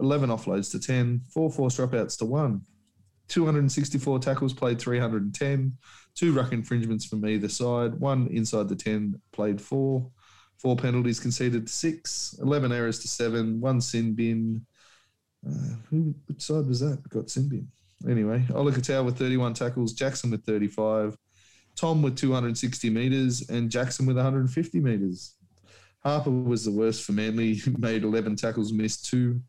11 0.00 0.28
offloads 0.28 0.70
to 0.72 0.78
10, 0.78 1.22
four 1.32 1.50
forced 1.50 1.78
dropouts 1.78 2.18
to 2.18 2.26
one, 2.26 2.60
264 3.28 4.18
tackles, 4.18 4.52
played 4.52 4.78
310, 4.78 5.78
two 6.14 6.32
ruck 6.32 6.52
infringements 6.52 7.04
from 7.04 7.26
either 7.26 7.48
side, 7.48 7.94
one 7.94 8.28
inside 8.28 8.68
the 8.68 8.76
10, 8.76 9.20
played 9.32 9.60
four, 9.60 10.10
four 10.58 10.76
penalties 10.76 11.20
conceded 11.20 11.66
to 11.66 11.72
six, 11.72 12.36
11 12.40 12.72
errors 12.72 12.98
to 13.00 13.08
seven, 13.08 13.60
one 13.60 13.80
sin 13.80 14.14
bin. 14.14 14.64
Uh, 15.46 15.76
who, 15.90 16.14
which 16.26 16.42
side 16.42 16.66
was 16.66 16.80
that? 16.80 17.06
Got 17.08 17.30
sin 17.30 17.48
bin. 17.48 17.68
Anyway, 18.08 18.44
Olakau'atu 18.50 19.04
with 19.04 19.18
31 19.18 19.54
tackles, 19.54 19.92
Jackson 19.92 20.30
with 20.30 20.44
35, 20.44 21.16
Tom 21.76 22.02
with 22.02 22.16
260 22.16 22.90
metres, 22.90 23.48
and 23.48 23.70
Jackson 23.70 24.06
with 24.06 24.16
150 24.16 24.80
metres. 24.80 25.34
Harper 26.02 26.30
was 26.30 26.64
the 26.64 26.70
worst 26.70 27.04
for 27.04 27.12
Manly, 27.12 27.60
made 27.78 28.04
11 28.04 28.36
tackles, 28.36 28.72
missed 28.72 29.06
two. 29.06 29.40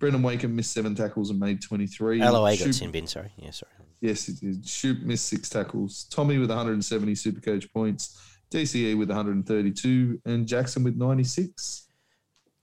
Brandon 0.00 0.22
Wakeham 0.22 0.56
missed 0.56 0.72
seven 0.72 0.94
tackles 0.94 1.30
and 1.30 1.38
made 1.38 1.62
23. 1.62 2.20
LOA 2.20 2.56
got 2.56 2.74
sin 2.74 2.90
bin, 2.90 3.06
sorry. 3.06 3.30
Yeah, 3.36 3.50
sorry. 3.50 3.70
Yes, 4.00 4.26
he 4.26 4.32
did. 4.32 4.66
Shoop 4.66 5.02
missed 5.02 5.26
six 5.26 5.50
tackles. 5.50 6.06
Tommy 6.10 6.38
with 6.38 6.48
170 6.48 7.12
Supercoach 7.12 7.70
points. 7.70 8.18
DCE 8.50 8.98
with 8.98 9.10
132 9.10 10.22
and 10.24 10.46
Jackson 10.46 10.82
with 10.82 10.96
96. 10.96 11.86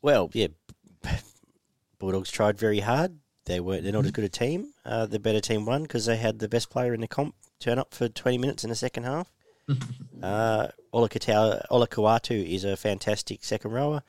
Well, 0.01 0.29
yeah, 0.33 0.47
Bulldogs 1.99 2.31
tried 2.31 2.57
very 2.57 2.79
hard. 2.79 3.19
They 3.45 3.61
were 3.61 3.79
they're 3.79 3.93
not 3.93 4.03
as 4.03 4.11
good 4.11 4.25
a 4.25 4.29
team. 4.29 4.73
Uh, 4.83 5.05
the 5.05 5.19
better 5.19 5.39
team 5.39 5.65
won 5.65 5.83
because 5.83 6.05
they 6.05 6.17
had 6.17 6.39
the 6.39 6.49
best 6.49 6.69
player 6.69 6.93
in 6.93 6.99
the 6.99 7.07
comp 7.07 7.35
turn 7.59 7.79
up 7.79 7.93
for 7.93 8.09
20 8.09 8.37
minutes 8.37 8.63
in 8.65 8.69
the 8.69 8.75
second 8.75 9.03
half. 9.03 9.31
uh, 10.23 10.67
Olakau'atu, 10.93 12.53
is 12.53 12.65
a 12.65 12.75
fantastic 12.75 13.45
second 13.45 13.71
rower. 13.71 14.03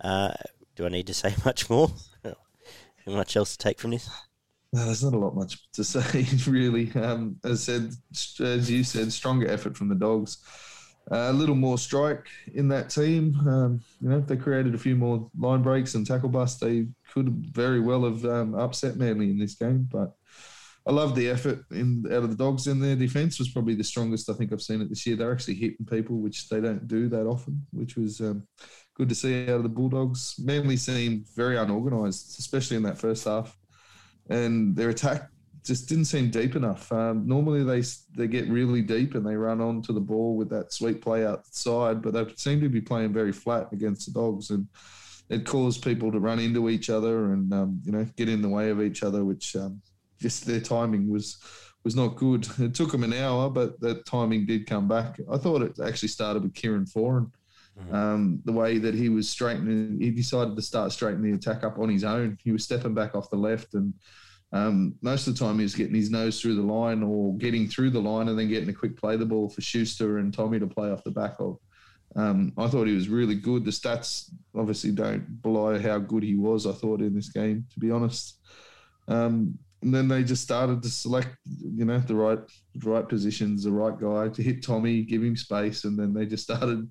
Uh, 0.00 0.34
do 0.76 0.84
I 0.84 0.88
need 0.88 1.06
to 1.06 1.14
say 1.14 1.34
much 1.44 1.70
more? 1.70 1.90
Much 3.06 3.36
else 3.36 3.52
to 3.52 3.58
take 3.58 3.78
from 3.78 3.90
this? 3.90 4.08
No, 4.72 4.86
there's 4.86 5.04
not 5.04 5.14
a 5.14 5.18
lot 5.18 5.36
much 5.36 5.70
to 5.72 5.84
say, 5.84 6.26
really. 6.50 6.92
Um, 6.94 7.36
as 7.44 7.62
said, 7.62 7.92
as 8.40 8.70
you 8.70 8.82
said, 8.84 9.12
stronger 9.12 9.48
effort 9.48 9.76
from 9.76 9.88
the 9.88 9.94
dogs. 9.94 10.38
Uh, 11.10 11.28
a 11.28 11.32
little 11.32 11.54
more 11.54 11.76
strike 11.76 12.26
in 12.54 12.66
that 12.68 12.88
team. 12.88 13.38
Um, 13.46 13.80
you 14.00 14.08
know, 14.08 14.18
if 14.18 14.26
they 14.26 14.36
created 14.36 14.74
a 14.74 14.78
few 14.78 14.96
more 14.96 15.30
line 15.38 15.62
breaks 15.62 15.94
and 15.94 16.06
tackle 16.06 16.30
busts, 16.30 16.58
they 16.58 16.86
could 17.12 17.28
very 17.52 17.78
well 17.78 18.04
have 18.04 18.24
um, 18.24 18.54
upset 18.54 18.96
Manly 18.96 19.30
in 19.30 19.38
this 19.38 19.54
game. 19.54 19.86
But 19.92 20.14
I 20.86 20.92
love 20.92 21.14
the 21.14 21.28
effort 21.28 21.64
in 21.70 22.04
out 22.06 22.24
of 22.24 22.30
the 22.30 22.36
dogs 22.36 22.66
in 22.66 22.80
their 22.80 22.96
defence 22.96 23.38
was 23.38 23.50
probably 23.50 23.74
the 23.74 23.84
strongest 23.84 24.28
I 24.28 24.34
think 24.34 24.52
I've 24.52 24.62
seen 24.62 24.80
it 24.80 24.88
this 24.88 25.06
year. 25.06 25.16
They're 25.16 25.32
actually 25.32 25.54
hitting 25.54 25.86
people, 25.86 26.16
which 26.16 26.48
they 26.48 26.60
don't 26.60 26.88
do 26.88 27.08
that 27.10 27.26
often, 27.26 27.66
which 27.72 27.96
was 27.96 28.20
um, 28.20 28.46
good 28.94 29.08
to 29.08 29.14
see 29.14 29.44
out 29.44 29.56
of 29.56 29.62
the 29.62 29.68
Bulldogs. 29.68 30.36
Manly 30.38 30.76
seemed 30.76 31.28
very 31.34 31.56
unorganised, 31.56 32.38
especially 32.38 32.76
in 32.76 32.82
that 32.84 32.98
first 32.98 33.24
half, 33.24 33.56
and 34.28 34.74
their 34.74 34.90
attack 34.90 35.28
just 35.64 35.88
didn't 35.88 36.04
seem 36.04 36.30
deep 36.30 36.56
enough. 36.56 36.92
Um, 36.92 37.26
normally 37.26 37.64
they 37.64 37.82
they 38.16 38.28
get 38.28 38.48
really 38.48 38.82
deep 38.82 39.14
and 39.14 39.26
they 39.26 39.36
run 39.36 39.60
onto 39.60 39.92
the 39.92 40.00
ball 40.00 40.36
with 40.36 40.50
that 40.50 40.72
sweet 40.72 41.00
play 41.00 41.26
outside, 41.26 42.02
but 42.02 42.12
they 42.12 42.26
seem 42.36 42.60
to 42.60 42.68
be 42.68 42.80
playing 42.80 43.12
very 43.12 43.32
flat 43.32 43.68
against 43.72 44.06
the 44.06 44.12
Dogs, 44.12 44.50
and 44.50 44.68
it 45.30 45.46
caused 45.46 45.82
people 45.82 46.12
to 46.12 46.20
run 46.20 46.38
into 46.38 46.68
each 46.68 46.90
other 46.90 47.32
and 47.32 47.52
um, 47.52 47.80
you 47.84 47.92
know 47.92 48.06
get 48.16 48.28
in 48.28 48.42
the 48.42 48.48
way 48.48 48.70
of 48.70 48.82
each 48.82 49.02
other, 49.02 49.24
which 49.24 49.56
um, 49.56 49.80
just 50.20 50.46
their 50.46 50.60
timing 50.60 51.10
was 51.10 51.38
was 51.82 51.96
not 51.96 52.16
good. 52.16 52.46
It 52.58 52.74
took 52.74 52.92
them 52.92 53.04
an 53.04 53.12
hour, 53.12 53.50
but 53.50 53.80
that 53.80 54.06
timing 54.06 54.46
did 54.46 54.66
come 54.66 54.86
back. 54.86 55.18
I 55.30 55.38
thought 55.38 55.62
it 55.62 55.78
actually 55.84 56.08
started 56.08 56.42
with 56.42 56.54
Kieran 56.54 56.86
Foran. 56.86 57.30
Mm-hmm. 57.78 57.94
Um, 57.94 58.40
the 58.44 58.52
way 58.52 58.78
that 58.78 58.94
he 58.94 59.08
was 59.08 59.28
straightening, 59.28 59.98
he 60.00 60.10
decided 60.10 60.54
to 60.56 60.62
start 60.62 60.92
straightening 60.92 61.32
the 61.32 61.36
attack 61.36 61.64
up 61.64 61.78
on 61.78 61.88
his 61.88 62.04
own. 62.04 62.38
He 62.42 62.52
was 62.52 62.64
stepping 62.64 62.94
back 62.94 63.14
off 63.14 63.30
the 63.30 63.36
left, 63.36 63.74
and 63.74 63.92
um, 64.52 64.94
most 65.02 65.26
of 65.26 65.36
the 65.36 65.44
time 65.44 65.58
he 65.58 65.64
was 65.64 65.74
getting 65.74 65.94
his 65.94 66.10
nose 66.10 66.40
through 66.40 66.54
the 66.54 66.62
line 66.62 67.02
or 67.02 67.36
getting 67.38 67.66
through 67.66 67.90
the 67.90 68.00
line 68.00 68.28
and 68.28 68.38
then 68.38 68.48
getting 68.48 68.68
a 68.68 68.72
quick 68.74 68.96
play 68.96 69.16
the 69.16 69.26
ball 69.26 69.48
for 69.48 69.60
Schuster 69.60 70.18
and 70.18 70.32
Tommy 70.32 70.60
to 70.60 70.66
play 70.66 70.90
off 70.90 71.02
the 71.02 71.10
back 71.10 71.34
of. 71.40 71.58
Um, 72.16 72.52
I 72.56 72.68
thought 72.68 72.86
he 72.86 72.94
was 72.94 73.08
really 73.08 73.34
good. 73.34 73.64
The 73.64 73.72
stats 73.72 74.30
obviously 74.56 74.92
don't 74.92 75.42
belie 75.42 75.80
how 75.80 75.98
good 75.98 76.22
he 76.22 76.36
was. 76.36 76.66
I 76.66 76.72
thought 76.72 77.00
in 77.00 77.14
this 77.14 77.30
game, 77.30 77.66
to 77.72 77.80
be 77.80 77.90
honest. 77.90 78.38
Um, 79.08 79.58
and 79.82 79.92
then 79.92 80.06
they 80.06 80.22
just 80.22 80.44
started 80.44 80.82
to 80.82 80.88
select, 80.88 81.36
you 81.44 81.84
know, 81.84 81.98
the 81.98 82.14
right, 82.14 82.38
the 82.76 82.88
right 82.88 83.06
positions, 83.08 83.64
the 83.64 83.72
right 83.72 83.98
guy 83.98 84.28
to 84.28 84.42
hit 84.42 84.64
Tommy, 84.64 85.02
give 85.02 85.22
him 85.22 85.36
space, 85.36 85.84
and 85.84 85.98
then 85.98 86.14
they 86.14 86.26
just 86.26 86.44
started 86.44 86.88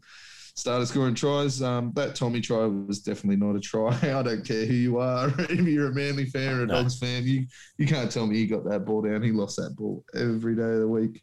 started 0.55 0.85
scoring 0.85 1.15
tries. 1.15 1.61
Um, 1.61 1.91
that 1.95 2.15
Tommy 2.15 2.41
try 2.41 2.65
was 2.65 2.99
definitely 2.99 3.37
not 3.37 3.55
a 3.55 3.59
try. 3.59 3.97
I 4.03 4.23
don't 4.23 4.45
care 4.45 4.65
who 4.65 4.73
you 4.73 4.97
are, 4.99 5.33
if 5.39 5.67
you're 5.67 5.89
a 5.89 5.93
Manly 5.93 6.25
fan 6.25 6.59
or 6.59 6.63
a 6.63 6.67
no. 6.67 6.75
Dogs 6.75 6.99
fan, 6.99 7.23
you 7.23 7.45
you 7.77 7.87
can't 7.87 8.11
tell 8.11 8.27
me 8.27 8.37
he 8.37 8.47
got 8.47 8.65
that 8.65 8.85
ball 8.85 9.01
down. 9.01 9.23
He 9.23 9.31
lost 9.31 9.57
that 9.57 9.75
ball 9.75 10.03
every 10.13 10.55
day 10.55 10.61
of 10.61 10.79
the 10.79 10.87
week. 10.87 11.21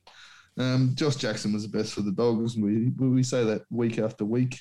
Um, 0.58 0.92
Josh 0.94 1.16
Jackson 1.16 1.52
was 1.52 1.62
the 1.62 1.76
best 1.76 1.94
for 1.94 2.02
the 2.02 2.12
Dogs. 2.12 2.56
We 2.56 2.90
we 2.98 3.22
say 3.22 3.44
that 3.44 3.62
week 3.70 3.98
after 3.98 4.24
week. 4.24 4.58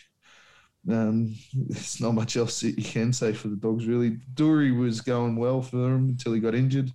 Um, 0.90 1.36
there's 1.54 2.00
not 2.00 2.14
much 2.14 2.38
else 2.38 2.64
you 2.64 2.74
can 2.74 3.12
say 3.12 3.34
for 3.34 3.50
the 3.50 3.58
Dogs 3.58 3.86
really. 3.86 4.18
Dury 4.34 4.78
was 4.78 5.02
going 5.02 5.36
well 5.36 5.62
for 5.62 5.78
them 5.78 6.10
until 6.10 6.34
he 6.34 6.40
got 6.40 6.56
injured. 6.56 6.92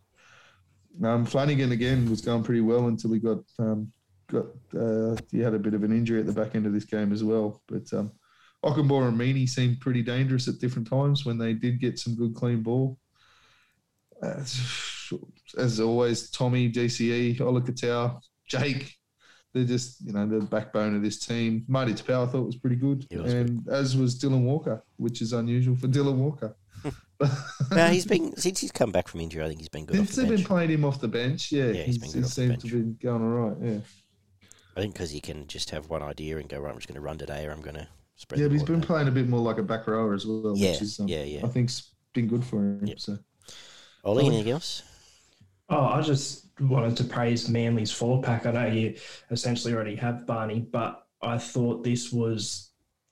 Um, 1.02 1.26
Flanagan 1.26 1.72
again 1.72 2.08
was 2.08 2.20
going 2.20 2.44
pretty 2.44 2.60
well 2.60 2.86
until 2.86 3.12
he 3.12 3.18
got 3.18 3.38
um, 3.58 3.92
got 4.34 4.80
uh, 4.80 5.16
he 5.30 5.40
had 5.40 5.54
a 5.54 5.58
bit 5.58 5.74
of 5.74 5.82
an 5.82 5.92
injury 5.92 6.20
at 6.20 6.26
the 6.26 6.32
back 6.32 6.54
end 6.54 6.66
of 6.66 6.72
this 6.72 6.84
game 6.84 7.12
as 7.12 7.24
well. 7.24 7.62
But 7.66 7.92
um, 7.92 8.12
and 8.62 8.74
Meaney 8.74 9.48
seemed 9.48 9.80
pretty 9.80 10.02
dangerous 10.02 10.48
at 10.48 10.58
different 10.58 10.88
times 10.88 11.24
when 11.24 11.38
they 11.38 11.52
did 11.52 11.80
get 11.80 11.98
some 11.98 12.14
good 12.14 12.34
clean 12.34 12.62
ball. 12.62 12.98
Uh, 14.22 14.42
as 15.58 15.80
always, 15.80 16.30
Tommy, 16.30 16.70
DCE, 16.70 17.40
Ola 17.40 17.62
Jake, 18.46 18.94
they're 19.52 19.64
just 19.64 20.00
you 20.04 20.12
know 20.12 20.26
the 20.26 20.44
backbone 20.44 20.96
of 20.96 21.02
this 21.02 21.24
team. 21.24 21.64
Marty 21.68 21.92
Taupau 21.92 22.26
I 22.26 22.30
thought 22.30 22.46
was 22.46 22.56
pretty 22.56 22.76
good, 22.76 23.06
was 23.12 23.32
and 23.32 23.64
good. 23.64 23.72
as 23.74 23.96
was 23.96 24.18
Dylan 24.18 24.42
Walker, 24.42 24.82
which 24.96 25.22
is 25.22 25.32
unusual 25.32 25.76
for 25.76 25.88
Dylan 25.88 26.16
Walker. 26.16 26.56
no, 27.70 27.86
he's 27.88 28.04
been 28.04 28.36
since 28.36 28.60
he's 28.60 28.72
come 28.72 28.90
back 28.90 29.08
from 29.08 29.20
injury. 29.20 29.44
I 29.44 29.48
think 29.48 29.60
he's 29.60 29.68
been 29.68 29.86
good. 29.86 29.96
Since 29.96 30.16
they've 30.16 30.28
been 30.28 30.44
playing 30.44 30.70
him 30.70 30.84
off 30.84 31.00
the 31.00 31.08
bench, 31.08 31.52
yeah, 31.52 31.66
yeah 31.66 31.82
he's, 31.84 32.02
he's 32.02 32.12
been 32.12 32.22
he 32.22 32.28
seems 32.28 32.62
to 32.62 32.68
be 32.68 32.82
going 33.04 33.22
all 33.22 33.48
right. 33.48 33.56
Yeah. 33.62 33.78
I 34.76 34.80
think 34.80 34.94
because 34.94 35.10
he 35.10 35.20
can 35.20 35.46
just 35.46 35.70
have 35.70 35.88
one 35.88 36.02
idea 36.02 36.38
and 36.38 36.48
go, 36.48 36.58
right, 36.58 36.70
I'm 36.70 36.76
just 36.76 36.88
going 36.88 36.96
to 36.96 37.00
run 37.00 37.18
today 37.18 37.46
or 37.46 37.52
I'm 37.52 37.60
going 37.60 37.76
to 37.76 37.88
spread 38.16 38.40
Yeah, 38.40 38.46
but 38.46 38.54
he's 38.54 38.62
been 38.62 38.80
playing 38.80 39.08
a 39.08 39.12
bit 39.12 39.28
more 39.28 39.40
like 39.40 39.58
a 39.58 39.62
back 39.62 39.86
rower 39.86 40.14
as 40.14 40.26
well, 40.26 40.54
yeah, 40.56 40.72
which 40.72 40.82
is, 40.82 41.00
um, 41.00 41.08
yeah, 41.08 41.22
yeah. 41.22 41.44
I 41.44 41.48
think's 41.48 41.92
been 42.12 42.26
good 42.26 42.44
for 42.44 42.58
him. 42.58 42.84
Yep. 42.84 43.00
So. 43.00 43.18
Ollie, 44.04 44.26
anything 44.26 44.52
else? 44.52 44.82
Oh, 45.68 45.86
I 45.86 46.02
just 46.02 46.46
wanted 46.60 46.96
to 46.98 47.04
praise 47.04 47.48
Manly's 47.48 47.90
four 47.90 48.20
pack. 48.20 48.46
I 48.46 48.52
know 48.52 48.66
you 48.66 48.96
essentially 49.30 49.74
already 49.74 49.96
have 49.96 50.26
Barney, 50.26 50.60
but 50.60 51.06
I 51.22 51.38
thought 51.38 51.82
this 51.82 52.12
was 52.12 52.70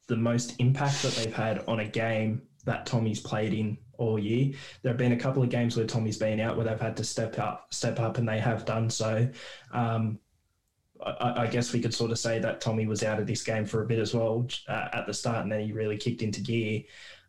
the 0.09 0.17
most 0.17 0.55
impact 0.59 1.03
that 1.03 1.13
they've 1.13 1.35
had 1.35 1.65
on 1.67 1.81
a 1.81 1.87
game 1.87 2.43
that 2.65 2.87
Tommy's 2.87 3.21
played 3.21 3.55
in 3.55 3.79
all 3.99 4.19
year. 4.19 4.53
There 4.83 4.91
have 4.93 4.99
been 4.99 5.13
a 5.13 5.17
couple 5.17 5.43
of 5.43 5.49
games 5.49 5.77
where 5.77 5.87
Tommy's 5.87 6.19
been 6.19 6.41
out 6.41 6.57
where 6.57 6.67
they've 6.67 6.81
had 6.81 6.97
to 6.99 7.05
step 7.05 7.39
up, 7.39 7.73
step 7.73 7.99
up, 7.99 8.19
and 8.19 8.29
they 8.29 8.39
have 8.39 8.65
done 8.65 8.91
so. 8.91 9.29
Um, 9.73 10.19
I, 11.05 11.43
I, 11.43 11.47
guess 11.47 11.73
we 11.73 11.81
could 11.81 11.95
sort 11.95 12.11
of 12.11 12.19
say 12.19 12.39
that 12.39 12.61
Tommy 12.61 12.87
was 12.87 13.03
out 13.03 13.19
of 13.19 13.27
this 13.27 13.43
game 13.43 13.65
for 13.65 13.83
a 13.83 13.87
bit 13.87 13.99
as 13.99 14.15
well 14.15 14.47
uh, 14.69 14.89
at 14.93 15.07
the 15.07 15.15
start, 15.15 15.43
and 15.43 15.53
then 15.53 15.61
he 15.61 15.73
really 15.73 15.97
kicked 15.97 16.23
into 16.23 16.41
gear 16.41 16.83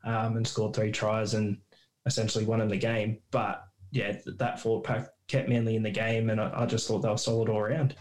um, 0.03 0.37
and 0.37 0.47
scored 0.47 0.75
three 0.75 0.91
tries 0.91 1.33
and 1.33 1.57
essentially 2.05 2.45
won 2.45 2.61
in 2.61 2.67
the 2.67 2.77
game. 2.77 3.19
But 3.31 3.65
yeah, 3.91 4.17
that 4.25 4.59
forward 4.59 4.83
pack 4.83 5.09
kept 5.27 5.49
Manly 5.49 5.75
in 5.75 5.83
the 5.83 5.91
game, 5.91 6.29
and 6.29 6.39
I, 6.39 6.51
I 6.61 6.65
just 6.65 6.87
thought 6.87 6.99
they 6.99 7.09
were 7.09 7.17
solid 7.17 7.49
all 7.49 7.59
around. 7.59 7.95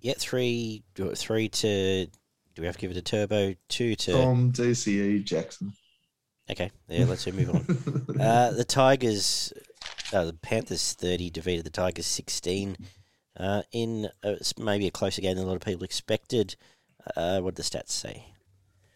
Yeah, 0.00 0.14
three, 0.18 0.82
three 0.94 1.48
to. 1.48 2.06
Do 2.54 2.62
we 2.62 2.66
have 2.66 2.76
to 2.76 2.80
give 2.80 2.90
it 2.90 2.96
a 2.96 3.02
turbo? 3.02 3.54
Two 3.68 3.94
to 3.94 4.12
Tom 4.12 4.52
DCE 4.52 5.24
Jackson. 5.24 5.72
Okay, 6.50 6.70
yeah, 6.88 7.04
let's 7.04 7.26
move 7.30 7.50
on. 7.50 8.20
uh, 8.20 8.50
the 8.50 8.64
Tigers, 8.64 9.52
uh, 10.12 10.24
the 10.24 10.32
Panthers 10.32 10.94
thirty 10.94 11.30
defeated 11.30 11.64
the 11.64 11.70
Tigers 11.70 12.06
sixteen 12.06 12.76
uh, 13.40 13.62
in 13.72 14.08
maybe 14.58 14.86
a 14.86 14.90
closer 14.90 15.22
game 15.22 15.36
than 15.36 15.44
a 15.44 15.48
lot 15.48 15.56
of 15.56 15.62
people 15.62 15.84
expected. 15.84 16.56
Uh, 17.16 17.40
what 17.40 17.54
did 17.54 17.64
the 17.64 17.68
stats 17.68 17.90
say? 17.90 18.26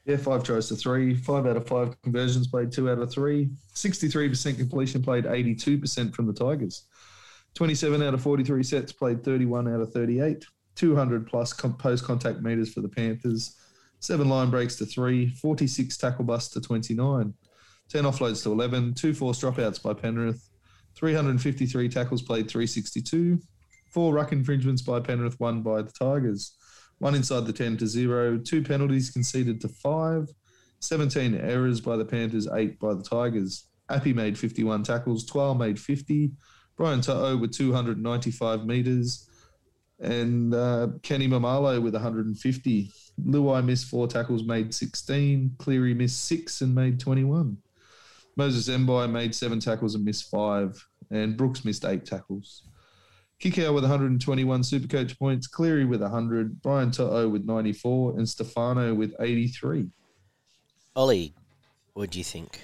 Yeah, 0.04 0.18
five 0.18 0.44
tries 0.44 0.68
to 0.68 0.76
three, 0.76 1.14
five 1.14 1.46
out 1.46 1.56
of 1.56 1.66
five 1.66 2.00
conversions 2.02 2.46
played 2.46 2.70
two 2.70 2.90
out 2.90 2.98
of 2.98 3.10
three, 3.10 3.48
63% 3.74 4.58
completion 4.58 5.02
played 5.02 5.24
82% 5.24 6.14
from 6.14 6.26
the 6.26 6.32
Tigers. 6.34 6.84
27 7.54 8.02
out 8.02 8.12
of 8.12 8.20
43 8.20 8.62
sets 8.62 8.92
played 8.92 9.24
31 9.24 9.72
out 9.72 9.80
of 9.80 9.92
38, 9.92 10.44
200 10.74 11.26
plus 11.26 11.54
post 11.54 12.04
contact 12.04 12.42
meters 12.42 12.74
for 12.74 12.82
the 12.82 12.88
Panthers, 12.88 13.56
seven 14.00 14.28
line 14.28 14.50
breaks 14.50 14.76
to 14.76 14.84
three, 14.84 15.30
46 15.30 15.96
tackle 15.96 16.24
busts 16.24 16.52
to 16.52 16.60
29, 16.60 17.32
10 17.88 18.04
offloads 18.04 18.42
to 18.42 18.52
11, 18.52 18.92
two 18.92 19.14
forced 19.14 19.40
dropouts 19.40 19.82
by 19.82 19.94
Penrith, 19.94 20.50
353 20.96 21.88
tackles 21.88 22.20
played 22.20 22.50
362, 22.50 23.40
four 23.94 24.12
ruck 24.12 24.32
infringements 24.32 24.82
by 24.82 24.98
Penrith, 24.98 25.38
one 25.38 25.62
by 25.62 25.80
the 25.80 25.92
Tigers, 25.92 26.56
one 26.98 27.14
inside 27.14 27.46
the 27.46 27.52
10 27.52 27.76
to 27.78 27.86
zero, 27.86 28.36
two 28.36 28.62
penalties 28.62 29.10
conceded 29.10 29.60
to 29.60 29.68
five, 29.68 30.28
17 30.80 31.36
errors 31.36 31.80
by 31.80 31.96
the 31.96 32.04
Panthers, 32.04 32.48
eight 32.54 32.78
by 32.80 32.92
the 32.92 33.02
Tigers. 33.04 33.68
Appy 33.88 34.12
made 34.12 34.36
51 34.36 34.82
tackles, 34.82 35.24
Twal 35.24 35.54
made 35.54 35.78
50, 35.78 36.32
Brian 36.76 37.00
To'o 37.00 37.36
with 37.36 37.52
295 37.52 38.66
metres, 38.66 39.30
and 40.00 40.52
uh, 40.52 40.88
Kenny 41.02 41.28
Maumalo 41.28 41.80
with 41.80 41.94
150. 41.94 42.90
Luai 43.24 43.64
missed 43.64 43.86
four 43.86 44.08
tackles, 44.08 44.42
made 44.44 44.74
16. 44.74 45.54
Cleary 45.58 45.94
missed 45.94 46.24
six 46.24 46.62
and 46.62 46.74
made 46.74 46.98
21. 46.98 47.56
Moses 48.36 48.68
Mbye 48.68 49.10
made 49.10 49.34
seven 49.34 49.60
tackles 49.60 49.94
and 49.94 50.04
missed 50.04 50.28
five. 50.30 50.84
And 51.10 51.36
Brooks 51.36 51.64
missed 51.64 51.84
eight 51.84 52.04
tackles. 52.04 52.64
Kikau 53.44 53.74
with 53.74 53.84
121 53.84 54.62
Supercoach 54.62 55.18
points, 55.18 55.46
Cleary 55.46 55.84
with 55.84 56.00
100, 56.00 56.62
Brian 56.62 56.90
To'o 56.90 57.28
with 57.28 57.44
94, 57.44 58.16
and 58.16 58.26
Stefano 58.26 58.94
with 58.94 59.14
83. 59.20 59.90
Ollie, 60.96 61.34
what 61.92 62.10
do 62.10 62.16
you 62.18 62.24
think? 62.24 62.58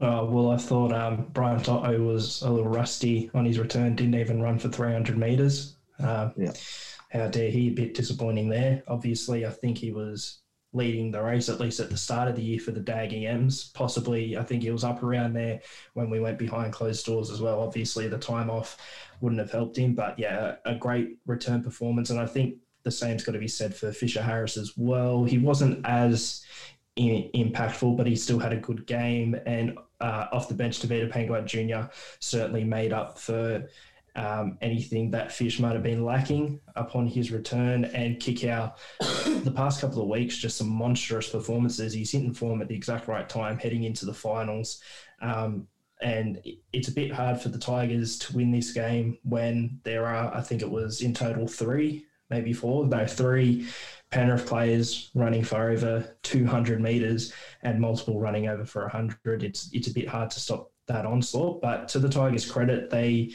Uh, 0.00 0.24
well, 0.28 0.52
I 0.52 0.58
thought 0.58 0.92
um, 0.92 1.26
Brian 1.32 1.60
To'o 1.60 2.00
was 2.02 2.42
a 2.42 2.50
little 2.50 2.70
rusty 2.70 3.32
on 3.34 3.44
his 3.44 3.58
return, 3.58 3.96
didn't 3.96 4.14
even 4.14 4.40
run 4.40 4.60
for 4.60 4.68
300 4.68 5.18
metres. 5.18 5.74
Uh, 5.98 6.30
yeah. 6.36 6.52
How 7.10 7.26
dare 7.26 7.50
he? 7.50 7.68
A 7.68 7.72
bit 7.72 7.94
disappointing 7.94 8.48
there. 8.48 8.84
Obviously, 8.86 9.44
I 9.44 9.50
think 9.50 9.76
he 9.76 9.90
was 9.90 10.38
leading 10.76 11.10
the 11.10 11.22
race, 11.22 11.48
at 11.48 11.58
least 11.58 11.80
at 11.80 11.90
the 11.90 11.96
start 11.96 12.28
of 12.28 12.36
the 12.36 12.42
year 12.42 12.60
for 12.60 12.70
the 12.70 12.80
Dally 12.80 13.26
Ms. 13.26 13.70
Possibly, 13.74 14.36
I 14.36 14.42
think 14.42 14.62
he 14.62 14.70
was 14.70 14.84
up 14.84 15.02
around 15.02 15.32
there 15.32 15.60
when 15.94 16.10
we 16.10 16.20
went 16.20 16.38
behind 16.38 16.72
closed 16.72 17.04
doors 17.06 17.30
as 17.30 17.40
well. 17.40 17.60
Obviously, 17.60 18.08
the 18.08 18.18
time 18.18 18.50
off 18.50 18.76
wouldn't 19.20 19.40
have 19.40 19.50
helped 19.50 19.78
him, 19.78 19.94
but 19.94 20.18
yeah, 20.18 20.56
a 20.64 20.74
great 20.74 21.16
return 21.26 21.62
performance. 21.62 22.10
And 22.10 22.20
I 22.20 22.26
think 22.26 22.56
the 22.82 22.90
same's 22.90 23.24
got 23.24 23.32
to 23.32 23.38
be 23.38 23.48
said 23.48 23.74
for 23.74 23.90
Fisher 23.90 24.22
Harris 24.22 24.56
as 24.56 24.74
well. 24.76 25.24
He 25.24 25.38
wasn't 25.38 25.84
as 25.86 26.44
in, 26.96 27.30
impactful, 27.34 27.96
but 27.96 28.06
he 28.06 28.14
still 28.14 28.38
had 28.38 28.52
a 28.52 28.58
good 28.58 28.86
game. 28.86 29.34
And 29.46 29.78
uh, 30.00 30.26
off 30.30 30.48
the 30.48 30.54
bench, 30.54 30.80
Tevita 30.80 31.10
Pangai 31.10 31.46
Jr. 31.46 31.90
certainly 32.20 32.64
made 32.64 32.92
up 32.92 33.18
for 33.18 33.68
um, 34.16 34.56
anything 34.62 35.10
that 35.10 35.30
Fish 35.30 35.60
might 35.60 35.74
have 35.74 35.82
been 35.82 36.04
lacking 36.04 36.58
upon 36.74 37.06
his 37.06 37.30
return. 37.30 37.84
And 37.84 38.16
Kikau, 38.16 38.74
the 39.44 39.52
past 39.52 39.80
couple 39.80 40.02
of 40.02 40.08
weeks, 40.08 40.38
just 40.38 40.56
some 40.56 40.68
monstrous 40.68 41.28
performances. 41.28 41.92
He's 41.92 42.10
hitting 42.10 42.34
form 42.34 42.62
at 42.62 42.68
the 42.68 42.74
exact 42.74 43.08
right 43.08 43.28
time, 43.28 43.58
heading 43.58 43.84
into 43.84 44.06
the 44.06 44.14
finals. 44.14 44.80
Um, 45.20 45.68
and 46.02 46.40
it's 46.72 46.88
a 46.88 46.92
bit 46.92 47.12
hard 47.12 47.40
for 47.40 47.50
the 47.50 47.58
Tigers 47.58 48.18
to 48.20 48.36
win 48.36 48.50
this 48.50 48.72
game 48.72 49.18
when 49.22 49.80
there 49.84 50.06
are, 50.06 50.34
I 50.34 50.40
think 50.40 50.62
it 50.62 50.70
was 50.70 51.02
in 51.02 51.14
total 51.14 51.46
three, 51.46 52.06
maybe 52.30 52.52
four, 52.52 52.86
no, 52.86 53.06
three 53.06 53.66
Penrith 54.10 54.46
players 54.46 55.10
running 55.14 55.42
for 55.42 55.70
over 55.70 56.16
200 56.22 56.80
metres 56.80 57.32
and 57.62 57.80
multiple 57.80 58.20
running 58.20 58.48
over 58.48 58.64
for 58.64 58.82
100. 58.82 59.42
It's, 59.42 59.70
it's 59.72 59.88
a 59.88 59.94
bit 59.94 60.08
hard 60.08 60.30
to 60.30 60.40
stop 60.40 60.70
that 60.86 61.06
onslaught. 61.06 61.60
But 61.60 61.88
to 61.88 61.98
the 61.98 62.08
Tigers' 62.08 62.50
credit, 62.50 62.90
they 62.90 63.34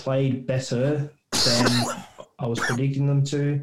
played 0.00 0.46
better 0.46 1.12
than 1.44 1.86
I 2.38 2.46
was 2.46 2.60
predicting 2.60 3.06
them 3.06 3.24
to. 3.26 3.62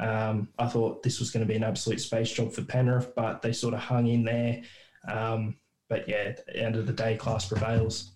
Um, 0.00 0.48
I 0.58 0.66
thought 0.66 1.02
this 1.02 1.18
was 1.18 1.30
going 1.30 1.44
to 1.44 1.48
be 1.48 1.56
an 1.56 1.64
absolute 1.64 2.00
space 2.00 2.30
job 2.30 2.52
for 2.52 2.62
Penrith, 2.62 3.14
but 3.16 3.42
they 3.42 3.52
sort 3.52 3.74
of 3.74 3.80
hung 3.80 4.06
in 4.06 4.24
there. 4.24 4.62
Um, 5.08 5.56
but 5.88 6.08
yeah, 6.08 6.16
at 6.16 6.46
the 6.46 6.56
end 6.56 6.76
of 6.76 6.86
the 6.86 6.92
day, 6.92 7.16
class 7.16 7.48
prevails. 7.48 8.12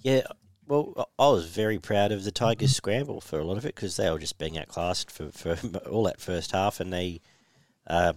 Yeah, 0.00 0.22
well, 0.66 1.10
I 1.18 1.28
was 1.28 1.46
very 1.46 1.78
proud 1.78 2.12
of 2.12 2.24
the 2.24 2.30
Tigers' 2.30 2.76
scramble 2.76 3.20
for 3.20 3.38
a 3.38 3.44
lot 3.44 3.58
of 3.58 3.66
it 3.66 3.74
because 3.74 3.96
they 3.96 4.10
were 4.10 4.18
just 4.18 4.38
being 4.38 4.56
outclassed 4.56 5.10
for, 5.10 5.30
for 5.32 5.56
all 5.90 6.04
that 6.04 6.20
first 6.20 6.52
half, 6.52 6.80
and 6.80 6.92
they 6.92 7.20
uh, 7.86 8.14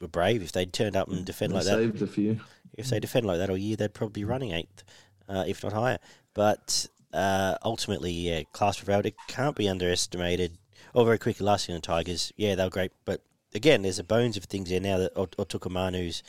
were 0.00 0.08
brave. 0.08 0.42
If 0.42 0.52
they'd 0.52 0.72
turned 0.72 0.96
up 0.96 1.08
and 1.08 1.24
defend 1.24 1.52
they 1.52 1.56
like 1.56 1.64
saved 1.64 1.98
that, 1.98 2.04
a 2.04 2.06
few. 2.06 2.40
If 2.74 2.88
they 2.88 3.00
defend 3.00 3.26
like 3.26 3.38
that 3.38 3.50
all 3.50 3.58
year, 3.58 3.76
they'd 3.76 3.94
probably 3.94 4.20
be 4.20 4.24
running 4.24 4.52
eighth, 4.52 4.84
uh, 5.28 5.44
if 5.46 5.64
not 5.64 5.72
higher. 5.72 5.98
But 6.34 6.86
uh, 7.12 7.56
ultimately, 7.64 8.12
yeah, 8.12 8.42
class 8.52 8.76
prevailed. 8.76 9.06
It 9.06 9.16
can't 9.28 9.56
be 9.56 9.68
underestimated. 9.68 10.58
Oh, 10.94 11.04
very 11.04 11.18
quickly, 11.18 11.44
last 11.44 11.68
year 11.68 11.76
the 11.76 11.82
Tigers, 11.82 12.32
yeah, 12.36 12.54
they 12.54 12.64
were 12.64 12.70
great. 12.70 12.92
But 13.04 13.22
again, 13.54 13.82
there's 13.82 13.98
a 13.98 14.04
bones 14.04 14.36
of 14.36 14.44
things 14.44 14.70
there 14.70 14.80
now 14.80 14.98
that 14.98 15.14
Utoikamanu's 15.14 16.22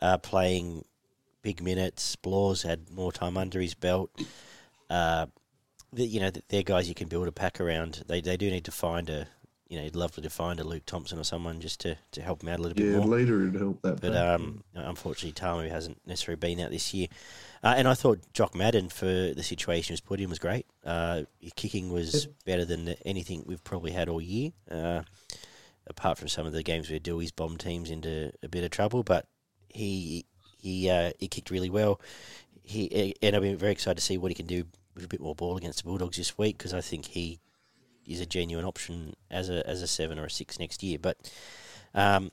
uh, 0.00 0.18
playing 0.18 0.84
big 1.42 1.62
minutes. 1.62 2.16
Blore's 2.16 2.62
had 2.62 2.90
more 2.90 3.12
time 3.12 3.36
under 3.36 3.60
his 3.60 3.74
belt. 3.74 4.10
Uh, 4.90 5.26
the, 5.92 6.04
you 6.04 6.20
know, 6.20 6.30
they're 6.48 6.62
guys 6.62 6.88
you 6.88 6.94
can 6.94 7.08
build 7.08 7.28
a 7.28 7.32
pack 7.32 7.60
around. 7.60 8.04
They 8.06 8.20
they 8.20 8.36
do 8.36 8.50
need 8.50 8.64
to 8.64 8.72
find 8.72 9.08
a, 9.08 9.28
you 9.68 9.76
know, 9.76 9.84
you'd 9.84 9.96
love 9.96 10.12
to 10.12 10.30
find 10.30 10.60
a 10.60 10.64
Luke 10.64 10.84
Thompson 10.86 11.18
or 11.18 11.24
someone 11.24 11.60
just 11.60 11.80
to, 11.80 11.96
to 12.12 12.22
help 12.22 12.42
him 12.42 12.50
out 12.50 12.60
a 12.60 12.62
little 12.62 12.78
yeah, 12.78 12.92
bit 12.92 12.98
more. 12.98 13.06
Yeah, 13.06 13.24
later 13.24 13.38
would 13.38 13.54
help 13.54 13.82
that. 13.82 14.00
But 14.00 14.16
um, 14.16 14.62
unfortunately, 14.74 15.32
Tamou 15.32 15.68
hasn't 15.68 15.98
necessarily 16.06 16.38
been 16.38 16.60
out 16.60 16.70
this 16.70 16.94
year. 16.94 17.08
Uh, 17.64 17.74
and 17.76 17.88
I 17.88 17.94
thought 17.94 18.20
Jock 18.32 18.54
Madden 18.54 18.88
for 18.88 19.06
the 19.06 19.42
situation 19.42 19.88
he 19.88 19.92
was 19.94 20.00
put 20.00 20.20
in 20.20 20.28
was 20.28 20.38
great. 20.38 20.66
Uh, 20.84 21.22
his 21.40 21.52
kicking 21.54 21.92
was 21.92 22.28
better 22.44 22.64
than 22.64 22.94
anything 23.04 23.42
we've 23.46 23.64
probably 23.64 23.90
had 23.90 24.08
all 24.08 24.20
year. 24.20 24.52
Uh, 24.70 25.02
apart 25.88 26.18
from 26.18 26.28
some 26.28 26.46
of 26.46 26.52
the 26.52 26.62
games 26.62 26.90
where 26.90 26.98
Dewey's 26.98 27.32
bomb 27.32 27.56
teams 27.56 27.90
into 27.90 28.32
a 28.42 28.48
bit 28.48 28.64
of 28.64 28.70
trouble, 28.70 29.02
but 29.02 29.26
he 29.68 30.26
he 30.58 30.88
uh, 30.90 31.12
he 31.18 31.28
kicked 31.28 31.50
really 31.50 31.70
well. 31.70 32.00
He 32.62 33.14
and 33.22 33.36
I've 33.36 33.42
been 33.42 33.56
very 33.56 33.72
excited 33.72 33.96
to 33.96 34.02
see 34.02 34.18
what 34.18 34.30
he 34.30 34.34
can 34.34 34.46
do 34.46 34.64
with 34.94 35.04
a 35.04 35.08
bit 35.08 35.20
more 35.20 35.34
ball 35.34 35.56
against 35.56 35.78
the 35.78 35.84
Bulldogs 35.84 36.16
this 36.16 36.36
week 36.38 36.58
because 36.58 36.74
I 36.74 36.80
think 36.80 37.06
he 37.06 37.38
is 38.06 38.20
a 38.20 38.26
genuine 38.26 38.64
option 38.64 39.14
as 39.30 39.50
a 39.50 39.66
as 39.68 39.82
a 39.82 39.86
seven 39.86 40.18
or 40.18 40.24
a 40.24 40.30
six 40.30 40.58
next 40.58 40.82
year. 40.82 40.98
But 40.98 41.16
um, 41.94 42.30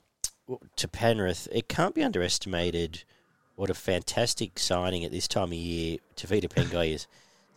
to 0.76 0.88
Penrith, 0.88 1.48
it 1.52 1.68
can't 1.68 1.94
be 1.94 2.02
underestimated 2.02 3.04
what 3.56 3.70
a 3.70 3.74
fantastic 3.74 4.58
signing 4.58 5.04
at 5.04 5.12
this 5.12 5.28
time 5.28 5.48
of 5.48 5.54
year 5.54 5.98
Tevita 6.16 6.48
Pangai 6.48 6.94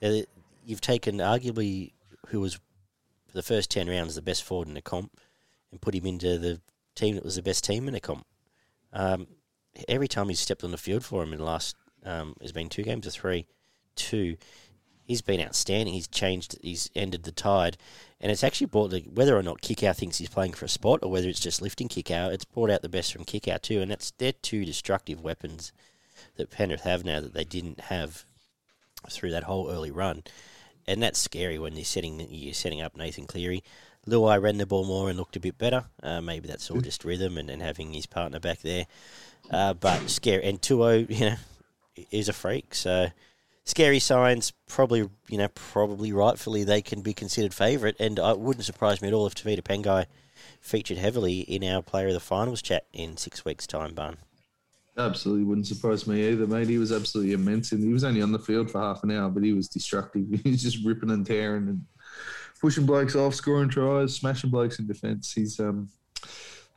is. 0.02 0.26
You've 0.65 0.81
taken 0.81 1.18
arguably 1.18 1.94
who 2.27 2.41
was 2.41 2.56
for 2.56 3.34
the 3.34 3.44
first 3.44 3.72
ten 3.72 3.89
rounds 3.89 4.15
the 4.15 4.22
best 4.22 4.44
forward 4.44 4.68
in 4.68 4.73
the 4.73 4.81
comp 4.81 5.18
and 5.72 5.81
put 5.81 5.95
him 5.95 6.06
into 6.06 6.38
the 6.38 6.60
team 6.95 7.15
that 7.15 7.23
was 7.23 7.35
the 7.35 7.41
best 7.41 7.64
team 7.64 7.88
in 7.88 7.94
the 7.94 7.99
comp. 7.99 8.26
Um, 8.94 9.27
every 9.88 10.07
time 10.07 10.30
he's 10.30 10.39
stepped 10.39 10.64
on 10.64 10.72
the 10.72 10.77
field 10.77 11.06
for 11.06 11.23
him 11.23 11.34
in 11.34 11.39
the 11.39 11.45
last, 11.45 11.76
um, 12.03 12.35
has 12.41 12.52
been 12.52 12.69
two 12.69 12.84
games 12.84 13.07
or 13.07 13.11
three, 13.11 13.45
two. 13.95 14.38
He's 15.07 15.21
been 15.21 15.39
outstanding. 15.39 15.93
He's 15.93 16.09
changed. 16.09 16.57
He's 16.61 16.89
ended 16.93 17.23
the 17.23 17.31
tide, 17.31 17.77
and 18.19 18.29
it's 18.29 18.43
actually 18.43 18.67
brought 18.67 18.89
the 18.89 18.99
whether 19.03 19.38
or 19.38 19.41
not 19.41 19.61
Kikau 19.61 19.95
thinks 19.95 20.17
he's 20.17 20.27
playing 20.27 20.51
for 20.51 20.65
a 20.65 20.69
spot 20.69 20.99
or 21.01 21.09
whether 21.09 21.29
it's 21.29 21.39
just 21.39 21.61
lifting 21.61 21.88
Kikau. 21.88 22.29
It's 22.29 22.43
brought 22.43 22.69
out 22.69 22.81
the 22.81 22.89
best 22.89 23.13
from 23.13 23.23
Kikau 23.23 23.61
too, 23.61 23.81
and 23.81 23.89
that's 23.89 24.11
they're 24.11 24.34
two 24.34 24.65
destructive 24.65 25.21
weapons 25.21 25.71
that 26.35 26.51
Penrith 26.51 26.81
have 26.81 27.05
now 27.05 27.21
that 27.21 27.34
they 27.34 27.45
didn't 27.45 27.79
have 27.79 28.25
through 29.09 29.31
that 29.31 29.45
whole 29.45 29.71
early 29.71 29.91
run, 29.91 30.23
and 30.85 31.01
that's 31.01 31.19
scary 31.19 31.57
when 31.57 31.77
you're 31.77 31.85
setting 31.85 32.27
you're 32.29 32.53
setting 32.53 32.81
up 32.81 32.97
Nathan 32.97 33.27
Cleary. 33.27 33.63
Luai 34.05 34.41
ran 34.41 34.57
the 34.57 34.65
ball 34.65 34.84
more 34.84 35.09
and 35.09 35.17
looked 35.17 35.38
a 35.38 35.39
bit 35.39 35.57
better. 35.57 35.85
Uh, 36.03 36.19
maybe 36.19 36.49
that's 36.49 36.69
all 36.69 36.81
just 36.81 37.05
rhythm 37.05 37.38
and, 37.38 37.49
and 37.49 37.61
having 37.61 37.93
his 37.93 38.05
partner 38.05 38.39
back 38.39 38.59
there. 38.59 38.88
Uh, 39.49 39.73
but 39.73 40.09
scary. 40.09 40.43
And 40.43 40.61
To'o, 40.61 40.91
you 41.09 41.29
know, 41.29 41.35
is 42.11 42.29
a 42.29 42.34
freak. 42.34 42.73
So 42.75 43.07
scary 43.68 43.99
signs. 43.99 44.53
Probably, 44.68 45.10
you 45.27 45.38
know, 45.38 45.49
probably 45.49 46.11
rightfully 46.11 46.64
they 46.64 46.81
can 46.81 47.02
be 47.02 47.14
considered 47.14 47.53
favourite. 47.53 47.95
And 47.99 48.18
it 48.18 48.39
wouldn't 48.39 48.65
surprise 48.65 49.02
me 49.02 49.10
at 49.10 49.14
all 49.14 49.27
if 49.27 49.35
Tevita 49.35 49.61
Pangai 49.61 50.06
featured 50.61 50.98
heavily 50.98 51.41
in 51.41 51.64
our 51.64 51.81
Player 51.81 52.07
of 52.07 52.14
the 52.14 52.19
Finals 52.19 52.61
chat 52.61 52.88
in 52.94 53.18
six 53.18 53.45
weeks' 53.45 53.68
time, 53.68 53.94
Bun. 53.94 54.18
Absolutely 54.98 55.44
wouldn't 55.44 55.68
surprise 55.68 56.07
me 56.07 56.27
either, 56.27 56.48
mate. 56.48 56.68
He 56.68 56.80
was 56.80 56.91
absolutely 56.91 57.34
immense, 57.34 57.72
and 57.72 57.84
he 57.84 57.94
was 57.94 58.03
only 58.03 58.22
on 58.22 58.31
the 58.31 58.39
field 58.39 58.72
for 58.72 58.81
half 58.81 59.03
an 59.03 59.11
hour, 59.11 59.30
but 59.30 59.44
he 59.44 59.53
was 59.53 59.68
destructive. 59.68 60.26
He 60.44 60.49
was 60.49 60.64
just 60.64 60.84
ripping 60.84 61.11
and 61.11 61.23
tearing 61.23 61.68
and 61.68 61.85
pushing 62.60 62.88
blokes 62.88 63.15
off, 63.15 63.35
scoring 63.35 63.69
tries, 63.69 64.15
smashing 64.15 64.49
blokes 64.49 64.80
in 64.80 64.88
defence. 64.88 65.31
He's 65.34 65.60
um, 65.60 65.89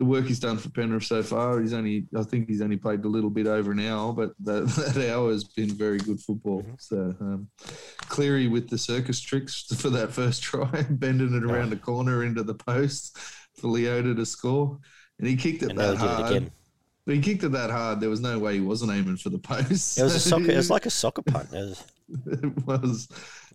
the 0.00 0.06
work 0.06 0.24
he's 0.24 0.40
done 0.40 0.56
for 0.56 0.70
Penrith 0.70 1.04
so 1.04 1.22
far. 1.22 1.60
He's 1.60 1.74
only, 1.74 2.06
I 2.16 2.22
think, 2.22 2.48
he's 2.48 2.62
only 2.62 2.78
played 2.78 3.04
a 3.04 3.08
little 3.08 3.28
bit 3.28 3.46
over 3.46 3.70
an 3.70 3.86
hour, 3.86 4.14
but 4.14 4.32
that, 4.40 4.66
that 4.94 5.12
hour 5.12 5.30
has 5.30 5.44
been 5.44 5.68
very 5.68 5.98
good 5.98 6.18
football. 6.18 6.62
Mm-hmm. 6.62 6.74
So 6.78 7.14
um, 7.20 7.48
Cleary 8.08 8.48
with 8.48 8.70
the 8.70 8.78
circus 8.78 9.20
tricks 9.20 9.66
for 9.78 9.90
that 9.90 10.10
first 10.10 10.42
try, 10.42 10.86
bending 10.90 11.34
it 11.34 11.44
around 11.44 11.68
the 11.68 11.76
corner 11.76 12.24
into 12.24 12.42
the 12.42 12.54
post 12.54 13.18
for 13.58 13.68
Leota 13.68 14.16
to 14.16 14.24
score, 14.24 14.78
and 15.18 15.28
he 15.28 15.36
kicked 15.36 15.62
it 15.62 15.70
and 15.70 15.78
that 15.78 15.98
hard. 15.98 16.32
It 16.32 16.52
But 17.04 17.16
he 17.16 17.20
kicked 17.20 17.44
it 17.44 17.52
that 17.52 17.68
hard. 17.68 18.00
There 18.00 18.08
was 18.08 18.22
no 18.22 18.38
way 18.38 18.54
he 18.54 18.60
wasn't 18.60 18.92
aiming 18.92 19.18
for 19.18 19.28
the 19.28 19.38
post. 19.38 19.98
It 19.98 20.02
was 20.02 20.14
a 20.14 20.20
soccer. 20.20 20.50
It 20.50 20.56
was 20.56 20.70
like 20.70 20.86
a 20.86 20.90
soccer 20.90 21.20
punt. 21.20 21.50
It 21.52 21.58
was, 21.58 21.84
it 22.26 22.66
was. 22.66 23.08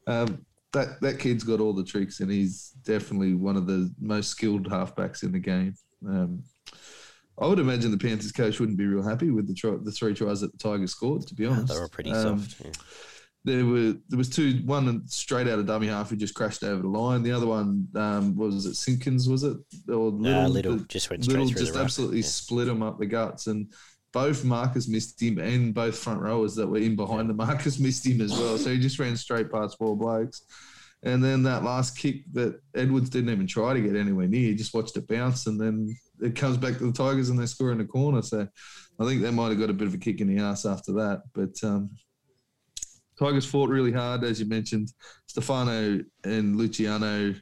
Um, 0.05 0.45
that 0.73 1.01
that 1.01 1.17
kid's 1.17 1.43
got 1.43 1.59
all 1.59 1.73
the 1.73 1.83
tricks, 1.83 2.19
and 2.19 2.29
he's 2.29 2.73
definitely 2.83 3.33
one 3.33 3.55
of 3.55 3.65
the 3.65 3.91
most 3.99 4.29
skilled 4.29 4.69
halfbacks 4.69 5.23
in 5.23 5.31
the 5.31 5.39
game. 5.39 5.73
Um, 6.07 6.43
I 7.39 7.47
would 7.47 7.59
imagine 7.59 7.91
the 7.91 7.97
Panthers 7.97 8.31
coach 8.31 8.59
wouldn't 8.59 8.77
be 8.77 8.85
real 8.85 9.03
happy 9.03 9.29
with 9.29 9.47
the 9.47 9.53
try, 9.53 9.75
the 9.81 9.91
three 9.91 10.13
tries 10.13 10.41
that 10.41 10.51
the 10.51 10.57
Tigers 10.57 10.91
scored. 10.91 11.27
To 11.27 11.35
be 11.35 11.45
honest, 11.45 11.73
they 11.73 11.79
were 11.79 11.89
pretty 11.89 12.11
Um, 12.11 12.39
soft. 12.39 12.61
yeah. 12.63 12.71
there 13.43 13.65
were 13.65 13.93
there 14.09 14.17
was 14.17 14.29
two 14.29 14.61
one 14.65 15.05
straight 15.07 15.47
out 15.47 15.59
of 15.59 15.65
dummy 15.65 15.87
half 15.87 16.09
who 16.09 16.15
just 16.15 16.33
crashed 16.33 16.63
over 16.63 16.81
the 16.81 16.87
line. 16.87 17.23
The 17.23 17.31
other 17.33 17.45
one 17.47 17.87
um, 17.95 18.35
was 18.37 18.65
it 18.65 18.75
Simpkins 18.75 19.27
was 19.27 19.43
it 19.43 19.57
or 19.89 20.11
Nah, 20.13 20.47
little 20.47 20.77
the- 20.77 20.85
just 20.85 21.09
went 21.09 21.23
straight 21.25 21.39
little 21.43 21.59
just 21.59 21.75
absolutely 21.75 22.19
Yeah. 22.21 22.25
split 22.27 22.67
him 22.67 22.81
up 22.83 22.99
the 22.99 23.05
guts 23.05 23.47
and. 23.47 23.71
Both 24.13 24.45
markers 24.45 24.87
missed 24.87 25.21
him, 25.21 25.39
and 25.39 25.73
both 25.73 25.97
front 25.99 26.21
rowers 26.21 26.55
that 26.55 26.65
were 26.67 26.77
in 26.77 26.95
behind 26.95 27.29
the 27.29 27.33
markers 27.33 27.77
missed 27.81 28.05
him 28.07 28.21
as 28.21 28.31
well. 28.31 28.57
So 28.57 28.71
he 28.71 28.79
just 28.79 28.97
ran 28.97 29.17
straight 29.17 29.51
past 29.51 29.77
four 29.77 29.97
blokes. 29.97 30.43
And 31.05 31.23
then 31.23 31.43
that 31.43 31.63
last 31.63 31.97
kick 31.97 32.23
that 32.33 32.59
Edwards 32.75 33.09
didn't 33.09 33.29
even 33.29 33.47
try 33.47 33.73
to 33.73 33.81
get 33.81 33.95
anywhere 33.95 34.27
near, 34.27 34.49
he 34.49 34.55
just 34.55 34.73
watched 34.73 34.97
it 34.97 35.07
bounce, 35.07 35.45
and 35.45 35.61
then 35.61 35.95
it 36.21 36.35
comes 36.35 36.57
back 36.57 36.77
to 36.77 36.85
the 36.85 36.91
Tigers 36.91 37.29
and 37.29 37.39
they 37.39 37.45
score 37.45 37.71
in 37.71 37.77
the 37.77 37.85
corner. 37.85 38.21
So 38.21 38.47
I 38.99 39.05
think 39.05 39.21
they 39.21 39.31
might 39.31 39.49
have 39.49 39.59
got 39.59 39.69
a 39.69 39.73
bit 39.73 39.87
of 39.87 39.93
a 39.93 39.97
kick 39.97 40.19
in 40.19 40.35
the 40.35 40.43
ass 40.43 40.65
after 40.65 40.93
that. 40.93 41.21
But 41.33 41.63
um, 41.63 41.91
Tigers 43.19 43.45
fought 43.45 43.69
really 43.69 43.91
hard, 43.91 44.23
as 44.23 44.39
you 44.39 44.47
mentioned. 44.47 44.91
Stefano 45.27 45.99
and 46.23 46.55
Luciano 46.55 47.35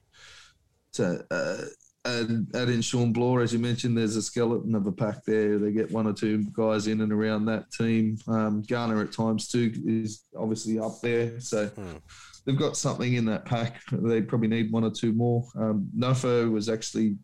to 0.94 1.26
uh, 1.31 1.65
add, 2.06 2.48
add 2.53 2.69
in 2.69 2.81
Shawn 2.81 3.14
Blore, 3.14 3.41
as 3.41 3.53
you 3.53 3.60
mentioned. 3.60 3.98
There's 3.98 4.15
a 4.15 4.22
skeleton 4.22 4.76
of 4.76 4.88
a 4.88 4.91
pack 4.91 5.23
there. 5.26 5.57
They 5.57 5.72
get 5.72 5.91
one 5.91 6.07
or 6.07 6.14
two 6.14 6.44
guys 6.52 6.88
in 6.88 7.02
and 7.02 7.14
around 7.14 7.45
that 7.45 7.72
team. 7.72 8.18
Um, 8.27 8.61
Garner 8.68 9.02
at 9.02 9.14
times 9.14 9.48
too 9.48 9.72
is 9.85 10.26
obviously 10.38 10.80
up 10.80 10.99
there, 11.02 11.40
so 11.40 11.68
Hmm. 11.68 11.98
They've 12.45 12.57
got 12.57 12.78
something 12.78 13.14
in 13.14 13.26
that 13.26 13.45
pack. 13.45 13.82
They 13.91 14.22
probably 14.22 14.48
need 14.48 14.72
one 14.72 14.84
or 14.84 14.91
two 14.91 15.14
more. 15.14 15.45
Um, 15.56 15.90
Nofo 15.98 16.52
was 16.52 16.70
actually 16.70 17.15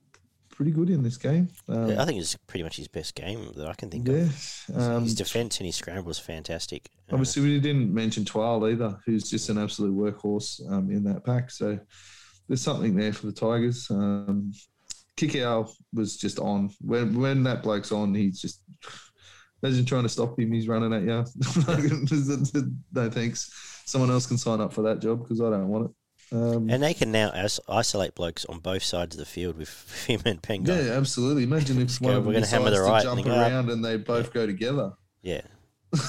pretty 0.59 0.71
good 0.71 0.89
in 0.89 1.01
this 1.01 1.17
game. 1.17 1.47
Um, 1.69 1.97
I 1.97 2.05
think 2.05 2.19
it's 2.19 2.35
pretty 2.47 2.63
much 2.63 2.75
his 2.75 2.89
best 2.89 3.15
game 3.15 3.51
that 3.55 3.67
I 3.67 3.73
can 3.73 3.89
think 3.89 4.07
yeah. 4.07 4.15
of. 4.15 4.63
Um, 4.75 5.03
his 5.03 5.15
defense 5.15 5.57
and 5.59 5.65
his 5.65 5.77
scramble 5.77 6.03
was 6.03 6.19
fantastic. 6.19 6.89
Uh, 7.09 7.13
Obviously, 7.13 7.43
we 7.43 7.59
didn't 7.59 7.93
mention 7.93 8.25
Twal 8.25 8.67
either, 8.67 8.99
who's 9.05 9.29
just 9.29 9.49
an 9.49 9.57
absolute 9.57 9.95
workhorse 9.95 10.61
um, 10.71 10.91
in 10.91 11.03
that 11.05 11.23
pack. 11.23 11.49
So 11.49 11.79
there's 12.47 12.61
something 12.61 12.95
there 12.95 13.13
for 13.13 13.27
the 13.27 13.31
Tigers. 13.31 13.87
Um, 13.89 14.51
Kikau 15.15 15.71
was 15.93 16.17
just 16.17 16.39
on. 16.39 16.71
When 16.81 17.19
when 17.19 17.43
that 17.43 17.63
bloke's 17.63 17.91
on, 17.91 18.13
he's 18.13 18.41
just 18.41 18.61
imagine 19.63 19.85
trying 19.85 20.03
to 20.03 20.09
stop 20.09 20.37
him. 20.39 20.51
He's 20.51 20.67
running 20.67 20.93
at 20.93 21.03
you. 21.03 21.25
no 22.93 23.09
thanks. 23.09 23.78
Someone 23.89 24.11
else 24.11 24.25
can 24.27 24.37
sign 24.37 24.61
up 24.61 24.71
for 24.73 24.81
that 24.83 24.99
job 24.99 25.19
because 25.23 25.41
I 25.41 25.49
don't 25.49 25.67
want 25.67 25.85
it. 25.89 25.91
Um, 26.31 26.69
and 26.69 26.83
they 26.83 26.93
can 26.93 27.11
now 27.11 27.29
is- 27.31 27.59
isolate 27.67 28.13
blokes 28.13 28.45
on 28.45 28.59
both 28.59 28.83
sides 28.83 29.15
of 29.15 29.19
the 29.19 29.25
field 29.25 29.57
with 29.57 30.05
him 30.07 30.21
and 30.25 30.41
Penga. 30.41 30.67
yeah, 30.67 30.93
absolutely. 30.93 31.43
Imagine 31.43 31.81
if 31.81 31.99
one 32.01 32.13
go, 32.13 32.19
of 32.19 32.25
"We're 32.27 32.33
them 32.33 32.41
decides 32.43 32.65
the 32.65 32.69
to 32.71 33.01
jump 33.03 33.19
and 33.25 33.27
around 33.29 33.69
and 33.71 33.83
they 33.83 33.97
both 33.97 34.27
Yeah. 34.27 34.33
go 34.33 34.45
together. 34.45 34.91
yeah. 35.23 35.41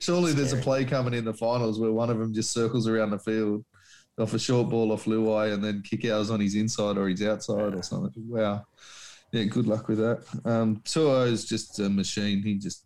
Surely 0.00 0.32
there's 0.32 0.52
a 0.52 0.56
play 0.56 0.84
coming 0.84 1.14
in 1.14 1.24
the 1.24 1.32
finals 1.34 1.78
where 1.78 1.92
one 1.92 2.10
of 2.10 2.18
them 2.18 2.34
just 2.34 2.50
circles 2.52 2.88
around 2.88 3.10
the 3.10 3.18
field 3.18 3.64
off 4.18 4.34
a 4.34 4.38
short 4.38 4.68
ball 4.68 4.92
off 4.92 5.04
Luai 5.04 5.54
and 5.54 5.62
then 5.64 5.82
Kikau's 5.82 6.30
on 6.30 6.40
his 6.40 6.54
inside 6.56 6.98
or 6.98 7.08
his 7.08 7.22
outside 7.22 7.74
or 7.74 7.82
something. 7.82 8.12
Wow. 8.28 8.64
Yeah, 9.32 9.44
good 9.44 9.66
luck 9.66 9.88
with 9.88 9.98
that. 9.98 10.24
Um, 10.44 10.82
Tuo 10.84 11.22
is 11.26 11.44
just 11.46 11.78
a 11.78 11.88
machine. 11.88 12.42
He 12.42 12.56
just 12.56 12.84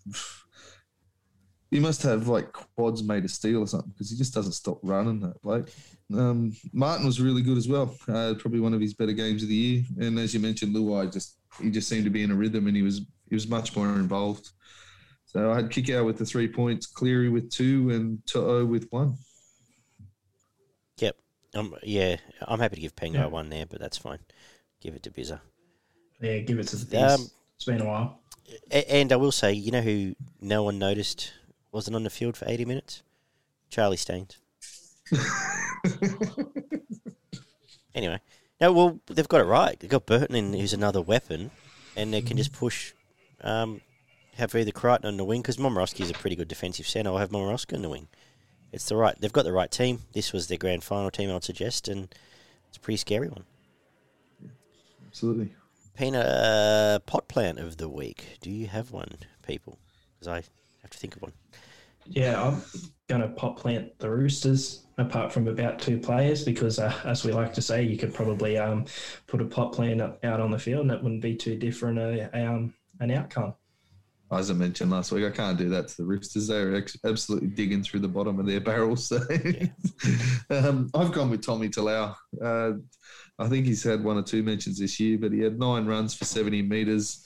he 1.70 1.80
must 1.80 2.02
have 2.02 2.28
like 2.28 2.52
quads 2.52 3.02
made 3.02 3.24
of 3.24 3.30
steel 3.30 3.62
or 3.62 3.66
something 3.66 3.90
because 3.90 4.10
he 4.10 4.16
just 4.16 4.32
doesn't 4.34 4.52
stop 4.52 4.78
running 4.82 5.20
that 5.20 5.40
bloke. 5.42 5.68
Um, 6.14 6.56
Martin 6.72 7.04
was 7.06 7.20
really 7.20 7.42
good 7.42 7.58
as 7.58 7.68
well. 7.68 7.94
Uh, 8.08 8.34
probably 8.38 8.60
one 8.60 8.72
of 8.74 8.80
his 8.80 8.94
better 8.94 9.12
games 9.12 9.42
of 9.42 9.48
the 9.48 9.54
year. 9.54 9.82
And 9.98 10.18
as 10.18 10.32
you 10.32 10.40
mentioned, 10.40 10.74
Luai 10.74 11.12
just 11.12 11.38
he 11.60 11.70
just 11.70 11.88
seemed 11.88 12.04
to 12.04 12.10
be 12.10 12.22
in 12.22 12.30
a 12.30 12.34
rhythm 12.34 12.66
and 12.68 12.76
he 12.76 12.82
was 12.82 13.00
he 13.28 13.34
was 13.34 13.48
much 13.48 13.74
more 13.76 13.88
involved. 13.96 14.50
So 15.24 15.50
I 15.50 15.56
had 15.56 15.70
Kikau 15.70 16.06
with 16.06 16.18
the 16.18 16.24
three 16.24 16.46
points, 16.48 16.86
Cleary 16.86 17.28
with 17.28 17.50
two, 17.50 17.90
and 17.90 18.24
To'o 18.26 18.64
with 18.64 18.86
one. 18.90 19.16
Yep. 20.98 21.16
Um, 21.54 21.74
yeah, 21.82 22.16
I'm 22.42 22.60
happy 22.60 22.76
to 22.76 22.82
give 22.82 22.94
Penga 22.96 23.14
Yeah. 23.14 23.26
one 23.26 23.50
there, 23.50 23.66
but 23.66 23.80
that's 23.80 23.98
fine. 23.98 24.20
Give 24.80 24.94
it 24.94 25.02
to 25.02 25.10
Bizza. 25.10 25.40
Yeah, 26.20 26.38
give 26.38 26.58
it 26.58 26.68
to 26.68 26.76
the 26.76 26.86
Bees. 26.86 27.00
Um, 27.20 27.26
it's 27.56 27.64
been 27.64 27.80
a 27.80 27.84
while. 27.86 28.20
And 28.70 29.12
I 29.12 29.16
will 29.16 29.32
say, 29.32 29.52
you 29.52 29.72
know 29.72 29.80
who 29.80 30.14
no 30.40 30.62
one 30.62 30.78
noticed 30.78 31.32
wasn't 31.76 31.94
on 31.94 32.02
the 32.02 32.10
field 32.10 32.36
for 32.36 32.48
80 32.48 32.64
minutes? 32.64 33.02
Charlie 33.70 33.96
Staines. 33.96 34.38
Anyway, 37.96 38.20
no, 38.60 38.72
well, 38.72 39.00
they've 39.06 39.26
got 39.26 39.40
it 39.40 39.44
right. 39.44 39.80
They've 39.80 39.90
got 39.90 40.04
Burton 40.04 40.36
in, 40.36 40.52
who's 40.52 40.74
another 40.74 41.00
weapon, 41.00 41.50
and 41.96 42.12
they 42.12 42.20
can 42.20 42.36
just 42.36 42.52
push, 42.52 42.92
um, 43.40 43.80
have 44.34 44.54
either 44.54 44.70
Crichton 44.70 45.08
on 45.08 45.16
the 45.16 45.24
wing, 45.24 45.40
because 45.40 45.56
Momirovski 45.56 46.02
is 46.02 46.10
a 46.10 46.14
pretty 46.14 46.36
good 46.36 46.46
defensive 46.46 46.86
centre, 46.86 47.10
or 47.10 47.18
have 47.18 47.30
Momirovski 47.30 47.74
on 47.74 47.80
the 47.80 47.88
wing. 47.88 48.08
It's 48.70 48.86
the 48.86 48.96
right, 48.96 49.18
they've 49.18 49.32
got 49.32 49.44
the 49.44 49.52
right 49.52 49.70
team. 49.70 50.00
This 50.12 50.34
was 50.34 50.46
their 50.46 50.58
grand 50.58 50.84
final 50.84 51.10
team, 51.10 51.30
I 51.30 51.32
would 51.32 51.44
suggest, 51.44 51.88
and 51.88 52.14
it's 52.68 52.76
a 52.76 52.80
pretty 52.80 52.98
scary 52.98 53.28
one. 53.30 53.44
Absolutely. 55.08 55.54
Peanut 55.96 56.26
uh, 56.26 56.98
pot 57.06 57.28
plant 57.28 57.58
of 57.58 57.78
the 57.78 57.88
week. 57.88 58.36
Do 58.42 58.50
you 58.50 58.66
have 58.66 58.90
one, 58.90 59.16
people? 59.46 59.78
Because 60.20 60.28
I 60.28 60.42
have 60.86 60.92
to 60.92 60.98
think 60.98 61.16
of 61.16 61.22
one. 61.22 61.32
Yeah, 62.06 62.40
I'm 62.40 62.62
going 63.08 63.22
to 63.22 63.28
pop 63.28 63.58
plant 63.58 63.98
the 63.98 64.08
Roosters, 64.08 64.86
apart 64.98 65.32
from 65.32 65.48
about 65.48 65.80
two 65.80 65.98
players, 65.98 66.44
because 66.44 66.78
uh, 66.78 66.94
as 67.04 67.24
we 67.24 67.32
like 67.32 67.52
to 67.54 67.62
say, 67.62 67.82
you 67.82 67.98
could 67.98 68.14
probably 68.14 68.56
um, 68.56 68.84
put 69.26 69.40
a 69.40 69.44
pot 69.44 69.72
plant 69.72 70.00
out 70.00 70.40
on 70.40 70.50
the 70.50 70.58
field 70.58 70.82
and 70.82 70.92
it 70.92 71.02
wouldn't 71.02 71.22
be 71.22 71.34
too 71.34 71.56
different 71.56 71.98
a, 71.98 72.30
a, 72.32 72.46
um, 72.46 72.72
an 73.00 73.10
outcome. 73.10 73.54
As 74.30 74.50
I 74.50 74.54
mentioned 74.54 74.90
last 74.90 75.12
week, 75.12 75.24
I 75.24 75.30
can't 75.30 75.58
do 75.58 75.68
that 75.68 75.86
to 75.88 75.96
the 75.98 76.04
Roosters. 76.04 76.48
They're 76.48 76.74
ex- 76.74 76.98
absolutely 77.04 77.48
digging 77.48 77.82
through 77.82 78.00
the 78.00 78.08
bottom 78.08 78.40
of 78.40 78.46
their 78.46 78.60
barrels. 78.60 79.12
So 80.48 80.58
um, 80.68 80.88
I've 80.94 81.12
gone 81.12 81.30
with 81.30 81.44
Tommy 81.44 81.68
Talau. 81.68 82.14
Uh, 82.40 82.72
I 83.38 83.48
think 83.48 83.66
he's 83.66 83.82
had 83.82 84.02
one 84.02 84.16
or 84.16 84.22
two 84.22 84.42
mentions 84.42 84.78
this 84.78 85.00
year, 85.00 85.18
but 85.18 85.32
he 85.32 85.40
had 85.40 85.58
nine 85.58 85.86
runs 85.86 86.14
for 86.14 86.24
70 86.24 86.62
metres, 86.62 87.25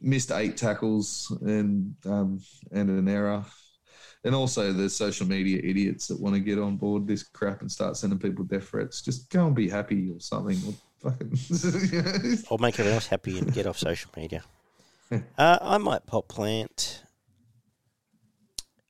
missed 0.00 0.32
eight 0.32 0.56
tackles 0.56 1.36
and 1.42 1.94
um, 2.06 2.40
and 2.72 2.90
an 2.90 3.08
error. 3.08 3.44
And 4.24 4.34
also 4.34 4.72
the 4.72 4.90
social 4.90 5.26
media 5.26 5.60
idiots 5.62 6.08
that 6.08 6.20
want 6.20 6.34
to 6.34 6.40
get 6.40 6.58
on 6.58 6.76
board 6.76 7.06
this 7.06 7.22
crap 7.22 7.60
and 7.60 7.70
start 7.70 7.96
sending 7.96 8.18
people 8.18 8.44
death 8.44 8.68
threats. 8.68 9.00
Just 9.00 9.30
go 9.30 9.46
and 9.46 9.54
be 9.54 9.68
happy 9.68 10.10
or 10.10 10.20
something. 10.20 10.58
Or 11.00 11.12
fucking 11.12 12.38
I'll 12.50 12.58
make 12.58 12.74
everyone 12.74 12.94
else 12.94 13.06
happy 13.06 13.38
and 13.38 13.52
get 13.54 13.66
off 13.66 13.78
social 13.78 14.10
media. 14.16 14.42
Uh, 15.38 15.58
I 15.62 15.78
might 15.78 16.04
pop 16.04 16.28
plant. 16.28 17.02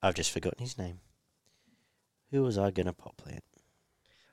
I've 0.02 0.14
just 0.14 0.32
forgotten 0.32 0.58
his 0.58 0.76
name. 0.76 0.98
Who 2.32 2.42
was 2.42 2.58
I 2.58 2.72
going 2.72 2.86
to 2.86 2.92
pop 2.92 3.16
plant? 3.16 3.44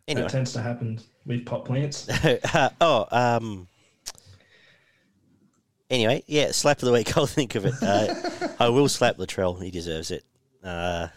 Anyway. 0.07 0.23
That 0.23 0.31
tends 0.31 0.53
to 0.53 0.61
happen 0.61 0.99
with 1.27 1.45
pot 1.45 1.65
plants. 1.65 2.07
oh, 2.81 3.05
um. 3.11 3.67
Anyway, 5.95 6.21
yeah, 6.27 6.51
slap 6.51 6.79
of 6.79 6.87
the 6.87 6.91
week. 6.91 7.15
I'll 7.17 7.25
think 7.25 7.55
of 7.55 7.65
it. 7.65 7.73
Uh, 7.81 8.13
I 8.59 8.67
will 8.67 8.89
slap 8.89 9.15
Latrell. 9.15 9.63
He 9.63 9.71
deserves 9.71 10.11
it. 10.11 10.25
Uh, 10.61 11.07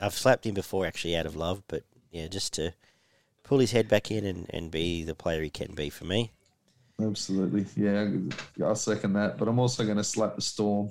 I've 0.00 0.14
slapped 0.14 0.44
him 0.44 0.54
before, 0.54 0.84
actually, 0.84 1.14
out 1.14 1.26
of 1.26 1.36
love, 1.36 1.62
but 1.68 1.84
yeah, 2.10 2.26
just 2.26 2.54
to 2.54 2.74
pull 3.44 3.60
his 3.60 3.70
head 3.70 3.86
back 3.86 4.10
in 4.10 4.26
and, 4.26 4.50
and 4.50 4.68
be 4.68 5.04
the 5.04 5.14
player 5.14 5.40
he 5.42 5.48
can 5.48 5.76
be 5.76 5.90
for 5.90 6.06
me. 6.06 6.32
Absolutely, 7.00 7.66
yeah, 7.76 8.08
I'll 8.64 8.74
second 8.74 9.12
that. 9.12 9.38
But 9.38 9.46
I'm 9.46 9.60
also 9.60 9.84
going 9.84 9.96
to 9.96 10.02
slap 10.02 10.34
the 10.34 10.42
Storm 10.42 10.90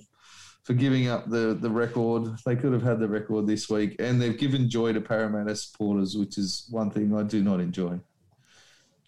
for 0.64 0.74
giving 0.74 1.10
up 1.10 1.30
the 1.30 1.58
the 1.60 1.70
record. 1.70 2.38
They 2.46 2.56
could 2.56 2.72
have 2.72 2.84
had 2.84 3.02
the 3.02 3.10
record 3.10 3.48
this 3.48 3.70
week, 3.70 3.98
and 4.00 4.22
they've 4.22 4.38
given 4.38 4.70
joy 4.70 4.94
to 4.94 5.02
Parramatta 5.02 5.58
supporters, 5.58 6.16
which 6.16 6.38
is 6.38 6.68
one 6.70 6.90
thing 6.90 7.14
I 7.14 7.24
do 7.24 7.44
not 7.44 7.60
enjoy. 7.60 8.00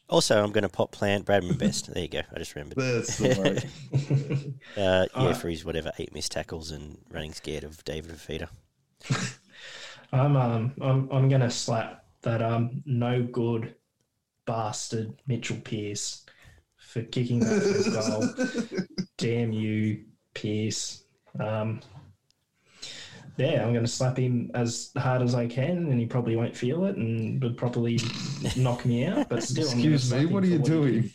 Also, 0.08 0.42
I'm 0.42 0.52
going 0.52 0.62
to 0.64 0.70
pop 0.70 0.92
plant 0.92 1.26
Bradman 1.26 1.58
Best. 1.58 1.92
There 1.92 2.04
you 2.04 2.10
go. 2.10 2.22
I 2.34 2.38
just 2.38 2.54
remembered. 2.56 2.78
That's 2.78 3.18
the 3.18 3.28
way. 3.42 4.52
Uh, 4.78 5.06
yeah, 5.16 5.20
Alright. 5.22 5.38
for 5.38 5.50
his 5.50 5.66
whatever 5.66 5.92
eight 5.98 6.14
missed 6.14 6.32
tackles 6.32 6.72
and 6.72 7.00
running 7.12 7.34
scared 7.34 7.64
of 7.64 7.84
David 7.86 8.12
Fifita. 8.12 8.50
I'm 10.12 10.36
um 10.38 10.74
I'm 10.82 11.10
I'm 11.12 11.28
gonna 11.30 11.50
slap 11.50 12.06
that 12.22 12.42
um 12.42 12.84
no 12.86 13.24
good 13.24 13.76
bastard 14.46 15.14
Mitchell 15.28 15.58
Pearce 15.58 16.26
for 16.78 17.02
kicking 17.02 17.40
that 17.40 17.62
field 17.64 18.96
goal. 18.96 19.06
Damn 19.18 19.52
you, 19.52 20.06
Pearce. 20.34 21.04
Um, 21.40 21.82
yeah, 23.38 23.64
I'm 23.64 23.74
going 23.74 23.86
to 23.86 23.92
slap 23.92 24.18
him 24.18 24.50
as 24.54 24.92
hard 24.98 25.22
as 25.22 25.36
I 25.36 25.48
can, 25.48 25.90
and 25.90 26.00
he 26.00 26.06
probably 26.06 26.36
won't 26.36 26.56
feel 26.56 26.86
it, 26.86 26.96
and 26.96 27.42
would 27.44 27.58
probably 27.58 28.00
knock 28.56 28.86
me 28.86 29.06
out. 29.06 29.28
But 29.30 29.44
still, 29.44 29.66
excuse 29.66 30.14
me, 30.14 30.26
what 30.26 30.44
are 30.44 30.48
you 30.48 30.60
doing? 30.60 31.12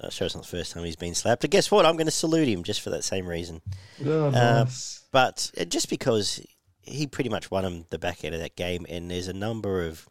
uh, 0.00 0.08
sure, 0.10 0.26
it's 0.26 0.34
not 0.34 0.44
the 0.44 0.48
first 0.50 0.72
time 0.72 0.84
he's 0.84 0.96
been 0.96 1.14
slapped. 1.14 1.42
But 1.42 1.50
guess 1.50 1.70
what? 1.70 1.84
I'm 1.84 1.96
going 1.96 2.06
to 2.06 2.10
salute 2.12 2.48
him 2.48 2.62
just 2.62 2.80
for 2.80 2.90
that 2.90 3.04
same 3.04 3.26
reason. 3.26 3.60
Oh, 4.04 4.30
nice. 4.30 4.98
uh, 4.98 5.06
but 5.12 5.50
just 5.68 5.90
because 5.90 6.40
he 6.82 7.06
pretty 7.06 7.30
much 7.30 7.50
won 7.50 7.64
him 7.64 7.84
the 7.90 7.98
back 7.98 8.24
end 8.24 8.34
of 8.34 8.40
that 8.40 8.56
game, 8.56 8.86
and 8.88 9.10
there's 9.10 9.28
a 9.28 9.34
number 9.34 9.84
of, 9.86 10.08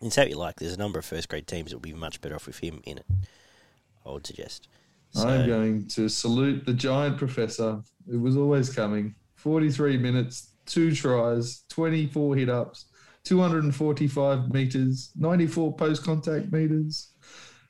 and 0.00 0.12
say 0.12 0.22
what 0.22 0.30
you 0.30 0.38
like, 0.38 0.56
there's 0.56 0.74
a 0.74 0.78
number 0.78 0.98
of 0.98 1.04
first 1.04 1.28
grade 1.28 1.46
teams 1.46 1.70
that 1.70 1.76
will 1.76 1.82
be 1.82 1.92
much 1.92 2.20
better 2.20 2.34
off 2.34 2.46
with 2.46 2.58
him 2.58 2.80
in 2.84 2.98
it. 2.98 3.06
I 4.06 4.12
would 4.12 4.26
suggest. 4.26 4.68
So, 5.10 5.28
I'm 5.28 5.46
going 5.46 5.88
to 5.88 6.08
salute 6.08 6.64
the 6.64 6.74
giant 6.74 7.18
professor. 7.18 7.82
It 8.10 8.20
was 8.20 8.36
always 8.36 8.74
coming. 8.74 9.14
43 9.46 9.98
minutes, 9.98 10.54
two 10.66 10.92
tries, 10.92 11.62
24 11.68 12.34
hit 12.34 12.50
ups, 12.50 12.86
245 13.22 14.52
meters, 14.52 15.12
94 15.14 15.76
post 15.76 16.02
contact 16.02 16.50
meters, 16.50 17.12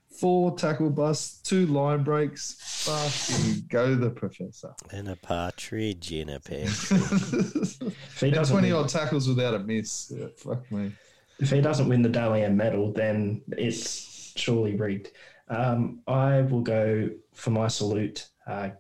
four 0.09 0.57
tackle 0.57 0.89
busts, 0.89 1.43
two 1.43 1.67
line 1.67 2.03
breaks. 2.03 2.57
Fucking 2.87 3.65
go 3.69 3.95
the 3.95 4.09
professor. 4.09 4.73
And 4.91 5.07
a 5.11 5.17
partridge 5.17 6.13
in 6.13 6.31
a 6.31 6.41
pear. 6.41 6.65
and 8.23 8.47
20 8.47 8.73
odd 8.73 8.89
tackles 8.89 9.29
without 9.29 9.53
a 9.53 9.59
miss. 9.59 10.11
Yeah, 10.17 10.29
fuck 10.35 10.73
me. 10.73 10.93
If 11.41 11.51
he 11.51 11.61
doesn't 11.61 11.91
win 11.91 12.01
the 12.01 12.09
Dally 12.09 12.43
M 12.43 12.57
medal, 12.57 12.91
then 12.91 13.43
it's 13.49 14.33
surely 14.35 14.77
rigged. 14.77 15.11
Um, 15.49 16.01
I 16.07 16.41
will 16.41 16.63
go 16.63 17.11
for 17.35 17.51
my 17.51 17.69
salute 17.69 18.31
uh, 18.47 18.71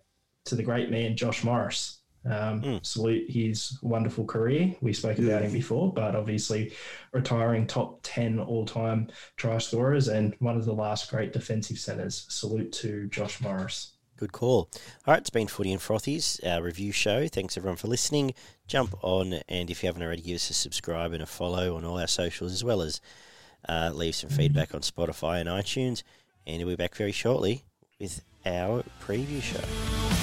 to 0.46 0.54
the 0.54 0.62
great 0.62 0.90
man, 0.90 1.14
Josh 1.14 1.44
Morris. 1.44 2.00
Um, 2.26 2.62
mm. 2.62 2.86
Salute 2.86 3.30
his 3.30 3.78
wonderful 3.82 4.24
career. 4.24 4.74
We 4.80 4.92
spoke 4.92 5.18
about 5.18 5.42
him 5.42 5.52
before, 5.52 5.92
but 5.92 6.16
obviously 6.16 6.72
retiring 7.12 7.66
top 7.66 8.00
10 8.02 8.40
all 8.40 8.66
time 8.66 9.08
try 9.36 9.58
scorers 9.58 10.08
and 10.08 10.34
one 10.40 10.56
of 10.56 10.64
the 10.64 10.74
last 10.74 11.10
great 11.10 11.32
defensive 11.32 11.78
centres. 11.78 12.26
Salute 12.28 12.72
to 12.72 13.06
Josh 13.08 13.40
Morris. 13.40 13.92
Good 14.16 14.32
call. 14.32 14.70
All 15.06 15.12
right, 15.12 15.18
it's 15.18 15.30
been 15.30 15.46
Footy 15.46 15.72
and 15.72 15.80
Frothies, 15.80 16.44
our 16.46 16.62
review 16.62 16.90
show. 16.90 17.28
Thanks 17.28 17.56
everyone 17.56 17.76
for 17.76 17.88
listening. 17.88 18.32
Jump 18.66 18.94
on, 19.02 19.34
and 19.46 19.70
if 19.70 19.82
you 19.82 19.88
haven't 19.88 20.02
already, 20.02 20.22
give 20.22 20.36
us 20.36 20.48
a 20.48 20.54
subscribe 20.54 21.12
and 21.12 21.22
a 21.22 21.26
follow 21.26 21.76
on 21.76 21.84
all 21.84 21.98
our 21.98 22.06
socials, 22.06 22.52
as 22.52 22.64
well 22.64 22.80
as 22.80 23.02
uh, 23.68 23.90
leave 23.92 24.14
some 24.14 24.30
feedback 24.30 24.74
on 24.74 24.80
Spotify 24.80 25.40
and 25.40 25.50
iTunes. 25.50 26.02
And 26.46 26.58
we'll 26.58 26.76
be 26.76 26.82
back 26.82 26.94
very 26.94 27.12
shortly 27.12 27.64
with 28.00 28.22
our 28.46 28.84
preview 29.02 29.42
show. 29.42 30.15